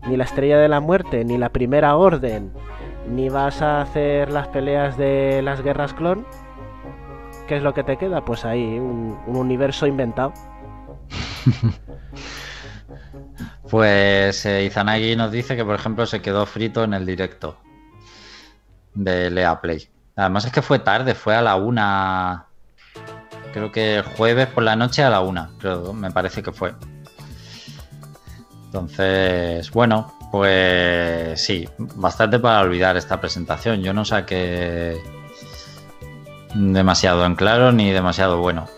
ni 0.06 0.16
la 0.16 0.24
estrella 0.24 0.56
de 0.58 0.68
la 0.68 0.80
muerte, 0.80 1.24
ni 1.26 1.36
la 1.36 1.50
primera 1.50 1.94
orden, 1.96 2.52
ni 3.10 3.28
vas 3.28 3.62
a 3.62 3.80
hacer 3.80 4.30
las 4.30 4.48
peleas 4.48 4.96
de 4.96 5.40
las 5.42 5.62
guerras 5.62 5.94
clon. 5.94 6.26
¿Qué 7.46 7.56
es 7.56 7.62
lo 7.62 7.74
que 7.74 7.82
te 7.82 7.96
queda? 7.96 8.24
Pues 8.24 8.44
ahí, 8.44 8.78
un, 8.78 9.18
un 9.26 9.36
universo 9.36 9.86
inventado. 9.86 10.32
Pues 13.70 14.46
eh, 14.46 14.64
Izanagi 14.64 15.14
nos 15.14 15.30
dice 15.30 15.54
que, 15.54 15.64
por 15.64 15.74
ejemplo, 15.74 16.06
se 16.06 16.22
quedó 16.22 16.46
frito 16.46 16.84
en 16.84 16.94
el 16.94 17.04
directo 17.04 17.58
de 18.94 19.30
Lea 19.30 19.60
Play. 19.60 19.88
Además 20.16 20.46
es 20.46 20.52
que 20.52 20.62
fue 20.62 20.78
tarde, 20.78 21.14
fue 21.14 21.34
a 21.36 21.42
la 21.42 21.56
una. 21.56 22.46
Creo 23.52 23.70
que 23.70 23.96
el 23.96 24.02
jueves 24.02 24.46
por 24.48 24.62
la 24.62 24.74
noche 24.74 25.02
a 25.02 25.10
la 25.10 25.20
una, 25.20 25.50
creo, 25.58 25.92
me 25.92 26.10
parece 26.10 26.42
que 26.42 26.52
fue. 26.52 26.74
Entonces, 28.66 29.70
bueno, 29.70 30.17
pues 30.30 31.40
sí, 31.40 31.68
bastante 31.78 32.38
para 32.38 32.60
olvidar 32.60 32.96
esta 32.96 33.20
presentación. 33.20 33.82
Yo 33.82 33.92
no 33.92 34.04
saqué 34.04 34.96
demasiado 36.54 37.24
en 37.24 37.34
claro 37.34 37.72
ni 37.72 37.90
demasiado 37.90 38.38
bueno. 38.38 38.68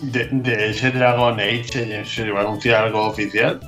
De, 0.00 0.28
de 0.30 0.70
ese 0.70 0.90
Dragon 0.90 1.38
Age 1.40 1.64
se, 1.64 2.04
se 2.04 2.30
va 2.30 2.40
a 2.40 2.42
anunciar 2.42 2.84
algo 2.84 3.06
oficial. 3.06 3.60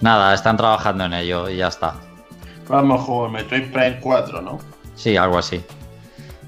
Nada, 0.00 0.34
están 0.34 0.56
trabajando 0.56 1.04
en 1.04 1.14
ello 1.14 1.48
y 1.48 1.56
ya 1.56 1.68
está. 1.68 1.94
Vamos, 2.68 3.02
juego 3.02 3.28
Metroid 3.28 3.70
Prime 3.70 3.98
4, 4.00 4.42
¿no? 4.42 4.58
Sí, 4.94 5.16
algo 5.16 5.38
así. 5.38 5.64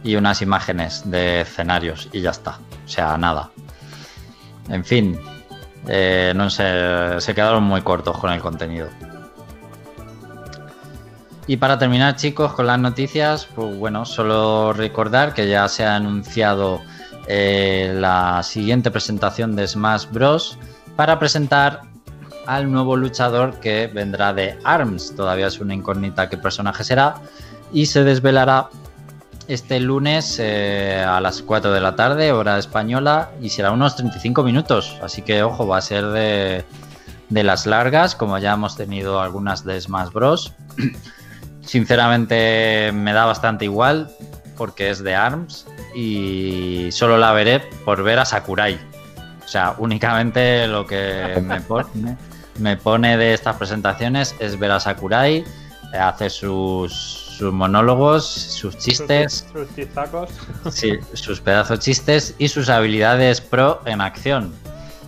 Y 0.03 0.17
unas 0.17 0.43
imágenes 0.43 1.09
de 1.09 1.43
escenarios 1.43 2.09
y 2.13 2.21
ya 2.21 2.31
está. 2.31 2.59
O 2.85 2.89
sea, 2.89 3.17
nada. 3.17 3.51
En 4.69 4.85
fin, 4.85 5.19
eh, 5.87 6.33
no 6.35 6.51
sé, 6.51 7.21
se 7.21 7.35
quedaron 7.35 7.65
muy 7.65 7.83
cortos 7.83 8.19
con 8.19 8.33
el 8.33 8.41
contenido. 8.41 8.89
Y 11.47 11.57
para 11.57 11.79
terminar, 11.79 12.17
chicos, 12.17 12.53
con 12.53 12.67
las 12.67 12.79
noticias, 12.79 13.47
pues 13.55 13.77
bueno, 13.79 14.05
solo 14.05 14.75
recordar 14.75 15.33
que 15.33 15.49
ya 15.49 15.67
se 15.69 15.85
ha 15.85 15.97
anunciado 15.97 16.81
eh, 17.27 17.95
la 17.95 18.43
siguiente 18.43 18.91
presentación 18.91 19.57
de 19.57 19.67
Smash 19.67 20.07
Bros. 20.11 20.59
para 20.95 21.19
presentar 21.19 21.83
al 22.47 22.71
nuevo 22.71 22.97
luchador 22.97 23.61
que 23.61 23.87
vendrá 23.87 24.35
de 24.35 24.59
ARMS. 24.65 25.15
Todavía 25.15 25.47
es 25.47 25.59
una 25.61 25.75
incógnita 25.75 26.29
qué 26.29 26.37
personaje 26.37 26.85
será. 26.85 27.15
Y 27.73 27.87
se 27.87 28.05
desvelará 28.05 28.69
este 29.49 29.81
lunes 29.81 30.39
eh, 30.39 31.03
a 31.07 31.21
las 31.21 31.43
4 31.43 31.73
de 31.73 31.81
la 31.81 31.97
tarde, 31.97 32.33
hora 32.33 32.59
española, 32.59 33.31
y 33.41 33.49
será 33.49 33.73
unos 33.73 33.97
35 33.97 34.43
minutos. 34.45 34.97
Así 35.03 35.23
que, 35.23 35.43
ojo, 35.43 35.67
va 35.67 35.79
a 35.79 35.81
ser 35.81 36.07
de, 36.07 36.65
de 37.31 37.43
las 37.43 37.67
largas, 37.67 38.15
como 38.15 38.39
ya 38.39 38.53
hemos 38.53 38.77
tenido 38.77 39.21
algunas 39.21 39.65
de 39.65 39.81
Smash 39.81 40.11
Bros. 40.13 40.53
Sinceramente 41.63 42.93
me 42.93 43.13
da 43.13 43.25
bastante 43.25 43.65
igual 43.65 44.11
porque 44.57 44.91
es 44.91 45.03
de 45.03 45.15
ARMS 45.15 45.67
y 45.95 46.89
solo 46.91 47.17
la 47.17 47.33
veré 47.33 47.61
por 47.85 48.03
ver 48.03 48.19
a 48.19 48.25
Sakurai. 48.25 48.79
O 49.45 49.49
sea, 49.49 49.75
únicamente 49.79 50.67
lo 50.67 50.87
que 50.87 51.41
me 51.43 51.61
pone, 51.63 52.17
me 52.59 52.77
pone 52.77 53.17
de 53.17 53.35
estas 53.35 53.57
presentaciones 53.57 54.35
es 54.41 54.59
ver 54.59 54.73
a 54.73 54.81
Sakurai, 54.81 55.45
hacer 55.93 56.31
sus, 56.31 57.28
sus 57.39 57.53
monólogos, 57.53 58.27
sus 58.29 58.77
chistes, 58.79 59.47
Sus, 59.53 59.67
sus 59.69 59.77
chistacos. 59.77 60.31
sí, 60.73 60.99
sus 61.13 61.41
pedazos 61.41 61.79
chistes 61.79 62.35
y 62.39 62.49
sus 62.49 62.69
habilidades 62.69 63.41
pro 63.41 63.81
en 63.85 64.01
acción. 64.01 64.53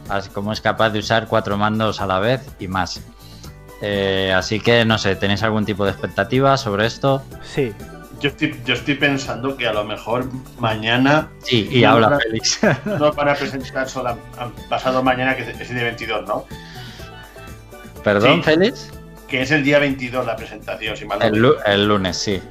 Así 0.09 0.31
como 0.31 0.52
es 0.52 0.61
capaz 0.61 0.90
de 0.90 1.01
usar 1.01 1.27
cuatro 1.27 1.57
mandos 1.57 2.01
a 2.01 2.07
la 2.07 2.20
vez 2.20 2.40
y 2.61 2.69
más. 2.69 3.01
Eh, 3.82 4.32
así 4.36 4.61
que 4.61 4.85
no 4.85 4.97
sé, 4.98 5.16
¿tenéis 5.16 5.43
algún 5.43 5.65
tipo 5.65 5.85
de 5.85 5.90
expectativa 5.90 6.57
sobre 6.57 6.86
esto? 6.86 7.23
Sí, 7.43 7.73
Yo 8.20 8.28
estoy, 8.28 8.61
yo 8.66 8.74
estoy 8.74 8.94
pensando 8.97 9.57
que 9.57 9.66
a 9.66 9.73
lo 9.73 9.85
mejor 9.85 10.27
mañana 10.59 11.28
Sí, 11.43 11.66
y 11.70 11.81
No, 11.82 11.90
habla 11.93 12.11
no. 12.11 12.19
Félix. 12.20 12.61
no 12.85 13.12
van 13.12 13.28
a 13.31 13.35
presentar 13.35 13.89
solo 13.89 14.16
pasado 14.69 15.02
mañana, 15.02 15.35
que 15.35 15.43
es 15.51 15.69
el 15.70 15.74
día 15.77 15.85
22, 15.85 16.27
¿no? 16.28 16.44
Perdón, 18.05 18.36
Sí. 18.36 18.43
Félix. 18.43 18.90
Que 19.31 19.43
es 19.43 19.51
el 19.52 19.62
día 19.62 19.78
22 19.78 20.27
la 20.27 20.35
presentación, 20.36 20.97
si 20.97 21.05
mal 21.07 21.20
no 21.20 21.24
El, 21.24 21.32
me 21.32 21.39
lu- 21.39 21.55
el 21.65 21.86
lunes, 21.89 22.16
sí. 22.16 22.43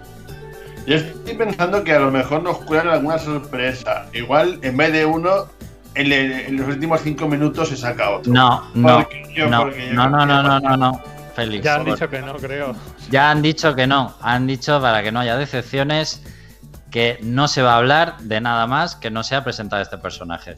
Yo 0.88 0.96
estoy 0.96 1.36
pensando 1.36 1.84
que 1.84 1.94
a 1.94 2.00
lo 2.00 2.10
mejor 2.10 2.42
nos 2.42 2.58
cuelan 2.60 2.88
alguna 2.88 3.20
sorpresa. 3.20 4.06
Igual, 4.14 4.60
en 4.64 4.78
vez 4.78 4.94
de 4.94 5.06
uno, 5.06 5.48
en, 5.96 6.06
el- 6.12 6.32
en 6.32 6.58
los 6.58 6.68
últimos 6.68 7.02
cinco 7.02 7.28
minutos 7.28 7.70
se 7.70 7.78
saca 7.78 8.10
otro. 8.12 8.32
No, 8.32 8.72
no, 8.74 9.08
yo- 9.36 9.50
no, 9.50 9.66
no, 9.66 10.10
no, 10.10 10.26
no, 10.26 10.42
no, 10.44 10.60
no, 10.62 10.78
no, 10.78 11.04
Félix. 11.36 11.64
Ya 11.66 11.76
han 11.76 11.86
dicho 11.86 12.10
que 12.10 12.22
no, 12.22 12.36
creo. 12.38 12.76
Ya 13.12 13.30
han 13.30 13.42
dicho 13.42 13.76
que 13.76 13.86
no. 13.86 14.16
Han 14.22 14.48
dicho 14.48 14.82
para 14.82 15.04
que 15.04 15.12
no 15.12 15.20
haya 15.20 15.36
decepciones 15.38 16.24
que 16.92 17.20
no 17.22 17.48
se 17.48 17.62
va 17.62 17.74
a 17.74 17.78
hablar 17.78 18.18
de 18.22 18.40
nada 18.42 18.66
más 18.66 18.96
que 18.96 19.12
no 19.12 19.22
sea 19.24 19.44
presentar 19.44 19.82
este 19.82 19.98
personaje. 19.98 20.58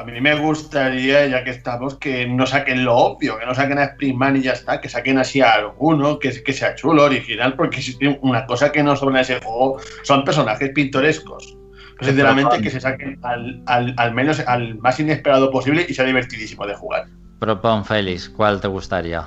A 0.00 0.04
mí 0.04 0.20
me 0.20 0.34
gustaría, 0.38 1.26
ya 1.26 1.42
que 1.42 1.50
estamos, 1.50 1.96
que 1.96 2.24
no 2.28 2.46
saquen 2.46 2.84
lo 2.84 2.94
obvio, 2.96 3.36
que 3.36 3.44
no 3.46 3.52
saquen 3.52 3.78
a 3.78 3.84
Springman 3.84 4.36
y 4.36 4.42
ya 4.42 4.52
está, 4.52 4.80
que 4.80 4.88
saquen 4.88 5.18
así 5.18 5.40
a 5.40 5.54
alguno, 5.54 6.20
que, 6.20 6.40
que 6.44 6.52
sea 6.52 6.76
chulo, 6.76 7.02
original, 7.04 7.54
porque 7.56 7.82
si- 7.82 7.98
una 8.22 8.46
cosa 8.46 8.70
que 8.70 8.82
no 8.84 8.94
sobra 8.94 9.16
en 9.16 9.22
ese 9.22 9.40
juego 9.40 9.78
son 10.04 10.24
personajes 10.24 10.70
pintorescos. 10.72 11.56
Pues, 11.98 12.10
sinceramente, 12.10 12.60
que 12.62 12.70
se 12.70 12.80
saquen 12.80 13.18
al, 13.24 13.60
al- 13.66 13.94
al 13.96 14.14
menos 14.14 14.38
al 14.46 14.76
más 14.78 15.00
inesperado 15.00 15.50
posible 15.50 15.84
y 15.88 15.92
sea 15.94 16.04
divertidísimo 16.04 16.64
de 16.64 16.76
jugar. 16.76 17.06
Propon, 17.40 17.84
Félix, 17.84 18.28
¿cuál 18.28 18.60
te 18.60 18.68
gustaría? 18.68 19.26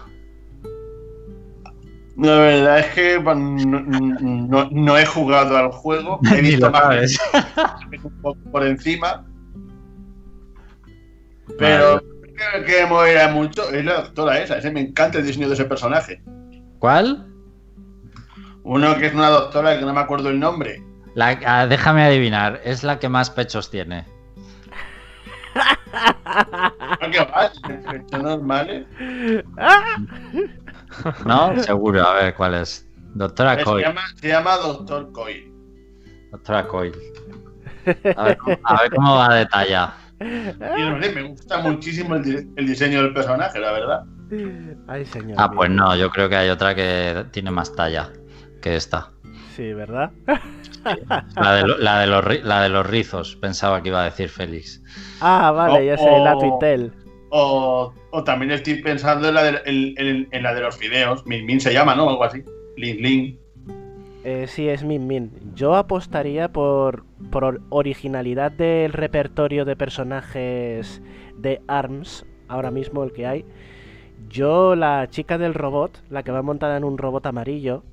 La 2.18 2.36
verdad 2.38 2.80
es 2.80 2.86
que 2.94 3.20
no, 3.22 3.36
no- 3.36 4.70
no 4.72 4.98
he 4.98 5.06
jugado 5.06 5.58
al 5.58 5.72
juego, 5.72 6.20
he 6.34 6.42
visto 6.42 6.72
más 6.72 7.20
un 8.04 8.22
poco 8.22 8.40
por 8.52 8.66
encima. 8.66 9.26
Pero 11.58 12.02
que 12.66 12.86
moverá 12.88 13.28
mucho 13.30 13.70
es 13.70 13.86
la 13.86 14.02
doctora 14.02 14.40
esa, 14.40 14.58
ese 14.58 14.72
me 14.72 14.82
encanta 14.82 15.20
el 15.20 15.26
diseño 15.26 15.48
de 15.48 15.54
ese 15.54 15.66
personaje. 15.66 16.22
¿Cuál? 16.80 17.28
Uno 18.64 18.98
que 18.98 19.08
es 19.08 19.14
una 19.14 19.30
doctora 19.30 19.78
que 19.80 19.86
no 19.86 19.94
me 19.94 20.00
acuerdo 20.02 20.30
el 20.30 20.40
nombre. 20.40 20.84
La, 21.16 21.38
ah, 21.46 21.68
déjame 21.68 22.04
adivinar, 22.04 22.62
es 22.64 22.84
la 22.84 22.98
que 23.00 23.10
más 23.10 23.30
pechos 23.30 23.70
tiene. 23.70 24.06
Que 27.12 27.20
va, 27.20 27.52
son 28.10 28.22
normales. 28.24 28.86
¿No? 31.26 31.60
Seguro, 31.62 32.08
a 32.08 32.14
ver 32.16 32.34
cuál 32.36 32.54
es. 32.56 32.88
Doctora 33.14 33.56
Se 33.58 33.64
Coyle. 33.64 33.88
llama, 33.88 34.02
se 34.16 34.28
llama 34.30 34.56
Doctor 34.58 35.12
Coyle. 35.12 35.52
Doctora 36.32 36.68
Coyle. 36.68 36.98
A 38.16 38.24
ver, 38.24 38.38
cómo- 38.38 38.58
a 38.64 38.82
ver 38.82 38.92
cómo 38.96 39.16
va 39.16 39.34
de 39.36 39.46
talla. 39.48 39.94
Y 40.22 40.82
no 40.82 41.02
sé, 41.02 41.12
me 41.16 41.24
gusta 41.24 41.58
muchísimo 41.60 42.16
el, 42.16 42.24
di- 42.24 42.48
el 42.56 42.68
diseño 42.68 43.02
del 43.04 43.14
personaje, 43.14 43.60
la 43.60 43.72
verdad. 43.72 44.04
ay 44.88 45.06
señor. 45.06 45.36
Ah, 45.40 45.48
mío. 45.48 45.58
pues 45.58 45.70
no, 45.70 45.96
yo 45.96 46.10
creo 46.10 46.30
que 46.30 46.36
hay 46.38 46.50
otra 46.50 46.76
que 46.76 47.26
tiene 47.32 47.52
más 47.52 47.76
talla 47.76 48.10
que 48.62 48.76
esta. 48.76 49.12
Sí, 49.56 49.74
¿verdad? 49.74 50.12
La 51.36 51.54
de, 51.56 51.68
lo- 51.68 51.78
la 51.78 52.00
de 52.00 52.08
los, 52.08 52.24
ri- 52.26 52.42
la 52.42 52.64
de 52.64 52.70
los 52.70 52.86
rizos, 52.88 53.36
pensaba 53.36 53.84
que 53.84 53.90
iba 53.90 54.02
a 54.02 54.06
decir 54.06 54.30
Félix. 54.30 54.82
Ah, 55.20 55.52
vale, 55.52 55.86
ya 55.86 55.96
sé, 55.98 56.04
Oh, 56.10 56.24
la. 56.26 56.36
Twintel. 56.38 56.92
O, 57.30 57.94
o 58.12 58.24
también 58.24 58.50
estoy 58.52 58.82
pensando 58.82 59.28
en 59.30 59.36
la 59.36 59.44
de, 59.44 59.62
en- 59.66 59.94
en- 59.98 60.28
en 60.32 60.44
la 60.44 60.54
de 60.56 60.62
los 60.62 60.76
fideos. 60.78 61.24
Min 61.28 61.46
Min 61.46 61.60
se 61.62 61.72
llama, 61.72 61.94
¿no? 61.94 62.10
Algo 62.10 62.24
así. 62.24 62.44
Lin 62.78 62.98
Lin. 63.02 63.40
Eh, 64.24 64.46
sí, 64.48 64.70
es 64.70 64.84
Min 64.84 65.08
Min. 65.08 65.32
Yo 65.56 65.76
apostaría 65.76 66.52
por, 66.52 67.06
por 67.32 67.44
or- 67.44 67.62
originalidad 67.70 68.52
del 68.52 68.94
repertorio 68.94 69.66
de 69.66 69.76
personajes 69.76 71.02
de 71.38 71.62
ARMS, 71.68 72.26
ahora 72.48 72.70
mismo 72.70 73.04
el 73.04 73.14
que 73.14 73.26
hay. 73.26 73.46
Yo, 74.30 74.76
la 74.76 75.08
chica 75.10 75.38
del 75.40 75.56
robot, 75.56 76.04
la 76.10 76.22
que 76.24 76.32
va 76.32 76.44
montada 76.44 76.78
en 76.78 76.84
un 76.84 77.00
robot 77.00 77.26
amarillo, 77.26 77.84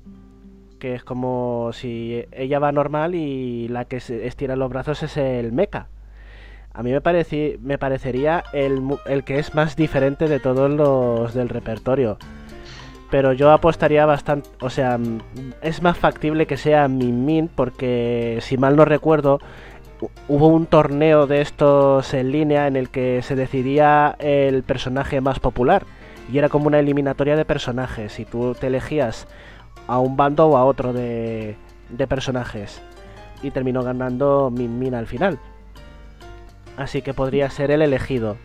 que 0.77 0.93
es 0.93 1.03
como 1.03 1.71
si 1.73 2.23
ella 2.31 2.59
va 2.59 2.71
normal 2.71 3.15
y 3.15 3.67
la 3.67 3.85
que 3.85 3.97
estira 3.97 4.55
los 4.55 4.69
brazos 4.69 5.01
es 5.03 5.17
el 5.17 5.51
mecha. 5.51 5.87
A 6.71 6.83
mí 6.83 6.91
me, 6.91 7.01
pareci- 7.01 7.57
me 7.59 7.79
parecería 7.79 8.43
el, 8.53 8.81
el 9.07 9.23
que 9.23 9.39
es 9.39 9.55
más 9.55 9.75
diferente 9.75 10.27
de 10.27 10.39
todos 10.39 10.69
los 10.71 11.33
del 11.33 11.49
repertorio. 11.49 12.17
Pero 13.11 13.33
yo 13.33 13.51
apostaría 13.51 14.05
bastante, 14.05 14.49
o 14.61 14.69
sea, 14.69 14.97
mm, 14.97 15.19
es 15.61 15.81
más 15.81 15.97
factible 15.97 16.45
que 16.45 16.57
sea 16.57 16.87
Min 16.87 17.25
Min 17.25 17.47
porque 17.47 18.37
si 18.41 18.57
mal 18.57 18.75
no 18.75 18.85
recuerdo 18.85 19.39
hu- 19.99 20.09
hubo 20.27 20.47
un 20.47 20.67
torneo 20.67 21.25
de 21.25 21.41
estos 21.41 22.13
en 22.13 22.31
línea 22.31 22.67
en 22.67 22.75
el 22.75 22.89
que 22.89 23.21
se 23.23 23.35
decidía 23.35 24.15
el 24.19 24.61
personaje 24.63 25.21
más 25.21 25.39
popular 25.39 25.85
y 26.31 26.37
era 26.37 26.49
como 26.49 26.67
una 26.67 26.77
eliminatoria 26.79 27.35
de 27.35 27.45
personajes 27.45 28.19
y 28.19 28.25
tú 28.25 28.53
te 28.59 28.67
elegías 28.67 29.27
a 29.87 29.97
un 29.97 30.15
bando 30.15 30.45
o 30.47 30.57
a 30.57 30.65
otro 30.65 30.93
de, 30.93 31.55
de 31.89 32.05
personajes 32.07 32.79
y 33.41 33.49
terminó 33.49 33.81
ganando 33.81 34.51
Min 34.55 34.77
Min 34.77 34.93
al 34.93 35.07
final. 35.07 35.39
Así 36.77 37.01
que 37.01 37.15
podría 37.15 37.49
ser 37.49 37.71
el 37.71 37.81
elegido. 37.81 38.37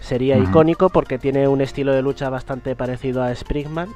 Sería 0.00 0.38
icónico 0.38 0.88
porque 0.88 1.18
tiene 1.18 1.48
un 1.48 1.60
estilo 1.60 1.92
de 1.92 2.02
lucha 2.02 2.30
bastante 2.30 2.74
parecido 2.76 3.22
a 3.22 3.34
Springman, 3.34 3.88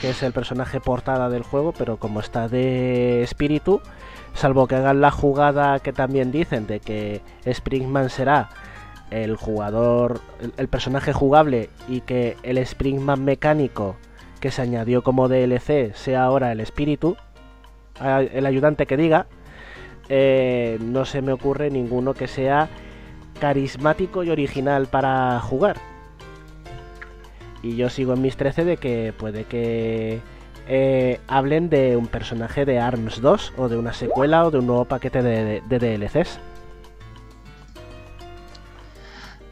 que 0.00 0.10
es 0.10 0.22
el 0.22 0.32
personaje 0.32 0.80
portada 0.80 1.28
del 1.28 1.42
juego, 1.42 1.72
pero 1.72 1.96
como 1.96 2.20
está 2.20 2.48
de 2.48 3.22
espíritu, 3.22 3.80
salvo 4.34 4.66
que 4.66 4.76
hagan 4.76 5.00
la 5.00 5.10
jugada 5.10 5.78
que 5.80 5.92
también 5.92 6.32
dicen 6.32 6.66
de 6.66 6.80
que 6.80 7.20
Springman 7.46 8.10
será 8.10 8.48
el 9.10 9.36
jugador, 9.36 10.20
el, 10.56 10.68
personaje 10.68 11.12
jugable 11.12 11.70
y 11.88 12.02
que 12.02 12.36
el 12.42 12.58
Springman 12.58 13.24
mecánico 13.24 13.96
que 14.40 14.50
se 14.50 14.62
añadió 14.62 15.02
como 15.02 15.28
DLC 15.28 15.94
sea 15.94 16.24
ahora 16.24 16.52
el 16.52 16.60
espíritu, 16.60 17.16
el 18.00 18.46
ayudante 18.46 18.86
que 18.86 18.96
diga, 18.96 19.26
eh, 20.08 20.78
no 20.80 21.04
se 21.04 21.22
me 21.22 21.32
ocurre 21.32 21.70
ninguno 21.70 22.14
que 22.14 22.28
sea 22.28 22.68
carismático 23.38 24.24
y 24.24 24.30
original 24.30 24.86
para 24.86 25.40
jugar. 25.40 25.76
Y 27.62 27.76
yo 27.76 27.90
sigo 27.90 28.14
en 28.14 28.22
mis 28.22 28.36
13 28.36 28.64
de 28.64 28.76
que 28.76 29.12
puede 29.16 29.44
que 29.44 30.20
eh, 30.68 31.20
hablen 31.26 31.70
de 31.70 31.96
un 31.96 32.06
personaje 32.06 32.64
de 32.64 32.78
ARMS 32.78 33.20
2 33.20 33.54
o 33.56 33.68
de 33.68 33.76
una 33.76 33.92
secuela 33.92 34.44
o 34.44 34.50
de 34.50 34.58
un 34.58 34.66
nuevo 34.66 34.84
paquete 34.84 35.22
de, 35.22 35.62
de 35.66 35.78
DLCs. 35.78 36.38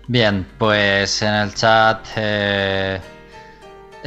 Bien, 0.08 0.46
pues 0.58 1.20
en 1.22 1.34
el 1.34 1.52
chat 1.52 2.06
eh, 2.16 3.00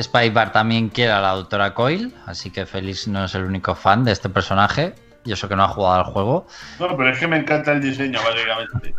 Spybar 0.01 0.53
también 0.53 0.88
quiere 0.88 1.11
a 1.11 1.19
la 1.19 1.31
doctora 1.31 1.73
Coil, 1.73 2.14
así 2.26 2.51
que 2.51 2.65
Félix 2.65 3.07
no 3.07 3.26
es 3.26 3.35
el 3.35 3.43
único 3.43 3.76
fan 3.76 4.06
de 4.06 4.14
este 4.14 4.30
personaje, 4.30 4.95
y 5.30 5.34
eso 5.34 5.47
que 5.47 5.56
no 5.56 5.64
ha 5.64 5.68
jugado 5.68 5.95
al 5.95 6.11
juego. 6.11 6.47
No, 6.80 6.97
pero 6.97 7.11
es 7.11 7.19
que 7.19 7.27
me 7.27 7.38
encanta 7.38 7.72
el 7.72 7.81
diseño, 7.81 8.19
básicamente. 8.23 8.95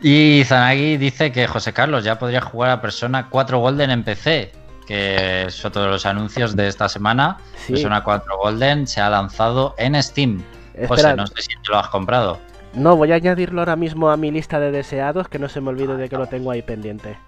Y 0.00 0.44
Zanagi 0.44 0.96
dice 0.96 1.32
que 1.32 1.48
José 1.48 1.72
Carlos 1.72 2.04
ya 2.04 2.18
podría 2.18 2.40
jugar 2.40 2.70
a 2.70 2.80
Persona 2.80 3.28
4 3.28 3.58
Golden 3.58 3.90
en 3.90 4.04
PC, 4.04 4.52
que 4.86 5.44
es 5.46 5.64
otro 5.64 5.82
de 5.82 5.88
los 5.88 6.06
anuncios 6.06 6.54
de 6.54 6.68
esta 6.68 6.88
semana. 6.88 7.38
Sí. 7.56 7.72
Persona 7.72 8.04
4 8.04 8.38
Golden 8.38 8.86
se 8.86 9.00
ha 9.00 9.10
lanzado 9.10 9.74
en 9.78 10.00
Steam. 10.00 10.44
José, 10.86 11.16
no 11.16 11.26
sé 11.26 11.42
si 11.42 11.48
te 11.48 11.70
lo 11.70 11.78
has 11.78 11.88
comprado. 11.88 12.38
no, 12.74 12.94
voy 12.94 13.10
a 13.10 13.16
añadirlo 13.16 13.62
ahora 13.62 13.74
mismo 13.74 14.10
a 14.10 14.16
mi 14.16 14.30
lista 14.30 14.60
de 14.60 14.70
deseados, 14.70 15.28
que 15.28 15.38
no 15.40 15.48
se 15.48 15.60
me 15.60 15.70
olvide 15.70 15.96
de 15.96 16.08
que 16.08 16.16
lo 16.16 16.28
tengo 16.28 16.52
ahí 16.52 16.62
pendiente. 16.62 17.18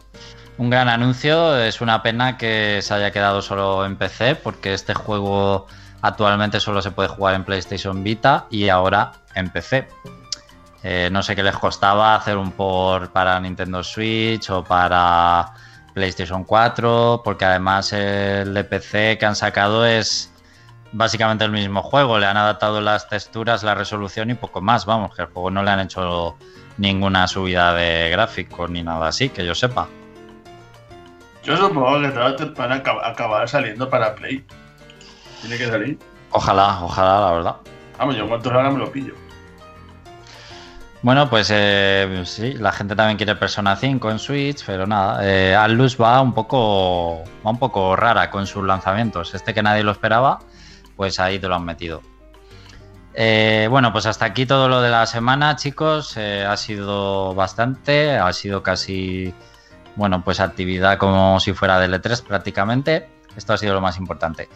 Un 0.58 0.70
gran 0.70 0.88
anuncio, 0.88 1.56
es 1.56 1.80
una 1.80 2.02
pena 2.02 2.36
que 2.36 2.80
se 2.82 2.92
haya 2.92 3.12
quedado 3.12 3.42
solo 3.42 3.86
en 3.86 3.94
PC, 3.94 4.34
porque 4.34 4.74
este 4.74 4.92
juego 4.92 5.68
actualmente 6.02 6.58
solo 6.58 6.82
se 6.82 6.90
puede 6.90 7.08
jugar 7.08 7.36
en 7.36 7.44
PlayStation 7.44 8.02
Vita 8.02 8.46
y 8.50 8.68
ahora 8.68 9.12
en 9.36 9.50
PC. 9.50 9.86
Eh, 10.82 11.10
no 11.12 11.22
sé 11.22 11.36
qué 11.36 11.44
les 11.44 11.56
costaba 11.56 12.16
hacer 12.16 12.36
un 12.36 12.50
port 12.50 13.12
para 13.12 13.38
Nintendo 13.38 13.84
Switch 13.84 14.50
o 14.50 14.64
para 14.64 15.52
PlayStation 15.94 16.42
4, 16.42 17.22
porque 17.24 17.44
además 17.44 17.92
el 17.92 18.52
de 18.52 18.64
PC 18.64 19.16
que 19.16 19.26
han 19.26 19.36
sacado 19.36 19.86
es 19.86 20.32
básicamente 20.90 21.44
el 21.44 21.52
mismo 21.52 21.84
juego. 21.84 22.18
Le 22.18 22.26
han 22.26 22.36
adaptado 22.36 22.80
las 22.80 23.08
texturas, 23.08 23.62
la 23.62 23.76
resolución 23.76 24.30
y 24.30 24.34
poco 24.34 24.60
más. 24.60 24.86
Vamos, 24.86 25.14
que 25.14 25.22
el 25.22 25.28
juego 25.28 25.52
no 25.52 25.62
le 25.62 25.70
han 25.70 25.80
hecho 25.80 26.36
ninguna 26.78 27.28
subida 27.28 27.74
de 27.74 28.10
gráficos 28.10 28.68
ni 28.70 28.82
nada 28.82 29.06
así, 29.06 29.28
que 29.28 29.46
yo 29.46 29.54
sepa. 29.54 29.86
Yo 31.48 31.56
supongo 31.56 32.00
que 32.02 32.08
tarde 32.10 32.34
o 32.34 32.36
temprano 32.36 32.74
acab- 32.74 33.00
acabará 33.02 33.46
saliendo 33.46 33.88
para 33.88 34.14
Play. 34.14 34.44
Tiene 35.40 35.56
que 35.56 35.66
salir. 35.66 35.98
Ojalá, 36.30 36.80
ojalá, 36.84 37.20
la 37.20 37.32
verdad. 37.32 37.56
Vamos, 37.96 38.16
yo 38.16 38.22
en 38.24 38.28
cuanto 38.28 38.50
salga 38.50 38.70
me 38.70 38.78
lo 38.78 38.92
pillo. 38.92 39.14
Bueno, 41.00 41.30
pues 41.30 41.48
eh, 41.54 42.22
sí, 42.26 42.52
la 42.54 42.72
gente 42.72 42.94
también 42.94 43.16
quiere 43.16 43.34
Persona 43.36 43.76
5 43.76 44.10
en 44.10 44.18
Switch, 44.18 44.62
pero 44.66 44.86
nada, 44.86 45.20
eh, 45.26 45.54
Atlus 45.54 45.96
va 45.98 46.20
un 46.20 46.34
poco 46.34 47.22
va 47.46 47.50
un 47.50 47.58
poco 47.58 47.96
rara 47.96 48.28
con 48.30 48.46
sus 48.46 48.64
lanzamientos. 48.64 49.32
Este 49.34 49.54
que 49.54 49.62
nadie 49.62 49.84
lo 49.84 49.92
esperaba, 49.92 50.40
pues 50.96 51.18
ahí 51.18 51.38
te 51.38 51.48
lo 51.48 51.54
han 51.54 51.64
metido. 51.64 52.02
Eh, 53.14 53.68
bueno, 53.70 53.90
pues 53.92 54.04
hasta 54.06 54.26
aquí 54.26 54.44
todo 54.44 54.68
lo 54.68 54.82
de 54.82 54.90
la 54.90 55.06
semana, 55.06 55.56
chicos. 55.56 56.14
Eh, 56.18 56.44
ha 56.44 56.56
sido 56.56 57.32
bastante, 57.34 58.16
ha 58.18 58.32
sido 58.32 58.62
casi, 58.62 59.32
bueno, 59.98 60.22
pues 60.22 60.38
actividad 60.38 60.96
como 60.96 61.40
si 61.40 61.52
fuera 61.52 61.80
de 61.80 61.88
E3 61.88 62.22
prácticamente. 62.22 63.08
Esto 63.36 63.52
ha 63.52 63.58
sido 63.58 63.74
lo 63.74 63.80
más 63.80 63.98
importante. 63.98 64.48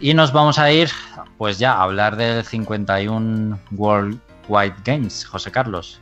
Y 0.00 0.14
nos 0.14 0.32
vamos 0.32 0.58
a 0.58 0.72
ir, 0.72 0.90
pues 1.36 1.58
ya, 1.58 1.74
a 1.74 1.82
hablar 1.82 2.16
del 2.16 2.44
51 2.44 3.58
World 3.72 4.18
Wide 4.48 4.74
Games, 4.84 5.26
José 5.26 5.50
Carlos. 5.50 6.00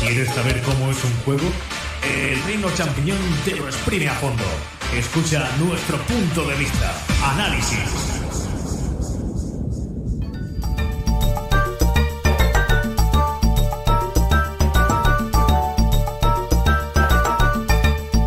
¿Quieres 0.00 0.28
saber 0.28 0.60
cómo 0.62 0.90
es 0.90 1.04
un 1.04 1.14
juego? 1.24 1.50
El 2.04 2.42
Reino 2.42 2.68
Champiñón 2.74 3.18
te 3.46 3.56
lo 3.56 3.66
exprime 3.66 4.08
a 4.08 4.14
fondo. 4.14 4.44
Escucha 4.94 5.48
nuestro 5.58 5.96
punto 6.00 6.44
de 6.44 6.54
vista. 6.54 6.92
Análisis. 7.24 7.78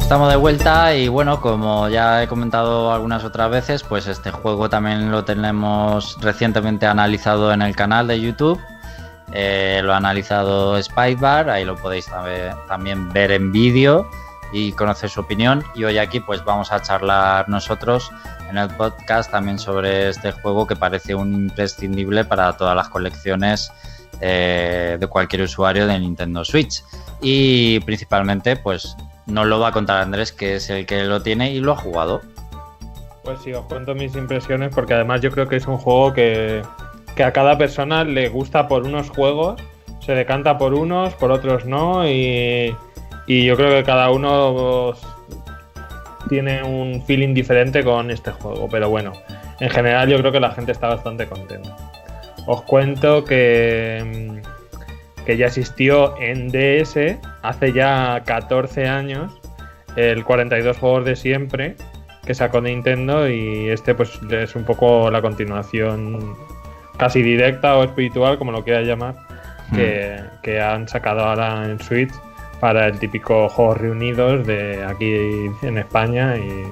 Estamos 0.01 0.29
de 0.31 0.35
vuelta 0.37 0.95
y 0.95 1.07
bueno, 1.07 1.39
como 1.39 1.87
ya 1.87 2.23
he 2.23 2.27
comentado 2.27 2.91
algunas 2.91 3.23
otras 3.23 3.51
veces, 3.51 3.83
pues 3.83 4.07
este 4.07 4.31
juego 4.31 4.67
también 4.67 5.11
lo 5.11 5.23
tenemos 5.23 6.17
recientemente 6.19 6.87
analizado 6.87 7.53
en 7.53 7.61
el 7.61 7.75
canal 7.75 8.07
de 8.07 8.19
YouTube. 8.19 8.59
Eh, 9.33 9.81
lo 9.83 9.93
ha 9.93 9.97
analizado 9.97 10.81
Spybar, 10.81 11.47
ahí 11.47 11.63
lo 11.63 11.75
podéis 11.75 12.07
también 12.67 13.13
ver 13.13 13.31
en 13.31 13.51
vídeo 13.51 14.09
y 14.51 14.71
conocer 14.73 15.09
su 15.09 15.21
opinión. 15.21 15.63
Y 15.75 15.83
hoy 15.83 15.97
aquí 15.97 16.19
pues 16.19 16.43
vamos 16.43 16.71
a 16.71 16.81
charlar 16.81 17.49
nosotros 17.49 18.11
en 18.49 18.57
el 18.57 18.69
podcast 18.69 19.31
también 19.31 19.59
sobre 19.59 20.09
este 20.09 20.31
juego 20.31 20.67
que 20.67 20.75
parece 20.75 21.15
un 21.15 21.33
imprescindible 21.33 22.25
para 22.25 22.55
todas 22.57 22.75
las 22.75 22.89
colecciones 22.89 23.71
eh, 24.21 24.97
de 24.99 25.07
cualquier 25.07 25.43
usuario 25.43 25.87
de 25.87 25.99
Nintendo 25.99 26.45
Switch. 26.45 26.83
Y 27.21 27.79
principalmente 27.81 28.55
pues 28.55 28.95
nos 29.25 29.47
lo 29.47 29.59
va 29.59 29.69
a 29.69 29.71
contar 29.71 30.01
Andrés, 30.01 30.31
que 30.31 30.55
es 30.55 30.69
el 30.69 30.85
que 30.85 31.03
lo 31.03 31.21
tiene 31.21 31.51
y 31.51 31.59
lo 31.59 31.73
ha 31.73 31.77
jugado. 31.77 32.21
Pues 33.23 33.39
sí, 33.43 33.51
os 33.53 33.65
cuento 33.65 33.95
mis 33.95 34.15
impresiones 34.15 34.73
porque 34.73 34.93
además 34.93 35.21
yo 35.21 35.31
creo 35.31 35.47
que 35.47 35.55
es 35.55 35.65
un 35.65 35.77
juego 35.77 36.13
que, 36.13 36.61
que 37.15 37.23
a 37.23 37.33
cada 37.33 37.57
persona 37.57 38.03
le 38.03 38.29
gusta 38.29 38.67
por 38.67 38.83
unos 38.83 39.09
juegos, 39.09 39.59
se 39.99 40.13
decanta 40.13 40.59
por 40.59 40.75
unos, 40.75 41.15
por 41.15 41.31
otros 41.31 41.65
no 41.65 42.07
y, 42.07 42.75
y 43.27 43.45
yo 43.45 43.55
creo 43.55 43.69
que 43.69 43.83
cada 43.83 44.09
uno 44.11 44.93
tiene 46.29 46.63
un 46.63 47.03
feeling 47.05 47.33
diferente 47.33 47.83
con 47.83 48.11
este 48.11 48.31
juego, 48.31 48.67
pero 48.69 48.89
bueno, 48.89 49.13
en 49.59 49.69
general 49.69 50.09
yo 50.09 50.17
creo 50.17 50.31
que 50.31 50.39
la 50.39 50.51
gente 50.51 50.71
está 50.71 50.87
bastante 50.87 51.27
contenta. 51.27 51.75
Os 52.45 52.61
cuento 52.63 53.23
que, 53.23 54.41
mm, 54.41 55.25
que 55.25 55.37
ya 55.37 55.47
existió 55.47 56.15
en 56.19 56.49
DS 56.49 57.17
hace 57.41 57.73
ya 57.73 58.21
14 58.25 58.87
años 58.87 59.31
el 59.95 60.23
42 60.23 60.77
juegos 60.77 61.05
de 61.05 61.15
siempre 61.15 61.75
que 62.25 62.33
sacó 62.33 62.59
Nintendo 62.59 63.29
y 63.29 63.69
este 63.69 63.93
pues 63.93 64.19
es 64.31 64.55
un 64.55 64.63
poco 64.63 65.09
la 65.11 65.21
continuación 65.21 66.35
casi 66.97 67.21
directa 67.21 67.77
o 67.77 67.83
espiritual, 67.83 68.37
como 68.37 68.51
lo 68.51 68.63
quieras 68.63 68.87
llamar, 68.87 69.15
que, 69.75 70.19
que 70.41 70.59
han 70.59 70.87
sacado 70.87 71.21
ahora 71.21 71.65
en 71.65 71.79
Switch 71.79 72.11
para 72.59 72.87
el 72.87 72.99
típico 72.99 73.49
juegos 73.49 73.77
reunidos 73.77 74.45
de 74.45 74.83
aquí 74.83 75.13
en 75.61 75.77
España 75.77 76.37
y 76.37 76.63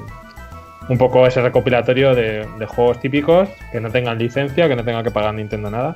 un 0.90 0.98
poco 0.98 1.26
ese 1.26 1.42
recopilatorio 1.42 2.14
de, 2.14 2.48
juegos 2.68 3.00
típicos 3.00 3.50
que 3.72 3.80
no 3.80 3.90
tengan 3.90 4.18
licencia, 4.18 4.68
que 4.68 4.76
no 4.76 4.84
tenga 4.84 5.04
que 5.04 5.12
pagar 5.12 5.34
Nintendo 5.34 5.70
nada 5.70 5.96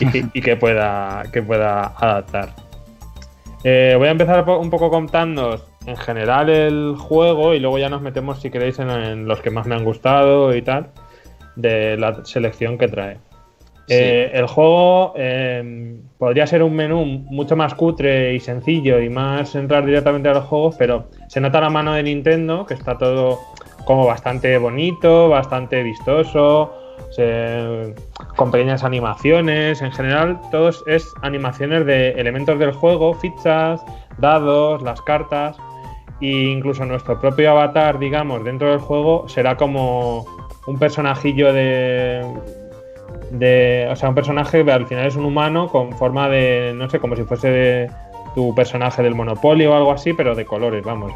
y, 0.00 0.40
que 0.40 0.56
pueda 0.56 1.24
que 1.32 1.42
pueda 1.42 1.92
adaptar. 1.96 2.54
Eh, 3.64 3.94
voy 3.98 4.08
a 4.08 4.12
empezar 4.12 4.48
un 4.48 4.70
poco 4.70 4.90
contándoos 4.90 5.66
en 5.86 5.96
general 5.96 6.50
el 6.50 6.94
juego 6.98 7.54
y 7.54 7.60
luego 7.60 7.78
ya 7.78 7.88
nos 7.88 8.02
metemos 8.02 8.40
si 8.40 8.50
queréis 8.50 8.78
en 8.78 9.26
los 9.26 9.40
que 9.40 9.50
más 9.50 9.66
me 9.66 9.74
han 9.74 9.84
gustado 9.84 10.54
y 10.54 10.62
tal 10.62 10.90
de 11.56 11.96
la 11.96 12.24
selección 12.24 12.78
que 12.78 12.88
trae. 12.88 13.18
Eh, 13.88 14.30
el 14.34 14.46
juego 14.46 15.14
eh, 15.16 15.96
podría 16.18 16.46
ser 16.46 16.62
un 16.62 16.74
menú 16.74 17.04
mucho 17.04 17.56
más 17.56 17.74
cutre 17.74 18.34
y 18.34 18.40
sencillo 18.40 19.00
y 19.00 19.08
más 19.08 19.54
entrar 19.54 19.86
directamente 19.86 20.28
a 20.28 20.34
los 20.34 20.44
juegos, 20.44 20.74
pero 20.76 21.08
se 21.28 21.40
nota 21.40 21.60
la 21.60 21.70
mano 21.70 21.92
de 21.94 22.02
Nintendo, 22.02 22.66
que 22.66 22.74
está 22.74 22.98
todo 22.98 23.38
como 23.84 24.06
bastante 24.06 24.58
bonito, 24.58 25.28
bastante 25.28 25.82
vistoso, 25.84 26.72
con 28.34 28.50
pequeñas 28.50 28.82
animaciones. 28.84 29.80
En 29.80 29.92
general, 29.92 30.40
todo 30.50 30.68
es- 30.70 30.82
es 30.86 31.14
animaciones 31.22 31.86
de 31.86 32.10
elementos 32.10 32.58
del 32.58 32.72
juego, 32.72 33.14
fichas, 33.14 33.84
dados, 34.18 34.82
las 34.82 35.00
cartas. 35.02 35.56
E 36.20 36.26
incluso 36.28 36.84
nuestro 36.84 37.20
propio 37.20 37.50
avatar, 37.50 37.98
digamos, 37.98 38.42
dentro 38.42 38.70
del 38.70 38.80
juego 38.80 39.28
será 39.28 39.56
como 39.56 40.24
un 40.66 40.78
personajillo 40.78 41.52
de, 41.52 42.24
de. 43.30 43.88
O 43.90 43.96
sea, 43.96 44.08
un 44.08 44.14
personaje 44.14 44.60
al 44.70 44.86
final 44.86 45.06
es 45.06 45.16
un 45.16 45.24
humano 45.24 45.68
con 45.68 45.92
forma 45.92 46.28
de. 46.28 46.72
No 46.74 46.88
sé, 46.88 46.98
como 46.98 47.16
si 47.16 47.22
fuese 47.24 47.48
de, 47.48 47.90
tu 48.36 48.54
personaje 48.54 49.02
del 49.02 49.14
Monopoly 49.14 49.64
o 49.64 49.74
algo 49.74 49.92
así, 49.92 50.12
pero 50.12 50.34
de 50.34 50.44
colores, 50.44 50.84
vamos. 50.84 51.10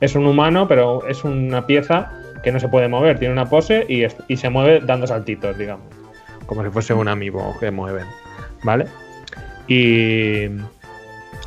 Es 0.00 0.14
un 0.14 0.26
humano, 0.26 0.66
pero 0.66 1.06
es 1.06 1.22
una 1.22 1.66
pieza 1.66 2.10
que 2.42 2.50
no 2.50 2.58
se 2.58 2.68
puede 2.68 2.88
mover, 2.88 3.18
tiene 3.18 3.32
una 3.34 3.46
pose 3.46 3.84
y, 3.90 4.36
se 4.36 4.48
mueve 4.48 4.80
dando 4.80 5.06
saltitos, 5.06 5.58
digamos. 5.58 5.84
Como 6.46 6.64
si 6.64 6.70
fuese 6.70 6.94
un 6.94 7.08
amiibo 7.08 7.54
que 7.60 7.70
mueven, 7.70 8.06
¿vale? 8.62 8.86
Y, 9.68 10.46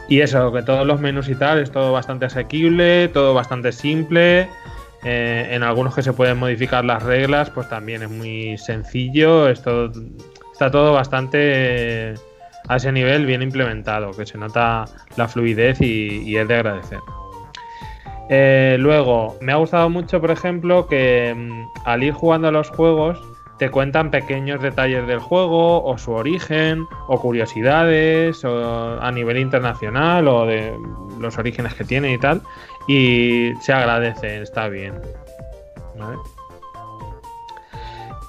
y 0.10 0.22
eso, 0.22 0.54
que 0.54 0.62
todos 0.62 0.86
los 0.86 1.02
menús 1.02 1.28
y 1.28 1.34
tal 1.34 1.58
es 1.58 1.72
todo 1.72 1.92
bastante 1.92 2.28
asequible, 2.28 3.08
todo 3.08 3.34
bastante 3.34 3.72
simple. 3.72 4.48
Eh, 5.04 5.48
en 5.52 5.64
algunos 5.64 5.96
que 5.96 6.02
se 6.04 6.14
pueden 6.14 6.38
modificar 6.38 6.84
las 6.84 7.04
reglas, 7.04 7.50
pues 7.50 7.70
también 7.70 8.04
es 8.04 8.10
muy 8.10 8.58
sencillo. 8.58 9.48
Es 9.48 9.62
todo- 9.62 9.92
está 10.52 10.70
todo 10.70 10.94
bastante 10.94 12.16
a 12.68 12.76
ese 12.76 12.92
nivel 12.92 13.26
bien 13.26 13.42
implementado, 13.42 14.12
que 14.12 14.26
se 14.26 14.38
nota 14.38 14.86
la 15.16 15.28
fluidez 15.28 15.82
y, 15.82 16.36
es 16.38 16.48
de 16.48 16.56
agradecer. 16.56 17.00
Eh, 18.30 18.78
luego, 18.80 19.38
me 19.42 19.54
ha 19.54 19.56
gustado 19.56 19.90
mucho, 19.90 20.22
por 20.22 20.30
ejemplo, 20.32 20.86
que 20.88 21.34
mm, 21.36 21.64
al 21.86 22.04
ir 22.04 22.14
jugando 22.14 22.50
a 22.50 22.52
los 22.52 22.70
juegos 22.70 23.20
te 23.58 23.72
cuentan 23.72 24.12
pequeños 24.12 24.62
detalles 24.62 25.06
del 25.08 25.20
juego 25.20 25.84
o 25.84 25.98
su 25.98 26.12
origen 26.12 26.86
o 27.08 27.20
curiosidades 27.20 28.42
a 28.46 29.12
nivel 29.12 29.38
internacional 29.38 30.28
o 30.30 30.46
de 30.46 30.74
los 31.20 31.38
orígenes 31.38 31.74
que 31.74 31.84
tiene 31.84 32.14
y 32.14 32.18
tal 32.18 32.42
y 32.90 33.54
se 33.62 33.72
agradece, 33.72 34.42
está 34.42 34.68
bien. 34.68 34.96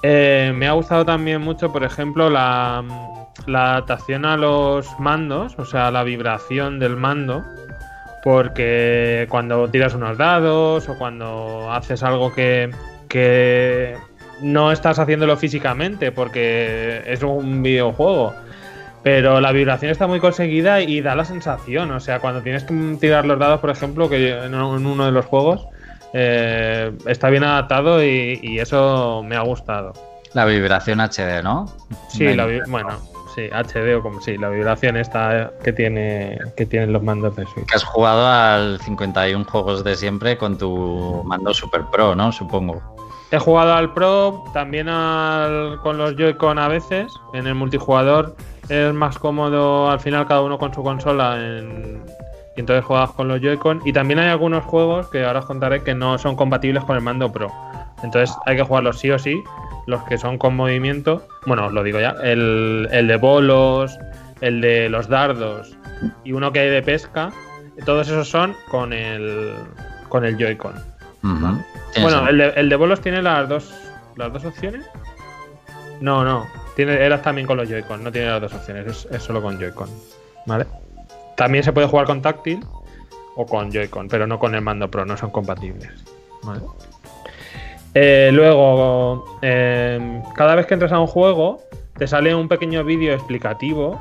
Eh, 0.03 0.53
me 0.55 0.67
ha 0.67 0.73
gustado 0.73 1.03
también 1.03 1.41
mucho, 1.41 1.71
por 1.73 1.83
ejemplo, 1.83 2.29
la, 2.29 2.83
la 3.47 3.71
adaptación 3.71 4.23
a 4.23 4.37
los 4.37 4.99
mandos, 4.99 5.57
o 5.57 5.65
sea, 5.65 5.89
la 5.89 6.03
vibración 6.03 6.77
del 6.77 6.95
mando, 6.95 7.43
porque 8.23 9.25
cuando 9.29 9.67
tiras 9.67 9.95
unos 9.95 10.19
dados 10.19 10.87
o 10.87 10.95
cuando 10.95 11.71
haces 11.71 12.03
algo 12.03 12.31
que, 12.31 12.69
que 13.09 13.97
no 14.43 14.71
estás 14.71 14.99
haciéndolo 14.99 15.37
físicamente, 15.37 16.11
porque 16.11 17.01
es 17.07 17.23
un 17.23 17.63
videojuego. 17.63 18.35
Pero 19.03 19.41
la 19.41 19.51
vibración 19.51 19.91
está 19.91 20.05
muy 20.07 20.19
conseguida 20.19 20.81
y 20.81 21.01
da 21.01 21.15
la 21.15 21.25
sensación. 21.25 21.89
O 21.91 21.99
sea, 21.99 22.19
cuando 22.19 22.41
tienes 22.41 22.63
que 22.63 22.97
tirar 22.99 23.25
los 23.25 23.39
dados, 23.39 23.59
por 23.59 23.69
ejemplo, 23.71 24.09
que 24.09 24.31
en 24.31 24.53
uno 24.53 25.05
de 25.05 25.11
los 25.11 25.25
juegos, 25.25 25.65
eh, 26.13 26.91
está 27.07 27.29
bien 27.29 27.43
adaptado 27.43 28.03
y, 28.03 28.39
y 28.43 28.59
eso 28.59 29.23
me 29.25 29.35
ha 29.35 29.41
gustado. 29.41 29.93
La 30.33 30.45
vibración 30.45 30.99
HD, 31.01 31.41
¿no? 31.43 31.65
Sí, 32.09 32.23
Me- 32.25 32.35
la 32.35 32.47
bueno, 32.67 32.89
sí, 33.35 33.49
HD 33.51 33.95
o 33.95 34.01
como 34.01 34.21
sí, 34.21 34.37
la 34.37 34.49
vibración 34.49 34.95
esta 34.97 35.51
que 35.63 35.73
tiene 35.73 36.37
que 36.55 36.65
tienen 36.65 36.93
los 36.93 37.01
mandos 37.03 37.35
de 37.35 37.45
Switch. 37.47 37.73
Has 37.73 37.83
jugado 37.83 38.27
al 38.27 38.79
51 38.81 39.45
juegos 39.45 39.83
de 39.83 39.95
siempre 39.95 40.37
con 40.37 40.57
tu 40.57 41.23
mando 41.25 41.53
Super 41.53 41.81
Pro, 41.91 42.15
¿no? 42.15 42.31
Supongo. 42.31 42.81
He 43.31 43.39
jugado 43.39 43.73
al 43.73 43.93
Pro, 43.93 44.43
también 44.53 44.89
al- 44.89 45.79
con 45.81 45.97
los 45.97 46.15
Joy-Con 46.15 46.59
a 46.59 46.67
veces. 46.67 47.11
En 47.33 47.47
el 47.47 47.55
multijugador 47.55 48.35
es 48.71 48.93
más 48.93 49.19
cómodo 49.19 49.89
al 49.91 49.99
final 49.99 50.25
cada 50.27 50.41
uno 50.41 50.57
con 50.57 50.73
su 50.73 50.81
consola 50.83 51.35
en- 51.37 52.03
y 52.55 52.59
entonces 52.59 52.83
juegas 52.83 53.11
con 53.11 53.27
los 53.27 53.39
Joy-Con. 53.41 53.81
Y 53.85 53.93
también 53.93 54.19
hay 54.19 54.29
algunos 54.29 54.63
juegos 54.65 55.07
que 55.09 55.23
ahora 55.25 55.39
os 55.39 55.45
contaré 55.45 55.83
que 55.83 55.93
no 55.95 56.17
son 56.17 56.35
compatibles 56.35 56.83
con 56.83 56.95
el 56.97 57.01
mando 57.01 57.31
Pro. 57.31 57.51
Entonces 58.03 58.35
hay 58.45 58.57
que 58.57 58.63
jugarlos 58.63 58.99
sí 58.99 59.09
o 59.11 59.17
sí. 59.19 59.41
Los 59.87 60.03
que 60.03 60.17
son 60.17 60.37
con 60.37 60.55
movimiento, 60.55 61.25
bueno, 61.45 61.67
os 61.67 61.73
lo 61.73 61.81
digo 61.83 61.99
ya, 61.99 62.15
el, 62.23 62.87
el 62.91 63.07
de 63.07 63.15
bolos, 63.17 63.97
el 64.41 64.61
de 64.61 64.89
los 64.89 65.07
dardos 65.07 65.75
y 66.23 66.33
uno 66.33 66.51
que 66.51 66.59
hay 66.59 66.69
de 66.69 66.81
pesca, 66.83 67.31
todos 67.85 68.07
esos 68.07 68.27
son 68.29 68.55
con 68.69 68.91
el, 68.93 69.53
con 70.09 70.23
el 70.25 70.37
Joy-Con. 70.37 70.73
Bueno, 72.01 72.27
el 72.27 72.37
de, 72.37 72.47
el 72.57 72.69
de 72.69 72.75
bolos 72.75 73.01
tiene 73.01 73.21
las 73.21 73.47
dos 73.49 73.73
las 74.17 74.31
dos 74.33 74.45
opciones. 74.45 74.85
No, 75.99 76.23
no. 76.23 76.45
Tiene, 76.75 76.93
era 77.03 77.21
también 77.21 77.47
con 77.47 77.57
los 77.57 77.69
Joy-Con, 77.69 78.03
no 78.03 78.11
tiene 78.11 78.27
las 78.27 78.41
dos 78.41 78.53
opciones, 78.53 79.07
es, 79.11 79.23
solo 79.23 79.41
con 79.41 79.59
Joy-Con. 79.59 79.89
¿Vale? 80.45 80.65
También 81.35 81.63
se 81.63 81.73
puede 81.73 81.87
jugar 81.87 82.05
con 82.05 82.21
táctil 82.21 82.65
o 83.35 83.45
con 83.45 83.71
Joy-Con, 83.71 84.07
pero 84.07 84.27
no 84.27 84.39
con 84.39 84.55
el 84.55 84.61
mando 84.61 84.89
Pro, 84.89 85.05
no 85.05 85.17
son 85.17 85.31
compatibles. 85.31 85.89
¿Vale? 86.43 86.61
Eh, 87.93 88.29
luego, 88.31 89.39
eh, 89.41 90.21
cada 90.35 90.55
vez 90.55 90.65
que 90.65 90.75
entras 90.75 90.91
a 90.93 90.99
un 90.99 91.07
juego, 91.07 91.61
te 91.97 92.07
sale 92.07 92.33
un 92.33 92.47
pequeño 92.47 92.83
vídeo 92.83 93.13
explicativo 93.13 93.99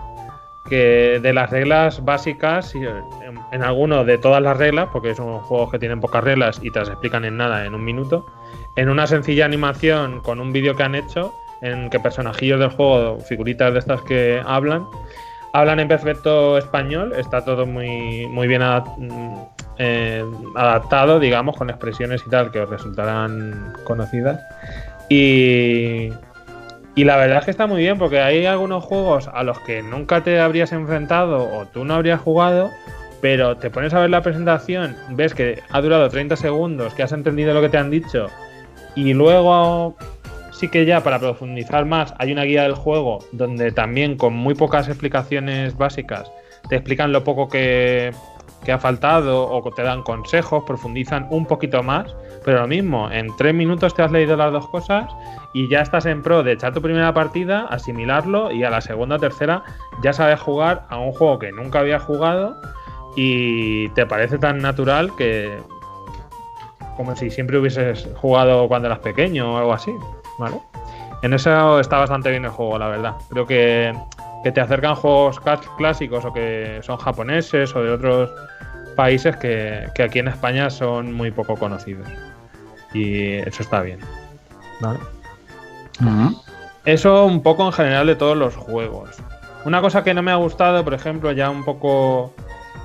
que 0.68 1.18
de 1.20 1.32
las 1.32 1.50
reglas 1.50 2.04
básicas, 2.04 2.74
eh, 2.74 2.88
en, 3.24 3.40
en 3.50 3.62
alguno 3.64 4.04
de 4.04 4.18
todas 4.18 4.40
las 4.42 4.56
reglas, 4.56 4.88
porque 4.92 5.14
son 5.14 5.40
juegos 5.40 5.72
que 5.72 5.78
tienen 5.78 6.00
pocas 6.00 6.22
reglas 6.22 6.60
y 6.62 6.70
te 6.70 6.78
las 6.78 6.88
explican 6.88 7.24
en 7.24 7.36
nada, 7.36 7.66
en 7.66 7.74
un 7.74 7.84
minuto, 7.84 8.26
en 8.76 8.88
una 8.88 9.06
sencilla 9.06 9.44
animación 9.44 10.20
con 10.20 10.40
un 10.40 10.52
vídeo 10.52 10.76
que 10.76 10.84
han 10.84 10.94
hecho, 10.94 11.34
en 11.62 11.90
que 11.90 12.00
personajillos 12.00 12.60
del 12.60 12.70
juego, 12.70 13.18
figuritas 13.20 13.72
de 13.72 13.78
estas 13.78 14.00
que 14.02 14.42
hablan, 14.44 14.84
hablan 15.52 15.80
en 15.80 15.88
perfecto 15.88 16.58
español, 16.58 17.12
está 17.16 17.44
todo 17.44 17.66
muy, 17.66 18.26
muy 18.28 18.46
bien 18.48 18.62
mm, 18.62 19.34
eh, 19.78 20.24
adaptado, 20.56 21.20
digamos, 21.20 21.56
con 21.56 21.70
expresiones 21.70 22.22
y 22.26 22.30
tal 22.30 22.50
que 22.50 22.60
os 22.60 22.70
resultarán 22.70 23.74
conocidas. 23.84 24.40
Y, 25.08 26.10
y 26.94 27.04
la 27.04 27.16
verdad 27.16 27.38
es 27.38 27.44
que 27.46 27.50
está 27.50 27.66
muy 27.66 27.80
bien 27.80 27.98
porque 27.98 28.20
hay 28.20 28.46
algunos 28.46 28.84
juegos 28.84 29.28
a 29.32 29.42
los 29.42 29.58
que 29.60 29.82
nunca 29.82 30.22
te 30.22 30.40
habrías 30.40 30.72
enfrentado 30.72 31.50
o 31.52 31.66
tú 31.66 31.84
no 31.84 31.94
habrías 31.94 32.20
jugado, 32.20 32.70
pero 33.20 33.56
te 33.56 33.70
pones 33.70 33.92
a 33.92 34.00
ver 34.00 34.10
la 34.10 34.22
presentación, 34.22 34.96
ves 35.10 35.34
que 35.34 35.62
ha 35.70 35.80
durado 35.80 36.08
30 36.08 36.36
segundos, 36.36 36.94
que 36.94 37.02
has 37.02 37.12
entendido 37.12 37.52
lo 37.52 37.60
que 37.60 37.68
te 37.68 37.78
han 37.78 37.90
dicho 37.90 38.28
y 38.94 39.14
luego 39.14 39.96
sí 40.60 40.68
que 40.68 40.84
ya 40.84 41.02
para 41.02 41.18
profundizar 41.18 41.86
más 41.86 42.12
hay 42.18 42.32
una 42.32 42.42
guía 42.42 42.64
del 42.64 42.74
juego 42.74 43.20
donde 43.32 43.72
también 43.72 44.18
con 44.18 44.34
muy 44.34 44.54
pocas 44.54 44.88
explicaciones 44.88 45.74
básicas 45.74 46.30
te 46.68 46.76
explican 46.76 47.12
lo 47.12 47.24
poco 47.24 47.48
que, 47.48 48.12
ha 48.70 48.78
faltado 48.78 49.50
o 49.50 49.62
te 49.72 49.82
dan 49.82 50.02
consejos, 50.02 50.62
profundizan 50.64 51.26
un 51.30 51.46
poquito 51.46 51.82
más, 51.82 52.14
pero 52.44 52.60
lo 52.60 52.68
mismo, 52.68 53.10
en 53.10 53.34
tres 53.36 53.54
minutos 53.54 53.94
te 53.94 54.02
has 54.02 54.12
leído 54.12 54.36
las 54.36 54.52
dos 54.52 54.68
cosas 54.68 55.10
y 55.54 55.66
ya 55.68 55.80
estás 55.80 56.04
en 56.04 56.22
pro 56.22 56.42
de 56.42 56.52
echar 56.52 56.74
tu 56.74 56.82
primera 56.82 57.12
partida, 57.14 57.66
asimilarlo 57.70 58.52
y 58.52 58.62
a 58.62 58.70
la 58.70 58.82
segunda 58.82 59.16
o 59.16 59.18
tercera 59.18 59.64
ya 60.02 60.12
sabes 60.12 60.38
jugar 60.40 60.84
a 60.90 60.98
un 60.98 61.12
juego 61.12 61.38
que 61.38 61.52
nunca 61.52 61.80
había 61.80 61.98
jugado 61.98 62.60
y 63.16 63.88
te 63.90 64.04
parece 64.04 64.38
tan 64.38 64.58
natural 64.58 65.10
que 65.16 65.58
como 66.98 67.16
si 67.16 67.30
siempre 67.30 67.58
hubieses 67.58 68.06
jugado 68.16 68.68
cuando 68.68 68.88
eras 68.88 68.98
pequeño 68.98 69.54
o 69.54 69.56
algo 69.56 69.72
así, 69.72 69.90
¿vale? 70.40 70.60
En 71.22 71.32
eso 71.34 71.78
está 71.78 71.98
bastante 71.98 72.30
bien 72.30 72.44
el 72.44 72.50
juego, 72.50 72.78
la 72.78 72.88
verdad. 72.88 73.14
Creo 73.28 73.46
que, 73.46 73.94
que 74.42 74.50
te 74.50 74.60
acercan 74.60 74.96
juegos 74.96 75.38
clásicos 75.76 76.24
o 76.24 76.32
que 76.32 76.80
son 76.82 76.96
japoneses 76.96 77.74
o 77.76 77.82
de 77.82 77.92
otros 77.92 78.30
países 78.96 79.36
que, 79.36 79.86
que 79.94 80.02
aquí 80.02 80.18
en 80.18 80.28
España 80.28 80.70
son 80.70 81.12
muy 81.12 81.30
poco 81.30 81.56
conocidos. 81.56 82.08
Y 82.92 83.34
eso 83.34 83.62
está 83.62 83.82
bien. 83.82 84.00
¿vale? 84.80 84.98
Eso 86.84 87.26
un 87.26 87.42
poco 87.42 87.66
en 87.66 87.72
general 87.72 88.06
de 88.06 88.16
todos 88.16 88.36
los 88.36 88.56
juegos. 88.56 89.10
Una 89.64 89.82
cosa 89.82 90.02
que 90.02 90.14
no 90.14 90.22
me 90.22 90.30
ha 90.30 90.36
gustado, 90.36 90.82
por 90.82 90.94
ejemplo, 90.94 91.32
ya 91.32 91.50
un 91.50 91.64
poco 91.64 92.32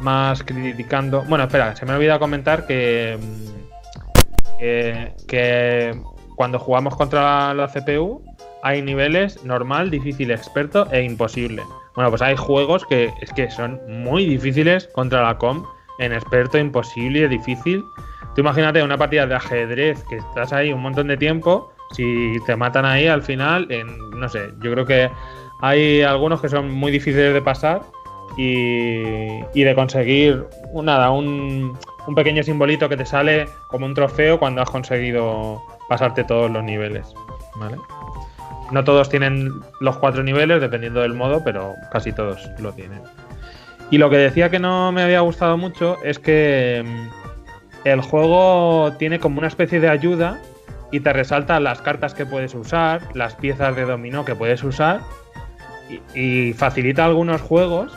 más 0.01 0.43
criticando. 0.43 1.23
Bueno, 1.23 1.45
espera, 1.45 1.75
se 1.75 1.85
me 1.85 1.93
ha 1.93 1.95
olvidado 1.95 2.19
comentar 2.19 2.67
que, 2.67 3.17
mm, 3.17 4.57
que, 4.59 5.13
que 5.27 6.01
cuando 6.35 6.59
jugamos 6.59 6.95
contra 6.95 7.53
la, 7.53 7.67
CPU 7.67 8.21
hay 8.63 8.81
niveles 8.81 9.43
normal, 9.43 9.89
difícil, 9.89 10.31
experto 10.31 10.87
e 10.91 11.03
imposible. 11.03 11.63
Bueno, 11.95 12.09
pues 12.09 12.21
hay 12.21 12.35
juegos 12.35 12.85
que 12.85 13.11
es 13.21 13.31
que 13.33 13.49
son 13.49 13.79
muy 13.87 14.25
difíciles 14.25 14.87
contra 14.93 15.23
la 15.23 15.37
com 15.37 15.63
en 15.99 16.13
experto, 16.13 16.57
imposible, 16.57 17.27
difícil. 17.27 17.83
Tú 18.33 18.41
imagínate 18.41 18.83
una 18.83 18.97
partida 18.97 19.25
de 19.27 19.35
ajedrez 19.35 20.03
que 20.09 20.17
estás 20.17 20.51
ahí 20.51 20.73
un 20.73 20.81
montón 20.81 21.07
de 21.07 21.15
tiempo, 21.15 21.71
si 21.91 22.35
te 22.45 22.55
matan 22.55 22.85
ahí 22.85 23.07
al 23.07 23.21
final, 23.21 23.67
no 24.15 24.27
sé, 24.27 24.49
yo 24.61 24.71
creo 24.71 24.85
que 24.85 25.09
hay 25.61 26.01
algunos 26.01 26.41
que 26.41 26.49
son 26.49 26.69
muy 26.69 26.91
difíciles 26.91 27.33
de 27.33 27.41
pasar 27.41 27.81
y, 28.35 29.03
y 29.53 29.63
de 29.63 29.75
conseguir 29.75 30.45
nada, 30.73 31.11
un, 31.11 31.77
un 32.07 32.15
pequeño 32.15 32.43
simbolito 32.43 32.89
que 32.89 32.97
te 32.97 33.05
sale 33.05 33.47
como 33.67 33.85
un 33.85 33.93
trofeo 33.93 34.39
cuando 34.39 34.61
has 34.61 34.69
conseguido 34.69 35.61
pasarte 35.87 36.23
todos 36.23 36.51
los 36.51 36.63
niveles. 36.63 37.13
¿vale? 37.55 37.77
No 38.71 38.83
todos 38.83 39.09
tienen 39.09 39.51
los 39.79 39.97
cuatro 39.97 40.23
niveles, 40.23 40.61
dependiendo 40.61 41.01
del 41.01 41.13
modo, 41.13 41.43
pero 41.43 41.75
casi 41.91 42.11
todos 42.11 42.49
lo 42.59 42.73
tienen. 42.73 43.01
Y 43.91 43.97
lo 43.97 44.09
que 44.09 44.17
decía 44.17 44.49
que 44.49 44.59
no 44.59 44.91
me 44.91 45.03
había 45.03 45.19
gustado 45.19 45.57
mucho 45.57 45.97
es 46.03 46.17
que 46.17 46.83
mm, 46.83 47.87
el 47.87 48.01
juego 48.01 48.93
tiene 48.97 49.19
como 49.19 49.37
una 49.37 49.47
especie 49.47 49.79
de 49.79 49.89
ayuda 49.89 50.39
y 50.91 51.01
te 51.01 51.13
resalta 51.13 51.59
las 51.59 51.81
cartas 51.81 52.13
que 52.13 52.25
puedes 52.25 52.55
usar, 52.55 53.01
las 53.13 53.35
piezas 53.35 53.75
de 53.75 53.83
dominó 53.83 54.25
que 54.25 54.35
puedes 54.35 54.63
usar 54.63 55.01
y, 55.89 56.19
y 56.19 56.53
facilita 56.53 57.05
algunos 57.05 57.41
juegos 57.41 57.95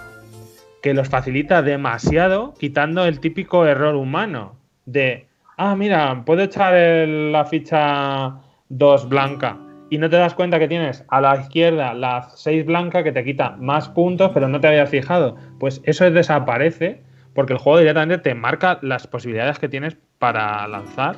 que 0.82 0.94
los 0.94 1.09
facilita 1.09 1.62
demasiado, 1.62 2.55
quitando 2.59 3.06
el 3.06 3.20
típico 3.20 3.66
error 3.66 3.94
humano 3.94 4.56
de, 4.85 5.27
ah, 5.59 5.74
mira, 5.76 6.22
puedo 6.24 6.43
echar 6.43 6.74
el- 6.74 7.32
la 7.32 7.44
ficha 7.44 8.35
2 8.68 9.09
blanca 9.09 9.59
y 9.90 9.98
no 9.98 10.09
te 10.10 10.16
das 10.16 10.35
cuenta 10.35 10.59
que 10.59 10.68
tienes 10.68 11.05
a 11.09 11.20
la 11.20 11.36
izquierda 11.40 11.94
la 11.94 12.28
6 12.35 12.64
blanca 12.66 13.02
que 13.02 13.12
te 13.12 13.24
quita 13.24 13.56
más 13.59 13.89
puntos, 13.89 14.30
pero 14.35 14.48
no 14.48 14.60
te 14.60 14.68
habías 14.68 14.90
fijado. 14.90 15.36
Pues 15.60 15.80
eso 15.85 16.10
desaparece 16.10 17.02
porque 17.35 17.52
el 17.52 17.59
juego 17.59 17.78
directamente 17.78 18.18
te 18.18 18.35
marca 18.35 18.78
las 18.82 19.06
posibilidades 19.06 19.59
que 19.59 19.68
tienes 19.68 19.97
para 20.18 20.66
lanzar. 20.68 21.16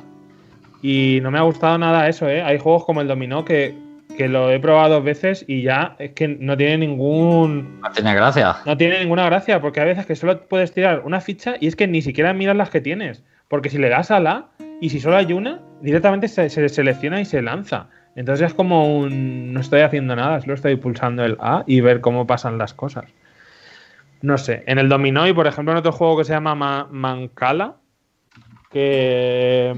Y 0.81 1.19
no 1.21 1.31
me 1.31 1.37
ha 1.37 1.41
gustado 1.43 1.77
nada 1.77 2.07
eso, 2.07 2.27
¿eh? 2.29 2.41
Hay 2.41 2.57
juegos 2.59 2.85
como 2.85 3.01
el 3.01 3.07
Dominó 3.07 3.43
que, 3.45 3.75
que 4.17 4.27
lo 4.27 4.49
he 4.51 4.59
probado 4.59 4.95
dos 4.95 5.03
veces 5.03 5.45
y 5.47 5.61
ya 5.63 5.95
es 5.99 6.11
que 6.11 6.27
no 6.27 6.57
tiene 6.57 6.79
ningún 6.79 7.79
No 7.81 7.91
tiene 7.91 8.13
gracia. 8.15 8.55
no 8.65 8.75
tiene 8.77 8.99
ninguna 8.99 9.25
gracia, 9.25 9.59
porque 9.61 9.79
a 9.81 9.85
veces 9.85 10.05
que 10.05 10.15
solo 10.15 10.41
puedes 10.47 10.73
tirar 10.73 11.01
una 11.05 11.21
ficha 11.21 11.55
y 11.59 11.67
es 11.67 11.75
que 11.75 11.87
ni 11.87 12.01
siquiera 12.01 12.33
miras 12.33 12.55
las 12.55 12.69
que 12.69 12.81
tienes. 12.81 13.23
Porque 13.51 13.69
si 13.69 13.77
le 13.77 13.89
das 13.89 14.09
a 14.09 14.19
la 14.19 14.47
y 14.79 14.89
si 14.89 14.99
solo 14.99 15.17
hay 15.17 15.31
una, 15.33 15.59
directamente 15.81 16.27
se, 16.27 16.49
se 16.49 16.67
selecciona 16.69 17.21
y 17.21 17.25
se 17.25 17.41
lanza. 17.43 17.89
Entonces 18.15 18.47
es 18.47 18.53
como 18.55 18.97
un. 18.97 19.53
No 19.53 19.59
estoy 19.59 19.81
haciendo 19.81 20.15
nada, 20.15 20.41
solo 20.41 20.55
estoy 20.55 20.75
pulsando 20.77 21.23
el 21.23 21.37
A 21.39 21.63
y 21.67 21.81
ver 21.81 22.01
cómo 22.01 22.25
pasan 22.25 22.57
las 22.57 22.73
cosas. 22.73 23.05
No 24.21 24.37
sé. 24.37 24.63
En 24.67 24.79
el 24.79 24.89
dominó 24.89 25.27
y 25.27 25.33
por 25.33 25.47
ejemplo 25.47 25.71
en 25.73 25.77
otro 25.77 25.91
juego 25.91 26.17
que 26.17 26.23
se 26.23 26.33
llama 26.33 26.55
Ma- 26.55 26.87
Mancala, 26.89 27.75
que, 28.71 29.75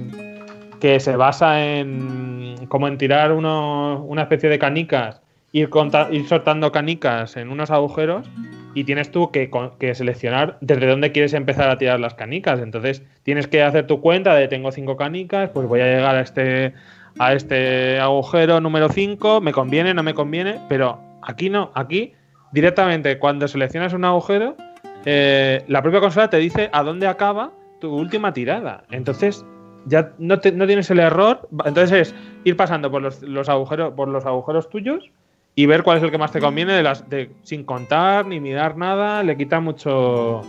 que 0.79 0.99
se 0.99 1.15
basa 1.15 1.65
en 1.65 2.65
como 2.69 2.87
en 2.87 2.97
tirar 2.97 3.31
una 3.33 4.21
especie 4.21 4.49
de 4.49 4.59
canicas, 4.59 5.21
ir, 5.51 5.69
ir 6.11 6.27
soltando 6.27 6.71
canicas 6.71 7.37
en 7.37 7.49
unos 7.49 7.71
agujeros 7.71 8.29
y 8.75 8.83
tienes 8.85 9.11
tú 9.11 9.31
que, 9.31 9.51
que 9.79 9.93
seleccionar 9.95 10.57
desde 10.61 10.87
dónde 10.87 11.11
quieres 11.11 11.33
empezar 11.33 11.69
a 11.69 11.77
tirar 11.77 11.99
las 11.99 12.13
canicas. 12.15 12.59
Entonces 12.59 13.03
tienes 13.23 13.47
que 13.47 13.61
hacer 13.63 13.85
tu 13.87 14.01
cuenta 14.01 14.33
de 14.35 14.47
tengo 14.47 14.71
cinco 14.71 14.97
canicas, 14.97 15.49
pues 15.51 15.67
voy 15.67 15.81
a 15.81 15.85
llegar 15.85 16.15
a 16.15 16.21
este, 16.21 16.73
a 17.19 17.33
este 17.33 17.99
agujero 17.99 18.59
número 18.61 18.89
5, 18.89 19.41
me 19.41 19.51
conviene, 19.51 19.93
no 19.93 20.01
me 20.03 20.13
conviene, 20.13 20.59
pero 20.69 20.99
aquí 21.21 21.49
no, 21.49 21.71
aquí 21.75 22.13
directamente 22.51 23.19
cuando 23.19 23.47
seleccionas 23.47 23.93
un 23.93 24.05
agujero, 24.05 24.55
eh, 25.05 25.63
la 25.67 25.81
propia 25.81 25.99
consola 25.99 26.29
te 26.29 26.37
dice 26.37 26.69
a 26.71 26.83
dónde 26.83 27.07
acaba 27.07 27.51
tu 27.79 27.93
última 27.95 28.33
tirada. 28.33 28.83
Entonces 28.91 29.45
ya 29.85 30.11
no, 30.17 30.39
te- 30.39 30.51
no 30.53 30.65
tienes 30.65 30.89
el 30.89 30.99
error. 30.99 31.47
Entonces 31.65 31.91
es 32.09 32.15
ir 32.45 32.55
pasando 32.55 32.89
por 32.89 33.01
los, 33.01 33.21
los 33.21 33.49
agujeros, 33.49 33.93
por 33.93 34.07
los 34.07 34.25
agujeros 34.25 34.69
tuyos 34.69 35.03
y 35.55 35.65
ver 35.65 35.83
cuál 35.83 35.97
es 35.97 36.03
el 36.03 36.11
que 36.11 36.17
más 36.17 36.31
te 36.31 36.39
conviene 36.39 36.73
de 36.73 36.83
las, 36.83 37.09
de, 37.09 37.31
sin 37.43 37.63
contar 37.63 38.25
ni 38.25 38.39
mirar 38.39 38.75
nada. 38.77 39.21
Le 39.23 39.37
quita 39.37 39.59
mucho 39.59 40.41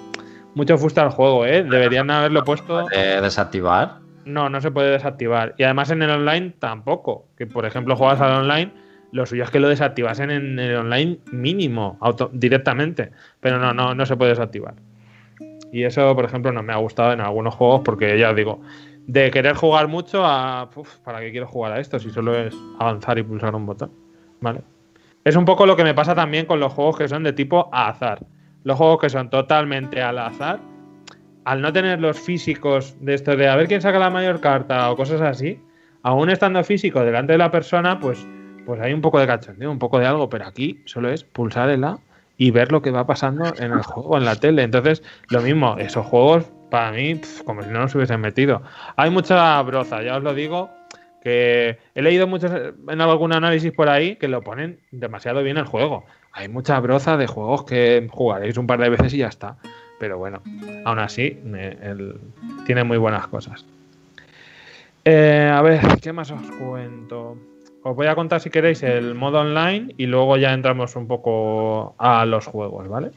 mucho 0.55 0.79
fuste 0.79 1.01
al 1.01 1.11
juego, 1.11 1.45
¿eh? 1.47 1.63
Deberían 1.65 2.11
haberlo 2.11 2.45
puesto. 2.45 2.87
Eh, 2.93 3.19
desactivar. 3.21 3.99
No, 4.25 4.49
no 4.49 4.61
se 4.61 4.71
puede 4.71 4.91
desactivar. 4.93 5.55
Y 5.59 5.65
además 5.65 5.91
en 5.91 6.03
el 6.03 6.11
online 6.11 6.55
tampoco. 6.59 7.27
Que 7.37 7.47
por 7.47 7.67
ejemplo 7.67 7.97
juegas 7.97 8.21
al 8.21 8.43
online, 8.43 8.73
lo 9.13 9.27
suyo 9.27 9.45
es 9.45 9.51
que 9.51 9.61
lo 9.61 9.69
desactivasen 9.69 10.31
en 10.31 10.59
el 10.59 10.77
online 10.77 11.19
mínimo, 11.33 11.99
auto- 12.01 12.31
directamente. 12.33 13.11
Pero 13.41 13.59
no, 13.59 13.75
no, 13.75 13.95
no 13.95 14.07
se 14.07 14.17
puede 14.17 14.31
desactivar. 14.31 14.75
Y 15.73 15.83
eso, 15.83 16.15
por 16.15 16.25
ejemplo, 16.25 16.53
no 16.53 16.63
me 16.63 16.73
ha 16.73 16.77
gustado 16.77 17.13
en 17.13 17.21
algunos 17.21 17.55
juegos 17.55 17.83
porque 17.85 18.17
ya 18.19 18.31
os 18.31 18.37
digo, 18.37 18.61
de 19.07 19.31
querer 19.33 19.57
jugar 19.57 19.89
mucho 19.89 20.25
a. 20.25 20.71
"Uf, 20.75 20.99
¿Para 20.99 21.21
qué 21.21 21.31
quiero 21.33 21.47
jugar 21.49 21.73
a 21.73 21.81
esto? 21.81 21.99
Si 21.99 22.11
solo 22.11 22.35
es 22.39 22.55
avanzar 22.79 23.19
y 23.19 23.25
pulsar 23.25 23.55
un 23.57 23.67
botón. 23.67 23.91
¿Vale? 24.41 24.61
Es 25.25 25.37
un 25.37 25.47
poco 25.47 25.65
lo 25.65 25.75
que 25.75 25.85
me 25.85 25.95
pasa 25.95 26.15
también 26.15 26.45
con 26.45 26.61
los 26.61 26.73
juegos 26.73 26.99
que 26.99 27.09
son 27.09 27.23
de 27.23 27.33
tipo 27.33 27.71
azar. 27.73 28.27
Los 28.63 28.77
juegos 28.77 29.01
que 29.01 29.09
son 29.09 29.31
totalmente 29.31 30.03
al 30.03 30.19
azar, 30.19 30.61
al 31.45 31.63
no 31.63 31.73
tener 31.73 32.01
los 32.01 32.21
físicos 32.21 32.95
de 33.01 33.15
esto 33.15 33.35
de 33.35 33.49
a 33.49 33.57
ver 33.57 33.67
quién 33.67 33.81
saca 33.81 33.99
la 33.99 34.11
mayor 34.11 34.41
carta 34.41 34.91
o 34.91 34.97
cosas 34.97 35.23
así, 35.23 35.61
aún 36.03 36.29
estando 36.29 36.63
físico 36.63 37.01
delante 37.01 37.33
de 37.33 37.39
la 37.39 37.51
persona, 37.51 37.99
pues, 37.99 38.27
pues 38.67 38.81
hay 38.83 38.93
un 38.93 39.01
poco 39.01 39.19
de 39.19 39.27
cachondeo, 39.27 39.71
un 39.71 39.79
poco 39.79 39.99
de 39.99 40.07
algo, 40.07 40.29
pero 40.29 40.47
aquí 40.47 40.83
solo 40.85 41.11
es 41.11 41.25
pulsar 41.25 41.71
el 41.71 41.85
A 41.85 41.99
y 42.37 42.51
ver 42.51 42.71
lo 42.71 42.83
que 42.83 42.91
va 42.91 43.07
pasando 43.07 43.45
en 43.59 43.73
el 43.73 43.83
juego, 43.83 44.19
en 44.19 44.27
la 44.27 44.37
tele. 44.37 44.63
Entonces, 44.63 45.03
lo 45.31 45.41
mismo, 45.41 45.77
esos 45.79 46.05
juegos, 46.05 46.51
para 46.71 46.93
mí, 46.93 47.21
como 47.47 47.63
si 47.63 47.71
no 47.71 47.81
nos 47.81 47.95
hubiesen 47.95 48.21
metido. 48.21 48.63
Hay 48.97 49.09
mucha 49.09 49.61
broza, 49.63 50.03
ya 50.03 50.17
os 50.17 50.23
lo 50.23 50.35
digo, 50.35 50.71
que 51.25 51.79
he 51.95 52.03
leído 52.03 52.27
muchos 52.27 52.53
en 52.53 53.01
algún 53.01 53.33
análisis 53.33 53.73
por 53.73 53.89
ahí 53.89 54.17
que 54.17 54.29
lo 54.29 54.43
ponen 54.43 54.79
demasiado 54.91 55.43
bien 55.43 55.57
el 55.57 55.65
juego. 55.65 56.05
Hay 56.33 56.49
mucha 56.49 56.79
broza 56.81 57.17
de 57.17 57.27
juegos 57.27 57.65
que 57.65 58.07
jugaréis 58.11 58.59
un 58.59 58.67
par 58.67 58.79
de 58.79 58.91
veces 58.91 59.15
y 59.15 59.19
ya 59.19 59.29
está. 59.29 59.57
Pero 59.99 60.19
bueno, 60.19 60.43
aún 60.85 60.99
así, 60.99 61.41
tiene 62.67 62.85
muy 62.85 62.99
buenas 62.99 63.27
cosas. 63.29 63.65
Eh, 65.05 65.51
a 65.53 65.63
ver, 65.63 65.81
¿qué 66.03 66.13
más 66.13 66.31
os 66.31 66.43
cuento? 66.59 67.39
Os 67.83 67.97
voy 67.97 68.07
a 68.07 68.15
contar 68.15 68.41
si 68.41 68.51
queréis 68.51 68.83
el 68.83 69.15
modo 69.15 69.41
online 69.41 69.95
y 69.97 70.07
luego 70.07 70.37
ya 70.37 70.53
entramos 70.53 70.95
un 70.97 71.07
poco 71.07 71.95
a 71.99 72.27
los 72.27 72.47
juegos, 72.47 72.89
¿vale? 72.89 73.13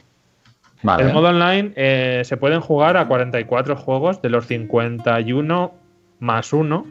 Vale. 0.82 1.04
El 1.04 1.12
modo 1.12 1.28
online 1.28 1.72
eh, 1.76 2.22
se 2.24 2.36
pueden 2.36 2.60
jugar 2.60 2.96
a 2.96 3.06
44 3.06 3.76
juegos 3.76 4.22
de 4.22 4.30
los 4.30 4.46
51 4.46 5.72
más 6.20 6.52
1, 6.52 6.86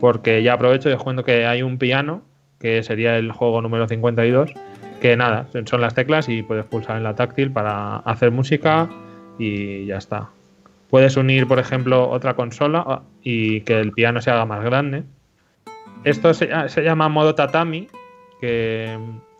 porque 0.00 0.42
ya 0.42 0.54
aprovecho 0.54 0.90
y 0.90 0.92
os 0.92 1.02
cuento 1.02 1.24
que 1.24 1.46
hay 1.46 1.62
un 1.62 1.78
piano, 1.78 2.22
que 2.58 2.82
sería 2.82 3.16
el 3.16 3.32
juego 3.32 3.60
número 3.62 3.86
52, 3.86 4.52
que 5.00 5.16
nada, 5.16 5.48
son 5.66 5.80
las 5.80 5.94
teclas 5.94 6.28
y 6.28 6.42
puedes 6.42 6.64
pulsar 6.64 6.96
en 6.96 7.02
la 7.02 7.14
táctil 7.14 7.50
para 7.50 7.96
hacer 7.98 8.30
música 8.30 8.88
y 9.38 9.86
ya 9.86 9.98
está. 9.98 10.30
Puedes 10.90 11.16
unir, 11.16 11.46
por 11.46 11.58
ejemplo, 11.58 12.08
otra 12.08 12.34
consola 12.34 12.84
ah, 12.86 13.02
y 13.22 13.60
que 13.62 13.80
el 13.80 13.92
piano 13.92 14.20
se 14.20 14.30
haga 14.30 14.46
más 14.46 14.64
grande. 14.64 15.04
Esto 16.04 16.32
se, 16.32 16.52
ah, 16.52 16.66
llama 16.66 17.08
modo 17.08 17.34
tatami, 17.34 17.88
que, 18.40 18.96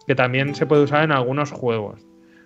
que 0.07 0.15
también 0.15 0.55
se 0.55 0.67
puede 0.67 0.83
usar 0.83 1.05
en 1.05 1.13
algunos 1.13 1.53
juegos. 1.53 2.01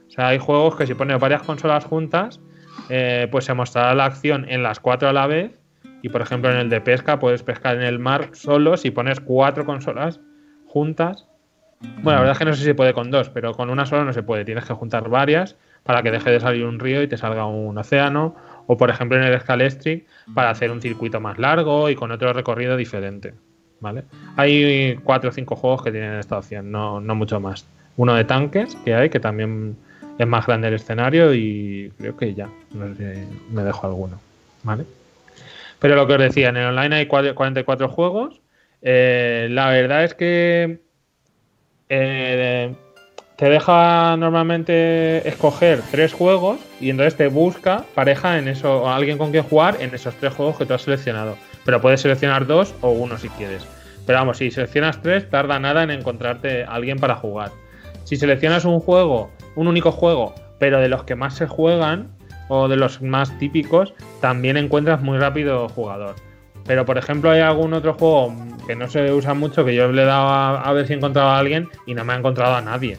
O 0.08 0.10
sea, 0.10 0.28
hay 0.28 0.38
juegos 0.38 0.76
que 0.76 0.86
si 0.86 0.94
pones 0.94 1.18
varias 1.18 1.42
consolas 1.42 1.84
juntas, 1.84 2.40
eh, 2.88 3.28
pues 3.30 3.44
se 3.44 3.54
mostrará 3.54 3.94
la 3.94 4.06
acción 4.06 4.46
en 4.48 4.62
las 4.62 4.80
cuatro 4.80 5.08
a 5.08 5.12
la 5.12 5.26
vez. 5.26 5.52
Y 6.02 6.08
por 6.08 6.22
ejemplo, 6.22 6.50
en 6.50 6.56
el 6.56 6.70
de 6.70 6.80
pesca 6.80 7.18
puedes 7.18 7.42
pescar 7.42 7.76
en 7.76 7.82
el 7.82 7.98
mar 7.98 8.30
solo 8.32 8.76
si 8.76 8.90
pones 8.90 9.20
cuatro 9.20 9.64
consolas 9.64 10.20
juntas. 10.66 11.26
Bueno, 11.80 12.12
la 12.12 12.20
verdad 12.20 12.32
es 12.32 12.38
que 12.38 12.44
no 12.44 12.52
sé 12.52 12.58
si 12.58 12.64
se 12.64 12.74
puede 12.74 12.92
con 12.92 13.10
dos, 13.10 13.30
pero 13.30 13.54
con 13.54 13.70
una 13.70 13.86
sola 13.86 14.04
no 14.04 14.12
se 14.12 14.22
puede. 14.22 14.44
Tienes 14.44 14.64
que 14.64 14.74
juntar 14.74 15.08
varias 15.08 15.56
para 15.82 16.02
que 16.02 16.10
deje 16.10 16.30
de 16.30 16.40
salir 16.40 16.64
un 16.64 16.78
río 16.78 17.02
y 17.02 17.08
te 17.08 17.16
salga 17.16 17.46
un 17.46 17.76
océano. 17.76 18.34
O 18.66 18.76
por 18.76 18.90
ejemplo 18.90 19.18
en 19.18 19.24
el 19.24 19.40
Scalestric 19.40 20.06
para 20.34 20.50
hacer 20.50 20.70
un 20.70 20.80
circuito 20.80 21.20
más 21.20 21.38
largo 21.38 21.90
y 21.90 21.96
con 21.96 22.12
otro 22.12 22.32
recorrido 22.32 22.76
diferente. 22.76 23.34
¿Vale? 23.80 24.04
Hay 24.36 24.98
cuatro 25.02 25.30
o 25.30 25.32
cinco 25.32 25.56
juegos 25.56 25.82
que 25.82 25.90
tienen 25.90 26.14
esta 26.18 26.38
opción, 26.38 26.70
no, 26.70 27.00
no 27.00 27.14
mucho 27.14 27.40
más. 27.40 27.66
Uno 27.96 28.14
de 28.14 28.24
tanques 28.24 28.76
que 28.84 28.94
hay, 28.94 29.08
que 29.08 29.18
también 29.18 29.76
es 30.18 30.26
más 30.26 30.46
grande 30.46 30.68
el 30.68 30.74
escenario 30.74 31.34
y 31.34 31.90
creo 31.98 32.16
que 32.16 32.34
ya. 32.34 32.48
No 32.72 32.94
sé 32.94 33.14
si 33.14 33.54
me 33.54 33.64
dejo 33.64 33.86
alguno. 33.86 34.20
¿Vale? 34.62 34.84
Pero 35.80 35.96
lo 35.96 36.06
que 36.06 36.12
os 36.14 36.18
decía, 36.20 36.50
en 36.50 36.56
el 36.58 36.66
online 36.66 36.96
hay 36.96 37.06
cua- 37.06 37.34
44 37.34 37.88
juegos. 37.88 38.40
Eh, 38.82 39.48
la 39.50 39.68
verdad 39.70 40.04
es 40.04 40.14
que 40.14 40.80
eh, 41.88 42.74
te 43.36 43.48
deja 43.48 44.16
normalmente 44.16 45.26
escoger 45.28 45.80
tres 45.90 46.12
juegos 46.12 46.58
y 46.80 46.90
entonces 46.90 47.16
te 47.16 47.28
busca 47.28 47.84
pareja 47.94 48.38
en 48.38 48.48
eso, 48.48 48.82
o 48.82 48.88
alguien 48.88 49.18
con 49.18 49.30
quien 49.30 49.42
jugar 49.44 49.76
en 49.80 49.94
esos 49.94 50.14
tres 50.16 50.34
juegos 50.34 50.58
que 50.58 50.66
tú 50.66 50.74
has 50.74 50.82
seleccionado. 50.82 51.36
Pero 51.64 51.80
puedes 51.80 52.00
seleccionar 52.00 52.46
dos 52.46 52.74
o 52.82 52.90
uno 52.90 53.18
si 53.18 53.28
quieres. 53.30 53.66
Pero 54.06 54.18
vamos, 54.18 54.38
si 54.38 54.50
seleccionas 54.50 55.00
tres, 55.02 55.28
tarda 55.30 55.58
nada 55.58 55.82
en 55.82 55.90
encontrarte 55.90 56.64
a 56.64 56.72
alguien 56.72 56.98
para 56.98 57.16
jugar. 57.16 57.50
Si 58.04 58.16
seleccionas 58.16 58.64
un 58.64 58.80
juego, 58.80 59.30
un 59.56 59.68
único 59.68 59.92
juego, 59.92 60.34
pero 60.58 60.80
de 60.80 60.88
los 60.88 61.04
que 61.04 61.14
más 61.14 61.34
se 61.36 61.46
juegan 61.46 62.08
o 62.50 62.68
de 62.68 62.76
los 62.76 63.00
más 63.00 63.38
típicos, 63.38 63.94
también 64.20 64.56
encuentras 64.56 65.00
muy 65.00 65.18
rápido 65.18 65.68
jugador. 65.68 66.16
Pero 66.66 66.84
por 66.84 66.98
ejemplo 66.98 67.30
hay 67.30 67.40
algún 67.40 67.72
otro 67.72 67.94
juego 67.94 68.34
que 68.66 68.74
no 68.74 68.88
se 68.88 69.12
usa 69.12 69.34
mucho 69.34 69.64
que 69.64 69.74
yo 69.74 69.90
le 69.90 70.02
he 70.02 70.04
dado 70.04 70.28
a, 70.28 70.72
ver 70.72 70.86
si 70.86 70.94
encontraba 70.94 71.36
a 71.36 71.38
alguien 71.38 71.68
y 71.86 71.94
no 71.94 72.04
me 72.04 72.12
ha 72.12 72.16
encontrado 72.16 72.56
a 72.56 72.60
nadie. 72.60 72.98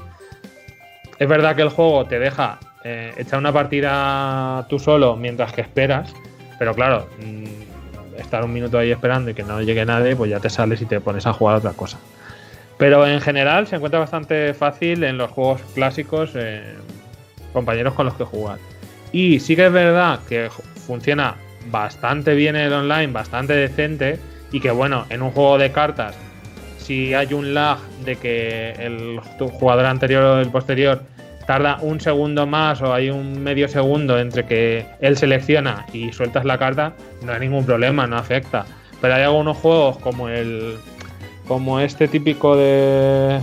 Es 1.20 1.28
verdad 1.28 1.56
que 1.56 1.62
el 1.62 1.70
juego 1.70 2.06
te 2.06 2.18
deja 2.18 2.60
eh, 2.84 3.14
echar 3.18 3.40
una 3.40 3.52
partida 3.52 4.66
tú 4.70 4.80
solo 4.80 5.18
mientras 5.18 5.52
que 5.54 5.62
esperas, 5.62 6.14
pero 6.58 6.74
claro, 6.74 7.08
mm, 7.20 8.20
estar 8.20 8.44
un 8.46 8.54
minuto 8.54 8.78
ahí 8.78 8.92
esperando 8.92 9.32
y 9.32 9.34
que 9.34 9.44
no 9.44 9.62
llegue 9.62 9.86
nadie, 9.86 10.16
pues 10.16 10.32
ya 10.32 10.40
te 10.40 10.50
sales 10.50 10.82
y 10.82 10.86
te 10.86 11.02
pones 11.02 11.28
a 11.28 11.34
jugar 11.34 11.58
otra 11.58 11.74
cosa. 11.74 12.00
Pero 12.78 13.06
en 13.06 13.20
general 13.20 13.68
se 13.68 13.76
encuentra 13.76 14.00
bastante 14.00 14.54
fácil 14.54 15.04
en 15.04 15.18
los 15.18 15.30
juegos 15.30 15.62
clásicos, 15.76 16.32
eh, 16.36 16.74
compañeros 17.54 17.94
con 17.94 18.06
los 18.06 18.16
que 18.16 18.24
jugar. 18.24 18.58
Y 19.12 19.40
sí 19.40 19.56
que 19.56 19.68
es 19.68 19.74
verdad 19.74 20.20
que 20.28 20.50
funciona 20.88 21.36
bastante 21.70 22.34
bien 22.36 22.56
el 22.56 22.74
online, 22.74 23.08
bastante 23.08 23.54
decente, 23.54 24.20
y 24.52 24.60
que 24.60 24.72
bueno, 24.72 25.06
en 25.10 25.22
un 25.22 25.32
juego 25.32 25.58
de 25.58 25.72
cartas, 25.72 26.16
si 26.78 27.14
hay 27.14 27.34
un 27.34 27.54
lag 27.54 27.80
de 28.04 28.16
que 28.16 28.72
el 28.72 29.20
jugador 29.38 29.86
anterior 29.86 30.24
o 30.24 30.40
el 30.40 30.50
posterior 30.50 31.04
tarda 31.46 31.78
un 31.82 32.00
segundo 32.00 32.46
más 32.46 32.82
o 32.82 32.94
hay 32.94 33.10
un 33.10 33.44
medio 33.44 33.68
segundo 33.68 34.20
entre 34.20 34.46
que 34.46 34.86
él 35.00 35.18
selecciona 35.18 35.86
y 35.94 36.12
sueltas 36.12 36.46
la 36.46 36.58
carta, 36.58 36.94
no 37.24 37.34
hay 37.34 37.40
ningún 37.42 37.66
problema, 37.66 38.08
no 38.08 38.18
afecta. 38.18 38.66
Pero 39.00 39.16
hay 39.16 39.24
algunos 39.24 39.58
juegos 39.58 39.98
como 39.98 40.30
el 40.30 40.78
como 41.48 41.80
este 41.80 42.08
típico 42.08 42.56
de 42.56 43.40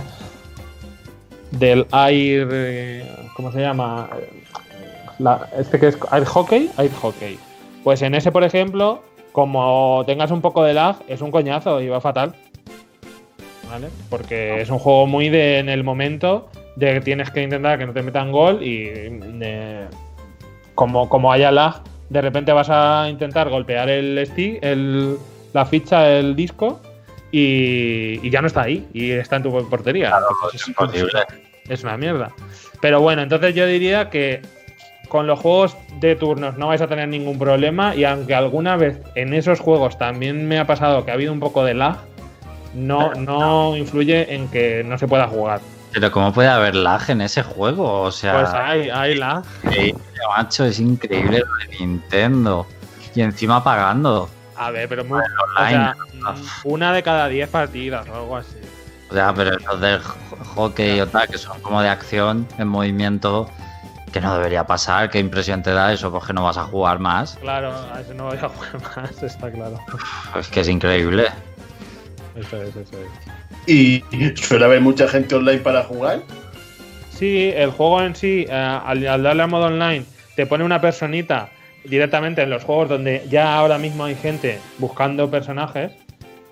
del 1.51 1.85
air 1.91 2.47
eh, 2.51 3.11
¿cómo 3.35 3.51
se 3.51 3.59
llama? 3.59 4.09
La- 5.19 5.47
este 5.57 5.79
que 5.79 5.87
es 5.89 5.97
air 6.11 6.25
hockey, 6.25 6.69
air 6.77 6.91
hockey. 6.93 7.37
Pues 7.83 8.01
en 8.01 8.15
ese, 8.15 8.31
por 8.31 8.43
ejemplo, 8.43 9.03
como 9.31 10.03
tengas 10.05 10.31
un 10.31 10.41
poco 10.41 10.63
de 10.63 10.73
lag, 10.73 10.95
es 11.07 11.21
un 11.21 11.31
coñazo 11.31 11.79
y 11.81 11.87
va 11.89 12.01
fatal. 12.01 12.33
¿Vale? 13.69 13.89
Porque 14.09 14.61
es 14.61 14.69
un 14.69 14.79
juego 14.79 15.05
muy 15.05 15.29
de 15.29 15.59
en 15.59 15.69
el 15.69 15.83
momento 15.83 16.49
de 16.75 16.93
que 16.93 17.01
tienes 17.01 17.29
que 17.29 17.43
intentar 17.43 17.77
que 17.77 17.85
no 17.85 17.93
te 17.93 18.01
metan 18.01 18.31
gol 18.31 18.63
y 18.63 18.85
eh, 18.87 19.87
como, 20.73 21.07
como 21.07 21.31
haya 21.31 21.51
lag, 21.51 21.81
de 22.09 22.21
repente 22.21 22.51
vas 22.51 22.69
a 22.71 23.07
intentar 23.09 23.49
golpear 23.49 23.89
el 23.89 24.25
stick, 24.25 24.57
el, 24.63 25.17
la 25.53 25.65
ficha, 25.65 26.09
el 26.09 26.35
disco 26.35 26.79
y, 27.31 28.19
y 28.25 28.29
ya 28.31 28.41
no 28.41 28.47
está 28.47 28.63
ahí 28.63 28.87
y 28.93 29.11
está 29.11 29.35
en 29.35 29.43
tu 29.43 29.51
portería. 29.69 30.13
Entonces, 30.17 30.61
es 30.61 30.67
imposible. 30.69 31.21
es 31.67 31.83
una 31.83 31.97
mierda. 31.97 32.31
Pero 32.81 33.01
bueno, 33.01 33.21
entonces 33.21 33.53
yo 33.53 33.67
diría 33.67 34.09
que 34.09 34.41
con 35.09 35.27
los 35.27 35.39
juegos 35.39 35.75
de 35.99 36.15
turnos 36.15 36.57
no 36.57 36.67
vais 36.67 36.81
a 36.81 36.87
tener 36.87 37.07
ningún 37.09 37.37
problema 37.37 37.93
y 37.95 38.05
aunque 38.05 38.33
alguna 38.35 38.77
vez 38.77 39.01
en 39.15 39.33
esos 39.33 39.59
juegos 39.59 39.97
también 39.97 40.47
me 40.47 40.57
ha 40.59 40.65
pasado 40.65 41.03
que 41.03 41.11
ha 41.11 41.15
habido 41.15 41.33
un 41.33 41.39
poco 41.41 41.65
de 41.65 41.73
lag, 41.73 41.97
no, 42.73 43.13
no 43.15 43.75
influye 43.75 44.33
en 44.35 44.47
que 44.47 44.83
no 44.85 44.97
se 44.97 45.07
pueda 45.07 45.27
jugar. 45.27 45.59
Pero 45.91 46.11
¿cómo 46.11 46.31
puede 46.31 46.47
haber 46.49 46.75
lag 46.75 47.01
en 47.09 47.21
ese 47.21 47.41
juego? 47.41 48.01
O 48.03 48.11
sea, 48.11 48.33
Pues 48.41 48.53
hay, 48.53 48.89
hay 48.91 49.15
lag. 49.15 49.43
increíble, 49.63 49.99
macho, 50.37 50.65
es 50.65 50.79
increíble 50.79 51.39
lo 51.39 51.55
de 51.57 51.77
Nintendo. 51.79 52.67
Y 53.15 53.21
encima 53.21 53.63
pagando. 53.63 54.29
A 54.55 54.69
ver, 54.69 54.87
pero 54.87 55.03
muy- 55.03 55.19
o 55.19 55.59
online. 55.59 55.71
sea, 55.71 55.95
una 56.63 56.93
de 56.93 57.01
cada 57.01 57.27
10 57.27 57.49
partidas 57.49 58.07
o 58.07 58.13
algo 58.15 58.37
así. 58.37 58.55
O 59.09 59.13
sea, 59.15 59.33
pero 59.33 59.57
los 59.57 59.81
del 59.81 59.95
ho- 59.99 60.43
hockey 60.53 61.01
o 61.01 61.07
tal, 61.07 61.27
que 61.27 61.39
son 61.39 61.59
como 61.61 61.81
de 61.81 61.89
acción, 61.89 62.45
en 62.59 62.67
movimiento, 62.67 63.49
que 64.09 64.21
no 64.21 64.35
debería 64.35 64.65
pasar. 64.65 65.09
¿Qué 65.09 65.19
impresión 65.19 65.63
te 65.63 65.71
da 65.71 65.93
eso? 65.93 66.11
Pues 66.11 66.25
que 66.25 66.33
no 66.33 66.43
vas 66.43 66.57
a 66.57 66.63
jugar 66.63 66.99
más. 66.99 67.37
Claro, 67.41 67.73
a 67.93 68.01
ese 68.01 68.13
no 68.13 68.25
voy 68.25 68.37
a 68.37 68.49
jugar 68.49 68.81
más, 68.95 69.23
está 69.23 69.51
claro. 69.51 69.79
Es 70.37 70.47
que 70.47 70.61
es 70.61 70.67
increíble. 70.67 71.27
Eso 72.35 72.61
es, 72.61 72.75
eso 72.75 72.97
es. 72.97 73.69
Y 73.69 74.03
suele 74.35 74.65
haber 74.65 74.81
mucha 74.81 75.07
gente 75.07 75.35
online 75.35 75.59
para 75.59 75.83
jugar. 75.83 76.21
Sí, 77.11 77.51
el 77.55 77.71
juego 77.71 78.01
en 78.01 78.15
sí, 78.15 78.45
eh, 78.49 78.53
al, 78.53 79.05
al 79.05 79.23
darle 79.23 79.43
a 79.43 79.47
modo 79.47 79.65
online, 79.65 80.05
te 80.35 80.45
pone 80.45 80.63
una 80.63 80.79
personita 80.79 81.49
directamente 81.83 82.41
en 82.41 82.49
los 82.49 82.63
juegos 82.63 82.89
donde 82.89 83.25
ya 83.29 83.55
ahora 83.55 83.77
mismo 83.77 84.05
hay 84.05 84.15
gente 84.15 84.59
buscando 84.77 85.29
personajes. 85.29 85.91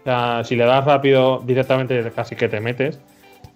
O 0.01 0.03
sea, 0.03 0.43
si 0.43 0.55
le 0.55 0.65
das 0.65 0.85
rápido, 0.85 1.41
directamente 1.45 2.11
casi 2.15 2.35
que 2.35 2.47
te 2.49 2.59
metes. 2.59 2.99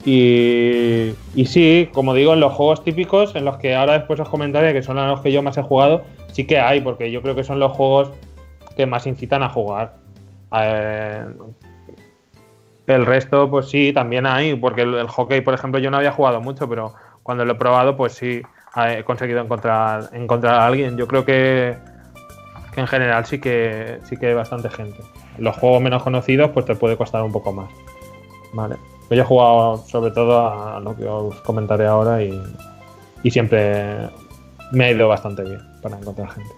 Y, 0.04 1.14
sí, 1.46 1.90
como 1.94 2.14
digo, 2.14 2.34
en 2.34 2.40
los 2.40 2.54
juegos 2.54 2.84
típicos, 2.84 3.36
en 3.36 3.46
los 3.46 3.58
que 3.58 3.76
ahora 3.76 3.94
después 3.94 4.20
os 4.20 4.30
comentaré, 4.30 4.74
que 4.74 4.82
son 4.82 4.96
los 4.96 5.22
que 5.22 5.32
yo 5.32 5.44
más 5.44 5.58
he 5.58 5.62
jugado, 5.62 6.04
sí 6.32 6.46
que 6.46 6.60
hay, 6.60 6.82
porque 6.82 7.12
yo 7.12 7.22
creo 7.22 7.36
que 7.36 7.44
son 7.44 7.60
los 7.60 7.72
juegos 7.72 8.12
que 8.76 8.86
más 8.86 9.06
incitan 9.06 9.44
a 9.44 9.50
jugar. 9.50 9.94
Eh, 10.58 11.26
el 12.88 13.06
resto, 13.06 13.50
pues 13.50 13.70
sí, 13.70 13.94
también 13.94 14.26
hay, 14.26 14.56
porque 14.56 14.82
el, 14.82 15.08
hockey, 15.08 15.42
por 15.42 15.54
ejemplo, 15.54 15.80
yo 15.80 15.92
no 15.92 15.98
había 15.98 16.12
jugado 16.12 16.42
mucho, 16.42 16.68
pero 16.68 16.94
cuando 17.22 17.46
lo 17.46 17.54
he 17.54 17.56
probado, 17.56 17.96
pues 17.96 18.14
sí, 18.14 18.42
he 18.76 19.04
conseguido 19.04 19.40
encontrar, 19.42 20.10
encontrar 20.14 20.56
a 20.56 20.66
alguien. 20.66 20.98
Yo 20.98 21.08
creo 21.08 21.26
que, 21.26 21.78
que 22.74 22.82
en 22.82 22.88
general 22.88 23.26
sí 23.26 23.40
que 23.40 24.00
sí 24.04 24.18
que 24.18 24.28
hay 24.28 24.34
bastante 24.34 24.70
gente. 24.70 24.98
Los 25.38 25.56
juegos 25.58 25.82
menos 25.82 26.02
conocidos, 26.02 26.50
pues 26.52 26.66
te 26.66 26.76
puede 26.76 26.98
costar 26.98 27.22
un 27.22 27.32
poco 27.32 27.54
más. 27.54 27.70
Vale. 28.54 28.78
Yo 29.12 29.22
he 29.22 29.26
jugado 29.26 29.78
sobre 29.88 30.12
todo 30.12 30.40
a 30.40 30.80
lo 30.80 30.96
que 30.96 31.06
os 31.06 31.36
comentaré 31.42 31.86
ahora 31.86 32.24
y, 32.24 32.42
y 33.24 33.32
siempre 33.32 34.10
me 34.72 34.86
ha 34.86 34.92
ido 34.92 35.08
bastante 35.08 35.44
bien 35.44 35.60
para 35.82 35.98
encontrar 35.98 36.30
gente. 36.30 36.52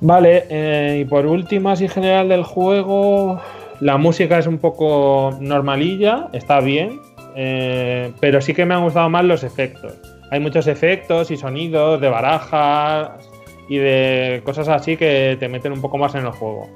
Vale, 0.00 0.44
eh, 0.50 0.98
y 1.00 1.04
por 1.06 1.26
último, 1.26 1.70
así 1.70 1.88
general 1.88 2.28
del 2.28 2.44
juego, 2.44 3.40
la 3.80 3.96
música 3.96 4.38
es 4.38 4.46
un 4.46 4.58
poco 4.58 5.36
normalilla, 5.40 6.28
está 6.32 6.60
bien, 6.60 7.00
eh, 7.34 8.12
pero 8.20 8.40
sí 8.40 8.54
que 8.54 8.64
me 8.64 8.74
han 8.74 8.84
gustado 8.84 9.08
más 9.08 9.24
los 9.24 9.42
efectos. 9.44 9.94
Hay 10.30 10.40
muchos 10.40 10.66
efectos 10.66 11.30
y 11.30 11.36
sonidos 11.36 12.00
de 12.00 12.08
barajas 12.08 13.28
y 13.68 13.78
de 13.78 14.42
cosas 14.44 14.68
así 14.68 14.96
que 14.96 15.36
te 15.40 15.48
meten 15.48 15.72
un 15.72 15.80
poco 15.80 15.96
más 15.96 16.14
en 16.14 16.26
el 16.26 16.32
juego, 16.32 16.68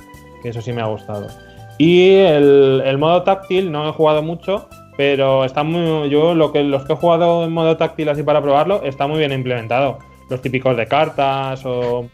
que 0.43 0.49
eso 0.49 0.63
sí 0.63 0.73
me 0.73 0.81
ha 0.81 0.87
gustado. 0.87 1.29
Y 1.79 2.11
el, 2.17 2.83
el 2.85 2.99
modo 2.99 3.23
táctil 3.23 3.71
no 3.71 3.89
he 3.89 3.93
jugado 3.93 4.23
mucho, 4.23 4.69
pero 4.97 5.45
está 5.45 5.63
muy, 5.63 6.11
yo 6.11 6.35
lo 6.35 6.51
que 6.53 6.65
los 6.65 6.85
que 6.85 6.93
he 6.93 6.97
jugado 6.97 7.45
en 7.45 7.53
modo 7.53 7.77
táctil 7.77 8.09
así 8.09 8.25
para 8.25 8.43
probarlo 8.43 8.83
está 8.83 9.07
muy 9.07 9.19
bien 9.19 9.33
implementado. 9.33 9.99
Los 10.29 10.43
típicos 10.43 10.77
de 10.77 10.87
cartas 10.87 11.65
o 11.65 12.07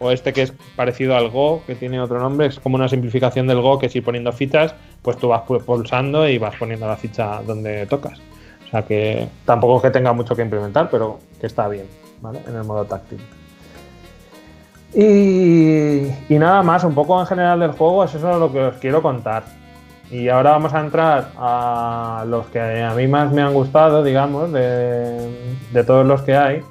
o 0.00 0.12
este 0.12 0.32
que 0.32 0.42
es 0.42 0.52
parecido 0.76 1.16
al 1.16 1.28
Go, 1.28 1.62
que 1.66 1.74
tiene 1.74 2.00
otro 2.00 2.20
nombre, 2.20 2.46
es 2.46 2.60
como 2.60 2.76
una 2.76 2.88
simplificación 2.88 3.48
del 3.48 3.60
Go 3.60 3.80
que 3.80 3.88
si 3.88 4.00
poniendo 4.00 4.30
fichas, 4.30 4.72
pues 5.02 5.16
tú 5.16 5.26
vas 5.26 5.42
pu- 5.42 5.60
pulsando 5.60 6.28
y 6.28 6.38
vas 6.38 6.54
poniendo 6.56 6.86
la 6.86 6.96
ficha 6.96 7.42
donde 7.44 7.84
tocas. 7.86 8.20
O 8.64 8.70
sea 8.70 8.82
que 8.82 9.26
tampoco 9.44 9.78
es 9.78 9.82
que 9.82 9.90
tenga 9.90 10.12
mucho 10.12 10.36
que 10.36 10.42
implementar, 10.42 10.88
pero 10.88 11.18
que 11.40 11.48
está 11.48 11.66
bien, 11.66 11.86
¿vale? 12.20 12.38
En 12.46 12.54
el 12.54 12.62
modo 12.62 12.84
táctil. 12.84 13.18
Y, 14.94 15.02
y 16.28 16.38
nada 16.38 16.62
más, 16.62 16.84
un 16.84 16.94
poco 16.94 17.20
en 17.20 17.26
general 17.26 17.60
del 17.60 17.72
juego, 17.72 18.04
es 18.04 18.14
eso 18.14 18.38
lo 18.38 18.52
que 18.52 18.60
os 18.60 18.74
quiero 18.76 19.02
contar. 19.02 19.44
Y 20.10 20.28
ahora 20.28 20.52
vamos 20.52 20.72
a 20.72 20.80
entrar 20.80 21.32
a 21.36 22.24
los 22.26 22.46
que 22.46 22.82
a 22.82 22.94
mí 22.94 23.06
más 23.06 23.30
me 23.30 23.42
han 23.42 23.52
gustado, 23.52 24.02
digamos, 24.02 24.52
de, 24.52 25.54
de 25.72 25.84
todos 25.84 26.06
los 26.06 26.22
que 26.22 26.36
hay. 26.36 26.62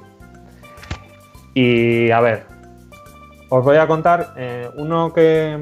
Y 1.54 2.10
a 2.10 2.20
ver, 2.20 2.46
os 3.50 3.64
voy 3.64 3.76
a 3.76 3.86
contar 3.86 4.34
eh, 4.36 4.68
uno 4.76 5.12
que, 5.12 5.56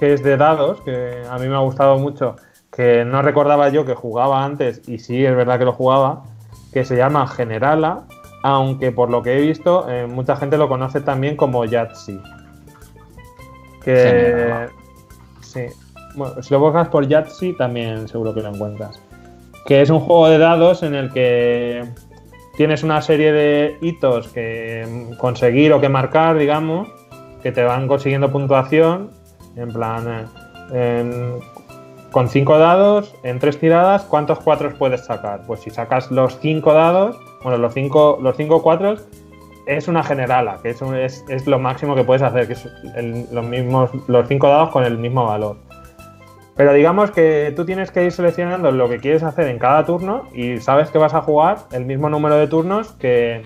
que 0.00 0.14
es 0.14 0.22
de 0.22 0.36
dados, 0.36 0.80
que 0.80 1.22
a 1.30 1.38
mí 1.38 1.48
me 1.48 1.54
ha 1.54 1.60
gustado 1.60 1.98
mucho, 1.98 2.36
que 2.74 3.04
no 3.04 3.22
recordaba 3.22 3.68
yo 3.68 3.84
que 3.84 3.94
jugaba 3.94 4.44
antes, 4.44 4.82
y 4.88 4.98
sí 4.98 5.24
es 5.24 5.36
verdad 5.36 5.58
que 5.58 5.64
lo 5.64 5.72
jugaba, 5.72 6.24
que 6.72 6.84
se 6.84 6.96
llama 6.96 7.26
Generala, 7.28 8.04
aunque 8.42 8.90
por 8.90 9.08
lo 9.08 9.22
que 9.22 9.38
he 9.38 9.40
visto, 9.40 9.88
eh, 9.88 10.06
mucha 10.06 10.36
gente 10.36 10.56
lo 10.56 10.68
conoce 10.68 11.00
también 11.00 11.36
como 11.36 11.64
Yahtzee. 11.64 12.20
Que. 13.84 14.66
Sí. 15.40 15.66
Bueno, 16.14 16.42
si 16.42 16.52
lo 16.52 16.60
buscas 16.60 16.88
por 16.88 17.06
Yahtzee, 17.06 17.54
también 17.54 18.08
seguro 18.08 18.34
que 18.34 18.42
lo 18.42 18.48
encuentras. 18.48 19.00
Que 19.66 19.82
es 19.82 19.90
un 19.90 20.00
juego 20.00 20.28
de 20.28 20.38
dados 20.38 20.82
en 20.82 20.94
el 20.94 21.12
que 21.12 21.84
tienes 22.56 22.82
una 22.82 23.00
serie 23.00 23.32
de 23.32 23.78
hitos 23.80 24.28
que 24.28 24.86
mm, 24.86 25.16
conseguir 25.16 25.72
o 25.72 25.80
que 25.80 25.88
marcar, 25.88 26.36
digamos, 26.36 26.88
que 27.42 27.52
te 27.52 27.62
van 27.62 27.88
consiguiendo 27.88 28.30
puntuación. 28.30 29.10
En 29.56 29.72
plan, 29.72 30.28
eh, 30.72 31.38
con 32.12 32.28
cinco 32.28 32.58
dados, 32.58 33.14
en 33.22 33.38
tres 33.38 33.58
tiradas, 33.58 34.02
¿cuántos 34.02 34.38
cuatros 34.40 34.74
puedes 34.74 35.04
sacar? 35.04 35.42
Pues 35.46 35.60
si 35.60 35.70
sacas 35.70 36.10
los 36.10 36.38
cinco 36.40 36.74
dados, 36.74 37.16
bueno, 37.42 37.58
los 37.58 37.74
cinco, 37.74 38.18
los 38.22 38.36
cinco 38.36 38.62
cuatros, 38.62 39.06
es 39.66 39.88
una 39.88 40.02
generala, 40.02 40.58
que 40.62 40.70
es, 40.70 40.82
un- 40.82 40.96
es, 40.96 41.24
es 41.28 41.46
lo 41.46 41.58
máximo 41.58 41.94
que 41.94 42.04
puedes 42.04 42.22
hacer, 42.22 42.46
que 42.46 42.54
es 42.54 42.68
los 43.32 43.44
mismos, 43.44 43.90
los 44.08 44.26
cinco 44.28 44.48
dados 44.48 44.70
con 44.70 44.84
el 44.84 44.98
mismo 44.98 45.24
valor. 45.26 45.56
Pero 46.54 46.72
digamos 46.74 47.10
que 47.10 47.52
tú 47.56 47.64
tienes 47.64 47.90
que 47.90 48.04
ir 48.04 48.12
seleccionando 48.12 48.70
lo 48.72 48.88
que 48.88 48.98
quieres 48.98 49.22
hacer 49.22 49.46
en 49.48 49.58
cada 49.58 49.86
turno 49.86 50.28
y 50.34 50.58
sabes 50.60 50.90
que 50.90 50.98
vas 50.98 51.14
a 51.14 51.22
jugar 51.22 51.58
el 51.72 51.86
mismo 51.86 52.10
número 52.10 52.36
de 52.36 52.46
turnos 52.46 52.92
que, 52.92 53.42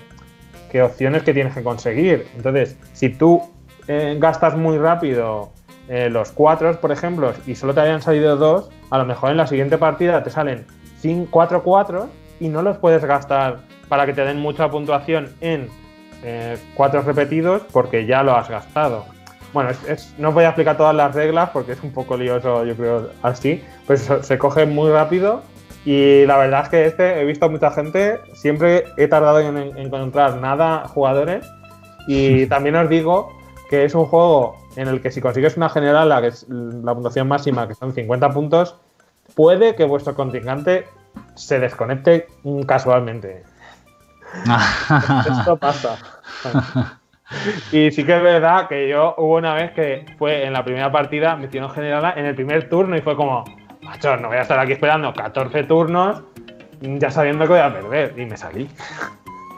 opciones 0.85 1.23
que 1.23 1.33
tienes 1.33 1.55
que 1.55 1.63
conseguir. 1.63 2.27
Entonces, 2.37 2.77
si 2.93 3.09
tú 3.09 3.41
eh, 3.89 4.17
gastas 4.19 4.57
muy 4.57 4.77
rápido 4.77 5.51
eh, 5.89 6.11
los 6.11 6.33
cuatro, 6.33 6.79
por 6.81 6.93
ejemplo, 6.93 7.33
y 7.47 7.55
solo 7.55 7.73
te 7.73 7.81
habían 7.81 8.03
salido 8.03 8.37
dos, 8.37 8.69
a 8.91 8.99
lo 8.99 9.07
mejor 9.07 9.31
en 9.31 9.39
la 9.39 9.47
siguiente 9.47 9.79
partida 9.79 10.23
te 10.23 10.29
salen 10.29 10.67
cin- 11.03 11.29
cuatro 11.31 11.63
cuatro 11.63 12.09
y 12.41 12.49
no 12.49 12.61
los 12.61 12.77
puedes 12.77 13.03
gastar 13.05 13.61
para 13.89 14.05
que 14.05 14.13
te 14.13 14.23
den 14.25 14.39
mucha 14.41 14.69
puntuación 14.71 15.31
en 15.41 15.69
eh, 16.29 16.59
cuatro 16.75 17.03
repetidos 17.03 17.63
porque 17.73 18.05
ya 18.05 18.23
lo 18.25 18.35
has 18.37 18.49
gastado. 18.51 19.05
Bueno, 19.53 19.71
es- 19.71 19.89
es- 19.89 20.15
no 20.19 20.29
os 20.31 20.35
voy 20.35 20.43
a 20.45 20.49
explicar 20.49 20.77
todas 20.77 20.95
las 20.95 21.15
reglas 21.15 21.51
porque 21.51 21.73
es 21.73 21.83
un 21.83 21.93
poco 21.93 22.17
lioso, 22.17 22.65
yo 22.65 22.75
creo, 22.75 23.11
así. 23.23 23.63
Pues 23.87 24.11
se- 24.23 24.37
coge 24.39 24.67
muy 24.67 24.91
rápido 24.91 25.43
y 25.85 26.27
la 26.27 26.37
verdad 26.37 26.63
es 26.65 26.69
que 26.69 26.85
este 26.87 27.21
he 27.21 27.25
visto 27.25 27.47
a 27.47 27.49
mucha 27.49 27.71
gente, 27.71 28.19
siempre 28.35 28.85
he 28.97 29.07
tardado 29.07 29.39
en, 29.39 29.57
en 29.57 29.79
encontrar 29.79 30.37
nada 30.39 30.89
jugadores 30.89 31.47
y 32.09 32.47
también 32.49 32.75
os 32.75 32.89
digo 32.89 33.33
que 33.71 33.85
es 33.85 33.95
un 33.95 34.07
juego 34.07 34.57
en 34.75 34.89
el 34.89 35.01
que 35.01 35.11
si 35.13 35.21
consigues 35.21 35.57
una 35.57 35.69
general, 35.69 36.09
la, 36.09 36.21
que 36.21 36.27
es 36.29 36.45
la 36.49 36.93
puntuación 36.93 37.29
máxima, 37.29 37.67
que 37.69 37.75
son 37.75 37.95
50 37.95 38.31
puntos, 38.31 38.77
puede 39.35 39.75
que 39.77 39.85
vuestro 39.85 40.15
contingente 40.15 40.87
se 41.35 41.59
desconecte 41.61 42.27
casualmente. 42.67 43.45
Esto 45.29 45.57
pasa. 45.61 45.97
Y 47.73 47.91
sí 47.91 48.05
que 48.05 48.17
es 48.17 48.23
verdad 48.23 48.69
que 48.69 48.89
yo 48.89 49.15
hubo 49.19 49.37
una 49.37 49.55
vez 49.55 49.73
que 49.73 50.07
fue 50.19 50.45
en 50.47 50.53
la 50.53 50.65
primera 50.65 50.93
partida, 50.93 51.37
me 51.37 51.47
hicieron 51.47 51.71
generada 51.71 52.13
en 52.17 52.27
el 52.27 52.35
primer 52.35 52.69
turno 52.69 52.97
y 52.97 53.01
fue 53.01 53.17
como, 53.17 53.45
macho, 53.83 54.17
no 54.17 54.29
voy 54.29 54.37
a 54.37 54.43
estar 54.43 54.59
aquí 54.59 54.73
esperando 54.73 55.13
14 55.13 55.65
turnos 55.65 56.23
ya 56.81 57.11
sabiendo 57.11 57.45
que 57.45 57.53
voy 57.53 57.61
a 57.61 57.73
perder. 57.73 58.15
Y 58.17 58.27
me 58.27 58.37
salí. 58.37 58.69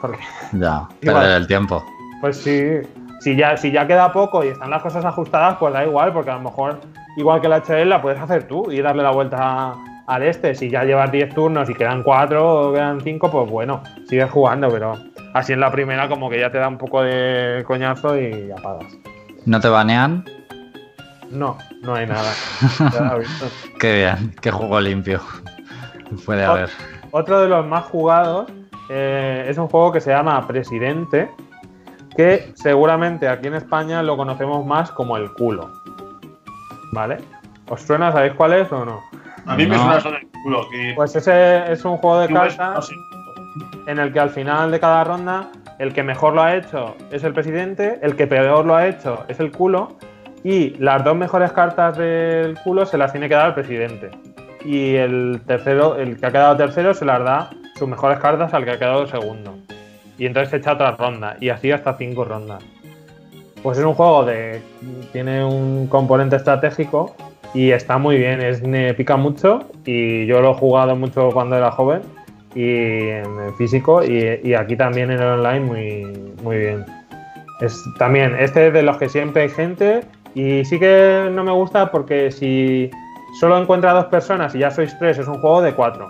Porque, 0.01 0.19
Ya, 0.53 0.87
perder 1.01 1.41
el 1.41 1.47
tiempo. 1.47 1.83
pues 2.21 2.37
sí, 2.37 2.81
si 3.19 3.35
ya, 3.35 3.57
si 3.57 3.71
ya 3.71 3.85
queda 3.85 4.11
poco 4.11 4.43
y 4.43 4.49
están 4.49 4.69
las 4.69 4.81
cosas 4.81 5.03
ajustadas, 5.05 5.57
pues 5.57 5.73
da 5.73 5.85
igual, 5.85 6.13
porque 6.13 6.31
a 6.31 6.35
lo 6.35 6.41
mejor, 6.41 6.79
igual 7.17 7.41
que 7.41 7.49
la 7.49 7.61
HL, 7.61 7.89
la 7.89 8.01
puedes 8.01 8.19
hacer 8.19 8.47
tú 8.47 8.71
y 8.71 8.81
darle 8.81 9.03
la 9.03 9.11
vuelta 9.11 9.75
al 10.09 10.23
este. 10.23 10.55
Si 10.55 10.69
ya 10.69 10.83
llevas 10.83 11.11
10 11.11 11.33
turnos 11.33 11.69
y 11.69 11.75
quedan 11.75 12.03
4 12.03 12.69
o 12.69 12.73
quedan 12.73 12.99
5, 12.99 13.31
pues 13.31 13.49
bueno, 13.49 13.81
sigues 14.07 14.29
jugando, 14.29 14.69
pero 14.69 14.97
así 15.33 15.53
en 15.53 15.59
la 15.59 15.71
primera 15.71 16.09
como 16.09 16.29
que 16.29 16.39
ya 16.39 16.51
te 16.51 16.57
da 16.57 16.67
un 16.67 16.77
poco 16.77 17.03
de 17.03 17.63
coñazo 17.65 18.19
y 18.19 18.51
apagas. 18.51 18.97
¿No 19.45 19.59
te 19.59 19.69
banean? 19.69 20.25
No, 21.29 21.57
no 21.83 21.93
hay 21.93 22.07
nada. 22.07 22.31
Ya 22.91 23.01
lo 23.01 23.15
he 23.17 23.19
visto. 23.19 23.45
Qué 23.79 23.95
bien, 23.95 24.35
qué 24.41 24.51
juego 24.51 24.81
limpio. 24.81 25.21
Puede 26.25 26.43
haber. 26.43 26.69
Otro 27.11 27.41
de 27.41 27.47
los 27.47 27.65
más 27.65 27.85
jugados 27.85 28.51
eh, 28.89 29.45
es 29.47 29.57
un 29.59 29.67
juego 29.67 29.91
que 29.91 30.01
se 30.01 30.09
llama 30.09 30.47
Presidente, 30.47 31.29
que 32.17 32.51
seguramente 32.55 33.27
aquí 33.27 33.47
en 33.47 33.53
España 33.53 34.01
lo 34.01 34.17
conocemos 34.17 34.65
más 34.65 34.91
como 34.91 35.17
el 35.17 35.31
culo. 35.33 35.71
¿Vale? 36.93 37.17
¿Os 37.69 37.83
suena? 37.83 38.11
¿Sabéis 38.11 38.33
cuál 38.33 38.53
es 38.53 38.71
o 38.71 38.83
no? 38.83 38.99
A 39.45 39.55
mí 39.55 39.65
me 39.65 39.75
suena 39.75 39.97
eso 39.97 40.11
del 40.11 40.27
culo. 40.43 40.69
Que 40.69 40.93
Pues 40.95 41.15
ese 41.15 41.71
es 41.71 41.83
un 41.85 41.97
juego 41.97 42.19
de 42.19 42.29
no 42.29 42.41
cartas 42.41 42.87
sé. 42.87 42.95
en 43.87 43.99
el 43.99 44.13
que 44.13 44.19
al 44.19 44.29
final 44.29 44.71
de 44.71 44.79
cada 44.79 45.03
ronda 45.03 45.49
el 45.79 45.93
que 45.93 46.03
mejor 46.03 46.33
lo 46.33 46.43
ha 46.43 46.55
hecho 46.55 46.95
es 47.11 47.23
el 47.23 47.33
presidente, 47.33 47.99
el 48.01 48.15
que 48.15 48.27
peor 48.27 48.65
lo 48.65 48.75
ha 48.75 48.87
hecho 48.87 49.25
es 49.27 49.39
el 49.39 49.51
culo 49.51 49.97
y 50.43 50.71
las 50.77 51.03
dos 51.03 51.15
mejores 51.15 51.51
cartas 51.51 51.97
del 51.97 52.57
culo 52.63 52.85
se 52.85 52.97
las 52.97 53.11
tiene 53.11 53.27
que 53.27 53.35
dar 53.35 53.47
al 53.47 53.53
presidente. 53.53 54.11
Y 54.63 54.95
el 54.95 55.41
tercero, 55.45 55.95
el 55.95 56.19
que 56.19 56.25
ha 56.25 56.31
quedado 56.31 56.57
tercero, 56.57 56.93
se 56.93 57.05
las 57.05 57.23
da 57.23 57.49
sus 57.77 57.87
mejores 57.87 58.19
cartas 58.19 58.53
al 58.53 58.65
que 58.65 58.71
ha 58.71 58.79
quedado 58.79 59.07
segundo. 59.07 59.57
Y 60.17 60.25
entonces 60.25 60.49
se 60.49 60.57
echa 60.57 60.73
otra 60.73 60.91
ronda 60.91 61.37
y 61.39 61.49
así 61.49 61.71
hasta 61.71 61.93
cinco 61.97 62.25
rondas. 62.25 62.63
Pues 63.63 63.77
es 63.77 63.85
un 63.85 63.93
juego 63.93 64.25
de. 64.25 64.61
tiene 65.11 65.43
un 65.43 65.87
componente 65.87 66.35
estratégico 66.35 67.15
y 67.53 67.71
está 67.71 67.97
muy 67.97 68.17
bien, 68.17 68.41
es, 68.41 68.61
me 68.61 68.93
pica 68.93 69.17
mucho 69.17 69.67
y 69.85 70.25
yo 70.25 70.41
lo 70.41 70.51
he 70.51 70.53
jugado 70.53 70.95
mucho 70.95 71.29
cuando 71.31 71.57
era 71.57 71.71
joven 71.71 72.01
y 72.55 73.07
en 73.07 73.55
físico 73.57 74.03
y, 74.03 74.39
y 74.43 74.53
aquí 74.53 74.75
también 74.75 75.11
en 75.11 75.19
el 75.19 75.27
online 75.27 75.59
muy, 75.59 76.33
muy 76.43 76.57
bien. 76.57 76.85
Es 77.61 77.83
también 77.97 78.35
este 78.39 78.67
es 78.67 78.73
de 78.73 78.83
los 78.83 78.97
que 78.97 79.09
siempre 79.09 79.43
hay 79.43 79.49
gente 79.49 80.01
y 80.33 80.63
sí 80.65 80.79
que 80.79 81.29
no 81.31 81.43
me 81.43 81.51
gusta 81.51 81.91
porque 81.91 82.31
si 82.31 82.89
solo 83.39 83.59
encuentra 83.59 83.93
dos 83.93 84.05
personas 84.05 84.55
y 84.55 84.59
ya 84.59 84.71
sois 84.71 84.97
tres 84.99 85.17
es 85.17 85.27
un 85.27 85.39
juego 85.39 85.61
de 85.61 85.73
cuatro. 85.73 86.07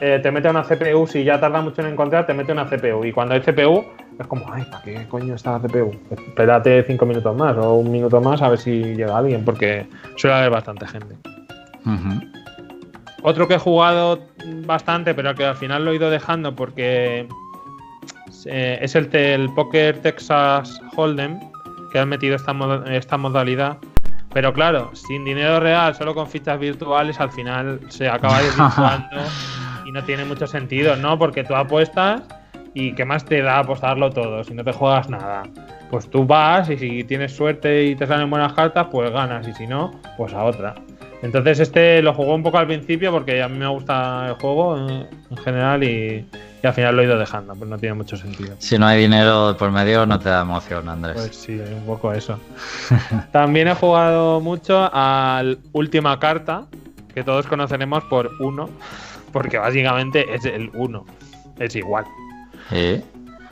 Eh, 0.00 0.20
te 0.22 0.30
mete 0.30 0.48
una 0.48 0.62
CPU, 0.62 1.06
si 1.08 1.24
ya 1.24 1.40
tarda 1.40 1.60
mucho 1.60 1.82
en 1.82 1.88
encontrar, 1.88 2.24
te 2.24 2.32
mete 2.32 2.52
una 2.52 2.66
CPU. 2.66 3.04
Y 3.04 3.12
cuando 3.12 3.34
hay 3.34 3.40
CPU, 3.40 3.84
es 4.18 4.26
como, 4.26 4.52
ay, 4.52 4.64
¿para 4.70 4.82
qué 4.82 5.06
coño 5.08 5.34
está 5.34 5.52
la 5.52 5.60
CPU? 5.60 5.94
Espérate 6.10 6.82
cinco 6.84 7.06
minutos 7.06 7.36
más 7.36 7.56
o 7.56 7.74
un 7.74 7.90
minuto 7.90 8.20
más 8.20 8.42
a 8.42 8.48
ver 8.48 8.58
si 8.58 8.82
llega 8.82 9.16
alguien, 9.16 9.44
porque 9.44 9.86
suele 10.16 10.36
haber 10.36 10.50
bastante 10.50 10.86
gente. 10.86 11.16
Otro 13.22 13.48
que 13.48 13.54
he 13.54 13.58
jugado 13.58 14.20
bastante, 14.66 15.14
pero 15.14 15.34
que 15.34 15.44
al 15.44 15.56
final 15.56 15.84
lo 15.84 15.92
he 15.92 15.96
ido 15.96 16.10
dejando 16.10 16.54
porque 16.54 17.28
eh, 18.46 18.78
es 18.80 18.94
el, 18.94 19.14
el 19.14 19.52
Poker 19.54 19.98
Texas 20.02 20.80
Hold'em, 20.96 21.38
que 21.92 21.98
han 21.98 22.08
metido 22.08 22.36
esta, 22.36 22.54
esta 22.90 23.16
modalidad. 23.16 23.78
Pero 24.32 24.52
claro, 24.52 24.90
sin 24.94 25.24
dinero 25.24 25.60
real, 25.60 25.94
solo 25.94 26.14
con 26.14 26.26
fichas 26.28 26.58
virtuales, 26.60 27.18
al 27.18 27.30
final 27.30 27.80
se 27.88 28.08
acaba 28.08 28.38
desvirtuando 28.42 29.20
y 29.86 29.92
no 29.92 30.04
tiene 30.04 30.24
mucho 30.24 30.46
sentido, 30.46 30.96
¿no? 30.96 31.18
Porque 31.18 31.44
tú 31.44 31.54
apuestas 31.54 32.22
y 32.74 32.92
¿qué 32.94 33.04
más 33.04 33.24
te 33.24 33.42
da 33.42 33.58
apostarlo 33.58 34.10
todo 34.10 34.44
si 34.44 34.54
no 34.54 34.64
te 34.64 34.72
juegas 34.72 35.08
nada? 35.08 35.42
Pues 35.90 36.08
tú 36.10 36.26
vas 36.26 36.68
y 36.70 36.76
si 36.76 37.04
tienes 37.04 37.34
suerte 37.34 37.84
y 37.84 37.96
te 37.96 38.06
salen 38.06 38.28
buenas 38.30 38.52
cartas, 38.52 38.88
pues 38.90 39.10
ganas 39.10 39.46
y 39.48 39.54
si 39.54 39.66
no, 39.66 39.92
pues 40.16 40.32
a 40.34 40.44
otra. 40.44 40.74
Entonces 41.22 41.58
este 41.60 42.00
lo 42.02 42.14
jugó 42.14 42.34
un 42.34 42.42
poco 42.42 42.58
al 42.58 42.66
principio 42.66 43.10
porque 43.10 43.42
a 43.42 43.48
mí 43.48 43.58
me 43.58 43.66
gusta 43.66 44.28
el 44.28 44.34
juego 44.34 44.76
en, 44.76 45.06
en 45.30 45.36
general 45.38 45.82
y, 45.82 46.24
y 46.62 46.66
al 46.66 46.74
final 46.74 46.96
lo 46.96 47.02
he 47.02 47.04
ido 47.04 47.18
dejando, 47.18 47.54
pues 47.54 47.68
no 47.70 47.78
tiene 47.78 47.94
mucho 47.94 48.16
sentido. 48.16 48.54
Si 48.58 48.78
no 48.78 48.86
hay 48.86 49.00
dinero 49.00 49.56
por 49.58 49.70
medio, 49.70 50.06
no 50.06 50.18
te 50.18 50.28
da 50.28 50.42
emoción, 50.42 50.88
Andrés. 50.88 51.16
Pues 51.16 51.36
sí, 51.36 51.58
un 51.58 51.86
poco 51.86 52.12
eso. 52.12 52.38
También 53.32 53.68
he 53.68 53.74
jugado 53.74 54.40
mucho 54.40 54.90
al 54.92 55.58
Última 55.72 56.18
Carta, 56.18 56.64
que 57.14 57.22
todos 57.22 57.46
conoceremos 57.46 58.04
por 58.04 58.30
uno, 58.40 58.70
porque 59.32 59.58
básicamente 59.58 60.24
es 60.34 60.44
el 60.44 60.70
uno, 60.74 61.04
es 61.58 61.76
igual. 61.76 62.04
¿Eh? 62.72 63.02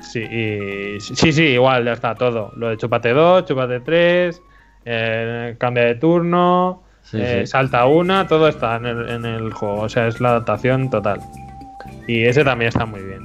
Sí, 0.01 0.21
y- 0.21 1.01
sí, 1.01 1.33
sí, 1.33 1.43
igual, 1.45 1.85
ya 1.85 1.93
está 1.93 2.15
todo. 2.15 2.53
Lo 2.57 2.69
de 2.69 2.77
chúpate 2.77 3.11
2, 3.11 3.45
chúpate 3.47 3.81
3, 3.81 4.41
cambia 5.59 5.85
de 5.85 5.95
turno, 5.97 6.83
Sí, 7.03 7.19
eh, 7.21 7.43
sí. 7.43 7.47
salta 7.47 7.87
una, 7.87 8.27
todo 8.27 8.49
está 8.49 8.77
en 8.77 8.87
el, 8.87 9.09
en 9.09 9.25
el 9.25 9.53
juego. 9.53 9.83
O 9.83 9.89
sea, 9.89 10.09
es 10.09 10.21
la 10.21 10.31
adaptación 10.31 10.91
total. 10.91 11.21
Y 12.09 12.25
ese 12.25 12.45
también 12.45 12.69
está 12.69 12.85
muy 12.85 13.01
bien. 13.03 13.21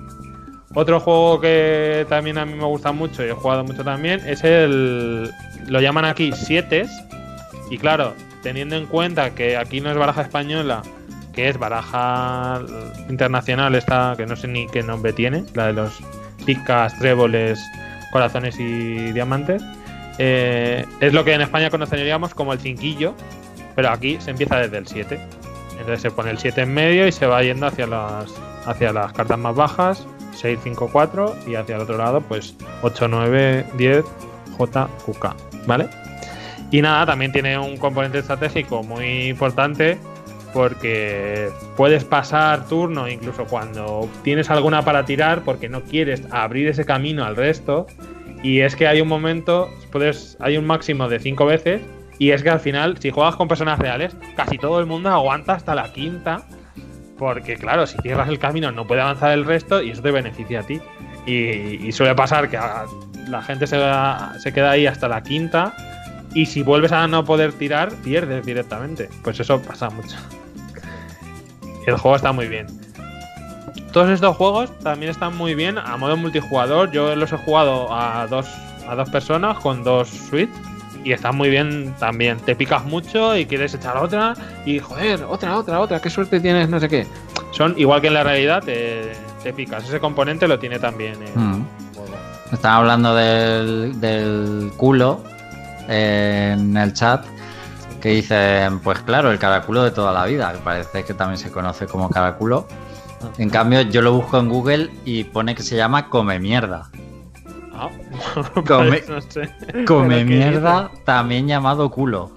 Otro 0.76 1.00
juego 1.00 1.42
que 1.42 2.06
también 2.08 2.38
a 2.38 2.46
mí 2.46 2.54
me 2.54 2.64
gusta 2.66 2.92
mucho 2.92 3.26
y 3.26 3.30
he 3.30 3.34
jugado 3.34 3.64
mucho 3.64 3.84
también 3.84 4.22
es 4.26 4.44
el. 4.44 5.30
Lo 5.68 5.82
llaman 5.82 6.06
aquí 6.06 6.32
Sietes. 6.32 6.90
Y 7.72 7.78
claro, 7.78 8.14
teniendo 8.44 8.76
en 8.76 8.86
cuenta 8.86 9.32
que 9.32 9.58
aquí 9.58 9.82
no 9.82 9.90
es 9.92 9.98
baraja 9.98 10.22
española, 10.22 10.82
que 11.34 11.50
es 11.50 11.58
baraja 11.58 12.62
internacional, 13.10 13.76
esta 13.76 14.16
que 14.18 14.26
no 14.26 14.36
sé 14.36 14.48
ni 14.48 14.68
qué 14.68 14.84
nombre 14.84 15.14
tiene, 15.14 15.44
la 15.54 15.68
de 15.68 15.74
los 15.74 16.02
picas, 16.46 16.98
tréboles, 17.00 17.60
corazones 18.12 18.60
y 18.60 19.12
diamantes. 19.12 19.64
eh, 20.18 20.86
es 21.00 21.14
lo 21.14 21.24
que 21.24 21.34
en 21.34 21.42
España 21.42 21.70
conoceríamos 21.70 22.34
como 22.34 22.54
el 22.54 22.60
cinquillo, 22.60 23.14
pero 23.76 23.90
aquí 23.90 24.18
se 24.20 24.32
empieza 24.32 24.58
desde 24.58 24.78
el 24.78 24.88
7. 24.88 25.20
Entonces 25.72 26.02
se 26.02 26.12
pone 26.12 26.30
el 26.32 26.38
7 26.38 26.62
en 26.62 26.74
medio 26.74 27.08
y 27.08 27.12
se 27.12 27.26
va 27.26 27.42
yendo 27.42 27.66
hacia 27.66 27.88
las, 27.88 28.32
hacia 28.66 28.94
las 28.94 29.14
cartas 29.14 29.40
más 29.40 29.56
bajas, 29.56 30.06
6, 30.36 30.60
5, 30.64 30.90
4 30.92 31.36
y 31.48 31.56
hacia 31.56 31.76
el 31.76 31.82
otro 31.82 31.98
lado 31.98 32.22
pues 32.22 32.56
8, 32.84 33.08
9, 33.08 33.66
10, 33.78 34.06
J, 34.58 34.90
QK, 35.06 35.36
¿vale? 35.66 35.88
Y 36.70 36.82
nada, 36.82 37.06
también 37.06 37.32
tiene 37.32 37.58
un 37.58 37.78
componente 37.78 38.20
estratégico 38.20 38.84
muy 38.84 39.30
importante 39.30 39.98
porque 40.54 41.50
puedes 41.78 42.04
pasar 42.04 42.68
turno 42.68 43.08
incluso 43.08 43.46
cuando 43.46 44.10
tienes 44.24 44.50
alguna 44.50 44.84
para 44.84 45.06
tirar 45.06 45.44
porque 45.44 45.70
no 45.70 45.82
quieres 45.82 46.24
abrir 46.32 46.68
ese 46.68 46.86
camino 46.86 47.24
al 47.24 47.36
resto 47.36 47.88
y 48.44 48.62
es 48.62 48.76
que 48.76 48.88
hay 48.88 49.02
un 49.02 49.08
momento, 49.08 49.70
puedes, 49.92 50.38
hay 50.40 50.58
un 50.58 50.66
máximo 50.66 51.08
de 51.08 51.20
5 51.20 51.46
veces 51.46 51.82
y 52.18 52.32
es 52.32 52.44
que 52.44 52.50
al 52.50 52.60
final 52.60 52.98
si 53.00 53.12
juegas 53.12 53.36
con 53.36 53.48
personas 53.48 53.80
reales 53.80 54.16
casi 54.36 54.58
todo 54.58 54.80
el 54.80 54.86
mundo 54.86 55.10
aguanta 55.10 55.54
hasta 55.54 55.76
la 55.76 55.92
quinta 55.94 56.46
porque 57.22 57.56
claro, 57.56 57.86
si 57.86 57.98
cierras 58.00 58.30
el 58.30 58.40
camino 58.40 58.72
no 58.72 58.88
puede 58.88 59.02
avanzar 59.02 59.32
el 59.32 59.46
resto 59.46 59.82
y 59.84 59.92
eso 59.92 60.02
te 60.02 60.10
beneficia 60.10 60.62
a 60.62 60.64
ti. 60.64 60.82
Y, 61.28 61.92
suele 61.92 62.16
pasar 62.16 62.50
que 62.50 62.58
la 63.28 63.44
gente 63.44 63.68
se, 63.68 63.78
se 64.40 64.52
queda 64.52 64.72
ahí 64.72 64.88
hasta 64.88 65.08
la 65.08 65.22
quinta 65.22 65.72
y 66.34 66.48
si 66.48 66.64
vuelves 66.64 66.92
a 66.92 67.06
no 67.08 67.24
poder 67.24 67.54
tirar, 67.54 67.92
pierdes 68.04 68.44
directamente. 68.44 69.08
Pues 69.24 69.40
eso 69.40 69.62
pasa 69.62 69.92
mucho. 69.92 70.18
El 71.88 71.98
juego 71.98 72.16
está 72.16 72.32
muy 72.32 72.48
bien. 72.48 72.68
Todos 73.92 74.10
estos 74.10 74.36
juegos 74.38 74.70
también 74.80 75.12
están 75.12 75.36
muy 75.36 75.54
bien 75.56 75.78
a 75.78 75.98
modo 75.98 76.16
multijugador. 76.16 76.92
Yo 76.92 77.16
los 77.16 77.32
he 77.34 77.38
jugado 77.38 77.94
a 77.94 78.26
dos, 78.28 78.48
a 78.88 78.96
dos 78.96 79.10
personas 79.10 79.58
con 79.60 79.84
dos 79.84 80.08
suites 80.10 80.56
y 81.04 81.12
están 81.12 81.36
muy 81.36 81.50
bien 81.50 81.94
también. 82.00 82.38
Te 82.40 82.56
picas 82.56 82.86
mucho 82.86 83.36
y 83.36 83.46
quieres 83.46 83.74
echar 83.74 83.98
otra 83.98 84.34
y 84.66 84.80
joder, 84.80 85.24
otra, 85.24 85.58
otra, 85.58 85.80
otra, 85.80 86.00
qué 86.00 86.10
suerte 86.10 86.40
tienes, 86.40 86.70
no 86.70 86.80
sé 86.80 86.88
qué. 86.88 87.06
Son 87.52 87.74
igual 87.78 88.00
que 88.02 88.08
en 88.08 88.14
la 88.14 88.24
realidad, 88.24 88.64
te, 88.64 89.12
te 89.44 89.52
picas. 89.52 89.84
Ese 89.84 90.00
componente 90.00 90.48
lo 90.48 90.58
tiene 90.60 90.80
también 90.80 91.16
el 91.22 91.36
Mm. 91.36 91.66
juego. 91.96 92.14
Están 92.54 92.72
hablando 92.74 93.14
del, 93.16 94.00
del 94.00 94.72
culo 94.78 95.22
eh, 95.90 96.56
en 96.58 96.78
el 96.78 96.94
chat. 96.94 97.26
Que 98.02 98.10
dicen, 98.10 98.80
pues 98.80 99.00
claro, 99.00 99.32
el 99.32 99.38
caraculo 99.40 99.84
de 99.84 99.92
toda 99.92 100.12
la 100.12 100.26
vida, 100.26 100.52
que 100.54 100.60
parece 100.60 101.04
que 101.04 101.14
también 101.14 101.38
se 101.38 101.52
conoce 101.52 101.86
como 101.86 102.10
caraculo. 102.10 102.68
En 103.38 103.50
cambio, 103.50 103.82
yo 103.82 104.02
lo 104.02 104.14
busco 104.14 104.40
en 104.40 104.50
Google 104.50 104.90
y 105.06 105.24
pone 105.26 105.54
que 105.54 105.62
se 105.62 105.76
llama 105.78 106.10
come 106.10 106.40
mierda. 106.40 106.90
Ah, 107.74 107.90
Come- 108.68 108.98
pues 109.04 109.10
no 109.10 109.22
sé. 109.22 109.50
Come 109.86 110.16
¿Pero 110.16 110.28
qué 110.28 110.36
mierda, 110.36 110.92
también 111.06 111.48
llamado 111.48 111.90
culo. 111.92 112.32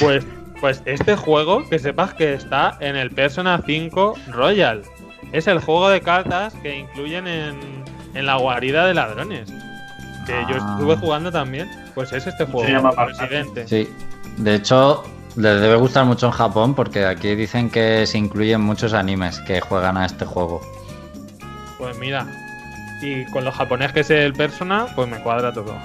Pues 0.00 0.24
Pues 0.60 0.82
este 0.86 1.14
juego, 1.16 1.68
que 1.68 1.78
sepas 1.78 2.14
que 2.14 2.32
está 2.34 2.76
en 2.80 2.96
el 2.96 3.10
Persona 3.10 3.62
5 3.64 4.14
Royal. 4.32 4.82
Es 5.32 5.46
el 5.46 5.60
juego 5.60 5.88
de 5.90 6.00
cartas 6.00 6.54
que 6.62 6.78
incluyen 6.78 7.26
en, 7.28 7.60
en 8.14 8.26
la 8.26 8.36
guarida 8.36 8.86
de 8.86 8.94
ladrones. 8.94 9.48
Que 10.26 10.32
yo 10.50 10.56
Ah. 10.60 10.72
estuve 10.78 10.96
jugando 10.96 11.30
también. 11.30 11.70
Pues 11.94 12.12
es 12.12 12.26
este 12.26 12.44
juego. 12.46 12.66
llama 12.68 12.90
el 12.90 12.96
Parcel. 12.96 13.28
presidente. 13.28 13.68
Sí. 13.68 13.88
De 14.38 14.54
hecho, 14.54 15.02
les 15.36 15.60
debe 15.60 15.76
gustar 15.76 16.04
mucho 16.04 16.26
en 16.26 16.32
Japón 16.32 16.74
porque 16.74 17.04
aquí 17.04 17.34
dicen 17.34 17.70
que 17.70 18.06
se 18.06 18.18
incluyen 18.18 18.60
muchos 18.60 18.92
animes 18.92 19.40
que 19.40 19.60
juegan 19.60 19.96
a 19.96 20.06
este 20.06 20.24
juego. 20.24 20.60
Pues 21.78 21.96
mira. 21.98 22.26
Y 23.00 23.24
con 23.26 23.44
lo 23.44 23.52
japonés 23.52 23.92
que 23.92 24.00
es 24.00 24.10
el 24.10 24.32
Persona, 24.32 24.86
pues 24.94 25.08
me 25.08 25.20
cuadra 25.22 25.52
todo. 25.52 25.76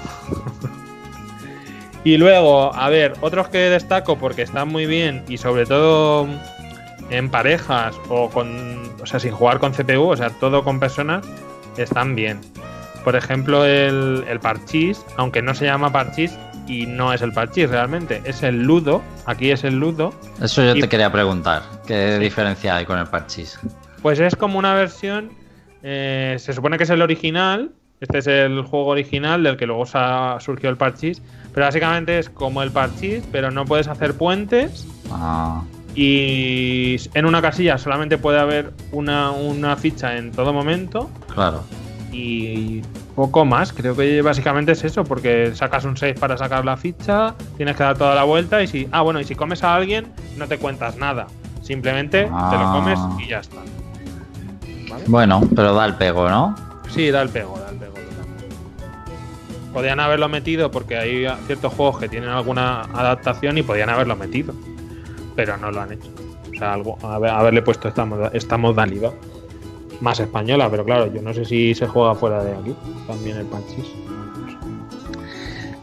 y 2.04 2.18
luego, 2.18 2.74
a 2.74 2.90
ver, 2.90 3.14
otros 3.22 3.50
que 3.50 3.58
destaco 3.58 4.18
porque 4.18 4.42
están 4.42 4.70
muy 4.70 4.88
bien 4.88 5.24
y 5.28 5.38
sobre 5.38 5.66
todo 5.66 6.28
en 7.10 7.30
parejas 7.30 7.96
o 8.10 8.30
con. 8.30 8.92
O 9.02 9.06
sea, 9.06 9.20
sin 9.20 9.32
jugar 9.32 9.60
con 9.60 9.74
CPU, 9.74 10.10
o 10.10 10.18
sea, 10.18 10.30
todo 10.32 10.64
con 10.64 10.80
personas, 10.80 11.24
están 11.78 12.16
bien. 12.16 12.40
Por 13.04 13.16
ejemplo, 13.16 13.66
el, 13.66 14.26
el 14.28 14.40
aunque 15.18 15.42
no 15.42 15.54
se 15.54 15.66
llama 15.66 15.92
Parchís 15.92 16.38
y 16.68 16.86
no 16.86 17.12
es 17.14 17.22
el 17.22 17.32
Parchís 17.34 17.70
realmente, 17.70 18.22
es 18.26 18.44
el 18.44 18.64
Ludo. 18.64 19.02
Aquí 19.26 19.52
es 19.52 19.64
el 19.64 19.80
Ludo. 19.80 20.14
Eso 20.42 20.64
yo 20.64 20.76
Y- 20.76 20.82
te 20.82 20.90
quería 20.90 21.12
preguntar. 21.12 21.64
¿Qué 21.88 22.18
diferencia 22.20 22.76
hay 22.78 22.86
con 22.86 22.98
el 23.00 23.08
parchís? 23.08 23.60
Pues 24.02 24.20
es 24.20 24.36
como 24.36 24.60
una 24.60 24.74
versión. 24.74 25.32
eh, 25.86 26.38
se 26.40 26.54
supone 26.54 26.78
que 26.78 26.86
es 26.86 26.90
el 26.90 27.02
original. 27.02 27.72
Este 28.00 28.18
es 28.20 28.28
el 28.28 28.62
juego 28.62 28.88
original 28.88 29.44
del 29.44 29.58
que 29.58 29.66
luego 29.66 29.86
surgió 30.40 30.70
el 30.70 30.78
Parchís. 30.78 31.22
Pero 31.54 31.66
básicamente 31.66 32.20
es 32.20 32.30
como 32.30 32.64
el 32.64 32.72
Parchís, 32.72 33.22
pero 33.34 33.52
no 33.52 33.66
puedes 33.66 33.88
hacer 33.90 34.14
puentes. 34.16 34.88
Ah, 35.12 35.62
Y 35.94 36.96
en 37.14 37.26
una 37.26 37.42
casilla 37.42 37.78
solamente 37.78 38.18
puede 38.18 38.40
haber 38.40 38.72
una, 38.92 39.32
una 39.32 39.76
ficha 39.76 40.16
en 40.18 40.32
todo 40.32 40.54
momento. 40.54 41.10
claro. 41.34 41.64
Y 42.14 42.82
poco 43.16 43.44
más. 43.44 43.74
Creo 43.74 43.96
que 43.96 44.22
básicamente 44.22 44.72
es 44.74 44.84
eso, 44.84 45.04
porque 45.04 45.52
sacas 45.56 45.84
un 45.84 45.98
6 45.98 46.18
para 46.20 46.38
sacar 46.38 46.64
la 46.64 46.78
ficha, 46.78 47.34
tienes 47.58 47.76
que 47.76 47.84
dar 47.84 47.98
toda 47.98 48.14
la 48.16 48.24
vuelta. 48.24 48.62
Y 48.62 48.68
si. 48.68 48.88
Ah, 48.92 49.02
bueno, 49.02 49.20
y 49.20 49.24
si 49.26 49.34
comes 49.36 49.64
a 49.64 49.76
alguien, 49.76 50.14
no 50.38 50.48
te 50.48 50.58
cuentas 50.60 50.96
nada. 50.98 51.26
Simplemente 51.62 52.24
te 52.26 52.30
lo 52.30 52.36
Ah. 52.38 52.72
comes 52.76 53.00
y 53.26 53.30
ya 53.30 53.40
está. 53.40 53.58
¿Vale? 54.90 55.04
Bueno, 55.08 55.42
pero 55.56 55.74
da 55.74 55.86
el 55.86 55.96
pego, 55.96 56.30
¿no? 56.30 56.56
Sí, 56.90 57.10
da 57.10 57.22
el 57.24 57.30
pego, 57.30 57.58
da 57.58 57.70
el 57.72 57.78
pego. 57.78 57.94
Podían 59.74 60.00
haberlo 60.00 60.30
metido 60.30 60.70
porque 60.70 60.98
hay 60.98 61.26
ciertos 61.48 61.74
juegos 61.74 61.98
que 62.00 62.08
tienen 62.08 62.30
alguna 62.30 62.82
adaptación 62.94 63.58
y 63.58 63.64
podían 63.64 63.90
haberlo 63.90 64.16
metido. 64.16 64.54
Pero 65.36 65.58
no 65.58 65.72
lo 65.72 65.82
han 65.82 65.94
hecho. 65.94 66.10
O 66.54 66.56
sea, 66.56 66.74
algo, 66.74 67.00
haber- 67.02 67.32
haberle 67.32 67.64
puesto 67.64 67.88
esta, 67.88 68.06
moda- 68.06 68.30
esta 68.34 68.56
modalidad. 68.58 69.14
Más 70.04 70.20
española, 70.20 70.68
pero 70.70 70.84
claro, 70.84 71.08
yo 71.14 71.22
no 71.22 71.34
sé 71.34 71.46
si 71.46 71.74
se 71.74 71.88
juega 71.88 72.14
fuera 72.14 72.44
de 72.44 72.52
aquí. 72.52 72.76
También 73.08 73.38
el 73.38 73.46
panchis. 73.46 73.86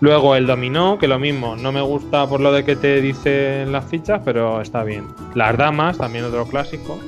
Luego 0.01 0.37
el 0.37 0.47
dominó, 0.47 0.99
que 0.99 1.09
lo 1.09 1.19
mismo, 1.19 1.57
no 1.57 1.73
me 1.73 1.81
gusta 1.81 2.27
por 2.27 2.39
lo 2.41 2.53
de 2.53 2.63
que 2.63 2.77
te 2.77 3.01
dicen 3.01 3.73
las 3.73 3.87
fichas, 3.87 4.21
pero 4.23 4.61
está 4.61 4.85
bien. 4.85 5.07
Las 5.35 5.57
damas, 5.57 5.97
también 5.97 6.27
otro 6.27 6.45
clásico. 6.45 6.99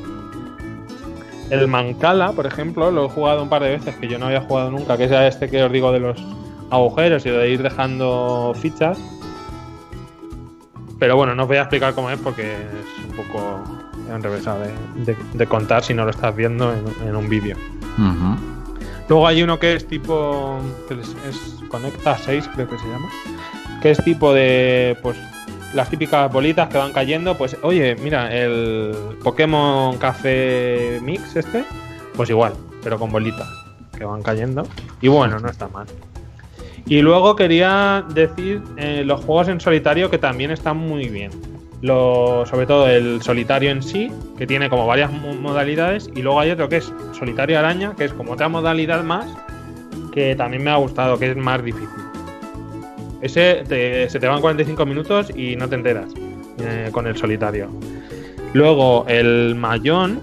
El 1.50 1.68
Mancala, 1.68 2.32
por 2.32 2.46
ejemplo, 2.46 2.90
lo 2.90 3.04
he 3.04 3.08
jugado 3.10 3.42
un 3.42 3.50
par 3.50 3.62
de 3.62 3.72
veces 3.72 3.94
que 3.96 4.08
yo 4.08 4.18
no 4.18 4.28
había 4.28 4.40
jugado 4.40 4.70
nunca, 4.70 4.96
que 4.96 5.04
es 5.04 5.12
este 5.12 5.50
que 5.50 5.62
os 5.62 5.70
digo 5.70 5.92
de 5.92 6.00
los 6.00 6.16
agujeros 6.70 7.26
y 7.26 7.30
de 7.30 7.50
ir 7.50 7.62
dejando 7.62 8.54
fichas. 8.56 8.98
Pero 10.98 11.14
bueno, 11.16 11.34
no 11.34 11.42
os 11.42 11.48
voy 11.48 11.58
a 11.58 11.62
explicar 11.62 11.94
cómo 11.94 12.08
es 12.08 12.18
porque 12.20 12.52
es 12.52 13.04
un 13.04 13.16
poco 13.16 13.81
enrevesado 14.10 14.60
de, 14.60 14.72
de- 15.04 15.16
de 15.34 15.46
contar 15.46 15.82
si 15.84 15.94
no 15.94 16.04
lo 16.04 16.10
estás 16.10 16.34
viendo 16.34 16.72
en, 16.72 17.08
en 17.08 17.16
un 17.16 17.28
vídeo. 17.28 17.56
Luego 19.08 19.26
hay 19.26 19.42
uno 19.42 19.58
que 19.58 19.74
es 19.74 19.86
tipo. 19.86 20.58
que 20.88 20.94
es, 20.94 21.14
es 21.28 21.58
Conecta 21.68 22.16
6, 22.16 22.48
creo 22.54 22.68
que 22.68 22.78
se 22.78 22.86
llama. 22.86 23.08
Que 23.82 23.90
es 23.90 24.02
tipo 24.04 24.32
de. 24.32 24.96
Pues 25.02 25.16
las 25.74 25.88
típicas 25.90 26.32
bolitas 26.32 26.68
que 26.68 26.78
van 26.78 26.92
cayendo. 26.92 27.36
Pues 27.36 27.56
oye, 27.62 27.96
mira, 27.96 28.32
el 28.34 28.94
Pokémon 29.22 29.98
Café 29.98 31.00
Mix 31.02 31.36
este. 31.36 31.64
Pues 32.16 32.30
igual, 32.30 32.52
pero 32.82 32.98
con 32.98 33.10
bolitas 33.10 33.48
que 33.96 34.04
van 34.04 34.22
cayendo. 34.22 34.66
Y 35.00 35.08
bueno, 35.08 35.38
no 35.40 35.48
está 35.48 35.68
mal. 35.68 35.86
Y 36.86 37.00
luego 37.00 37.36
quería 37.36 38.04
decir 38.12 38.60
eh, 38.76 39.02
los 39.04 39.24
juegos 39.24 39.48
en 39.48 39.60
solitario 39.60 40.10
que 40.10 40.18
también 40.18 40.50
están 40.50 40.76
muy 40.76 41.08
bien. 41.08 41.30
Lo, 41.82 42.46
sobre 42.46 42.64
todo 42.66 42.88
el 42.88 43.20
solitario 43.22 43.70
en 43.70 43.82
sí, 43.82 44.10
que 44.38 44.46
tiene 44.46 44.68
como 44.70 44.86
varias 44.86 45.12
mo- 45.12 45.34
modalidades, 45.34 46.08
y 46.14 46.22
luego 46.22 46.40
hay 46.40 46.50
otro 46.52 46.68
que 46.68 46.76
es 46.78 46.92
solitario 47.18 47.58
araña, 47.58 47.94
que 47.96 48.04
es 48.04 48.12
como 48.12 48.32
otra 48.32 48.48
modalidad 48.48 49.02
más, 49.02 49.26
que 50.12 50.34
también 50.36 50.62
me 50.62 50.70
ha 50.70 50.76
gustado, 50.76 51.18
que 51.18 51.30
es 51.30 51.36
más 51.36 51.62
difícil. 51.64 51.88
Ese 53.20 53.64
te- 53.68 54.08
se 54.08 54.18
te 54.20 54.26
van 54.26 54.40
45 54.40 54.86
minutos 54.86 55.30
y 55.36 55.56
no 55.56 55.68
te 55.68 55.74
enteras 55.76 56.12
eh, 56.58 56.88
con 56.92 57.06
el 57.06 57.16
solitario. 57.16 57.68
Luego 58.52 59.04
el 59.08 59.54
Mayón 59.56 60.22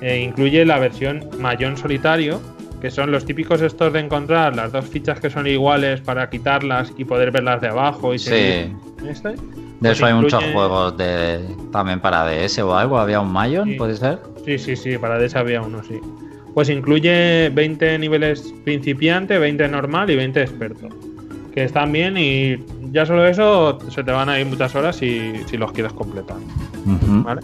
eh, 0.00 0.20
incluye 0.20 0.64
la 0.64 0.78
versión 0.78 1.28
Mayón 1.38 1.76
solitario, 1.76 2.40
que 2.80 2.90
son 2.90 3.10
los 3.10 3.24
típicos 3.24 3.60
estos 3.60 3.92
de 3.92 4.00
encontrar 4.00 4.54
las 4.54 4.70
dos 4.72 4.86
fichas 4.86 5.18
que 5.20 5.28
son 5.30 5.46
iguales 5.46 6.00
para 6.00 6.30
quitarlas 6.30 6.92
y 6.96 7.04
poder 7.04 7.30
verlas 7.32 7.60
de 7.60 7.68
abajo 7.68 8.14
y 8.14 8.18
Sí. 8.18 8.72
¿Este? 9.08 9.34
De 9.80 9.90
Pues 9.90 9.98
eso 9.98 10.06
hay 10.06 10.14
muchos 10.14 10.42
juegos 10.52 10.96
de 10.96 11.40
también 11.70 12.00
para 12.00 12.24
DS 12.24 12.58
o 12.60 12.74
algo. 12.76 12.98
Había 12.98 13.20
un 13.20 13.32
Mayon, 13.32 13.68
Sí. 13.68 13.74
¿puede 13.74 13.96
ser? 13.96 14.18
Sí, 14.44 14.58
sí, 14.58 14.74
sí, 14.76 14.98
para 14.98 15.18
DS 15.18 15.36
había 15.36 15.62
uno, 15.62 15.82
sí. 15.84 16.00
Pues 16.54 16.68
incluye 16.68 17.50
20 17.50 17.98
niveles 17.98 18.52
principiante, 18.64 19.38
20 19.38 19.68
normal 19.68 20.10
y 20.10 20.16
20 20.16 20.42
experto. 20.42 20.88
Que 21.54 21.62
están 21.64 21.92
bien 21.92 22.16
y 22.18 22.56
ya 22.90 23.06
solo 23.06 23.26
eso 23.26 23.78
se 23.90 24.02
te 24.02 24.10
van 24.10 24.28
a 24.28 24.40
ir 24.40 24.46
muchas 24.46 24.74
horas 24.74 24.96
si, 24.96 25.32
si 25.46 25.56
los 25.56 25.70
quieres 25.72 25.92
completar. 25.92 26.38
¿Vale? 26.84 27.40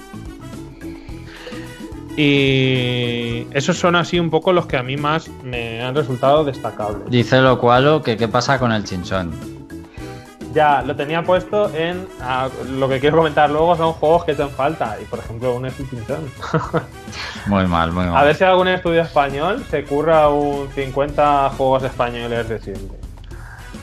Y 2.16 3.47
esos 3.52 3.77
son 3.77 3.97
así 3.97 4.19
un 4.20 4.31
poco 4.31 4.52
los 4.52 4.66
que 4.66 4.77
a 4.77 4.82
mí 4.82 4.97
más 4.97 5.28
me 5.43 5.82
han 5.82 5.94
resultado 5.94 6.44
destacables. 6.44 7.11
Dice 7.11 7.40
lo 7.40 7.59
cual 7.59 8.02
que 8.05 8.16
qué 8.16 8.28
pasa 8.28 8.59
con 8.59 8.73
el 8.73 8.85
chinchón. 8.85 9.32
Ya, 10.55 10.82
lo 10.82 10.94
tenía 10.94 11.22
puesto 11.22 11.74
en. 11.74 12.06
ah, 12.20 12.48
lo 12.70 12.89
que 12.89 13.01
quiero 13.01 13.16
comentar 13.16 13.51
luego 13.51 13.76
son 13.76 13.93
juegos 13.94 14.24
que 14.24 14.32
echan 14.32 14.51
falta. 14.51 14.97
Y 15.02 15.05
por 15.05 15.18
ejemplo, 15.18 15.55
un 15.55 15.68
Pinchón. 15.68 16.31
Muy 17.47 17.66
mal, 17.66 17.93
muy 17.93 18.06
mal. 18.06 18.16
A 18.16 18.24
ver 18.24 18.36
si 18.36 18.44
algún 18.44 18.68
estudio 18.68 19.02
español 19.02 19.64
se 19.70 19.85
curra 19.85 20.28
un 20.28 20.68
50 20.70 21.51
juegos 21.51 21.82
españoles 21.82 22.48
de 22.48 22.59
siempre. 22.59 22.98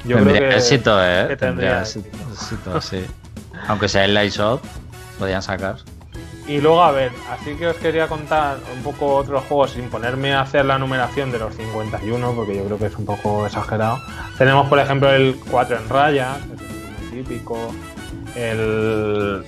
Yo 0.06 0.16
tendría 0.16 0.38
creo 0.38 0.50
que. 0.50 0.58
éxito, 0.58 1.04
¿eh? 1.04 1.26
que 1.28 1.38
tendría 1.38 1.84
tendría 1.84 2.32
éxito, 2.32 2.82
sí. 2.82 3.06
Aunque 3.68 3.88
sea 3.88 4.06
el 4.06 4.14
Light 4.14 4.32
Shop, 4.32 4.62
podían 5.20 5.42
sacar. 5.42 5.76
Y 6.48 6.60
luego, 6.60 6.84
a 6.84 6.92
ver, 6.92 7.12
así 7.32 7.56
que 7.56 7.68
os 7.68 7.78
quería 7.78 8.08
contar 8.08 8.58
un 8.76 8.82
poco 8.82 9.16
otros 9.16 9.44
juegos 9.46 9.72
sin 9.72 9.90
ponerme 9.90 10.34
a 10.34 10.42
hacer 10.42 10.66
la 10.66 10.80
numeración 10.80 11.32
de 11.32 11.40
los 11.40 11.56
51, 11.56 12.34
porque 12.34 12.58
yo 12.58 12.66
creo 12.66 12.78
que 12.80 12.88
es 12.88 12.96
un 12.98 13.06
poco 13.06 13.46
exagerado. 13.46 14.00
Tenemos, 14.38 14.68
por 14.68 14.80
ejemplo, 14.80 15.12
el 15.12 15.40
4 15.50 15.78
en 15.78 15.90
raya, 15.90 16.38
El. 18.36 19.44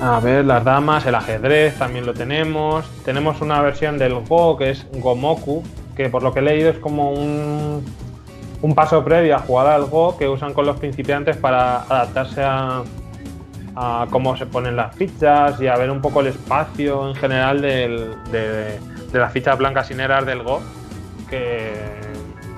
A 0.00 0.18
ver, 0.20 0.44
las 0.46 0.64
damas, 0.64 1.04
el 1.04 1.14
ajedrez 1.14 1.76
también 1.78 2.06
lo 2.06 2.14
tenemos. 2.14 2.86
Tenemos 3.04 3.40
una 3.42 3.60
versión 3.60 3.98
del 3.98 4.14
Go 4.14 4.56
que 4.56 4.70
es 4.70 4.86
Gomoku, 4.92 5.62
que 5.94 6.08
por 6.08 6.22
lo 6.22 6.32
que 6.32 6.38
he 6.40 6.42
leído 6.42 6.70
es 6.70 6.78
como 6.78 7.10
un, 7.12 7.84
un 8.62 8.74
paso 8.74 9.04
previo 9.04 9.36
a 9.36 9.40
jugar 9.40 9.66
al 9.66 9.84
Go 9.86 10.16
que 10.16 10.26
usan 10.26 10.54
con 10.54 10.64
los 10.64 10.78
principiantes 10.78 11.36
para 11.36 11.82
adaptarse 11.82 12.42
a, 12.42 12.82
a 13.76 14.06
cómo 14.10 14.36
se 14.38 14.46
ponen 14.46 14.74
las 14.76 14.96
fichas 14.96 15.60
y 15.60 15.66
a 15.66 15.76
ver 15.76 15.90
un 15.90 16.00
poco 16.00 16.20
el 16.22 16.28
espacio 16.28 17.08
en 17.10 17.14
general 17.16 17.60
del- 17.60 18.14
de, 18.32 18.78
de 19.12 19.18
las 19.18 19.32
fichas 19.34 19.58
blancas 19.58 19.90
y 19.90 19.94
negras 19.94 20.24
del 20.24 20.42
Go, 20.42 20.60
que, 21.28 21.74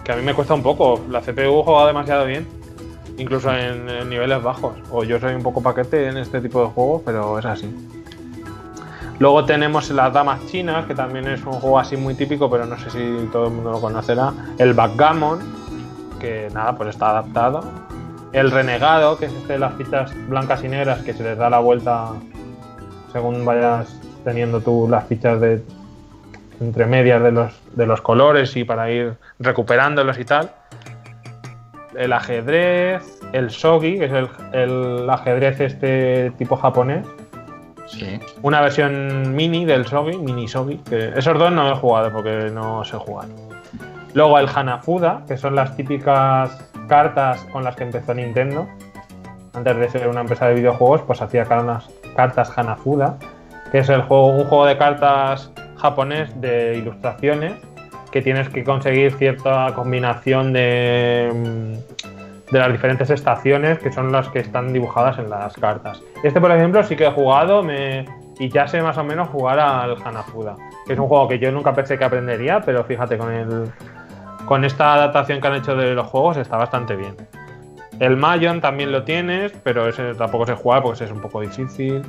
que 0.04 0.12
a 0.12 0.14
mí 0.14 0.22
me 0.22 0.32
cuesta 0.34 0.54
un 0.54 0.62
poco. 0.62 1.00
La 1.10 1.20
CPU 1.22 1.64
juega 1.64 1.88
demasiado 1.88 2.24
bien, 2.24 2.46
incluso 3.18 3.52
en, 3.52 3.86
niveles 4.08 4.42
bajos. 4.42 4.74
O 4.90 5.04
yo 5.04 5.18
soy 5.18 5.34
un 5.34 5.42
poco 5.42 5.62
paquete 5.62 6.08
en 6.08 6.16
este 6.16 6.40
tipo 6.40 6.62
de 6.62 6.68
juegos, 6.68 7.02
pero 7.04 7.38
es 7.38 7.44
así. 7.44 7.74
Luego 9.18 9.44
tenemos 9.44 9.90
las 9.90 10.12
damas 10.12 10.44
chinas, 10.46 10.86
que 10.86 10.94
también 10.94 11.28
es 11.28 11.44
un 11.44 11.52
juego 11.52 11.78
así 11.78 11.96
muy 11.96 12.14
típico, 12.14 12.50
pero 12.50 12.66
no 12.66 12.78
sé 12.78 12.90
si 12.90 13.28
todo 13.30 13.46
el 13.46 13.52
mundo 13.52 13.70
lo 13.70 13.80
conocerá. 13.80 14.32
El 14.58 14.74
backgammon, 14.74 15.38
que 16.18 16.48
nada, 16.52 16.76
pues 16.76 16.90
está 16.90 17.10
adaptado. 17.10 17.62
El 18.32 18.50
renegado, 18.50 19.18
que 19.18 19.26
es 19.26 19.32
este 19.32 19.54
de 19.54 19.58
las 19.58 19.74
fichas 19.74 20.12
blancas 20.28 20.64
y 20.64 20.68
negras 20.68 21.02
que 21.02 21.12
se 21.12 21.22
les 21.22 21.36
da 21.36 21.50
la 21.50 21.58
vuelta 21.58 22.12
según 23.12 23.44
vayas 23.44 23.94
teniendo 24.24 24.60
tú 24.60 24.88
las 24.90 25.06
fichas 25.06 25.40
de 25.40 25.62
entre 26.60 26.86
medias 26.86 27.22
de 27.22 27.32
los, 27.32 27.52
de 27.74 27.86
los 27.86 28.00
colores 28.00 28.56
y 28.56 28.64
para 28.64 28.90
ir 28.90 29.14
recuperándolos 29.38 30.18
y 30.18 30.24
tal. 30.24 30.50
El 31.96 32.12
ajedrez, 32.12 33.20
el 33.32 33.48
shogi, 33.48 33.98
que 33.98 34.04
es 34.06 34.12
el, 34.12 34.28
el 34.52 35.10
ajedrez 35.10 35.60
este 35.60 36.30
tipo 36.38 36.56
japonés. 36.56 37.06
Sí. 37.86 38.18
Una 38.42 38.60
versión 38.60 39.34
mini 39.34 39.64
del 39.64 39.84
shogi, 39.84 40.16
mini 40.16 40.46
shogi, 40.46 40.78
que 40.78 41.12
esos 41.16 41.38
dos 41.38 41.52
no 41.52 41.70
he 41.70 41.74
jugado 41.74 42.12
porque 42.12 42.50
no 42.50 42.84
sé 42.84 42.96
jugar. 42.96 43.26
Luego 44.14 44.38
el 44.38 44.48
Hanafuda, 44.48 45.24
que 45.26 45.36
son 45.36 45.54
las 45.54 45.76
típicas 45.76 46.70
cartas 46.86 47.44
con 47.52 47.64
las 47.64 47.76
que 47.76 47.84
empezó 47.84 48.14
Nintendo. 48.14 48.66
Antes 49.54 49.76
de 49.76 49.88
ser 49.88 50.08
una 50.08 50.22
empresa 50.22 50.48
de 50.48 50.54
videojuegos, 50.54 51.02
pues 51.02 51.20
hacía 51.20 51.44
cartas, 51.44 51.90
cartas 52.16 52.56
Hanafuda, 52.56 53.18
que 53.70 53.78
es 53.78 53.88
el 53.88 54.02
juego, 54.02 54.28
un 54.28 54.44
juego 54.44 54.66
de 54.66 54.78
cartas 54.78 55.50
japonés 55.76 56.40
de 56.40 56.76
ilustraciones 56.78 57.54
que 58.12 58.22
tienes 58.22 58.48
que 58.50 58.62
conseguir 58.62 59.12
cierta 59.14 59.72
combinación 59.74 60.52
de, 60.52 61.32
de 62.50 62.58
las 62.58 62.70
diferentes 62.70 63.10
estaciones 63.10 63.78
que 63.78 63.90
son 63.90 64.12
las 64.12 64.28
que 64.28 64.40
están 64.40 64.72
dibujadas 64.72 65.18
en 65.18 65.30
las 65.30 65.54
cartas. 65.54 66.00
Este, 66.22 66.40
por 66.40 66.52
ejemplo, 66.52 66.84
sí 66.84 66.94
que 66.94 67.06
he 67.06 67.10
jugado 67.10 67.64
y 68.38 68.48
ya 68.50 68.68
sé 68.68 68.82
más 68.82 68.98
o 68.98 69.04
menos 69.04 69.28
jugar 69.30 69.58
al 69.58 69.96
Hanafuda, 70.04 70.56
que 70.86 70.92
es 70.92 70.98
un 70.98 71.08
juego 71.08 71.26
que 71.26 71.38
yo 71.38 71.50
nunca 71.50 71.74
pensé 71.74 71.98
que 71.98 72.04
aprendería, 72.04 72.60
pero 72.60 72.84
fíjate, 72.84 73.16
con, 73.16 73.32
el, 73.32 73.72
con 74.44 74.64
esta 74.64 74.94
adaptación 74.94 75.40
que 75.40 75.46
han 75.48 75.54
hecho 75.54 75.74
de 75.74 75.94
los 75.94 76.06
juegos 76.06 76.36
está 76.36 76.56
bastante 76.58 76.94
bien. 76.94 77.16
El 77.98 78.16
Mayon 78.16 78.60
también 78.60 78.92
lo 78.92 79.04
tienes, 79.04 79.52
pero 79.62 79.88
ese 79.88 80.14
tampoco 80.14 80.46
sé 80.46 80.54
jugar 80.54 80.82
porque 80.82 81.04
es 81.04 81.10
un 81.10 81.20
poco 81.20 81.40
difícil. 81.40 82.02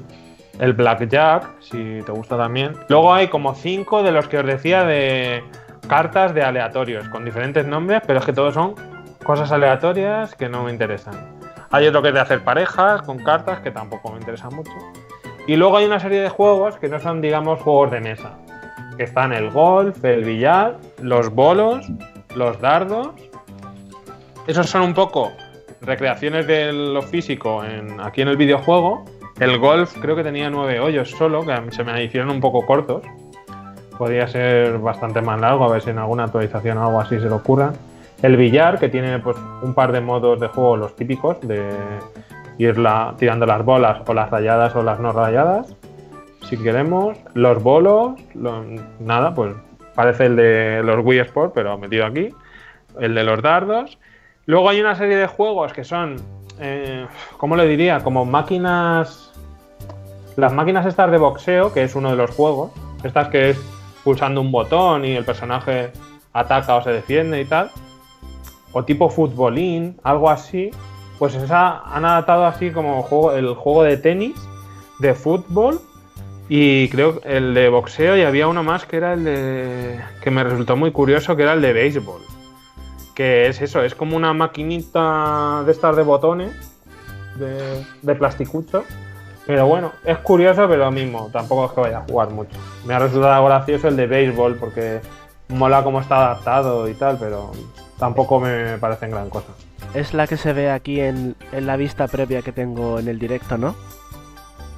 El 0.60 0.74
Blackjack, 0.74 1.62
si 1.62 2.00
te 2.06 2.12
gusta 2.12 2.38
también. 2.38 2.74
Luego 2.90 3.14
hay 3.14 3.28
como 3.28 3.56
cinco 3.56 4.04
de 4.04 4.12
los 4.12 4.28
que 4.28 4.40
os 4.40 4.46
decía 4.46 4.84
de 4.84 5.44
cartas 5.88 6.34
de 6.34 6.44
aleatorios, 6.44 7.08
con 7.10 7.26
diferentes 7.26 7.66
nombres, 7.66 8.02
pero 8.06 8.20
es 8.20 8.26
que 8.26 8.34
todos 8.34 8.54
son 8.54 8.76
cosas 9.24 9.52
aleatorias 9.52 10.36
que 10.36 10.50
no 10.50 10.64
me 10.64 10.72
interesan. 10.72 11.16
Hay 11.72 11.88
otro 11.88 12.02
que 12.02 12.10
es 12.10 12.14
de 12.14 12.20
hacer 12.20 12.44
parejas 12.44 13.02
con 13.02 13.18
cartas 13.20 13.60
que 13.62 13.72
tampoco 13.72 14.12
me 14.12 14.20
interesan 14.20 14.54
mucho. 14.54 14.72
Y 15.48 15.56
luego 15.56 15.78
hay 15.78 15.86
una 15.86 16.00
serie 16.00 16.22
de 16.22 16.30
juegos 16.30 16.78
que 16.78 16.88
no 16.88 17.00
son, 17.00 17.20
digamos, 17.20 17.62
juegos 17.62 17.92
de 17.92 18.00
mesa. 18.00 18.38
Que 18.96 19.04
están 19.04 19.34
el 19.34 19.50
golf, 19.50 20.04
el 20.06 20.24
billar, 20.24 20.78
los 21.02 21.30
bolos, 21.30 21.86
los 22.36 22.60
dardos. 22.62 23.10
Esos 24.48 24.70
son 24.70 24.84
un 24.84 24.94
poco 24.94 25.32
recreaciones 25.82 26.48
de 26.48 26.72
lo 26.72 27.02
físico 27.02 27.64
en, 27.64 28.00
aquí 28.00 28.22
en 28.22 28.28
el 28.28 28.38
videojuego. 28.38 29.04
El 29.40 29.58
golf 29.58 29.98
creo 30.00 30.16
que 30.16 30.24
tenía 30.24 30.50
nueve 30.50 30.80
hoyos 30.80 31.10
solo, 31.10 31.46
que 31.46 31.72
se 31.72 31.84
me 31.84 32.04
hicieron 32.04 32.30
un 32.30 32.40
poco 32.40 32.66
cortos. 32.66 33.04
Podría 34.04 34.28
ser 34.28 34.80
bastante 34.80 35.22
más 35.22 35.40
largo, 35.40 35.64
a 35.64 35.70
ver 35.70 35.82
si 35.82 35.92
en 35.92 35.98
alguna 35.98 36.26
actualización 36.26 36.78
o 36.78 36.88
algo 36.88 37.00
así 37.00 37.22
se 37.22 37.30
le 37.30 37.32
ocurra. 37.32 37.72
El 38.22 38.36
billar, 38.36 38.78
que 38.78 38.90
tiene 38.90 39.18
pues 39.20 39.38
un 39.62 39.74
par 39.74 39.94
de 39.94 40.02
modos 40.02 40.42
de 40.42 40.50
juego, 40.50 40.76
los 40.76 40.94
típicos, 40.98 41.40
de 41.40 41.70
ir 42.58 42.76
tirando 43.18 43.46
las 43.46 43.64
bolas 43.64 44.02
o 44.06 44.14
las 44.14 44.30
rayadas 44.30 44.76
o 44.76 44.84
las 44.84 45.00
no 45.00 45.14
rayadas. 45.14 45.74
Si 46.50 46.58
queremos. 46.58 47.18
Los 47.34 47.64
bolos, 47.64 48.20
lo- 48.36 48.66
nada, 49.00 49.34
pues 49.34 49.56
parece 49.96 50.26
el 50.26 50.36
de 50.36 50.82
los 50.84 51.00
Wii 51.06 51.20
Sport, 51.20 51.54
pero 51.56 51.78
metido 51.78 52.06
aquí. 52.06 52.28
El 53.00 53.16
de 53.16 53.24
los 53.24 53.42
dardos. 53.42 53.98
Luego 54.48 54.68
hay 54.68 54.82
una 54.82 54.96
serie 54.96 55.16
de 55.16 55.28
juegos 55.28 55.72
que 55.72 55.86
son, 55.86 56.18
eh, 56.60 57.06
¿cómo 57.38 57.56
le 57.56 57.66
diría? 57.70 58.02
Como 58.04 58.26
máquinas... 58.26 59.32
Las 60.36 60.52
máquinas 60.52 60.86
estas 60.86 61.10
de 61.10 61.18
boxeo, 61.20 61.72
que 61.72 61.84
es 61.84 61.96
uno 61.96 62.10
de 62.12 62.18
los 62.18 62.32
juegos. 62.32 62.72
Estas 63.06 63.30
que 63.30 63.52
es 63.52 63.73
pulsando 64.04 64.42
un 64.42 64.52
botón 64.52 65.06
y 65.06 65.16
el 65.16 65.26
personaje 65.26 65.92
ataca 66.34 66.76
o 66.76 66.84
se 66.84 66.92
defiende 66.92 67.42
y 67.42 67.46
tal. 67.46 67.72
O 68.72 68.84
tipo 68.84 69.10
futbolín, 69.10 69.98
algo 70.04 70.30
así. 70.30 70.72
Pues 71.20 71.36
esa 71.36 71.80
han 71.80 72.06
adaptado 72.06 72.46
así 72.46 72.72
como 72.72 73.04
juego, 73.04 73.34
el 73.34 73.54
juego 73.54 73.84
de 73.84 73.98
tenis, 73.98 74.36
de 75.00 75.14
fútbol 75.14 75.80
y 76.50 76.90
creo 76.90 77.22
el 77.24 77.54
de 77.54 77.70
boxeo 77.70 78.18
y 78.18 78.24
había 78.24 78.48
uno 78.48 78.64
más 78.64 78.86
que 78.86 78.98
era 78.98 79.14
el 79.14 79.24
de... 79.24 80.00
que 80.22 80.32
me 80.32 80.44
resultó 80.44 80.76
muy 80.76 80.92
curioso, 80.92 81.36
que 81.36 81.44
era 81.44 81.54
el 81.54 81.62
de 81.62 81.74
béisbol. 81.74 82.22
Que 83.16 83.48
es 83.48 83.62
eso, 83.62 83.82
es 83.84 83.96
como 83.96 84.18
una 84.18 84.34
maquinita 84.34 85.64
de 85.66 85.72
estas 85.72 85.96
de 85.96 86.04
botones, 86.04 86.54
de, 87.38 87.86
de 88.02 88.16
plasticucho. 88.16 88.84
Pero 89.46 89.68
bueno, 89.68 89.92
es 90.06 90.18
curioso, 90.20 90.68
pero 90.70 90.86
lo 90.86 90.92
mismo, 90.92 91.30
tampoco 91.34 91.66
es 91.66 91.72
que 91.74 91.82
vaya 91.82 91.98
a 92.00 92.04
jugar 92.10 92.30
mucho. 92.30 92.58
Me 92.86 92.94
ha 92.94 93.00
resultado 93.00 93.44
gracioso 93.46 93.90
el 93.90 93.98
de 93.98 94.08
béisbol 94.08 94.56
porque 94.56 95.02
mola 95.50 95.84
cómo 95.84 96.00
está 96.00 96.16
adaptado 96.18 96.88
y 96.88 96.94
tal, 96.94 97.18
pero 97.20 97.52
tampoco 98.00 98.40
me 98.40 98.78
parecen 98.78 99.12
gran 99.12 99.30
cosa. 99.30 99.48
Es 99.94 100.14
la 100.14 100.28
que 100.28 100.38
se 100.38 100.54
ve 100.54 100.72
aquí 100.72 101.02
en, 101.02 101.36
en 101.52 101.68
la 101.68 101.76
vista 101.76 102.08
previa 102.08 102.42
que 102.42 102.52
tengo 102.54 103.00
en 103.00 103.08
el 103.10 103.20
directo, 103.20 103.58
¿no? 103.58 103.76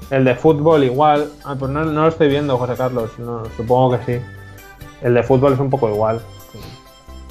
El 0.10 0.26
de 0.26 0.36
fútbol 0.36 0.84
igual. 0.84 1.30
Ah, 1.46 1.56
pues 1.58 1.72
no, 1.72 1.84
no 1.86 2.02
lo 2.02 2.08
estoy 2.08 2.28
viendo, 2.28 2.58
José 2.58 2.74
Carlos. 2.76 3.12
No, 3.20 3.44
supongo 3.56 3.98
que 3.98 4.18
sí. 4.20 4.26
El 5.02 5.14
de 5.14 5.24
fútbol 5.24 5.54
es 5.54 5.60
un 5.60 5.70
poco 5.70 5.90
igual. 5.90 6.22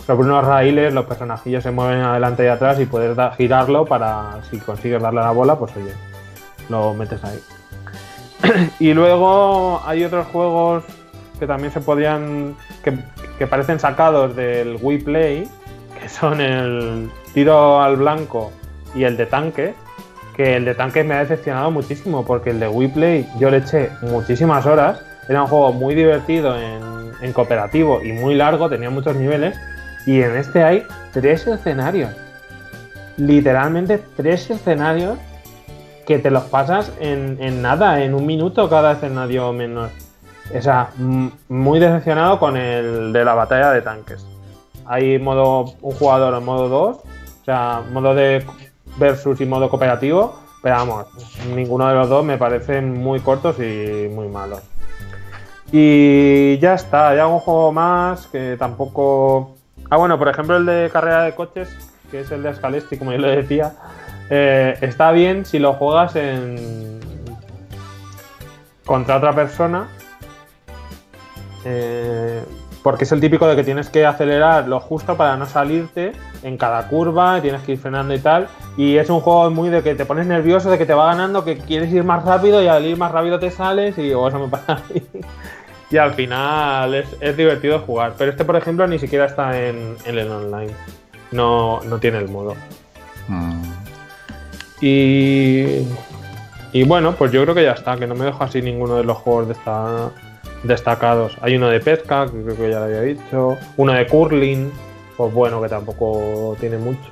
Sobre 0.06 0.22
unos 0.28 0.44
raíles 0.44 0.92
los 0.92 1.04
personajillos 1.06 1.62
se 1.62 1.70
mueven 1.70 2.00
adelante 2.00 2.44
y 2.44 2.48
atrás 2.48 2.78
y 2.80 2.86
puedes 2.86 3.16
da- 3.16 3.32
girarlo 3.32 3.84
para, 3.86 4.42
si 4.50 4.58
consigues 4.58 5.00
darle 5.02 5.20
a 5.20 5.24
la 5.24 5.30
bola, 5.30 5.56
pues 5.58 5.74
oye, 5.76 5.92
lo 6.68 6.94
metes 6.94 7.22
ahí. 7.24 7.40
y 8.80 8.94
luego 8.94 9.82
hay 9.84 10.04
otros 10.04 10.26
juegos 10.26 10.84
que 11.38 11.46
también 11.46 11.72
se 11.72 11.80
podían, 11.80 12.56
que, 12.82 13.46
parecen 13.46 13.80
sacados 13.80 14.36
del 14.36 14.78
Wii 14.80 14.98
Play, 14.98 15.48
que 16.00 16.08
son 16.08 16.40
el 16.40 17.10
tiro 17.32 17.82
al 17.82 17.96
blanco 17.96 18.52
y 18.94 19.04
el 19.04 19.16
de 19.16 19.26
tanque, 19.26 19.74
que 20.36 20.56
el 20.56 20.64
de 20.64 20.74
tanques 20.74 21.04
me 21.04 21.14
ha 21.14 21.18
decepcionado 21.20 21.70
muchísimo 21.70 22.24
porque 22.24 22.50
el 22.50 22.60
de 22.60 22.68
Wii 22.68 22.88
Play 22.88 23.28
yo 23.38 23.50
le 23.50 23.58
eché 23.58 23.90
muchísimas 24.02 24.66
horas. 24.66 25.00
Era 25.28 25.42
un 25.42 25.48
juego 25.48 25.72
muy 25.72 25.94
divertido 25.94 26.56
en, 26.58 27.12
en 27.20 27.32
cooperativo 27.32 28.02
y 28.02 28.12
muy 28.12 28.34
largo, 28.34 28.68
tenía 28.68 28.90
muchos 28.90 29.16
niveles. 29.16 29.56
Y 30.06 30.20
en 30.20 30.36
este 30.36 30.62
hay 30.62 30.86
tres 31.12 31.46
escenarios. 31.46 32.10
Literalmente 33.16 34.02
tres 34.16 34.50
escenarios 34.50 35.18
que 36.06 36.18
te 36.18 36.30
los 36.30 36.44
pasas 36.44 36.92
en, 37.00 37.38
en 37.40 37.62
nada, 37.62 38.02
en 38.02 38.14
un 38.14 38.26
minuto 38.26 38.68
cada 38.68 38.92
escenario 38.92 39.52
menos. 39.52 39.90
O 40.56 40.60
sea, 40.60 40.90
muy 41.48 41.78
decepcionado 41.80 42.38
con 42.38 42.56
el 42.56 43.12
de 43.12 43.24
la 43.24 43.34
batalla 43.34 43.70
de 43.70 43.82
tanques. 43.82 44.26
Hay 44.86 45.18
modo 45.18 45.74
un 45.80 45.92
jugador 45.92 46.34
en 46.34 46.44
modo 46.44 46.68
2, 46.68 46.96
o 46.96 47.44
sea, 47.44 47.82
modo 47.92 48.14
de 48.14 48.44
versus 48.98 49.40
y 49.40 49.46
modo 49.46 49.70
cooperativo, 49.70 50.38
pero 50.62 50.76
vamos, 50.76 51.06
ninguno 51.54 51.88
de 51.88 51.94
los 51.94 52.08
dos 52.08 52.24
me 52.24 52.38
parecen 52.38 52.92
muy 52.92 53.20
cortos 53.20 53.58
y 53.58 54.08
muy 54.10 54.28
malos. 54.28 54.62
Y 55.72 56.58
ya 56.58 56.74
está, 56.74 57.08
hay 57.08 57.18
algún 57.18 57.40
juego 57.40 57.72
más 57.72 58.26
que 58.26 58.56
tampoco. 58.58 59.56
Ah, 59.90 59.96
bueno, 59.96 60.18
por 60.18 60.28
ejemplo, 60.28 60.56
el 60.56 60.66
de 60.66 60.90
carrera 60.92 61.22
de 61.22 61.34
coches, 61.34 61.68
que 62.10 62.20
es 62.20 62.30
el 62.30 62.42
de 62.42 62.54
Scalesti, 62.54 62.96
como 62.98 63.12
yo 63.12 63.18
le 63.18 63.36
decía, 63.36 63.74
eh, 64.30 64.76
está 64.80 65.12
bien 65.12 65.44
si 65.44 65.58
lo 65.58 65.74
juegas 65.74 66.16
en. 66.16 67.00
contra 68.84 69.16
otra 69.16 69.32
persona. 69.32 69.88
eh, 71.64 72.42
porque 72.82 73.04
es 73.04 73.12
el 73.12 73.20
típico 73.20 73.46
de 73.46 73.56
que 73.56 73.64
tienes 73.64 73.88
que 73.88 74.04
acelerar 74.04 74.68
lo 74.68 74.78
justo 74.78 75.16
para 75.16 75.38
no 75.38 75.46
salirte 75.46 76.12
en 76.42 76.58
cada 76.58 76.86
curva, 76.86 77.40
tienes 77.40 77.62
que 77.62 77.72
ir 77.72 77.78
frenando 77.78 78.12
y 78.12 78.18
tal. 78.18 78.46
Y 78.76 78.98
es 78.98 79.08
un 79.08 79.20
juego 79.20 79.50
muy 79.50 79.70
de 79.70 79.82
que 79.82 79.94
te 79.94 80.04
pones 80.04 80.26
nervioso, 80.26 80.70
de 80.70 80.76
que 80.76 80.84
te 80.84 80.92
va 80.92 81.06
ganando, 81.06 81.46
que 81.46 81.56
quieres 81.56 81.90
ir 81.90 82.04
más 82.04 82.22
rápido 82.26 82.62
y 82.62 82.66
al 82.66 82.84
ir 82.84 82.98
más 82.98 83.10
rápido 83.10 83.38
te 83.38 83.50
sales 83.50 83.96
y 83.96 84.12
o 84.12 84.28
eso 84.28 84.38
me 84.38 84.48
pasa. 84.48 84.82
Y 85.90 85.96
al 85.96 86.14
final 86.14 86.92
es, 86.94 87.06
es 87.20 87.36
divertido 87.36 87.78
jugar. 87.78 88.14
Pero 88.18 88.32
este, 88.32 88.44
por 88.44 88.56
ejemplo, 88.56 88.84
ni 88.88 88.98
siquiera 88.98 89.26
está 89.26 89.56
en, 89.60 89.96
el 90.04 90.28
online. 90.28 90.72
No, 91.30 91.80
no 91.84 91.98
tiene 91.98 92.18
el 92.18 92.28
modo. 92.28 92.56
Mm, 93.28 93.62
Y, 94.86 96.82
bueno, 96.84 97.14
pues 97.16 97.32
yo 97.32 97.42
creo 97.42 97.54
que 97.54 97.62
ya 97.62 97.72
está, 97.72 97.96
que 97.96 98.06
no 98.06 98.14
me 98.14 98.26
dejo 98.26 98.44
así 98.44 98.60
ninguno 98.60 98.96
de 98.96 99.04
los 99.04 99.16
juegos 99.16 99.46
de 99.46 99.54
esta, 99.54 100.10
destacados. 100.62 101.38
Hay 101.40 101.56
uno 101.56 101.68
de 101.68 101.80
pesca, 101.80 102.26
que 102.26 102.42
creo 102.42 102.56
que 102.56 102.70
ya 102.70 102.80
lo 102.80 102.84
había 102.84 103.00
dicho. 103.00 103.56
Uno 103.78 103.94
de 103.94 104.06
curling, 104.06 104.70
pues 105.16 105.32
bueno, 105.32 105.62
que 105.62 105.70
tampoco 105.70 106.54
tiene 106.60 106.76
mucho. 106.76 107.08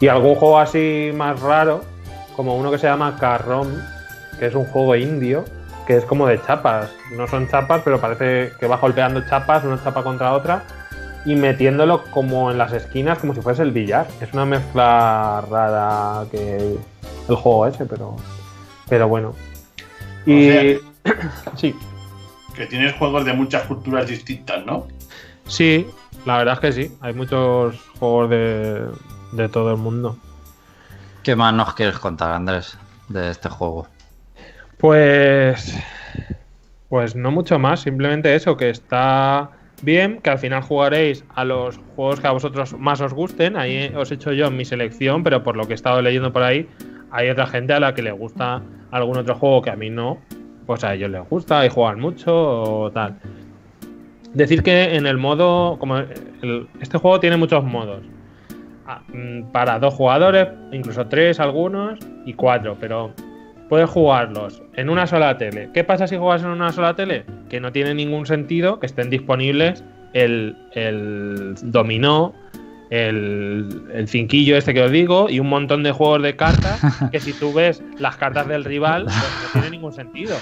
Y 0.00 0.08
algún 0.08 0.36
juego 0.36 0.58
así 0.58 1.10
más 1.14 1.38
raro, 1.40 1.82
como 2.34 2.56
uno 2.56 2.70
que 2.70 2.78
se 2.78 2.86
llama 2.86 3.18
Carrom, 3.20 3.68
que 4.38 4.46
es 4.46 4.54
un 4.54 4.64
juego 4.64 4.96
indio, 4.96 5.44
que 5.86 5.98
es 5.98 6.06
como 6.06 6.26
de 6.26 6.40
chapas. 6.40 6.90
No 7.14 7.28
son 7.28 7.46
chapas, 7.46 7.82
pero 7.84 8.00
parece 8.00 8.52
que 8.58 8.66
va 8.66 8.78
golpeando 8.78 9.20
chapas, 9.28 9.64
una 9.64 9.82
chapa 9.84 10.02
contra 10.02 10.32
otra, 10.32 10.62
y 11.24 11.34
metiéndolo 11.34 12.04
como 12.04 12.50
en 12.50 12.58
las 12.58 12.72
esquinas, 12.72 13.18
como 13.18 13.34
si 13.34 13.40
fuese 13.40 13.62
el 13.62 13.70
billar. 13.72 14.08
Es 14.20 14.32
una 14.32 14.44
mezcla 14.44 15.44
rara 15.48 16.26
que 16.30 16.76
el 17.28 17.34
juego 17.34 17.66
ese, 17.66 17.86
pero, 17.86 18.16
pero 18.88 19.08
bueno. 19.08 19.34
Y 20.26 20.74
O 20.74 20.80
sí, 21.56 21.74
Que 22.54 22.66
tienes 22.66 22.94
juegos 22.94 23.24
de 23.24 23.32
muchas 23.32 23.62
culturas 23.62 24.06
distintas, 24.06 24.64
¿no? 24.64 24.86
sí, 25.46 25.86
la 26.24 26.38
verdad 26.38 26.54
es 26.54 26.60
que 26.60 26.72
sí. 26.72 26.96
Hay 27.00 27.14
muchos 27.14 27.80
juegos 27.98 28.30
de, 28.30 28.86
de 29.32 29.48
todo 29.48 29.72
el 29.72 29.78
mundo. 29.78 30.16
¿Qué 31.22 31.36
más 31.36 31.54
nos 31.54 31.74
quieres 31.74 31.98
contar, 31.98 32.32
Andrés, 32.32 32.76
de 33.08 33.30
este 33.30 33.48
juego? 33.48 33.86
Pues. 34.78 35.76
Pues 36.88 37.16
no 37.16 37.30
mucho 37.30 37.58
más, 37.58 37.80
simplemente 37.80 38.34
eso, 38.34 38.56
que 38.56 38.68
está 38.68 39.50
bien, 39.82 40.20
que 40.22 40.30
al 40.30 40.38
final 40.38 40.62
jugaréis 40.62 41.24
a 41.34 41.44
los 41.44 41.78
juegos 41.94 42.20
que 42.20 42.26
a 42.26 42.30
vosotros 42.30 42.78
más 42.78 43.00
os 43.00 43.12
gusten. 43.12 43.56
Ahí 43.56 43.92
os 43.94 44.10
he 44.10 44.14
hecho 44.14 44.32
yo 44.32 44.50
mi 44.50 44.64
selección, 44.64 45.22
pero 45.22 45.42
por 45.42 45.56
lo 45.56 45.66
que 45.66 45.72
he 45.72 45.74
estado 45.74 46.00
leyendo 46.00 46.32
por 46.32 46.42
ahí, 46.42 46.68
hay 47.10 47.28
otra 47.28 47.46
gente 47.46 47.72
a 47.72 47.80
la 47.80 47.94
que 47.94 48.02
le 48.02 48.12
gusta 48.12 48.62
algún 48.90 49.18
otro 49.18 49.34
juego 49.34 49.62
que 49.62 49.70
a 49.70 49.76
mí 49.76 49.90
no, 49.90 50.18
pues 50.66 50.84
a 50.84 50.94
ellos 50.94 51.10
les 51.10 51.28
gusta 51.28 51.64
y 51.66 51.68
juegan 51.68 52.00
mucho 52.00 52.32
o 52.34 52.90
tal. 52.90 53.18
Decir 54.32 54.62
que 54.62 54.94
en 54.96 55.06
el 55.06 55.18
modo, 55.18 55.78
como 55.78 55.98
este 56.80 56.98
juego 56.98 57.20
tiene 57.20 57.36
muchos 57.36 57.62
modos. 57.64 58.02
Ah, 58.86 59.02
mm, 59.12 59.52
para 59.52 59.78
dos 59.78 59.94
jugadores, 59.94 60.48
incluso 60.72 61.06
tres 61.06 61.38
algunos 61.38 61.98
y 62.24 62.32
cuatro, 62.32 62.76
pero 62.80 63.12
puedes 63.72 63.88
jugarlos 63.88 64.60
en 64.74 64.90
una 64.90 65.06
sola 65.06 65.38
tele. 65.38 65.70
¿Qué 65.72 65.82
pasa 65.82 66.06
si 66.06 66.18
juegas 66.18 66.42
en 66.42 66.50
una 66.50 66.72
sola 66.72 66.94
tele? 66.94 67.24
Que 67.48 67.58
no 67.58 67.72
tiene 67.72 67.94
ningún 67.94 68.26
sentido 68.26 68.78
que 68.78 68.84
estén 68.84 69.08
disponibles 69.08 69.82
el, 70.12 70.54
el 70.72 71.54
dominó, 71.62 72.34
el, 72.90 73.82
el, 73.94 74.08
cinquillo 74.08 74.58
este 74.58 74.74
que 74.74 74.82
os 74.82 74.90
digo 74.90 75.30
y 75.30 75.40
un 75.40 75.48
montón 75.48 75.82
de 75.84 75.90
juegos 75.90 76.22
de 76.22 76.36
cartas 76.36 76.82
que 77.12 77.18
si 77.18 77.32
tú 77.32 77.54
ves 77.54 77.82
las 77.98 78.18
cartas 78.18 78.46
del 78.46 78.62
rival 78.62 79.04
pues 79.04 79.16
no 79.16 79.52
tiene 79.52 79.70
ningún 79.70 79.94
sentido. 79.94 80.36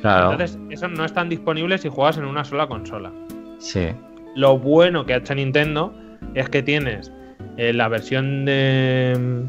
Claro. 0.00 0.30
Entonces, 0.30 0.56
esos 0.70 0.92
no 0.92 1.04
están 1.04 1.28
disponibles 1.28 1.80
si 1.80 1.88
juegas 1.88 2.16
en 2.18 2.26
una 2.26 2.44
sola 2.44 2.68
consola. 2.68 3.10
Sí. 3.58 3.88
Lo 4.36 4.56
bueno 4.56 5.04
que 5.04 5.14
ha 5.14 5.16
hecho 5.16 5.34
Nintendo 5.34 5.92
es 6.34 6.48
que 6.48 6.62
tienes 6.62 7.12
eh, 7.56 7.72
la 7.72 7.88
versión 7.88 8.44
de... 8.44 9.48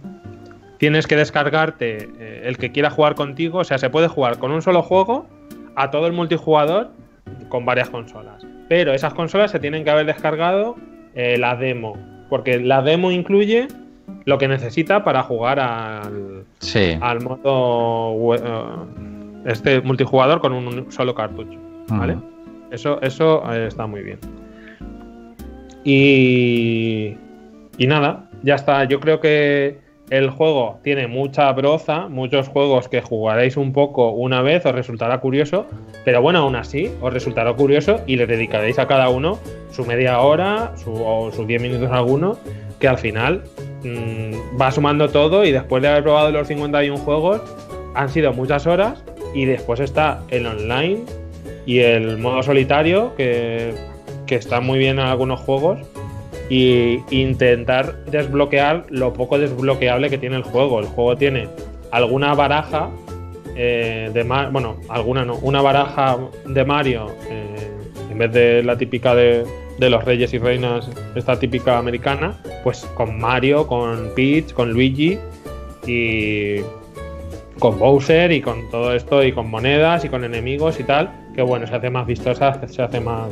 Tienes 0.79 1.05
que 1.07 1.15
descargarte 1.15 2.09
eh, 2.19 2.41
el 2.45 2.57
que 2.57 2.71
quiera 2.71 2.89
jugar 2.89 3.13
contigo, 3.13 3.59
o 3.59 3.63
sea, 3.63 3.77
se 3.77 3.89
puede 3.89 4.07
jugar 4.07 4.39
con 4.39 4.51
un 4.51 4.61
solo 4.63 4.81
juego 4.81 5.27
a 5.75 5.91
todo 5.91 6.07
el 6.07 6.13
multijugador 6.13 6.89
con 7.49 7.65
varias 7.65 7.89
consolas. 7.89 8.45
Pero 8.67 8.93
esas 8.93 9.13
consolas 9.13 9.51
se 9.51 9.59
tienen 9.59 9.83
que 9.83 9.89
haber 9.91 10.05
descargado 10.07 10.75
eh, 11.15 11.37
la 11.37 11.55
demo, 11.55 11.97
porque 12.29 12.59
la 12.59 12.81
demo 12.81 13.11
incluye 13.11 13.67
lo 14.25 14.37
que 14.37 14.47
necesita 14.47 15.03
para 15.03 15.21
jugar 15.23 15.59
al, 15.59 16.45
Sí. 16.59 16.97
al 17.01 17.21
modo 17.21 18.35
eh, 18.35 18.39
este 19.45 19.81
multijugador 19.81 20.39
con 20.41 20.53
un 20.53 20.91
solo 20.91 21.13
cartucho, 21.13 21.59
¿vale? 21.89 22.17
Eso, 22.71 23.01
eso 23.01 23.51
está 23.51 23.85
muy 23.87 24.01
bien. 24.01 24.19
Y, 25.83 27.15
y 27.77 27.87
nada, 27.87 28.29
ya 28.43 28.55
está. 28.55 28.83
Yo 28.85 28.99
creo 28.99 29.19
que 29.19 29.79
el 30.09 30.29
juego 30.29 30.79
tiene 30.83 31.07
mucha 31.07 31.51
broza, 31.53 32.07
muchos 32.07 32.47
juegos 32.47 32.87
que 32.87 33.01
jugaréis 33.01 33.57
un 33.57 33.73
poco 33.73 34.11
una 34.11 34.41
vez 34.41 34.65
os 34.65 34.73
resultará 34.73 35.19
curioso, 35.19 35.67
pero 36.03 36.21
bueno, 36.21 36.39
aún 36.39 36.55
así 36.55 36.91
os 37.01 37.13
resultará 37.13 37.53
curioso 37.53 38.01
y 38.07 38.15
le 38.15 38.25
dedicaréis 38.25 38.79
a 38.79 38.87
cada 38.87 39.09
uno 39.09 39.39
su 39.71 39.85
media 39.85 40.19
hora 40.19 40.73
su, 40.77 40.93
o 40.93 41.31
sus 41.31 41.45
10 41.45 41.61
minutos 41.61 41.91
alguno, 41.91 42.37
que 42.79 42.87
al 42.87 42.97
final 42.97 43.43
mm, 43.83 44.59
va 44.59 44.71
sumando 44.71 45.09
todo 45.09 45.45
y 45.45 45.51
después 45.51 45.81
de 45.83 45.89
haber 45.89 46.03
probado 46.03 46.31
los 46.31 46.47
51 46.47 46.97
juegos 46.97 47.41
han 47.93 48.09
sido 48.09 48.33
muchas 48.33 48.65
horas 48.65 49.03
y 49.33 49.45
después 49.45 49.79
está 49.79 50.21
el 50.29 50.47
online 50.47 51.03
y 51.65 51.79
el 51.79 52.17
modo 52.17 52.41
solitario 52.41 53.15
que, 53.15 53.75
que 54.25 54.35
está 54.35 54.59
muy 54.59 54.79
bien 54.79 54.97
en 54.97 55.05
algunos 55.05 55.39
juegos 55.39 55.79
y 56.49 57.03
intentar 57.11 58.03
desbloquear 58.05 58.85
lo 58.89 59.13
poco 59.13 59.37
desbloqueable 59.37 60.09
que 60.09 60.17
tiene 60.17 60.35
el 60.35 60.43
juego. 60.43 60.79
El 60.79 60.87
juego 60.87 61.15
tiene 61.15 61.47
alguna 61.91 62.33
baraja 62.33 62.89
eh, 63.55 64.09
de 64.13 64.23
Mario, 64.23 64.51
bueno, 64.51 64.77
alguna 64.89 65.25
no, 65.25 65.35
una 65.35 65.61
baraja 65.61 66.17
de 66.45 66.65
Mario 66.65 67.07
eh, 67.29 67.67
en 68.09 68.17
vez 68.17 68.31
de 68.31 68.63
la 68.63 68.77
típica 68.77 69.13
de, 69.13 69.45
de 69.77 69.89
los 69.89 70.03
reyes 70.03 70.33
y 70.33 70.39
reinas, 70.39 70.89
esta 71.15 71.39
típica 71.39 71.77
americana, 71.77 72.35
pues 72.63 72.85
con 72.95 73.19
Mario, 73.19 73.67
con 73.67 74.11
Peach, 74.15 74.53
con 74.53 74.71
Luigi 74.71 75.17
y 75.85 76.61
con 77.59 77.77
Bowser 77.77 78.31
y 78.31 78.41
con 78.41 78.69
todo 78.69 78.93
esto 78.93 79.23
y 79.23 79.31
con 79.31 79.49
monedas 79.49 80.05
y 80.05 80.09
con 80.09 80.23
enemigos 80.23 80.79
y 80.79 80.83
tal, 80.83 81.11
que 81.35 81.41
bueno, 81.41 81.67
se 81.67 81.75
hace 81.75 81.89
más 81.89 82.07
vistosa, 82.07 82.59
se 82.67 82.81
hace 82.81 82.99
más, 82.99 83.29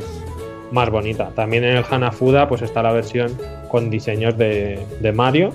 más 0.70 0.90
bonita. 0.90 1.30
También 1.34 1.64
en 1.64 1.76
el 1.76 1.84
Hanafuda 1.88 2.48
pues 2.48 2.62
está 2.62 2.82
la 2.82 2.92
versión 2.92 3.36
con 3.68 3.90
diseños 3.90 4.36
de, 4.36 4.78
Mario 5.14 5.54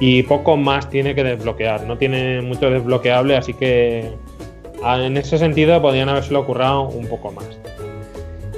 y 0.00 0.22
poco 0.24 0.56
más 0.56 0.88
tiene 0.90 1.14
que 1.14 1.24
desbloquear, 1.24 1.84
no 1.84 1.96
tiene 1.96 2.42
mucho 2.42 2.70
desbloqueable, 2.70 3.36
así 3.36 3.54
que 3.54 4.10
ah, 4.82 5.02
en 5.02 5.16
ese 5.16 5.38
sentido 5.38 5.80
podrían 5.80 6.08
habérselo 6.08 6.44
currado 6.44 6.88
un 6.88 7.06
poco 7.06 7.32
más. 7.32 7.58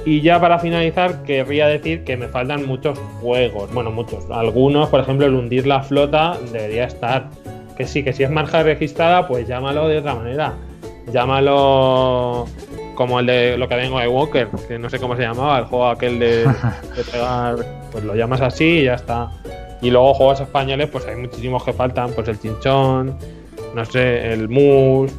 Y 0.05 0.21
ya 0.21 0.39
para 0.39 0.59
finalizar, 0.59 1.23
querría 1.23 1.67
decir 1.67 2.03
que 2.03 2.17
me 2.17 2.27
faltan 2.29 2.65
muchos 2.65 2.97
juegos. 3.21 3.71
Bueno, 3.73 3.91
muchos. 3.91 4.25
Algunos, 4.31 4.89
por 4.89 5.01
ejemplo, 5.01 5.25
el 5.25 5.35
hundir 5.35 5.67
la 5.67 5.83
flota 5.83 6.37
debería 6.51 6.85
estar. 6.85 7.29
Que 7.77 7.85
sí, 7.85 8.03
que 8.03 8.13
si 8.13 8.23
es 8.23 8.29
marca 8.31 8.63
registrada, 8.63 9.27
pues 9.27 9.47
llámalo 9.47 9.87
de 9.87 9.97
otra 9.99 10.15
manera. 10.15 10.53
Llámalo 11.11 12.47
como 12.99 13.21
el 13.21 13.27
de 13.27 13.57
lo 13.57 13.69
que 13.69 13.75
en 13.75 13.93
White 13.93 14.09
Walker, 14.09 14.49
que 14.67 14.77
no 14.77 14.89
sé 14.89 14.99
cómo 14.99 15.15
se 15.15 15.21
llamaba, 15.21 15.59
el 15.59 15.63
juego 15.63 15.87
aquel 15.87 16.19
de, 16.19 16.43
de 16.97 17.03
pegar. 17.09 17.55
Pues 17.93 18.03
lo 18.03 18.13
llamas 18.13 18.41
así 18.41 18.79
y 18.79 18.83
ya 18.83 18.95
está. 18.95 19.31
Y 19.81 19.89
luego 19.89 20.13
juegos 20.13 20.41
españoles, 20.41 20.89
pues 20.91 21.07
hay 21.07 21.15
muchísimos 21.15 21.63
que 21.63 21.71
faltan. 21.71 22.11
Pues 22.11 22.27
el 22.27 22.37
chinchón, 22.37 23.17
no 23.73 23.85
sé, 23.85 24.33
el 24.33 24.49
mus, 24.49 25.13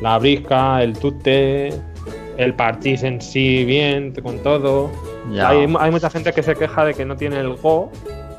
la 0.00 0.16
brisca, 0.16 0.82
el 0.82 0.98
tute, 0.98 1.74
el 2.38 2.54
parchís 2.54 3.02
en 3.02 3.20
sí 3.20 3.66
bien, 3.66 4.14
con 4.22 4.38
todo. 4.38 4.90
Hay 5.38 5.90
mucha 5.90 6.08
gente 6.08 6.32
que 6.32 6.42
se 6.42 6.54
queja 6.54 6.86
de 6.86 6.94
que 6.94 7.04
no 7.04 7.16
tiene 7.16 7.38
el 7.38 7.52
Go, 7.56 7.92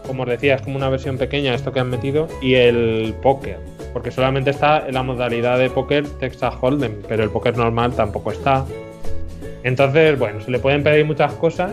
como 0.08 0.24
os 0.24 0.30
decía, 0.30 0.56
es 0.56 0.64
como 0.64 0.76
una 0.76 0.90
versión 0.90 1.20
pequeña 1.20 1.54
esto 1.54 1.72
que 1.72 1.82
han 1.82 1.92
metido, 1.92 2.28
y 2.42 2.56
el 2.56 3.14
póker, 3.22 3.60
porque 3.94 4.10
solamente 4.10 4.50
está 4.50 4.88
en 4.88 4.96
la 4.96 5.04
modalidad 5.04 5.60
de 5.60 5.70
póker 5.70 6.08
Texas 6.20 6.56
Hold'em, 6.60 7.04
pero 7.08 7.24
el 7.24 7.30
póker 7.30 7.56
normal 7.58 7.94
tampoco 7.94 8.32
está. 8.32 8.66
Entonces, 9.64 10.18
bueno, 10.18 10.40
se 10.42 10.52
le 10.52 10.60
pueden 10.60 10.84
pedir 10.84 11.06
muchas 11.06 11.34
cosas 11.34 11.72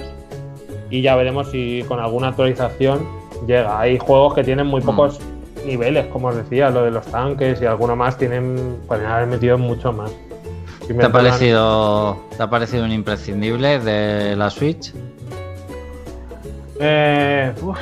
y 0.91 1.03
ya 1.03 1.17
veremos 1.17 1.51
si 1.51 1.85
con 1.89 2.01
alguna 2.01 2.29
actualización 2.29 3.07
llega. 3.47 3.79
Hay 3.81 3.99
juegos 3.99 4.35
que 4.35 4.45
tienen 4.45 4.67
muy 4.67 4.81
Mm. 4.81 4.87
pocos 4.87 5.21
niveles, 5.67 6.07
como 6.07 6.29
os 6.29 6.37
decía, 6.37 6.71
lo 6.71 6.83
de 6.85 6.91
los 6.91 7.07
tanques 7.07 7.61
y 7.63 7.67
alguno 7.67 7.97
más 7.97 8.17
tienen 8.19 8.79
pueden 8.87 9.07
haber 9.07 9.27
metido 9.27 9.57
mucho 9.59 9.93
más. 9.93 10.11
Si 10.87 10.93
¿Te 10.93 11.07
ha, 11.07 11.11
parecido, 11.11 12.19
¿Te 12.37 12.43
ha 12.43 12.51
parecido 12.51 12.85
un 12.85 12.93
imprescindible 12.93 13.79
de 13.79 14.37
la 14.37 14.51
Switch? 14.51 14.93
Eh, 16.81 17.53
uf. 17.63 17.79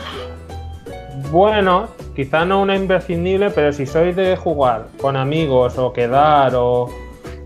Bueno, 1.31 1.89
quizá 2.15 2.45
no 2.45 2.61
una 2.61 2.77
imprescindible, 2.77 3.51
pero 3.51 3.73
si 3.73 3.87
sois 3.87 4.15
de 4.15 4.37
jugar 4.37 4.87
con 5.01 5.16
amigos 5.16 5.79
o 5.79 5.93
quedar 5.93 6.55
o, 6.55 6.89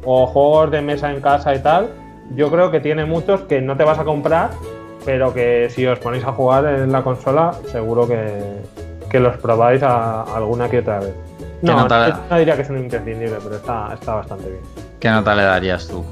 o 0.04 0.26
juegos 0.26 0.70
de 0.72 0.82
mesa 0.82 1.10
en 1.12 1.20
casa 1.20 1.54
y 1.54 1.60
tal, 1.62 1.88
yo 2.34 2.50
creo 2.50 2.70
que 2.70 2.80
tiene 2.80 3.04
muchos 3.04 3.42
que 3.42 3.60
no 3.60 3.76
te 3.76 3.84
vas 3.84 3.98
a 3.98 4.04
comprar, 4.04 4.50
pero 5.04 5.32
que 5.32 5.68
si 5.70 5.86
os 5.86 5.98
ponéis 5.98 6.24
a 6.24 6.32
jugar 6.32 6.66
en 6.66 6.92
la 6.92 7.02
consola, 7.02 7.54
seguro 7.70 8.08
que, 8.08 8.60
que 9.08 9.20
los 9.20 9.36
probáis 9.36 9.82
a, 9.82 10.22
alguna 10.22 10.68
que 10.68 10.80
otra 10.80 11.00
vez. 11.00 11.14
¿Qué 11.60 11.66
No, 11.66 11.80
nota 11.80 12.20
no 12.28 12.38
diría 12.38 12.56
que 12.56 12.62
es 12.62 12.70
un 12.70 12.78
imprescindible, 12.78 13.36
pero 13.42 13.56
está, 13.56 13.94
está 13.94 14.14
bastante 14.14 14.48
bien. 14.48 14.62
¿Qué 15.00 15.08
nota 15.08 15.34
le 15.34 15.42
darías 15.42 15.86
tú? 15.88 16.04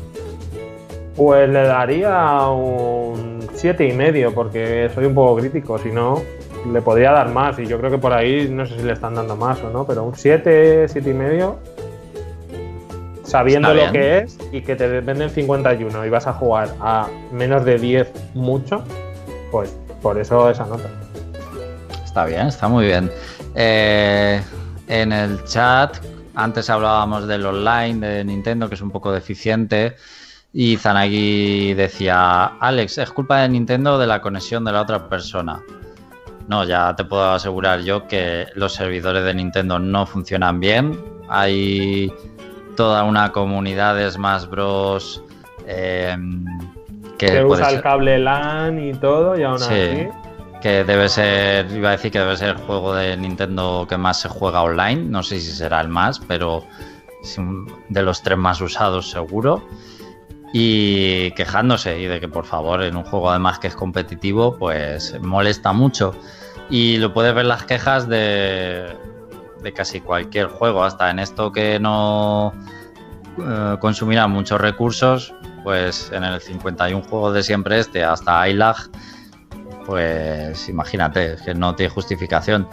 Pues 1.16 1.49
le 1.49 1.62
daría 1.62 2.49
un 2.49 3.47
siete 3.53 3.86
y 3.86 3.93
medio, 3.93 4.32
porque 4.35 4.91
soy 4.95 5.07
un 5.07 5.15
poco 5.15 5.41
crítico, 5.41 5.78
si 5.78 5.91
no, 5.91 6.23
le 6.73 6.82
podría 6.82 7.12
dar 7.12 7.28
más, 7.28 7.59
y 7.59 7.66
yo 7.66 7.78
creo 7.78 7.91
que 7.91 7.99
por 7.99 8.12
ahí 8.12 8.49
no 8.51 8.66
sé 8.66 8.77
si 8.77 8.82
le 8.82 8.93
están 8.93 9.15
dando 9.15 9.36
más 9.36 9.62
o 9.62 9.70
no, 9.70 9.86
pero 9.86 10.03
un 10.05 10.15
7, 10.15 10.89
siete 10.89 11.11
y 11.11 11.15
medio, 11.15 11.59
sabiendo 13.25 13.75
lo 13.75 13.91
que 13.91 14.19
es 14.19 14.39
y 14.53 14.61
que 14.61 14.77
te 14.77 15.01
venden 15.01 15.31
51 15.31 16.07
y 16.07 16.11
vas 16.11 16.27
a 16.27 16.33
jugar 16.33 16.75
a 16.81 17.09
menos 17.33 17.65
de 17.65 17.79
10 17.79 18.13
mucho, 18.35 18.85
pues 19.51 19.77
por 20.01 20.19
eso 20.19 20.49
esa 20.49 20.67
nota. 20.67 20.89
Está 22.05 22.27
bien, 22.27 22.47
está 22.47 22.69
muy 22.69 22.87
bien. 22.87 23.11
Eh, 23.55 24.41
en 24.87 25.13
el 25.13 25.43
chat, 25.45 25.97
antes 26.35 26.71
hablábamos 26.71 27.27
del 27.27 27.45
online 27.45 28.07
de 28.07 28.25
Nintendo, 28.25 28.69
que 28.69 28.75
es 28.75 28.81
un 28.81 28.91
poco 28.91 29.11
deficiente. 29.11 29.97
Y 30.53 30.77
Zanagi 30.77 31.75
decía, 31.75 32.45
Alex, 32.61 32.99
es 32.99 33.11
culpa 33.11 33.41
de 33.41 33.49
Nintendo 33.49 33.99
de 33.99 34.07
la 34.07 34.21
conexión 34.21 34.65
de 34.65 34.71
la 34.71 34.83
otra 34.83 35.09
persona. 35.09 35.61
No, 36.47 36.65
ya 36.65 36.95
te 36.95 37.05
puedo 37.05 37.33
asegurar 37.33 37.81
yo 37.81 38.07
que 38.07 38.47
los 38.55 38.75
servidores 38.75 39.25
de 39.25 39.35
Nintendo 39.35 39.79
no 39.79 40.07
funcionan 40.07 40.61
bien. 40.61 40.97
Hay 41.29 42.13
toda 42.77 43.05
una 43.05 43.33
comunidad 43.33 43.97
de 43.97 44.11
Smash 44.11 44.47
Bros. 44.47 45.23
eh, 45.67 46.15
que 47.19 47.43
usa 47.45 47.67
ser- 47.67 47.77
el 47.77 47.83
cable 47.83 48.19
LAN 48.19 48.79
y 48.87 48.93
todo, 48.93 49.39
y 49.39 49.43
aún 49.45 49.59
Sí. 49.59 49.65
así. 49.73 50.09
que 50.61 50.83
debe 50.83 51.11
ser, 51.11 51.71
iba 51.73 51.91
a 51.91 51.93
decir 51.93 52.11
que 52.11 52.19
debe 52.19 52.37
ser 52.39 52.49
el 52.51 52.57
juego 52.57 52.95
de 52.95 53.17
Nintendo 53.19 53.87
que 53.87 53.99
más 53.99 54.21
se 54.21 54.31
juega 54.31 54.63
online, 54.63 55.03
no 55.03 55.23
sé 55.23 55.39
si 55.39 55.51
será 55.53 55.79
el 55.83 55.89
más, 55.89 56.21
pero 56.21 56.65
de 57.91 58.03
los 58.03 58.23
tres 58.23 58.39
más 58.39 58.61
usados 58.63 59.11
seguro. 59.11 59.63
Y 60.55 61.33
quejándose 61.33 61.99
y 62.01 62.07
de 62.07 62.19
que 62.21 62.29
por 62.29 62.47
favor 62.47 62.83
en 62.83 62.97
un 62.97 63.05
juego 63.05 63.29
además 63.31 63.59
que 63.59 63.67
es 63.67 63.75
competitivo, 63.75 64.57
pues 64.57 65.19
molesta 65.21 65.73
mucho. 65.73 66.15
Y 66.71 66.97
lo 66.97 67.13
puedes 67.13 67.35
ver 67.35 67.45
las 67.45 67.65
quejas 67.65 68.09
de, 68.09 68.87
de 69.65 69.73
casi 69.73 70.01
cualquier 70.01 70.47
juego, 70.47 70.85
hasta 70.85 71.11
en 71.11 71.19
esto 71.19 71.51
que 71.51 71.81
no 71.81 72.53
eh, 73.39 73.77
consumirá 73.81 74.28
muchos 74.28 74.61
recursos, 74.61 75.35
pues 75.65 76.12
en 76.12 76.23
el 76.23 76.41
51 76.41 77.03
juego 77.03 77.32
de 77.32 77.43
siempre 77.43 77.81
este, 77.81 78.05
hasta 78.05 78.49
iLag, 78.49 78.77
pues 79.86 80.69
imagínate, 80.69 81.36
que 81.45 81.55
no 81.55 81.74
tiene 81.74 81.91
justificación. 81.91 82.69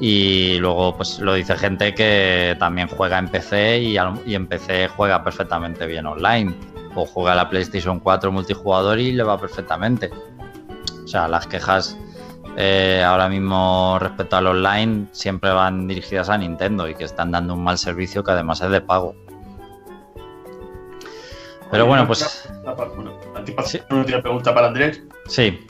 Y 0.00 0.58
luego, 0.58 0.96
pues 0.96 1.18
lo 1.18 1.34
dice 1.34 1.56
gente 1.56 1.94
que 1.94 2.56
también 2.58 2.88
juega 2.88 3.18
en 3.18 3.28
PC 3.28 3.80
y, 3.80 3.96
y 4.26 4.34
en 4.34 4.46
PC 4.46 4.88
juega 4.88 5.22
perfectamente 5.22 5.86
bien 5.86 6.06
online. 6.06 6.54
O 6.94 7.06
juega 7.06 7.36
la 7.36 7.48
PlayStation 7.48 8.00
4 8.00 8.32
multijugador 8.32 8.98
y 8.98 9.12
le 9.12 9.22
va 9.22 9.38
perfectamente. 9.38 10.10
O 11.04 11.06
sea, 11.06 11.28
las 11.28 11.46
quejas 11.46 11.96
eh, 12.56 13.02
ahora 13.04 13.28
mismo 13.28 13.98
respecto 14.00 14.36
al 14.36 14.46
online 14.46 15.06
siempre 15.12 15.50
van 15.50 15.86
dirigidas 15.86 16.28
a 16.28 16.38
Nintendo 16.38 16.88
y 16.88 16.94
que 16.94 17.04
están 17.04 17.30
dando 17.30 17.54
un 17.54 17.64
mal 17.64 17.78
servicio 17.78 18.24
que 18.24 18.32
además 18.32 18.60
es 18.60 18.70
de 18.70 18.80
pago. 18.80 19.14
Pero 21.70 21.86
bueno, 21.86 22.06
pues. 22.06 22.48
Una 22.64 24.22
pregunta 24.22 24.52
para 24.54 24.68
Andrés. 24.68 25.02
Sí. 25.26 25.64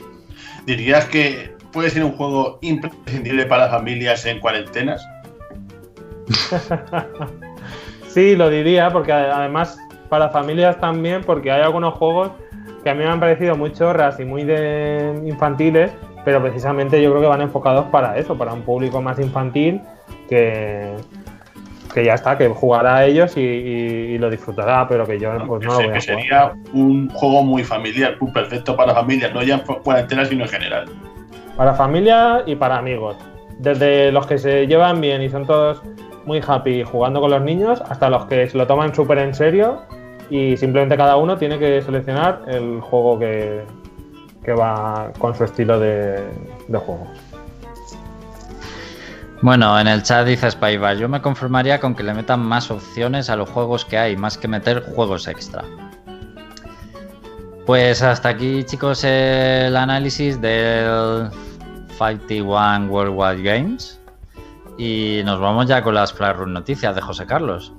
¿Dirías 0.65 1.05
que 1.05 1.55
puede 1.71 1.89
ser 1.89 2.03
un 2.03 2.13
juego 2.13 2.59
imprescindible 2.61 3.45
para 3.45 3.69
familias 3.69 4.25
en 4.25 4.39
cuarentenas? 4.39 5.05
sí, 8.07 8.35
lo 8.35 8.49
diría, 8.49 8.89
porque 8.89 9.11
además 9.11 9.77
para 10.09 10.29
familias 10.29 10.79
también, 10.79 11.23
porque 11.23 11.51
hay 11.51 11.61
algunos 11.61 11.93
juegos 11.93 12.31
que 12.83 12.89
a 12.89 12.93
mí 12.93 13.03
me 13.03 13.09
han 13.09 13.19
parecido 13.19 13.55
muy 13.55 13.71
chorras 13.71 14.19
y 14.19 14.25
muy 14.25 14.43
de 14.43 15.21
infantiles, 15.25 15.91
pero 16.23 16.41
precisamente 16.41 17.01
yo 17.01 17.09
creo 17.11 17.21
que 17.21 17.27
van 17.27 17.41
enfocados 17.41 17.85
para 17.87 18.17
eso, 18.17 18.37
para 18.37 18.53
un 18.53 18.61
público 18.61 19.01
más 19.01 19.19
infantil 19.19 19.81
que, 20.29 20.95
que 21.93 22.05
ya 22.05 22.13
está, 22.13 22.37
que 22.37 22.47
jugará 22.47 22.97
a 22.97 23.05
ellos 23.05 23.35
y, 23.37 24.17
lo 24.17 24.29
disfrutará, 24.29 24.87
pero 24.87 25.05
que 25.05 25.19
yo 25.19 25.31
pues, 25.47 25.65
no, 25.65 25.73
lo 25.81 25.87
voy 25.87 25.97
a 25.97 26.01
Sería 26.01 26.53
un 26.73 27.09
juego 27.09 27.43
muy 27.43 27.63
familiar, 27.63 28.17
muy 28.19 28.31
perfecto 28.31 28.75
para 28.75 28.93
familias, 28.93 29.33
no 29.33 29.41
ya 29.41 29.55
en 29.55 29.61
cuarentena, 29.61 30.25
sino 30.25 30.43
en 30.43 30.49
general. 30.49 30.85
Para 31.57 31.73
familia 31.73 32.43
y 32.45 32.55
para 32.55 32.77
amigos. 32.77 33.17
Desde 33.59 34.11
los 34.11 34.25
que 34.27 34.37
se 34.37 34.67
llevan 34.67 35.01
bien 35.01 35.21
y 35.21 35.29
son 35.29 35.45
todos 35.45 35.81
muy 36.25 36.41
happy 36.45 36.83
jugando 36.83 37.19
con 37.19 37.31
los 37.31 37.41
niños, 37.41 37.81
hasta 37.89 38.09
los 38.09 38.25
que 38.25 38.47
se 38.47 38.57
lo 38.57 38.67
toman 38.67 38.93
súper 38.93 39.17
en 39.19 39.33
serio 39.33 39.81
y 40.29 40.55
simplemente 40.57 40.95
cada 40.95 41.17
uno 41.17 41.37
tiene 41.37 41.59
que 41.59 41.81
seleccionar 41.81 42.43
el 42.47 42.79
juego 42.79 43.19
que, 43.19 43.63
que 44.43 44.53
va 44.53 45.11
con 45.19 45.35
su 45.35 45.43
estilo 45.43 45.79
de, 45.79 46.23
de 46.67 46.77
juego. 46.77 47.07
Bueno, 49.41 49.79
en 49.79 49.87
el 49.87 50.03
chat 50.03 50.27
dice 50.27 50.51
Spybar, 50.51 50.97
yo 50.97 51.09
me 51.09 51.21
conformaría 51.21 51.79
con 51.79 51.95
que 51.95 52.03
le 52.03 52.13
metan 52.13 52.41
más 52.41 52.69
opciones 52.69 53.29
a 53.29 53.35
los 53.35 53.49
juegos 53.49 53.85
que 53.85 53.97
hay, 53.97 54.15
más 54.15 54.37
que 54.37 54.47
meter 54.47 54.83
juegos 54.93 55.27
extra. 55.27 55.63
Pues 57.65 58.01
hasta 58.01 58.29
aquí, 58.29 58.63
chicos, 58.63 59.03
el 59.03 59.75
análisis 59.75 60.41
del 60.41 61.29
51 61.97 62.87
Worldwide 62.87 63.43
Games. 63.43 63.99
Y 64.77 65.21
nos 65.25 65.39
vamos 65.39 65.67
ya 65.67 65.83
con 65.83 65.93
las 65.93 66.11
Flash 66.11 66.37
noticias 66.47 66.95
de 66.95 67.01
José 67.01 67.25
Carlos. 67.25 67.73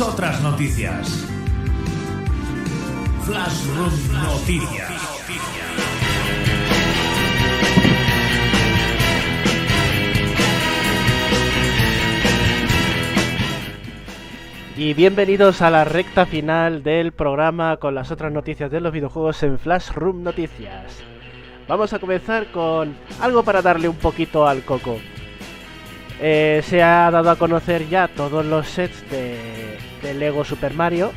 Otras 0.00 0.42
noticias. 0.42 1.24
Flash 3.22 3.66
Room 3.76 3.92
Noticias. 4.24 4.90
Y 14.76 14.94
bienvenidos 14.94 15.62
a 15.62 15.70
la 15.70 15.84
recta 15.84 16.26
final 16.26 16.82
del 16.82 17.12
programa 17.12 17.76
con 17.76 17.94
las 17.94 18.10
otras 18.10 18.32
noticias 18.32 18.72
de 18.72 18.80
los 18.80 18.92
videojuegos 18.92 19.44
en 19.44 19.60
Flash 19.60 19.92
Room 19.92 20.24
Noticias. 20.24 21.04
Vamos 21.68 21.92
a 21.92 22.00
comenzar 22.00 22.50
con 22.50 22.96
algo 23.20 23.44
para 23.44 23.62
darle 23.62 23.88
un 23.88 23.96
poquito 23.96 24.44
al 24.44 24.64
coco. 24.64 24.98
Eh, 26.20 26.62
se 26.64 26.82
ha 26.82 27.10
dado 27.12 27.30
a 27.30 27.36
conocer 27.36 27.88
ya 27.88 28.08
todos 28.08 28.44
los 28.44 28.68
sets 28.68 29.08
de, 29.10 29.83
Lego 30.12 30.44
Super 30.44 30.74
Mario. 30.74 31.12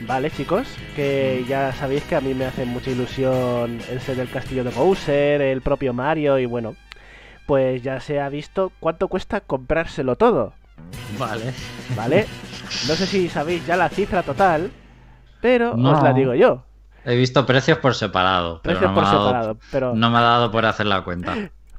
Vale, 0.00 0.30
chicos, 0.30 0.66
que 0.94 1.44
ya 1.48 1.72
sabéis 1.72 2.02
que 2.04 2.16
a 2.16 2.20
mí 2.20 2.34
me 2.34 2.46
hace 2.46 2.64
mucha 2.64 2.90
ilusión 2.90 3.78
el 3.88 4.00
set 4.00 4.16
del 4.16 4.28
castillo 4.28 4.64
de 4.64 4.70
Bowser, 4.70 5.40
el 5.40 5.62
propio 5.62 5.94
Mario 5.94 6.38
y 6.38 6.46
bueno, 6.46 6.74
pues 7.46 7.82
ya 7.82 8.00
se 8.00 8.20
ha 8.20 8.28
visto 8.28 8.72
cuánto 8.80 9.08
cuesta 9.08 9.40
comprárselo 9.40 10.16
todo. 10.16 10.52
Vale. 11.18 11.54
Vale. 11.96 12.26
No 12.88 12.94
sé 12.94 13.06
si 13.06 13.28
sabéis 13.28 13.64
ya 13.66 13.76
la 13.76 13.88
cifra 13.88 14.22
total, 14.22 14.70
pero 15.40 15.72
os 15.74 16.02
la 16.02 16.12
digo 16.12 16.34
yo. 16.34 16.64
He 17.04 17.14
visto 17.14 17.46
precios 17.46 17.78
por 17.78 17.94
separado. 17.94 18.60
Precios 18.62 18.90
por 18.90 19.04
separado, 19.06 19.56
pero. 19.70 19.94
No 19.94 20.10
me 20.10 20.18
ha 20.18 20.22
dado 20.22 20.50
por 20.50 20.66
hacer 20.66 20.86
la 20.86 21.04
cuenta. 21.04 21.34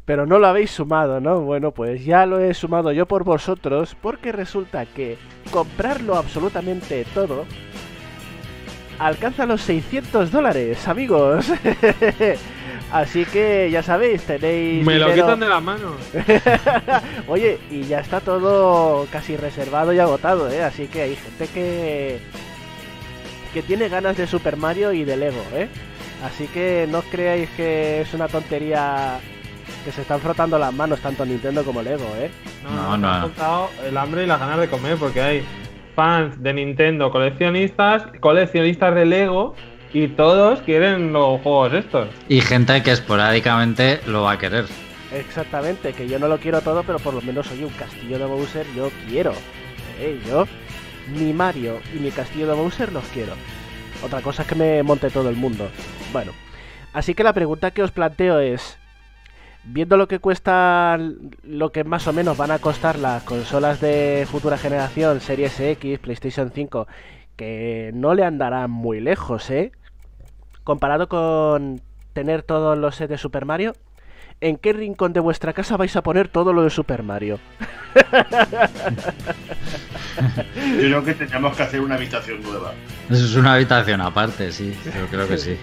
Pero 0.08 0.26
no 0.26 0.40
lo 0.40 0.48
habéis 0.48 0.72
sumado, 0.72 1.20
¿no? 1.20 1.42
Bueno, 1.42 1.72
pues 1.72 2.06
ya 2.06 2.26
lo 2.26 2.40
he 2.40 2.54
sumado 2.54 2.94
yo 2.94 3.06
por 3.06 3.26
vosotros, 3.26 3.98
porque 4.02 4.32
resulta 4.32 4.86
que 4.86 5.18
comprarlo 5.52 6.16
absolutamente 6.16 7.06
todo 7.14 7.46
alcanza 9.00 9.46
los 9.46 9.62
600 9.64 10.32
dólares, 10.32 10.88
amigos. 10.88 11.52
Así 12.92 13.26
que 13.26 13.70
ya 13.70 13.84
sabéis, 13.84 14.24
tenéis. 14.24 14.86
Me 14.86 14.98
lo 14.98 15.14
quitan 15.14 15.42
de 15.42 15.50
las 15.50 15.62
manos. 15.62 15.96
Oye, 17.28 17.60
y 17.70 17.84
ya 17.84 18.00
está 18.00 18.22
todo 18.22 19.06
casi 19.12 19.36
reservado 19.36 19.92
y 19.92 20.00
agotado, 20.00 20.50
¿eh? 20.50 20.64
Así 20.64 20.88
que 20.88 21.02
hay 21.02 21.16
gente 21.18 21.48
que 21.54 22.20
que 23.54 23.62
tiene 23.62 23.90
ganas 23.90 24.16
de 24.16 24.26
Super 24.26 24.56
Mario 24.56 24.94
y 24.94 25.04
de 25.04 25.18
Lego, 25.18 25.44
¿eh? 25.54 25.68
Así 26.24 26.48
que 26.48 26.88
no 26.90 27.02
creáis 27.02 27.50
que 27.58 28.02
es 28.02 28.14
una 28.14 28.30
tontería 28.30 29.20
que 29.84 29.92
se 29.92 30.02
están 30.02 30.20
frotando 30.20 30.58
las 30.58 30.74
manos 30.74 31.00
tanto 31.00 31.26
Nintendo 31.26 31.64
como 31.64 31.82
Lego, 31.82 32.06
¿eh? 32.18 32.30
No, 32.64 32.98
no, 32.98 33.28
no. 33.28 33.70
el 33.86 33.98
hambre 33.98 34.24
y 34.24 34.28
las 34.28 34.40
ganas 34.40 34.60
de 34.60 34.70
comer 34.70 34.98
porque 34.98 35.22
hay 35.22 35.46
fans 35.96 36.42
de 36.42 36.54
Nintendo, 36.54 37.12
coleccionistas, 37.12 38.04
coleccionistas 38.20 38.94
de 38.96 39.06
Lego 39.06 39.56
y 39.94 40.10
todos 40.10 40.62
quieren 40.62 41.14
los 41.14 41.42
juegos 41.42 41.74
estos. 41.74 42.08
Y 42.28 42.42
gente 42.42 42.84
que 42.84 42.92
esporádicamente 42.92 44.02
lo 44.06 44.24
va 44.24 44.34
a 44.34 44.38
querer. 44.38 44.66
Exactamente, 45.14 45.94
que 45.94 46.08
yo 46.08 46.20
no 46.20 46.28
lo 46.28 46.38
quiero 46.38 46.62
todo, 46.62 46.84
pero 46.84 47.00
por 47.00 47.14
lo 47.14 47.22
menos 47.22 47.48
soy 47.48 47.64
un 47.64 47.72
castillo 47.72 48.20
de 48.20 48.26
Bowser, 48.26 48.66
yo 48.76 48.92
quiero. 49.08 49.32
¿eh? 50.00 50.20
Yo 50.28 50.46
mi 51.16 51.34
Mario 51.34 51.80
y 51.96 52.00
mi 52.00 52.12
castillo 52.12 52.48
de 52.48 52.54
Bowser 52.54 52.92
los 52.92 53.06
quiero. 53.06 53.34
Otra 54.04 54.22
cosa 54.22 54.44
es 54.44 54.48
que 54.48 54.56
me 54.56 54.84
monte 54.84 55.10
todo 55.10 55.30
el 55.30 55.36
mundo. 55.36 55.70
Bueno, 56.12 56.32
así 56.94 57.14
que 57.14 57.24
la 57.24 57.34
pregunta 57.34 57.72
que 57.72 57.84
os 57.84 57.92
planteo 57.92 58.40
es, 58.40 58.78
viendo 59.70 59.98
lo 59.98 60.08
que 60.08 60.20
cuesta, 60.20 60.98
lo 61.44 61.72
que 61.72 61.84
más 61.84 62.08
o 62.08 62.14
menos 62.14 62.38
van 62.38 62.52
a 62.52 62.60
costar 62.60 62.98
las 62.98 63.24
consolas 63.24 63.82
de 63.82 64.26
futura 64.30 64.58
generación, 64.58 65.20
Series 65.20 65.60
X, 65.60 66.00
PlayStation 66.00 66.52
5, 66.54 66.88
que 67.36 67.92
no 67.94 68.14
le 68.14 68.24
andarán 68.24 68.72
muy 68.72 69.00
lejos, 69.00 69.50
¿eh? 69.50 69.72
Comparado 70.64 71.08
con 71.10 71.82
tener 72.14 72.44
todos 72.44 72.78
los 72.78 72.96
sets 72.96 73.10
de 73.10 73.18
Super 73.18 73.46
Mario, 73.46 73.74
¿en 74.42 74.58
qué 74.58 74.74
rincón 74.74 75.14
de 75.14 75.20
vuestra 75.20 75.54
casa 75.54 75.78
vais 75.78 75.96
a 75.96 76.02
poner 76.02 76.30
todo 76.30 76.54
lo 76.54 76.64
de 76.64 76.70
Super 76.70 77.04
Mario? 77.04 77.40
Yo 80.58 80.82
creo 80.82 81.04
que 81.04 81.14
tendríamos 81.14 81.56
que 81.56 81.64
hacer 81.64 81.82
una 81.82 81.96
habitación 81.96 82.42
nueva. 82.42 82.74
Eso 83.10 83.26
es 83.26 83.36
una 83.36 83.54
habitación 83.54 84.02
aparte, 84.02 84.52
sí, 84.52 84.76
yo 84.86 85.08
creo 85.08 85.28
que 85.28 85.38
sí. 85.38 85.58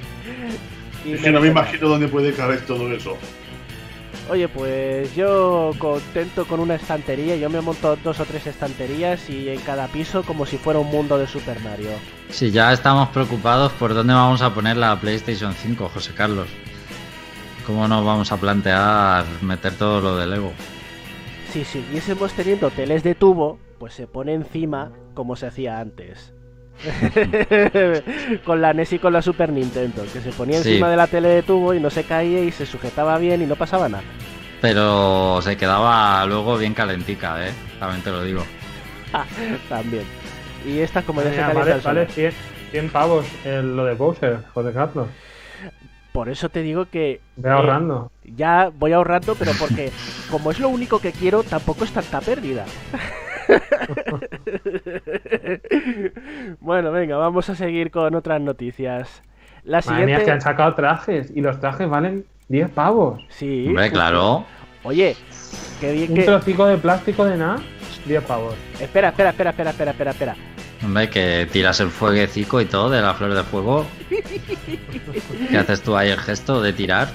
es 1.04 1.20
que 1.20 1.30
no 1.30 1.40
me 1.40 1.48
imagino 1.48 1.88
dónde 1.88 2.06
puede 2.08 2.32
caber 2.32 2.60
todo 2.60 2.90
eso. 2.92 3.18
Oye, 4.30 4.48
pues 4.48 5.14
yo 5.14 5.72
contento 5.78 6.46
con 6.46 6.58
una 6.60 6.76
estantería. 6.76 7.36
Yo 7.36 7.50
me 7.50 7.60
monto 7.60 7.96
dos 7.96 8.20
o 8.20 8.24
tres 8.24 8.46
estanterías 8.46 9.28
y 9.28 9.50
en 9.50 9.60
cada 9.60 9.86
piso 9.88 10.22
como 10.22 10.46
si 10.46 10.56
fuera 10.56 10.80
un 10.80 10.90
mundo 10.90 11.18
de 11.18 11.26
Super 11.26 11.60
Mario. 11.60 11.90
Si 12.30 12.50
ya 12.50 12.72
estamos 12.72 13.10
preocupados 13.10 13.72
por 13.72 13.92
dónde 13.92 14.14
vamos 14.14 14.40
a 14.40 14.54
poner 14.54 14.78
la 14.78 14.98
PlayStation 14.98 15.52
5, 15.52 15.90
José 15.92 16.14
Carlos. 16.14 16.48
¿Cómo 17.66 17.86
nos 17.86 18.04
vamos 18.04 18.32
a 18.32 18.38
plantear 18.38 19.24
meter 19.42 19.74
todo 19.74 20.00
lo 20.00 20.16
de 20.16 20.26
Lego? 20.26 20.52
Si 21.52 21.64
siguiésemos 21.64 22.32
teniendo 22.32 22.70
teles 22.70 23.02
de 23.02 23.14
tubo, 23.14 23.58
pues 23.78 23.94
se 23.94 24.06
pone 24.06 24.32
encima 24.34 24.92
como 25.14 25.36
se 25.36 25.46
hacía 25.46 25.80
antes. 25.80 26.32
con 28.44 28.60
la 28.60 28.72
NES 28.72 28.92
y 28.94 28.98
con 28.98 29.12
la 29.12 29.22
Super 29.22 29.50
Nintendo, 29.50 30.02
que 30.12 30.20
se 30.20 30.30
ponía 30.32 30.60
Sí. 30.62 30.70
encima 30.70 30.90
de 30.90 30.96
la 30.96 31.06
tele 31.06 31.28
de 31.28 31.42
tubo 31.42 31.74
y 31.74 31.80
no 31.80 31.90
se 31.90 32.04
caía 32.04 32.40
y 32.40 32.52
se 32.52 32.66
sujetaba 32.66 33.16
bien 33.18 33.42
y 33.42 33.46
no 33.46 33.56
pasaba 33.56 33.88
nada. 33.88 34.04
Pero 34.60 35.40
se 35.42 35.56
quedaba 35.56 36.24
luego 36.26 36.56
bien 36.56 36.74
calentica, 36.74 37.46
¿eh? 37.46 37.52
También 37.78 38.02
te 38.02 38.10
lo 38.10 38.22
digo. 38.22 38.42
También. 39.68 40.04
Y 40.66 40.78
esta 40.78 41.02
como 41.02 41.20
ya 41.22 41.30
se 41.30 41.36
Mira, 41.36 41.46
calienta 41.48 41.60
vale, 41.64 41.72
al 41.74 41.82
sol. 41.82 41.94
vale 41.96 42.06
100, 42.08 42.32
100 42.70 42.88
pavos 42.90 43.26
el- 43.44 43.76
lo 43.76 43.84
de 43.84 43.94
Bowser, 43.94 44.38
José 44.54 44.72
Carlos. 44.72 45.08
Por 46.12 46.28
eso 46.28 46.48
te 46.48 46.62
digo 46.62 46.86
que 46.86 47.20
Ve 47.36 47.48
Eh, 47.50 47.52
ahorrando. 47.52 48.10
ya 48.24 48.70
voy 48.72 48.92
ahorrando, 48.92 49.34
pero 49.34 49.50
porque 49.58 49.90
como 50.30 50.50
es 50.52 50.60
lo 50.60 50.68
único 50.68 51.00
que 51.00 51.12
quiero, 51.12 51.42
tampoco 51.42 51.84
es 51.84 51.90
tanta 51.92 52.20
pérdida. 52.20 52.64
bueno, 56.60 56.92
venga, 56.92 57.16
vamos 57.16 57.48
a 57.50 57.54
seguir 57.54 57.90
con 57.90 58.14
otras 58.14 58.40
noticias. 58.40 59.22
La 59.64 59.80
Madre 59.86 60.06
mía, 60.06 60.16
es 60.16 60.20
que 60.20 60.24
siguiente... 60.24 60.30
han 60.32 60.40
sacado 60.40 60.74
trajes 60.74 61.32
y 61.34 61.40
los 61.40 61.60
trajes 61.60 61.88
valen 61.88 62.24
10 62.48 62.70
pavos. 62.70 63.24
Sí. 63.28 63.66
Hombre, 63.68 63.90
claro. 63.90 64.44
Oye, 64.82 65.16
qué 65.80 65.92
bien 65.92 66.10
Un 66.10 66.16
que... 66.16 66.24
trocico 66.24 66.66
de 66.66 66.76
plástico 66.76 67.24
de 67.24 67.36
nada, 67.36 67.58
10 68.06 68.24
pavos. 68.24 68.54
Espera, 68.80 69.08
espera, 69.08 69.30
espera, 69.30 69.50
espera, 69.50 69.70
espera, 69.70 69.90
espera, 69.90 70.10
espera. 70.10 70.36
Hombre, 70.84 71.08
que 71.08 71.48
tiras 71.50 71.80
el 71.80 71.88
fueguecico 71.88 72.60
y 72.60 72.66
todo 72.66 72.90
de 72.90 73.00
la 73.00 73.14
flor 73.14 73.32
de 73.32 73.42
fuego. 73.42 73.86
¿Qué 75.50 75.56
haces 75.56 75.82
tú 75.82 75.96
ahí 75.96 76.10
el 76.10 76.18
gesto 76.18 76.60
de 76.60 76.74
tirar? 76.74 77.08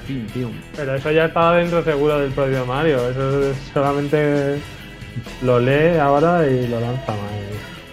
Pero 0.76 0.96
eso 0.96 1.12
ya 1.12 1.26
estaba 1.26 1.58
dentro 1.58 1.84
seguro 1.84 2.20
del 2.20 2.32
propio 2.32 2.66
Mario. 2.66 2.98
Eso 3.10 3.52
es 3.52 3.58
solamente 3.72 4.60
lo 5.44 5.60
lee 5.60 5.98
ahora 6.00 6.48
y 6.48 6.68
lo 6.68 6.80
lanza. 6.80 7.14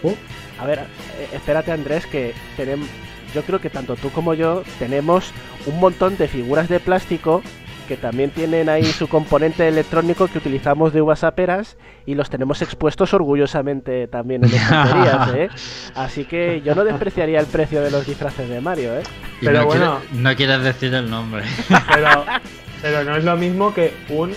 Uh, 0.02 0.14
A 0.60 0.66
ver, 0.66 0.80
eh, 0.80 1.28
espérate 1.32 1.72
Andrés, 1.72 2.06
que 2.06 2.32
tenemos... 2.56 2.88
Yo 3.34 3.42
creo 3.42 3.60
que 3.60 3.70
tanto 3.70 3.96
tú 3.96 4.10
como 4.10 4.34
yo 4.34 4.62
tenemos 4.78 5.32
un 5.66 5.78
montón 5.80 6.16
de 6.16 6.28
figuras 6.28 6.68
de 6.68 6.80
plástico 6.80 7.42
que 7.88 7.96
también 7.96 8.30
tienen 8.30 8.68
ahí 8.68 8.84
su 8.84 9.06
componente 9.06 9.68
electrónico 9.68 10.26
que 10.26 10.38
utilizamos 10.38 10.92
de 10.92 11.02
uvas 11.02 11.22
a 11.22 11.36
peras 11.36 11.76
y 12.04 12.14
los 12.16 12.30
tenemos 12.30 12.60
expuestos 12.62 13.14
orgullosamente 13.14 14.08
también 14.08 14.44
en 14.44 14.50
estanterías, 14.54 15.34
¿eh? 15.34 15.48
Así 15.94 16.24
que 16.24 16.62
yo 16.64 16.74
no 16.74 16.82
despreciaría 16.84 17.38
el 17.38 17.46
precio 17.46 17.80
de 17.82 17.90
los 17.92 18.04
disfraces 18.06 18.48
de 18.48 18.60
Mario, 18.60 18.96
¿eh? 18.98 19.02
Y 19.40 19.44
Pero 19.44 19.60
no, 19.60 19.66
bueno. 19.66 20.00
no 20.12 20.34
quieres 20.34 20.62
decir 20.62 20.94
el 20.94 21.08
nombre. 21.08 21.44
pero, 21.68 22.24
pero 22.82 23.04
no 23.04 23.16
es 23.16 23.24
lo 23.24 23.36
mismo 23.36 23.72
que 23.72 23.92
un. 24.08 24.32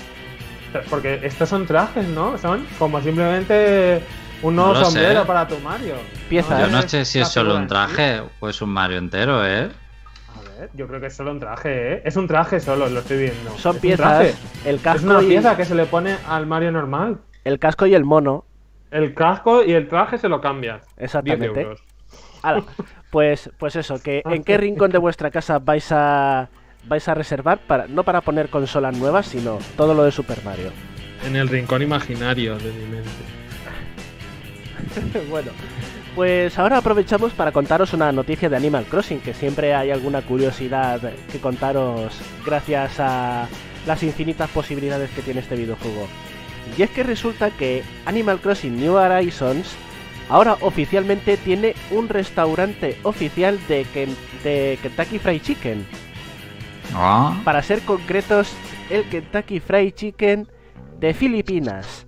Porque 0.90 1.20
estos 1.24 1.50
son 1.50 1.66
trajes, 1.66 2.08
¿no? 2.08 2.38
Son 2.38 2.66
como 2.78 3.02
simplemente 3.02 4.02
un 4.42 4.56
nuevo 4.56 4.74
No 4.74 4.80
sé. 4.80 4.86
sombrero 4.86 5.26
para 5.26 5.48
tu 5.48 5.58
Mario. 5.60 5.96
Piezas. 6.30 6.60
Yo 6.62 6.68
no 6.68 6.80
es 6.80 6.86
sé 6.92 7.06
si 7.06 7.20
es 7.20 7.28
solo 7.28 7.56
un 7.56 7.68
traje 7.68 8.22
o 8.40 8.50
es 8.50 8.62
un 8.62 8.70
Mario 8.70 8.98
entero, 8.98 9.46
¿eh? 9.46 9.70
A 10.36 10.60
ver, 10.60 10.70
yo 10.74 10.88
creo 10.88 11.00
que 11.02 11.08
es 11.08 11.16
solo 11.16 11.32
un 11.32 11.40
traje, 11.40 11.94
¿eh? 11.96 12.02
Es 12.06 12.16
un 12.16 12.28
traje 12.28 12.60
solo, 12.60 12.88
lo 12.90 13.00
estoy 13.00 13.18
viendo. 13.18 13.58
Son 13.58 13.76
Es 13.76 13.82
piezas, 13.82 14.08
traje. 14.08 14.36
el 14.66 14.76
Es 14.76 14.82
casco, 14.82 15.06
una 15.08 15.22
y, 15.24 15.28
pieza 15.28 15.58
que 15.58 15.66
se 15.66 15.76
le 15.76 15.86
pone 15.86 16.18
al 16.28 16.46
Mario 16.46 16.72
normal. 16.72 17.18
el 17.44 17.60
casco 17.60 17.86
y 17.86 17.94
el 17.96 18.06
mono, 18.06 18.46
El 18.92 19.14
casco 19.14 19.64
y 19.64 19.74
el 19.74 19.88
traje 19.88 20.18
se 20.18 20.30
lo 20.30 20.40
cambias. 20.42 20.82
10 20.96 21.04
exactamente. 21.06 21.62
euros. 21.62 21.82
Ala, 22.42 22.64
pues, 23.12 23.52
pues 23.58 23.76
eso, 23.76 24.02
que 24.02 24.22
¿en 24.26 24.44
qué 24.44 24.58
rincón 24.58 24.92
de 24.92 24.98
vuestra 24.98 25.30
casa 25.32 25.60
vais 25.60 25.92
a 25.92 26.48
vais 26.88 27.08
a 27.08 27.14
reservar 27.14 27.60
para 27.60 27.88
no 27.88 28.04
para 28.04 28.22
poner 28.22 28.50
consolas 28.50 28.98
nuevas, 28.98 29.28
sino 29.28 29.60
todo 29.78 29.94
lo 29.94 30.04
de 30.04 30.12
Super 30.12 30.44
Mario? 30.44 30.72
En 31.26 31.36
el 31.36 31.48
rincón 31.50 31.82
imaginario 31.82 32.58
de 32.58 32.72
mi 32.72 32.86
mente. 32.86 33.10
bueno, 35.30 35.52
pues 36.16 36.58
ahora 36.58 36.78
aprovechamos 36.78 37.34
para 37.34 37.52
contaros 37.52 37.94
una 37.94 38.12
noticia 38.12 38.50
de 38.50 38.56
Animal 38.56 38.86
Crossing, 38.86 39.20
que 39.20 39.34
siempre 39.34 39.74
hay 39.76 39.92
alguna 39.92 40.22
curiosidad 40.22 41.00
que 41.32 41.40
contaros 41.40 42.14
gracias 42.46 43.00
a 43.00 43.48
las 43.86 44.04
infinitas 44.04 44.50
posibilidades 44.50 45.10
que 45.12 45.22
tiene 45.22 45.42
este 45.42 45.56
videojuego. 45.56 46.08
Y 46.78 46.82
es 46.82 46.90
que 46.92 47.04
resulta 47.04 47.50
que 47.52 47.84
Animal 48.06 48.40
Crossing 48.40 48.80
New 48.80 48.94
Horizons 48.96 49.68
ahora 50.30 50.58
oficialmente 50.62 51.38
tiene 51.38 51.74
un 51.92 52.08
restaurante 52.10 52.98
oficial 53.04 53.60
de, 53.68 53.86
Ken- 53.94 54.16
de 54.44 54.78
Kentucky 54.82 55.20
Fried 55.20 55.42
Chicken. 55.42 55.86
Ah, 56.94 57.40
Para 57.44 57.62
ser 57.62 57.82
concretos, 57.82 58.54
el 58.90 59.04
Kentucky 59.10 59.60
Fried 59.60 59.94
Chicken 59.94 60.48
de 61.00 61.14
Filipinas. 61.14 62.08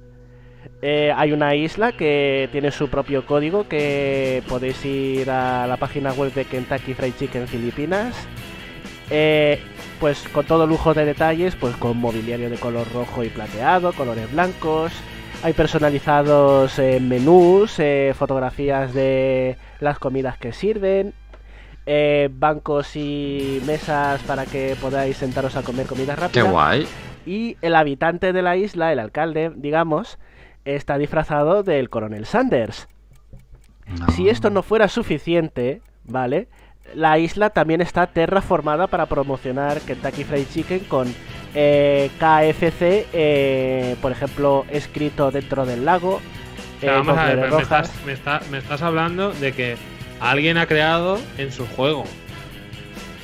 Eh, 0.82 1.14
hay 1.16 1.32
una 1.32 1.54
isla 1.54 1.92
que 1.92 2.50
tiene 2.52 2.72
su 2.72 2.90
propio 2.90 3.26
código 3.26 3.68
que 3.68 4.42
podéis 4.50 4.84
ir 4.84 5.30
a 5.30 5.68
la 5.68 5.78
página 5.78 6.12
web 6.14 6.34
de 6.34 6.46
Kentucky 6.46 6.96
Fried 6.96 7.14
Chicken 7.20 7.48
Filipinas. 7.48 8.16
Eh, 9.12 9.60
pues 10.00 10.28
con 10.30 10.46
todo 10.46 10.66
lujo 10.66 10.94
de 10.96 11.06
detalles, 11.06 11.56
pues 11.56 11.76
con 11.76 11.98
mobiliario 11.98 12.50
de 12.50 12.58
color 12.58 12.92
rojo 12.92 13.24
y 13.24 13.30
plateado, 13.30 13.94
colores 13.94 14.32
blancos. 14.32 14.92
Hay 15.44 15.54
personalizados 15.54 16.78
eh, 16.80 17.00
menús, 17.00 17.80
fotografías 18.16 18.94
de 18.94 19.58
las 19.80 20.00
comidas 20.00 20.38
que 20.38 20.54
sirven, 20.54 21.14
eh, 21.86 22.30
bancos 22.32 22.96
y 22.96 23.62
mesas 23.66 24.22
para 24.24 24.46
que 24.46 24.76
podáis 24.80 25.18
sentaros 25.18 25.56
a 25.56 25.64
comer 25.64 25.88
comida 25.88 26.16
qué 26.16 26.22
rápida. 26.22 26.44
guay. 26.52 26.88
Y 27.26 27.58
el 27.62 27.76
habitante 27.76 28.34
de 28.34 28.42
la 28.42 28.56
isla, 28.58 28.92
el 28.92 29.00
alcalde, 29.00 29.52
digamos, 29.56 30.18
está 30.66 30.98
disfrazado 30.98 31.64
del 31.64 31.90
coronel 31.90 32.26
Sanders. 32.26 32.88
Si 34.16 34.30
esto 34.30 34.50
no 34.50 34.64
fuera 34.64 34.88
suficiente, 34.88 35.82
¿vale? 36.06 36.48
La 36.96 37.20
isla 37.20 37.50
también 37.50 37.82
está 37.82 38.08
terraformada 38.08 38.88
para 38.88 39.06
promocionar 39.06 39.80
Kentucky 39.82 40.24
Fried 40.24 40.48
Chicken 40.52 40.80
con 40.86 41.14
eh, 41.54 42.10
KFC, 42.18 43.08
eh, 43.14 43.96
por 44.02 44.12
ejemplo, 44.12 44.66
escrito 44.70 45.30
dentro 45.32 45.66
del 45.66 45.86
lago. 45.86 46.22
Eh, 46.82 46.88
vamos 46.88 47.18
a 47.18 47.26
ver, 47.26 47.34
flores 47.34 47.44
pero 47.44 47.58
me 47.58 47.64
rojas. 47.64 47.86
estás, 47.90 48.06
me, 48.06 48.14
está- 48.14 48.42
me 48.50 48.58
estás 48.58 48.82
hablando 48.82 49.32
de 49.34 49.52
que 49.52 49.76
alguien 50.22 50.58
ha 50.58 50.66
creado 50.68 51.20
en 51.38 51.52
su 51.52 51.66
juego. 51.68 52.06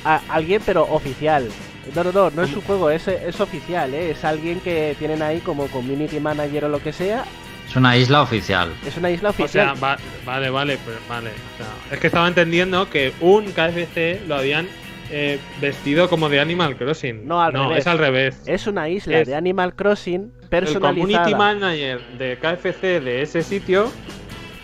A- 0.04 0.20
alguien, 0.28 0.62
pero 0.64 0.82
oficial. 0.84 1.48
No, 1.94 2.04
no, 2.04 2.12
no, 2.12 2.30
no 2.30 2.42
es 2.42 2.54
un 2.54 2.60
juego, 2.60 2.90
es, 2.90 3.08
es 3.08 3.40
oficial, 3.40 3.94
¿eh? 3.94 4.10
Es 4.10 4.24
alguien 4.24 4.60
que 4.60 4.94
tienen 4.98 5.22
ahí 5.22 5.40
como 5.40 5.66
community 5.68 6.20
manager 6.20 6.66
o 6.66 6.68
lo 6.68 6.82
que 6.82 6.92
sea. 6.92 7.24
Es 7.66 7.76
una 7.76 7.96
isla 7.96 8.22
oficial. 8.22 8.70
Es 8.86 8.96
una 8.96 9.10
isla 9.10 9.30
O 9.30 9.32
sea, 9.32 9.44
oficial. 9.44 9.74
va- 9.82 9.98
vale, 10.24 10.50
vale, 10.50 10.78
pero 10.84 10.98
vale. 11.08 11.30
O 11.30 11.56
sea, 11.56 11.66
es 11.94 11.98
que 12.00 12.06
estaba 12.08 12.28
entendiendo 12.28 12.88
que 12.90 13.12
un 13.20 13.46
KFC 13.52 14.20
lo 14.26 14.36
habían 14.36 14.66
eh, 15.10 15.38
vestido 15.60 16.08
como 16.10 16.28
de 16.28 16.40
Animal 16.40 16.76
Crossing. 16.76 17.26
No, 17.26 17.40
al 17.42 17.52
revés. 17.54 17.78
es 17.78 17.86
al 17.86 17.98
revés. 17.98 18.42
Es 18.46 18.66
una 18.66 18.88
isla 18.90 19.20
Es- 19.20 19.28
de 19.28 19.34
Animal 19.34 19.74
Crossing 19.74 20.32
El 20.42 20.48
personalizada. 20.48 20.94
community 21.24 21.34
manager 21.34 22.00
de 22.18 22.36
KFC 22.38 23.00
de 23.00 23.22
ese 23.22 23.42
sitio 23.42 23.90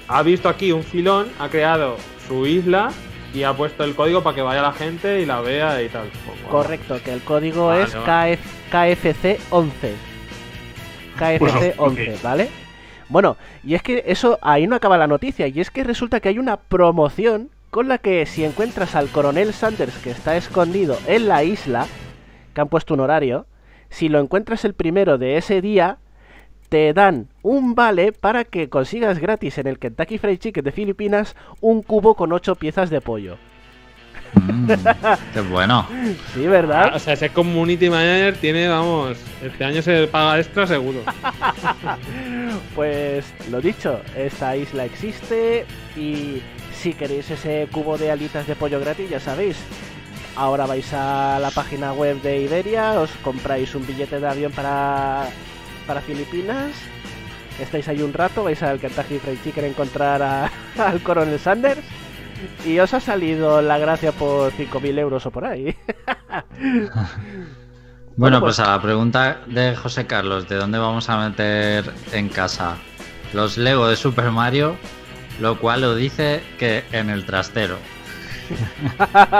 ha 0.09 0.23
visto 0.23 0.51
aquí 0.51 0.73
un 0.73 0.83
filón, 0.85 1.29
ha 1.39 1.49
creado 1.49 1.97
su 2.29 2.47
isla 2.47 2.91
y 3.35 3.43
ha 3.43 3.53
puesto 3.53 3.85
el 3.85 3.95
código 3.95 4.23
para 4.23 4.37
que 4.37 4.43
vaya 4.43 4.63
la 4.63 4.73
gente 4.73 5.21
y 5.21 5.27
la 5.27 5.41
vea 5.41 5.83
y 5.83 5.89
tal. 5.89 6.09
Pues, 6.25 6.41
bueno. 6.43 6.49
Correcto, 6.51 7.01
que 7.05 7.13
el 7.13 7.21
código 7.23 7.67
Vale, 7.67 7.83
es 7.83 7.95
vale. 7.95 8.37
KF 8.37 8.71
KFC 8.71 9.41
11. 9.51 9.95
KFC 11.17 11.39
Bueno, 11.41 11.61
11, 11.79 12.15
ok. 12.15 12.23
¿vale? 12.23 12.49
Bueno, 13.09 13.37
y 13.63 13.75
es 13.75 13.83
que 13.83 14.05
eso 14.07 14.39
ahí 14.43 14.67
no 14.67 14.77
acaba 14.77 14.97
la 14.99 15.07
noticia, 15.07 15.47
y 15.47 15.61
es 15.61 15.71
que 15.71 15.85
resulta 15.85 16.21
que 16.21 16.29
hay 16.31 16.39
una 16.39 16.57
promoción 16.57 17.51
con 17.71 17.89
la 17.89 17.99
que 17.99 18.25
si 18.25 18.45
encuentras 18.45 18.95
al 18.95 19.09
coronel 19.09 19.53
Sanders 19.53 19.97
que 19.99 20.11
está 20.11 20.37
escondido 20.37 20.97
en 21.07 21.29
la 21.29 21.45
isla, 21.45 21.87
que 22.55 22.61
han 22.61 22.69
puesto 22.69 22.95
un 22.95 23.01
horario, 23.01 23.47
si 23.91 24.09
lo 24.09 24.21
encuentras 24.21 24.65
el 24.65 24.75
primero 24.75 25.19
de 25.19 25.37
ese 25.37 25.61
día, 25.61 25.99
te 26.75 26.93
dan 26.93 27.29
un 27.43 27.77
vale 27.77 28.11
para 28.11 28.43
que 28.43 28.69
consigas 28.69 29.21
gratis 29.21 29.59
en 29.59 29.69
el 29.69 29.79
Kentucky 29.79 30.19
Fried 30.19 30.41
Chicken 30.41 30.65
de 30.65 30.73
Filipinas 30.73 31.37
un 31.61 31.85
cubo 31.85 32.17
con 32.17 32.33
8 32.33 32.57
piezas 32.57 32.91
de 32.91 33.01
pollo. 33.01 33.37
Mm, 34.33 34.67
qué 35.35 35.41
bueno. 35.43 35.87
Sí, 36.35 36.49
¿verdad? 36.49 36.91
Ah, 36.91 36.97
o 36.97 36.99
sea, 36.99 37.13
ese 37.13 37.29
community 37.29 37.89
manager 37.89 38.35
tiene, 38.39 38.67
vamos, 38.67 39.17
este 39.41 39.65
año 39.65 39.83
se 39.83 40.09
paga 40.09 40.41
extra 40.41 40.67
seguro. 40.67 40.99
Pues 42.75 43.33
lo 43.53 43.61
dicho, 43.61 44.01
esta 44.17 44.57
isla 44.57 44.85
existe 44.85 45.67
y 45.97 46.43
si 46.73 46.93
queréis 46.93 47.31
ese 47.31 47.69
cubo 47.71 47.97
de 47.99 48.11
alitas 48.11 48.49
de 48.49 48.57
pollo 48.57 48.81
gratis, 48.81 49.09
ya 49.11 49.21
sabéis, 49.21 49.59
ahora 50.35 50.67
vais 50.67 50.93
a 50.93 51.39
la 51.41 51.53
página 51.53 51.93
web 51.93 52.21
de 52.21 52.41
Iberia, 52.41 52.99
os 52.99 53.11
compráis 53.23 53.77
un 53.77 53.87
billete 53.87 54.19
de 54.19 54.27
avión 54.27 54.51
para, 54.51 55.29
para 55.87 56.01
Filipinas, 56.01 56.73
estáis 57.61 57.87
ahí 57.89 58.03
un 58.03 58.13
rato, 58.13 58.45
vais 58.45 58.63
al 58.63 58.79
Kentucky 58.81 59.19
Fried 59.19 59.39
Chicken 59.45 59.65
a 59.65 59.69
encontrar 59.69 60.23
a- 60.23 60.51
al 60.79 61.01
Coronel 61.03 61.39
Sanders 61.39 61.81
y 62.65 62.79
os 62.79 62.93
ha 62.95 63.01
salido 63.01 63.63
la 63.63 63.79
gracia 63.79 64.13
por 64.13 64.53
5.000 64.53 64.99
euros 64.99 65.27
o 65.27 65.31
por 65.31 65.45
ahí. 65.47 65.75
Bueno, 68.17 68.39
pues- 68.41 68.57
pues 68.59 68.69
a 68.69 68.77
la 68.77 68.81
pregunta 68.81 69.41
de 69.47 69.75
José 69.75 70.07
Carlos, 70.07 70.49
¿de 70.49 70.55
dónde 70.55 70.79
vamos 70.79 71.11
a 71.11 71.29
meter 71.29 71.85
en 72.13 72.29
casa 72.29 72.77
los 73.33 73.59
Lego 73.59 73.89
de 73.89 73.97
Super 73.97 74.31
Mario? 74.31 74.77
Lo 75.41 75.59
cual 75.59 75.81
lo 75.81 75.97
dice 75.97 76.41
que 76.57 76.85
en 76.93 77.11
el 77.11 77.27
trastero. 77.27 77.77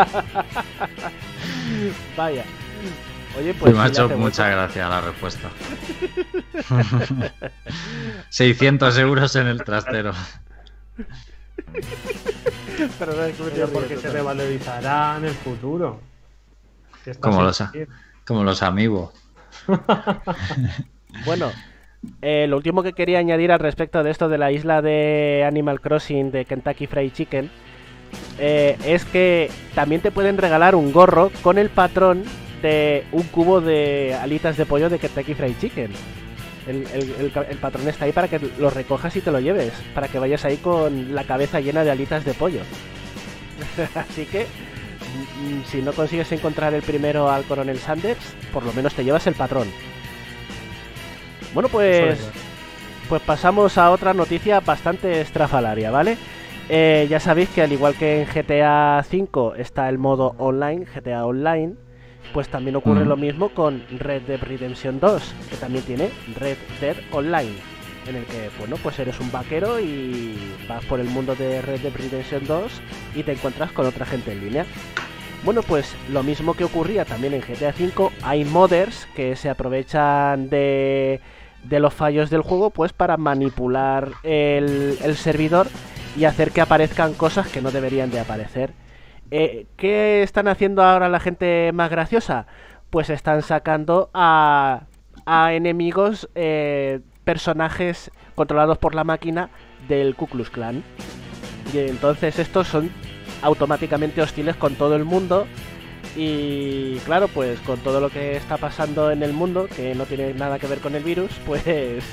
Vaya. 2.17 2.45
Oye, 3.39 3.55
Pues 3.55 3.75
me 3.75 3.81
ha 3.81 3.85
si 3.85 3.89
le 3.89 3.95
hecho 3.95 4.05
hace 4.07 4.17
mucha 4.17 4.49
gracia 4.49 4.89
la 4.89 5.01
respuesta. 5.01 5.51
600 8.29 8.99
euros 8.99 9.37
en 9.37 9.47
el 9.47 9.65
trastero. 9.65 10.13
Pero 12.99 13.13
no 13.13 13.23
porque 13.73 13.87
riendo 13.89 14.03
se 14.03 14.11
revalorizará 14.11 15.17
en 15.19 15.25
el 15.27 15.35
futuro. 15.35 16.01
Los, 17.07 17.63
como 18.25 18.45
los 18.45 18.63
amigos. 18.63 19.13
Bueno, 21.25 21.53
eh, 22.23 22.47
lo 22.49 22.57
último 22.57 22.83
que 22.83 22.93
quería 22.93 23.21
añadir 23.21 23.53
al 23.53 23.61
respecto 23.61 24.03
de 24.03 24.11
esto 24.11 24.29
de 24.29 24.37
la 24.37 24.51
isla 24.51 24.83
de 24.83 25.45
Animal 25.47 25.81
Crossing 25.81 26.33
de 26.33 26.45
Kentucky 26.45 26.89
Fried 26.89 27.13
Chicken 27.13 27.49
eh, 28.39 28.77
es 28.85 29.05
que 29.05 29.51
también 29.75 30.01
te 30.01 30.11
pueden 30.11 30.39
regalar 30.39 30.75
un 30.75 30.93
gorro 30.93 31.31
con 31.43 31.59
el 31.59 31.71
patrón 31.71 32.25
un 33.13 33.23
cubo 33.25 33.61
de 33.61 34.17
alitas 34.21 34.57
de 34.57 34.67
pollo 34.67 34.89
de 34.91 34.99
Kentucky 34.99 35.35
Fried 35.35 35.55
Chicken. 35.61 35.91
El, 36.67 36.87
el- 36.95 37.15
el 37.21 37.31
ca- 37.33 37.47
el 37.49 37.59
patrón 37.59 37.87
está 37.89 38.07
ahí 38.07 38.13
para 38.13 38.29
que 38.29 38.41
lo 38.59 38.71
recojas 38.71 39.15
y 39.17 39.21
te 39.21 39.31
lo 39.31 39.39
lleves, 39.41 39.73
para 39.95 40.09
que 40.09 40.19
vayas 40.19 40.45
ahí 40.45 40.57
con 40.57 41.15
la 41.15 41.25
cabeza 41.25 41.61
llena 41.61 41.85
de 41.85 41.91
alitas 41.91 42.25
de 42.25 42.33
pollo. 42.35 42.61
Así 43.95 44.25
que, 44.25 44.47
mm, 44.47 45.55
mm, 45.61 45.65
si 45.65 45.83
no 45.83 45.93
consigues 45.93 46.33
encontrar 46.33 46.73
el 46.75 46.83
primero 46.83 47.31
al 47.31 47.45
coronel 47.45 47.79
Sanders, 47.79 48.35
por 48.53 48.65
lo 48.65 48.73
menos 48.73 48.95
te 48.95 49.05
llevas 49.05 49.27
el 49.27 49.35
patrón. 49.35 49.69
Bueno, 51.53 51.69
pues, 51.69 52.19
pues 53.09 53.23
pasamos 53.23 53.77
a 53.79 53.91
otra 53.91 54.15
noticia 54.15 54.61
bastante 54.61 55.21
estrafalaria, 55.21 55.91
¿vale? 55.91 56.17
Eh, 56.69 57.07
ya 57.11 57.21
sabéis 57.21 57.51
que 57.51 57.61
al 57.63 57.73
igual 57.73 57.95
que 57.95 58.23
en 58.23 58.27
GTA 58.27 59.05
V 59.09 59.61
está 59.61 59.89
el 59.91 59.99
modo 59.99 60.35
online, 60.39 60.87
GTA 60.87 61.27
Online, 61.27 61.75
pues 62.33 62.49
también 62.49 62.77
ocurre 62.77 63.05
lo 63.05 63.17
mismo 63.17 63.51
con 63.51 63.83
Red 63.99 64.23
Dead 64.23 64.41
Redemption 64.41 64.99
2, 65.01 65.35
que 65.51 65.57
también 65.57 65.85
tiene 65.85 66.11
Red 66.39 66.57
Dead 66.81 66.97
Online, 67.13 67.55
en 68.07 68.17
el 68.17 68.25
que, 68.25 68.51
bueno, 68.59 68.77
pues 68.83 68.99
eres 68.99 69.21
un 69.21 69.31
vaquero 69.31 69.79
y 69.81 70.37
vas 70.69 70.85
por 70.87 71.01
el 71.01 71.09
mundo 71.09 71.35
de 71.35 71.63
Red 71.63 71.81
Dead 71.81 71.95
Redemption 71.95 72.47
2 72.47 72.83
y 73.15 73.23
te 73.23 73.33
encuentras 73.33 73.73
con 73.73 73.87
otra 73.87 74.07
gente 74.07 74.33
en 74.33 74.41
línea. 74.41 74.67
Bueno, 75.45 75.63
pues 75.63 75.95
lo 76.11 76.23
mismo 76.23 76.55
que 76.55 76.65
ocurría 76.65 77.05
también 77.05 77.35
en 77.35 77.43
GTA 77.43 77.75
V, 77.79 78.11
hay 78.23 78.45
modders 78.45 79.07
que 79.15 79.37
se 79.37 79.51
aprovechan 79.51 80.49
de, 80.49 81.21
de 81.65 81.81
los 81.81 81.93
fallos 81.93 82.31
del 82.31 82.41
juego 82.41 82.71
pues 82.71 82.95
para 82.95 83.19
manipular 83.19 84.11
el, 84.23 84.97
el 85.03 85.17
servidor 85.17 85.69
y 86.17 86.25
hacer 86.25 86.51
que 86.51 86.63
aparezcan 86.63 87.13
cosas 87.13 87.49
que 87.49 87.61
no 87.61 87.71
deberían 87.71 88.11
de 88.11 88.21
aparecer. 88.21 88.73
Eh, 89.31 89.67
¿Qué 89.77 90.23
están 90.23 90.49
haciendo 90.49 90.83
ahora 90.83 91.09
la 91.09 91.21
gente 91.21 91.73
más 91.73 91.91
graciosa? 91.91 92.47
Pues 92.91 93.11
están 93.11 93.43
sacando 93.43 94.11
a, 94.15 94.83
a 95.27 95.53
enemigos, 95.55 96.29
eh, 96.35 97.01
personajes 97.25 98.11
controlados 98.35 98.79
por 98.79 98.95
la 98.95 99.05
máquina 99.05 99.51
del 99.89 100.15
Ku 100.15 100.27
Klux 100.27 100.51
Klan. 100.51 100.83
Y 101.73 101.79
entonces 101.79 102.39
estos 102.39 102.69
son 102.69 102.91
automáticamente 103.43 104.23
hostiles 104.23 104.57
con 104.57 104.75
todo 104.75 104.97
el 104.97 105.05
mundo. 105.05 105.47
Y 106.17 106.99
claro, 107.01 107.29
pues 107.29 107.59
con 107.61 107.81
todo 107.81 108.01
lo 108.01 108.09
que 108.09 108.37
está 108.37 108.57
pasando 108.57 109.11
en 109.11 109.23
el 109.23 109.33
mundo, 109.33 109.67
que 109.75 109.95
no 109.95 110.05
tiene 110.05 110.33
nada 110.35 110.59
que 110.59 110.69
ver 110.69 110.79
con 110.79 110.95
el 110.95 111.03
virus, 111.03 111.31
pues 111.47 112.05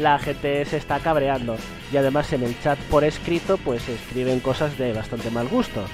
la 0.00 0.18
gente 0.18 0.64
se 0.64 0.78
está 0.78 0.98
cabreando. 0.98 1.56
Y 1.92 1.96
además 1.96 2.32
en 2.32 2.42
el 2.42 2.58
chat 2.60 2.78
por 2.90 3.04
escrito, 3.04 3.56
pues 3.58 3.88
escriben 3.88 4.40
cosas 4.40 4.76
de 4.78 4.92
bastante 4.92 5.30
mal 5.30 5.46
gusto. 5.48 5.84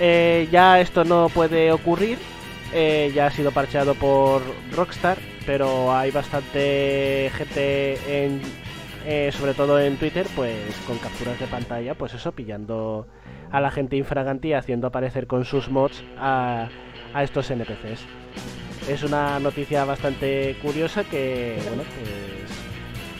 Eh, 0.00 0.48
ya 0.50 0.80
esto 0.80 1.04
no 1.04 1.28
puede 1.28 1.72
ocurrir, 1.72 2.18
eh, 2.72 3.10
ya 3.14 3.26
ha 3.26 3.30
sido 3.30 3.50
parcheado 3.50 3.94
por 3.94 4.42
Rockstar, 4.72 5.18
pero 5.44 5.94
hay 5.94 6.10
bastante 6.10 7.30
gente 7.34 8.24
en, 8.24 8.40
eh, 9.06 9.30
sobre 9.32 9.54
todo 9.54 9.80
en 9.80 9.96
Twitter, 9.96 10.26
pues 10.36 10.74
con 10.86 10.98
capturas 10.98 11.38
de 11.40 11.46
pantalla, 11.46 11.94
pues 11.94 12.14
eso, 12.14 12.32
pillando 12.32 13.08
a 13.50 13.60
la 13.60 13.70
gente 13.70 13.96
infraganti 13.96 14.48
y 14.48 14.52
haciendo 14.52 14.86
aparecer 14.86 15.26
con 15.26 15.44
sus 15.44 15.68
mods 15.68 16.04
a, 16.16 16.68
a 17.12 17.22
estos 17.24 17.50
NPCs. 17.50 18.04
Es 18.88 19.02
una 19.02 19.40
noticia 19.40 19.84
bastante 19.84 20.56
curiosa 20.62 21.02
que, 21.04 21.58
bueno, 21.66 21.82
pues 21.82 22.58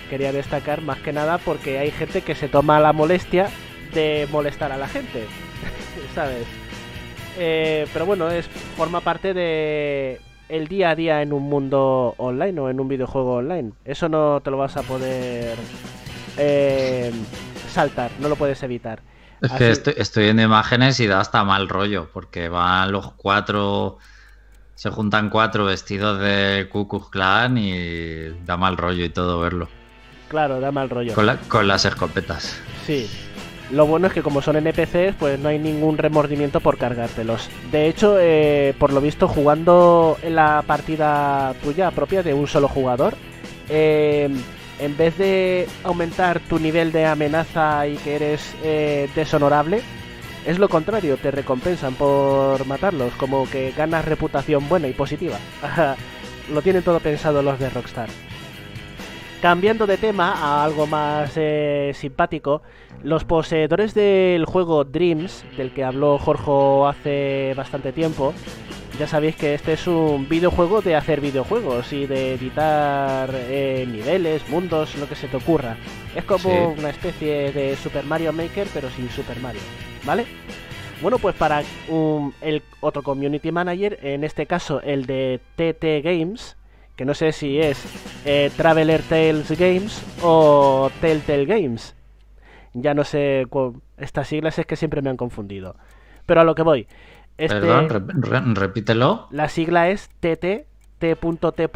quería 0.08 0.32
destacar 0.32 0.80
más 0.80 0.98
que 1.00 1.12
nada 1.12 1.38
porque 1.38 1.78
hay 1.78 1.90
gente 1.90 2.22
que 2.22 2.34
se 2.34 2.48
toma 2.48 2.80
la 2.80 2.92
molestia 2.92 3.48
de 3.92 4.28
molestar 4.30 4.72
a 4.72 4.76
la 4.76 4.88
gente, 4.88 5.26
¿sabes? 6.14 6.46
Eh, 7.38 7.86
pero 7.92 8.04
bueno, 8.06 8.28
es 8.30 8.46
forma 8.76 9.00
parte 9.00 9.32
de 9.34 10.20
el 10.48 10.66
día 10.66 10.90
a 10.90 10.94
día 10.94 11.22
en 11.22 11.32
un 11.32 11.42
mundo 11.44 12.14
online 12.18 12.58
o 12.60 12.68
en 12.70 12.80
un 12.80 12.88
videojuego 12.88 13.34
online. 13.36 13.72
Eso 13.84 14.08
no 14.08 14.40
te 14.42 14.50
lo 14.50 14.56
vas 14.56 14.76
a 14.76 14.82
poder 14.82 15.56
eh, 16.36 17.12
saltar, 17.68 18.10
no 18.20 18.28
lo 18.28 18.36
puedes 18.36 18.62
evitar. 18.62 19.00
Es 19.40 19.52
que 19.52 19.70
estoy, 19.70 19.94
estoy 19.98 20.24
viendo 20.24 20.42
imágenes 20.42 20.98
y 21.00 21.06
da 21.06 21.20
hasta 21.20 21.44
mal 21.44 21.68
rollo, 21.68 22.08
porque 22.12 22.48
van 22.48 22.90
los 22.90 23.12
cuatro, 23.12 23.98
se 24.74 24.90
juntan 24.90 25.30
cuatro 25.30 25.64
vestidos 25.64 26.18
de 26.20 26.68
Ku 26.72 26.88
Klux 26.88 27.08
Klan 27.10 27.56
y 27.56 28.30
da 28.44 28.56
mal 28.56 28.76
rollo 28.76 29.04
y 29.04 29.10
todo 29.10 29.38
verlo. 29.38 29.68
Claro, 30.28 30.60
da 30.60 30.72
mal 30.72 30.90
rollo. 30.90 31.14
Con, 31.14 31.26
la- 31.26 31.36
con 31.36 31.68
las 31.68 31.84
escopetas. 31.84 32.60
Sí. 32.84 33.08
Lo 33.70 33.86
bueno 33.86 34.06
es 34.06 34.14
que 34.14 34.22
como 34.22 34.40
son 34.40 34.56
NPCs, 34.56 35.14
pues 35.18 35.38
no 35.38 35.48
hay 35.50 35.58
ningún 35.58 35.98
remordimiento 35.98 36.60
por 36.60 36.78
cargártelos. 36.78 37.50
De 37.70 37.86
hecho, 37.86 38.16
eh, 38.18 38.74
por 38.78 38.92
lo 38.92 39.00
visto, 39.00 39.28
jugando 39.28 40.16
en 40.22 40.36
la 40.36 40.62
partida 40.66 41.54
tuya 41.62 41.90
propia 41.90 42.22
de 42.22 42.32
un 42.32 42.46
solo 42.46 42.68
jugador, 42.68 43.14
eh, 43.68 44.30
en 44.78 44.96
vez 44.96 45.18
de 45.18 45.66
aumentar 45.84 46.40
tu 46.40 46.58
nivel 46.58 46.92
de 46.92 47.04
amenaza 47.04 47.86
y 47.86 47.96
que 47.96 48.16
eres 48.16 48.54
eh, 48.62 49.08
deshonorable, 49.14 49.82
es 50.46 50.58
lo 50.58 50.70
contrario, 50.70 51.18
te 51.18 51.30
recompensan 51.30 51.94
por 51.94 52.64
matarlos, 52.64 53.12
como 53.14 53.48
que 53.50 53.72
ganas 53.76 54.04
reputación 54.06 54.66
buena 54.66 54.88
y 54.88 54.94
positiva. 54.94 55.36
lo 56.52 56.62
tienen 56.62 56.82
todo 56.82 57.00
pensado 57.00 57.42
los 57.42 57.58
de 57.58 57.68
Rockstar. 57.68 58.08
Cambiando 59.42 59.86
de 59.86 59.96
tema 59.98 60.32
a 60.32 60.64
algo 60.64 60.86
más 60.88 61.32
eh, 61.36 61.92
simpático, 61.94 62.60
los 63.04 63.22
poseedores 63.24 63.94
del 63.94 64.44
juego 64.46 64.82
Dreams, 64.82 65.44
del 65.56 65.70
que 65.72 65.84
habló 65.84 66.18
Jorge 66.18 66.50
hace 66.88 67.54
bastante 67.56 67.92
tiempo, 67.92 68.34
ya 68.98 69.06
sabéis 69.06 69.36
que 69.36 69.54
este 69.54 69.74
es 69.74 69.86
un 69.86 70.28
videojuego 70.28 70.82
de 70.82 70.96
hacer 70.96 71.20
videojuegos 71.20 71.92
y 71.92 72.06
de 72.06 72.34
editar 72.34 73.30
eh, 73.32 73.86
niveles, 73.88 74.42
mundos, 74.48 74.96
lo 74.96 75.08
que 75.08 75.14
se 75.14 75.28
te 75.28 75.36
ocurra. 75.36 75.76
Es 76.16 76.24
como 76.24 76.50
Sí. 76.74 76.80
una 76.80 76.90
especie 76.90 77.52
de 77.52 77.76
Super 77.76 78.04
Mario 78.04 78.32
Maker, 78.32 78.66
pero 78.74 78.90
sin 78.90 79.08
Super 79.08 79.38
Mario, 79.38 79.60
¿vale? 80.04 80.26
Bueno, 81.00 81.18
pues 81.20 81.36
para 81.36 81.62
un- 81.88 82.34
el 82.40 82.60
otro 82.80 83.04
community 83.04 83.52
manager, 83.52 84.00
en 84.02 84.24
este 84.24 84.46
caso 84.46 84.80
el 84.82 85.06
de 85.06 85.38
TT 85.54 86.02
Games, 86.02 86.56
que 86.98 87.04
no 87.04 87.14
sé 87.14 87.30
si 87.32 87.58
es 87.60 87.80
eh, 88.26 88.50
Traveler 88.56 89.02
Tales 89.02 89.50
Games 89.58 90.02
o 90.20 90.90
Telltale 91.00 91.46
Games. 91.46 91.94
Ya 92.74 92.92
no 92.92 93.04
sé, 93.04 93.46
estas 93.96 94.26
siglas 94.28 94.58
es 94.58 94.66
que 94.66 94.74
siempre 94.76 95.00
me 95.00 95.08
han 95.08 95.16
confundido. 95.16 95.76
Pero 96.26 96.40
a 96.40 96.44
lo 96.44 96.54
que 96.56 96.62
voy. 96.62 96.88
Este, 97.38 97.60
Perdón, 97.60 97.88
rep- 97.88 98.12
re- 98.24 98.54
repítelo. 98.60 99.28
La 99.30 99.48
sigla 99.48 99.88
es 99.90 100.08
TT, 100.20 100.66
T.T. 100.98 101.70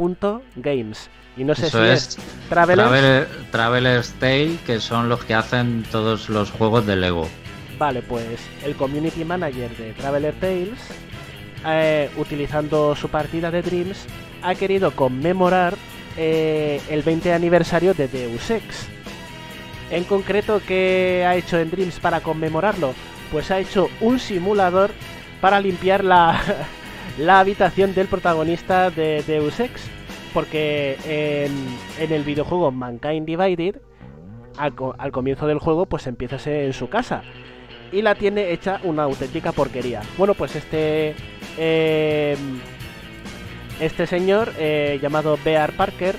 Games. 0.56 1.08
Y 1.36 1.44
no 1.44 1.54
sé 1.54 1.68
Eso 1.68 1.78
si 1.82 1.88
es 1.88 2.08
es, 2.18 2.48
Traveler. 2.48 2.84
Traveler- 2.86 3.26
Traveler's 3.52 4.12
Tale, 4.14 4.58
que 4.66 4.80
son 4.80 5.08
los 5.08 5.24
que 5.24 5.34
hacen 5.34 5.84
todos 5.92 6.28
los 6.28 6.50
juegos 6.50 6.84
de 6.84 6.96
Lego. 6.96 7.28
Vale, 7.78 8.02
pues 8.02 8.40
el 8.64 8.74
community 8.74 9.24
manager 9.24 9.74
de 9.76 9.92
Traveler 9.92 10.34
Tales, 10.34 10.78
eh, 11.66 12.10
utilizando 12.16 12.94
su 12.96 13.08
partida 13.08 13.50
de 13.50 13.62
Dreams, 13.62 14.06
ha 14.42 14.54
querido 14.54 14.92
conmemorar 14.92 15.74
eh, 16.16 16.80
el 16.90 17.02
20 17.02 17.32
aniversario 17.32 17.94
de 17.94 18.08
Deus 18.08 18.50
Ex. 18.50 18.88
En 19.90 20.04
concreto, 20.04 20.60
¿qué 20.66 21.24
ha 21.26 21.36
hecho 21.36 21.58
en 21.58 21.70
Dreams 21.70 22.00
para 22.00 22.20
conmemorarlo? 22.20 22.94
Pues 23.30 23.50
ha 23.50 23.58
hecho 23.58 23.88
un 24.00 24.18
simulador 24.18 24.90
para 25.40 25.60
limpiar 25.60 26.04
la, 26.04 26.40
la 27.18 27.40
habitación 27.40 27.94
del 27.94 28.06
protagonista 28.06 28.90
de 28.90 29.22
Deus 29.22 29.60
Ex. 29.60 29.90
Porque 30.32 30.96
en, 31.04 32.10
el 32.10 32.22
videojuego 32.22 32.70
Mankind 32.70 33.26
Divided, 33.26 33.82
al 34.56 35.12
comienzo 35.12 35.46
del 35.46 35.58
juego, 35.58 35.84
pues 35.84 36.06
empiezas 36.06 36.46
en 36.46 36.72
su 36.72 36.88
casa. 36.88 37.22
Y 37.92 38.00
la 38.02 38.14
tiene 38.14 38.52
hecha 38.52 38.80
una 38.84 39.02
auténtica 39.04 39.52
porquería. 39.52 40.00
Bueno, 40.16 40.34
pues 40.34 40.56
este. 40.56 41.14
eh, 41.58 42.36
este 43.80 44.06
señor, 44.06 44.52
eh, 44.58 44.98
llamado 45.02 45.38
Bear 45.44 45.72
Parker, 45.72 46.16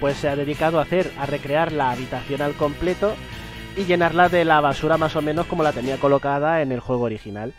pues 0.00 0.16
se 0.16 0.28
ha 0.28 0.36
dedicado 0.36 0.78
a 0.78 0.82
hacer, 0.82 1.10
a 1.18 1.26
recrear 1.26 1.72
la 1.72 1.90
habitación 1.90 2.40
al 2.42 2.52
completo 2.54 3.14
y 3.76 3.84
llenarla 3.84 4.28
de 4.28 4.44
la 4.44 4.60
basura 4.60 4.96
más 4.96 5.16
o 5.16 5.22
menos 5.22 5.46
como 5.46 5.62
la 5.62 5.72
tenía 5.72 5.96
colocada 5.98 6.62
en 6.62 6.72
el 6.72 6.80
juego 6.80 7.02
original. 7.04 7.52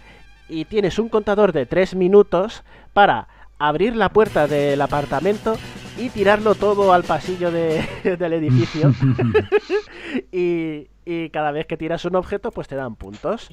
Y 0.47 0.65
tienes 0.65 0.99
un 0.99 1.09
contador 1.09 1.51
de 1.53 1.65
3 1.65 1.95
minutos 1.95 2.63
para 2.93 3.27
abrir 3.59 3.95
la 3.95 4.09
puerta 4.09 4.47
del 4.47 4.80
apartamento 4.81 5.57
y 5.97 6.09
tirarlo 6.09 6.55
todo 6.55 6.93
al 6.93 7.03
pasillo 7.03 7.51
de- 7.51 7.85
del 8.19 8.34
edificio. 8.34 8.93
y, 10.31 10.88
y 11.06 11.30
cada 11.30 11.52
vez 11.52 11.68
que 11.68 11.77
tiras 11.77 12.06
un 12.06 12.15
objeto, 12.15 12.52
pues 12.52 12.68
te 12.68 12.76
dan 12.76 12.95
puntos. 12.95 13.49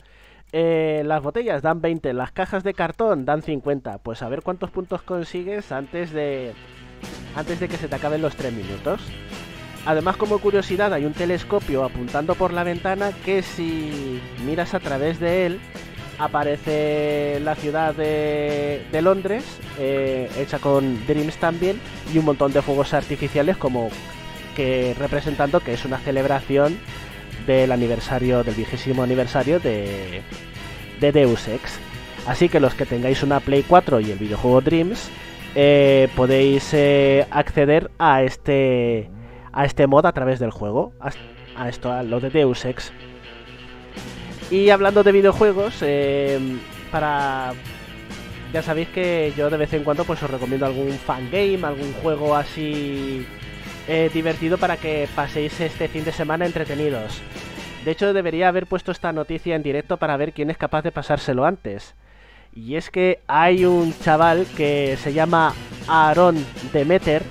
Eh, 0.52 1.02
las 1.06 1.22
botellas 1.22 1.62
dan 1.62 1.80
20, 1.80 2.12
las 2.12 2.32
cajas 2.32 2.64
de 2.64 2.74
cartón 2.74 3.24
dan 3.24 3.42
50. 3.42 3.98
Pues 3.98 4.22
a 4.22 4.28
ver 4.28 4.42
cuántos 4.42 4.70
puntos 4.70 5.02
consigues 5.02 5.72
antes 5.72 6.12
de 6.12 6.52
antes 7.34 7.60
de 7.60 7.68
que 7.68 7.76
se 7.76 7.88
te 7.88 7.94
acaben 7.96 8.22
los 8.22 8.36
3 8.36 8.52
minutos. 8.52 9.00
Además, 9.84 10.16
como 10.16 10.38
curiosidad, 10.38 10.92
hay 10.92 11.04
un 11.04 11.12
telescopio 11.12 11.84
apuntando 11.84 12.34
por 12.34 12.52
la 12.52 12.62
ventana 12.62 13.10
que 13.24 13.42
si 13.42 14.20
miras 14.44 14.74
a 14.74 14.80
través 14.80 15.18
de 15.18 15.46
él 15.46 15.60
aparece 16.18 17.40
la 17.42 17.56
ciudad 17.56 17.94
de, 17.94 18.86
de 18.92 19.02
Londres, 19.02 19.44
eh, 19.80 20.30
hecha 20.38 20.60
con 20.60 21.04
Dreams 21.06 21.36
también, 21.38 21.80
y 22.14 22.18
un 22.18 22.26
montón 22.26 22.52
de 22.52 22.62
fuegos 22.62 22.94
artificiales 22.94 23.56
como 23.56 23.88
que 24.54 24.94
representando 24.98 25.60
que 25.60 25.72
es 25.72 25.84
una 25.84 25.98
celebración 25.98 26.78
del 27.46 27.72
aniversario, 27.72 28.44
del 28.44 28.54
vigésimo 28.54 29.02
aniversario 29.02 29.60
de, 29.60 30.22
de 31.00 31.12
Deus 31.12 31.48
Ex. 31.48 31.78
Así 32.26 32.48
que 32.48 32.60
los 32.60 32.74
que 32.74 32.86
tengáis 32.86 33.22
una 33.22 33.40
Play 33.40 33.64
4 33.66 34.00
y 34.00 34.10
el 34.10 34.18
videojuego 34.18 34.60
Dreams, 34.60 35.10
eh, 35.54 36.08
podéis 36.16 36.72
eh, 36.72 37.26
acceder 37.30 37.90
a 37.98 38.22
este 38.22 39.10
a 39.52 39.66
este 39.66 39.86
mod 39.86 40.06
a 40.06 40.12
través 40.12 40.38
del 40.38 40.50
juego, 40.50 40.94
a, 40.98 41.10
a 41.56 41.68
esto, 41.68 41.92
a 41.92 42.02
lo 42.02 42.20
de 42.20 42.30
Deus 42.30 42.64
Ex. 42.64 42.92
Y 44.50 44.70
hablando 44.70 45.02
de 45.02 45.12
videojuegos, 45.12 45.76
eh, 45.82 46.38
para 46.90 47.52
ya 48.52 48.62
sabéis 48.62 48.88
que 48.88 49.32
yo 49.36 49.50
de 49.50 49.56
vez 49.56 49.72
en 49.72 49.82
cuando 49.82 50.04
pues 50.04 50.22
os 50.22 50.30
recomiendo 50.30 50.66
algún 50.66 50.90
fangame, 50.92 51.60
algún 51.64 51.92
juego 51.94 52.34
así 52.36 53.26
eh, 53.88 54.10
divertido 54.12 54.58
para 54.58 54.76
que 54.76 55.08
paséis 55.14 55.60
este 55.60 55.88
fin 55.88 56.04
de 56.04 56.12
semana 56.12 56.46
entretenidos. 56.46 57.20
De 57.84 57.90
hecho, 57.90 58.12
debería 58.12 58.48
haber 58.48 58.66
puesto 58.66 58.92
esta 58.92 59.12
noticia 59.12 59.56
en 59.56 59.62
directo 59.62 59.96
para 59.96 60.16
ver 60.16 60.32
quién 60.32 60.50
es 60.50 60.56
capaz 60.56 60.82
de 60.82 60.92
pasárselo 60.92 61.44
antes. 61.44 61.94
Y 62.54 62.76
es 62.76 62.90
que 62.90 63.20
hay 63.26 63.64
un 63.64 63.92
chaval 63.98 64.46
que 64.56 64.96
se 64.98 65.12
llama 65.12 65.54
Aaron 65.88 66.36
Demeter 66.72 67.22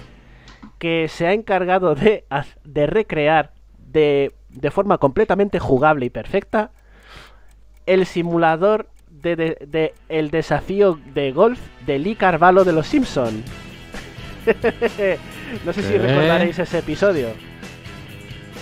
que 0.77 1.07
se 1.07 1.27
ha 1.27 1.33
encargado 1.33 1.93
de, 1.95 2.25
recrear 2.87 3.51
de, 3.77 4.33
forma 4.71 4.97
completamente 4.97 5.59
jugable 5.59 6.07
y 6.07 6.09
perfecta 6.09 6.71
el 7.85 8.05
simulador 8.07 8.89
de- 9.09 9.35
de 9.35 9.93
el 10.09 10.31
desafío 10.31 10.99
de 11.13 11.31
golf 11.31 11.59
de 11.85 11.99
Lee 11.99 12.15
Carvalho 12.15 12.63
de 12.63 12.73
los 12.73 12.87
Simpson. 12.87 13.43
no 15.65 15.73
sé 15.73 15.81
si 15.83 15.97
recordaréis 15.97 16.57
ese 16.59 16.79
episodio. 16.79 17.29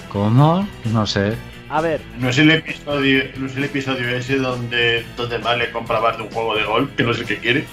¿Cómo? 0.10 0.68
No 0.92 1.06
sé. 1.06 1.34
A 1.70 1.82
ver, 1.82 2.02
No 2.18 2.30
es 2.30 2.38
el 2.40 2.50
episodio, 2.50 3.24
no 3.38 3.46
es 3.46 3.56
el 3.56 3.64
episodio 3.66 4.10
ese 4.10 4.38
donde, 4.38 5.06
donde 5.16 5.38
vale 5.38 5.70
comprar 5.72 6.18
de 6.18 6.24
un 6.24 6.30
juego 6.32 6.56
de 6.56 6.64
golf, 6.64 6.90
que 6.96 7.04
no 7.04 7.12
es 7.12 7.20
el 7.20 7.26
que 7.26 7.38
quiere. 7.38 7.66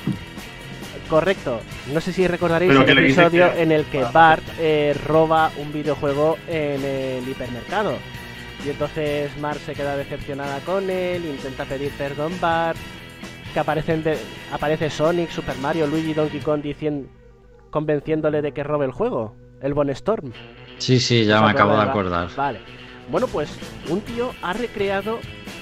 Correcto. 1.08 1.60
No 1.94 2.00
sé 2.00 2.12
si 2.12 2.26
recordaréis 2.26 2.70
Pero 2.72 2.84
el 2.86 2.94
le 2.94 3.02
episodio 3.06 3.52
que- 3.54 3.62
en 3.62 3.72
el 3.72 3.84
que 3.86 4.02
Ah, 4.02 4.10
Bart 4.12 4.42
eh, 4.58 4.94
roba 5.06 5.50
un 5.56 5.72
videojuego 5.72 6.36
en 6.48 6.84
el 6.84 7.28
hipermercado. 7.28 7.96
Y 8.66 8.70
entonces 8.70 9.30
Mark 9.38 9.60
se 9.64 9.74
queda 9.74 9.96
decepcionada 9.96 10.58
con 10.60 10.90
él, 10.90 11.24
intenta 11.24 11.64
pedir 11.64 11.90
perdón 11.92 12.32
Bart, 12.40 12.76
que 13.54 13.60
aparecen 13.60 14.02
de- 14.02 14.18
aparece 14.52 14.90
Sonic, 14.90 15.30
Super 15.30 15.56
Mario, 15.58 15.86
Luigi 15.86 16.10
y 16.10 16.14
Donkey 16.14 16.40
Kong 16.40 16.60
diciendo, 16.60 17.08
convenciéndole 17.76 18.40
de 18.40 18.52
que 18.52 18.64
robe 18.64 18.86
el 18.86 18.90
juego, 18.90 19.34
el 19.60 19.74
Bon 19.74 19.90
Storm. 19.90 20.32
Sí, 20.78 20.98
sí, 20.98 21.26
ya 21.26 21.40
¿Os 21.40 21.44
me 21.44 21.50
acabo 21.50 21.76
de 21.76 21.82
acordar. 21.82 22.34
Vale. 22.34 22.58
Bueno, 23.10 23.26
pues 23.26 23.50
un 23.90 24.00
tío 24.00 24.30
ha 24.40 24.54
recreado 24.54 25.18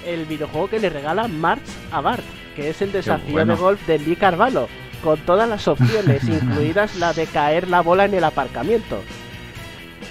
el 0.07 0.25
videojuego 0.25 0.71
que 0.71 0.79
le 0.79 0.91
regala 0.91 1.27
March 1.27 1.67
a 1.91 2.01
Bart, 2.01 2.23
que 2.55 2.71
es 2.71 2.81
el 2.83 2.93
desafío 2.93 3.33
bueno. 3.33 3.57
de 3.57 3.61
golf 3.61 3.85
de 3.89 3.99
Lee 3.99 4.15
Carvalho, 4.15 4.69
con 5.03 5.19
todas 5.27 5.49
las 5.49 5.67
opciones, 5.67 6.23
incluidas 6.29 6.95
la 6.95 7.13
de 7.13 7.27
caer 7.27 7.67
la 7.69 7.81
bola 7.81 8.05
en 8.05 8.15
el 8.15 8.23
aparcamiento. 8.23 9.01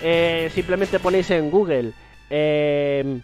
Eh, 0.01 0.51
simplemente 0.53 0.99
ponéis 0.99 1.31
en 1.31 1.49
Google 1.49 1.93
eh, 2.29 3.21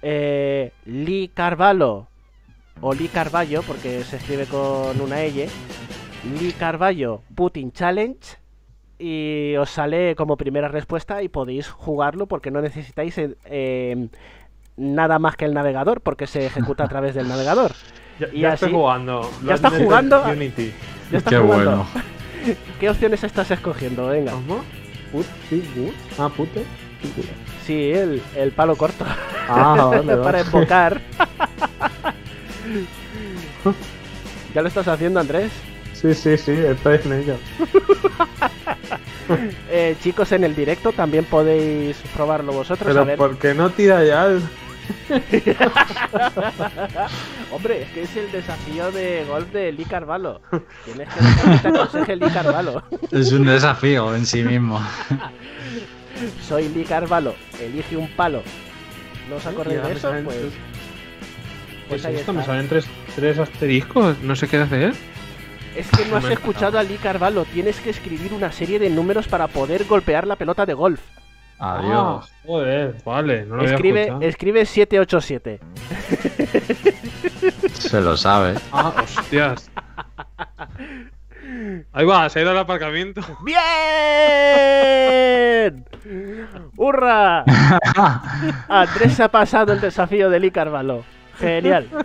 eh, 0.00 0.72
Lee 0.84 1.32
Carvalho 1.34 2.06
o 2.80 2.94
Lee 2.94 3.08
Carvalho, 3.08 3.62
porque 3.62 4.04
se 4.04 4.18
escribe 4.18 4.44
con 4.44 5.00
una 5.00 5.24
L, 5.24 5.48
Lee 6.24 6.52
Carvalho 6.52 7.22
Putin 7.34 7.72
Challenge 7.72 8.18
y 8.98 9.54
os 9.56 9.70
sale 9.70 10.14
como 10.14 10.36
primera 10.36 10.68
respuesta 10.68 11.22
y 11.22 11.28
podéis 11.28 11.68
jugarlo 11.70 12.26
porque 12.26 12.50
no 12.50 12.60
necesitáis 12.60 13.16
eh, 13.18 13.34
eh, 13.46 14.08
nada 14.76 15.18
más 15.18 15.36
que 15.36 15.46
el 15.46 15.54
navegador 15.54 16.02
porque 16.02 16.26
se 16.26 16.44
ejecuta 16.46 16.84
a 16.84 16.88
través 16.88 17.14
del 17.14 17.28
navegador. 17.28 17.72
Ya, 18.20 18.26
Y 18.34 18.40
ya 18.40 18.48
así- 18.52 18.66
estoy 18.66 18.78
jugando. 18.78 19.30
¿Ya 19.46 19.56
Lo 19.56 19.74
en 19.76 19.84
jugando? 19.84 20.22
Unity. 20.24 20.74
Ya 21.10 21.20
Qué 21.22 21.38
jugando. 21.38 21.46
bueno. 21.46 21.86
¿Qué 22.78 22.90
opciones 22.90 23.24
estás 23.24 23.50
escogiendo? 23.50 24.08
Venga. 24.08 24.32
¿Cómo? 24.32 24.60
Put, 25.10 25.24
sí, 25.48 25.64
put. 25.74 25.94
Ah, 26.20 26.28
puto. 26.28 26.60
Sí, 27.00 27.08
puto. 27.16 27.28
Sí, 27.64 27.90
el, 27.92 28.22
el 28.36 28.52
palo 28.52 28.76
corto 28.76 29.06
Ah, 29.48 29.88
vale, 29.90 30.16
para 30.22 30.40
embocar. 30.42 31.00
¿Ya 34.54 34.60
lo 34.60 34.68
estás 34.68 34.86
haciendo, 34.88 35.18
Andrés? 35.18 35.50
Sí, 36.00 36.14
sí, 36.14 36.36
sí, 36.38 36.52
estoy 36.52 36.98
en 37.04 37.12
ello. 37.12 37.36
Eh, 39.70 39.94
chicos, 40.02 40.32
en 40.32 40.42
el 40.42 40.56
directo 40.56 40.90
también 40.90 41.24
podéis 41.24 41.96
probarlo 42.16 42.52
vosotros. 42.52 42.88
a 42.88 42.92
Pero 42.92 43.04
ver. 43.06 43.16
¿por 43.16 43.38
qué 43.38 43.54
no 43.54 43.70
tira 43.70 44.04
ya 44.04 44.26
el... 44.26 44.42
Hombre, 47.52 47.82
es 47.82 47.88
que 47.90 48.02
es 48.02 48.16
el 48.16 48.32
desafío 48.32 48.90
de 48.90 49.24
golf 49.28 49.48
de 49.52 49.70
Lee 49.70 49.84
Carvalho. 49.84 50.40
Tienes 50.84 51.08
que 51.08 51.20
dejar 51.24 51.52
que 51.52 51.58
te 51.58 51.68
aconseje 51.68 52.16
Lee 52.16 52.30
Carvalho. 52.32 52.82
Es 53.12 53.30
un 53.30 53.44
desafío 53.46 54.14
en 54.16 54.26
sí 54.26 54.42
mismo. 54.42 54.80
Soy 56.48 56.68
Lee 56.70 56.84
Carvalho, 56.84 57.34
elige 57.60 57.96
un 57.96 58.08
palo. 58.16 58.42
¿No 59.28 59.36
os 59.36 59.46
acordáis 59.46 59.80
de 59.82 59.92
eso? 59.92 60.12
Pues, 60.24 60.36
pues 61.88 62.02
¿Qué 62.02 62.08
ahí 62.08 62.14
es 62.14 62.20
esto? 62.20 62.32
Me 62.32 62.40
está. 62.40 62.52
salen 62.52 62.68
tres, 62.68 62.86
tres 63.14 63.38
asteriscos. 63.38 64.18
No 64.22 64.34
sé 64.34 64.48
qué 64.48 64.56
hacer. 64.56 64.92
Es 65.76 65.88
que 65.90 66.04
no 66.06 66.16
has 66.16 66.24
escuchado 66.24 66.78
a 66.78 66.82
Lee 66.82 66.98
Carvalho. 67.02 67.44
Tienes 67.44 67.78
que 67.80 67.90
escribir 67.90 68.32
una 68.32 68.50
serie 68.52 68.78
de 68.78 68.88
números 68.90 69.28
para 69.28 69.48
poder 69.48 69.84
golpear 69.84 70.26
la 70.26 70.36
pelota 70.36 70.64
de 70.66 70.74
golf. 70.74 71.00
Adiós. 71.58 72.26
Ah, 72.26 72.28
joder, 72.46 72.94
vale. 73.04 73.44
No 73.44 73.56
lo 73.56 73.62
había 73.62 73.74
Escribe, 73.74 74.00
escuchado. 74.02 74.22
escribe 74.22 74.64
787. 74.66 75.60
Se 77.72 78.00
lo 78.00 78.16
sabe. 78.16 78.54
Ah, 78.72 78.94
hostias. 79.02 79.70
Ahí 81.92 82.06
va, 82.06 82.28
se 82.30 82.38
ha 82.38 82.42
ido 82.42 82.50
al 82.52 82.58
aparcamiento. 82.58 83.20
¡Bien! 83.44 83.60
¡Hurra! 86.76 87.44
Andrés 88.68 89.14
se 89.14 89.22
ha 89.22 89.28
pasado 89.28 89.72
el 89.72 89.80
desafío 89.80 90.30
de 90.30 90.40
Lee 90.40 90.50
Carvalho. 90.50 91.04
Genial. 91.40 91.88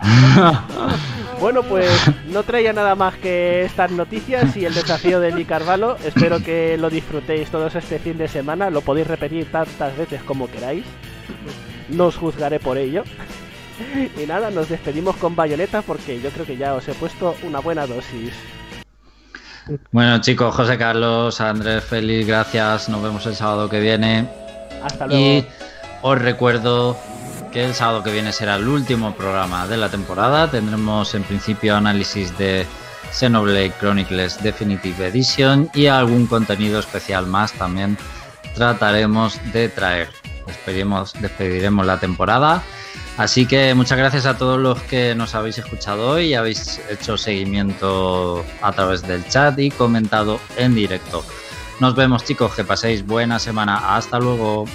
Bueno, 1.40 1.64
pues 1.64 1.90
no 2.32 2.44
traía 2.44 2.72
nada 2.72 2.96
más 2.96 3.16
que 3.16 3.66
estas 3.66 3.92
noticias 3.92 4.56
y 4.56 4.66
el 4.66 4.74
desafío 4.74 5.20
de 5.20 5.34
Lee 5.34 5.44
Carvalho. 5.44 5.98
Espero 5.98 6.42
que 6.42 6.78
lo 6.78 6.90
disfrutéis 6.90 7.50
todos 7.50 7.76
este 7.76 8.00
fin 8.00 8.18
de 8.18 8.28
semana. 8.28 8.70
Lo 8.70 8.82
podéis 8.82 9.08
repetir 9.08 9.52
tantas 9.52 9.96
veces 9.98 10.24
como 10.24 10.50
queráis. 10.50 10.86
No 11.90 12.06
os 12.06 12.16
juzgaré 12.16 12.60
por 12.60 12.78
ello. 12.78 13.04
Y 14.18 14.26
nada, 14.26 14.50
nos 14.50 14.70
despedimos 14.70 15.18
con 15.18 15.36
bayoneta 15.36 15.82
porque 15.82 16.22
yo 16.22 16.30
creo 16.30 16.46
que 16.46 16.58
ya 16.58 16.74
os 16.74 16.88
he 16.88 16.94
puesto 16.94 17.36
una 17.44 17.60
buena 17.60 17.86
dosis. 17.86 18.34
Bueno, 19.92 20.22
chicos, 20.22 20.56
José 20.56 20.78
Carlos, 20.78 21.42
Andrés, 21.42 21.84
Félix, 21.84 22.28
gracias. 22.28 22.88
Nos 22.88 23.04
vemos 23.04 23.26
el 23.26 23.36
sábado 23.36 23.70
que 23.70 23.82
viene. 23.82 24.28
Hasta 24.84 25.06
luego. 25.06 25.22
Y 25.22 25.46
os 26.02 26.20
recuerdo 26.20 26.98
que 27.56 27.64
el 27.64 27.74
sábado 27.74 28.04
que 28.04 28.12
viene 28.12 28.34
será 28.34 28.58
el 28.58 28.68
último 28.68 29.16
programa 29.16 29.66
de 29.66 29.78
la 29.78 29.88
temporada. 29.88 30.52
Tendremos 30.52 31.16
en 31.16 31.24
principio 31.24 31.78
análisis 31.78 32.38
de 32.38 32.68
Xenoblade 33.14 33.72
Chronicles 33.80 34.44
Definitive 34.44 35.08
Edition 35.08 35.70
y 35.74 35.86
algún 35.86 36.28
contenido 36.28 36.80
especial 36.80 37.28
más 37.28 37.54
también 37.54 37.98
trataremos 38.56 39.40
de 39.54 39.70
traer. 39.70 40.10
Despediremos, 40.46 41.14
despediremos 41.22 41.86
la 41.86 41.98
temporada. 41.98 42.62
Así 43.16 43.46
que 43.46 43.74
muchas 43.74 44.00
gracias 44.00 44.26
a 44.26 44.38
todos 44.38 44.60
los 44.60 44.82
que 44.82 45.16
nos 45.16 45.34
habéis 45.34 45.58
escuchado 45.58 46.10
hoy 46.10 46.26
y 46.26 46.34
habéis 46.34 46.82
hecho 46.90 47.18
seguimiento 47.18 48.44
a 48.62 48.74
través 48.74 49.02
del 49.02 49.26
chat 49.30 49.58
y 49.60 49.72
comentado 49.72 50.42
en 50.58 50.76
directo. 50.76 51.24
Nos 51.80 51.96
vemos 51.96 52.26
chicos, 52.26 52.54
que 52.54 52.66
paséis 52.66 53.06
buena 53.06 53.40
semana. 53.40 53.96
Hasta 53.96 54.20
luego. 54.20 54.66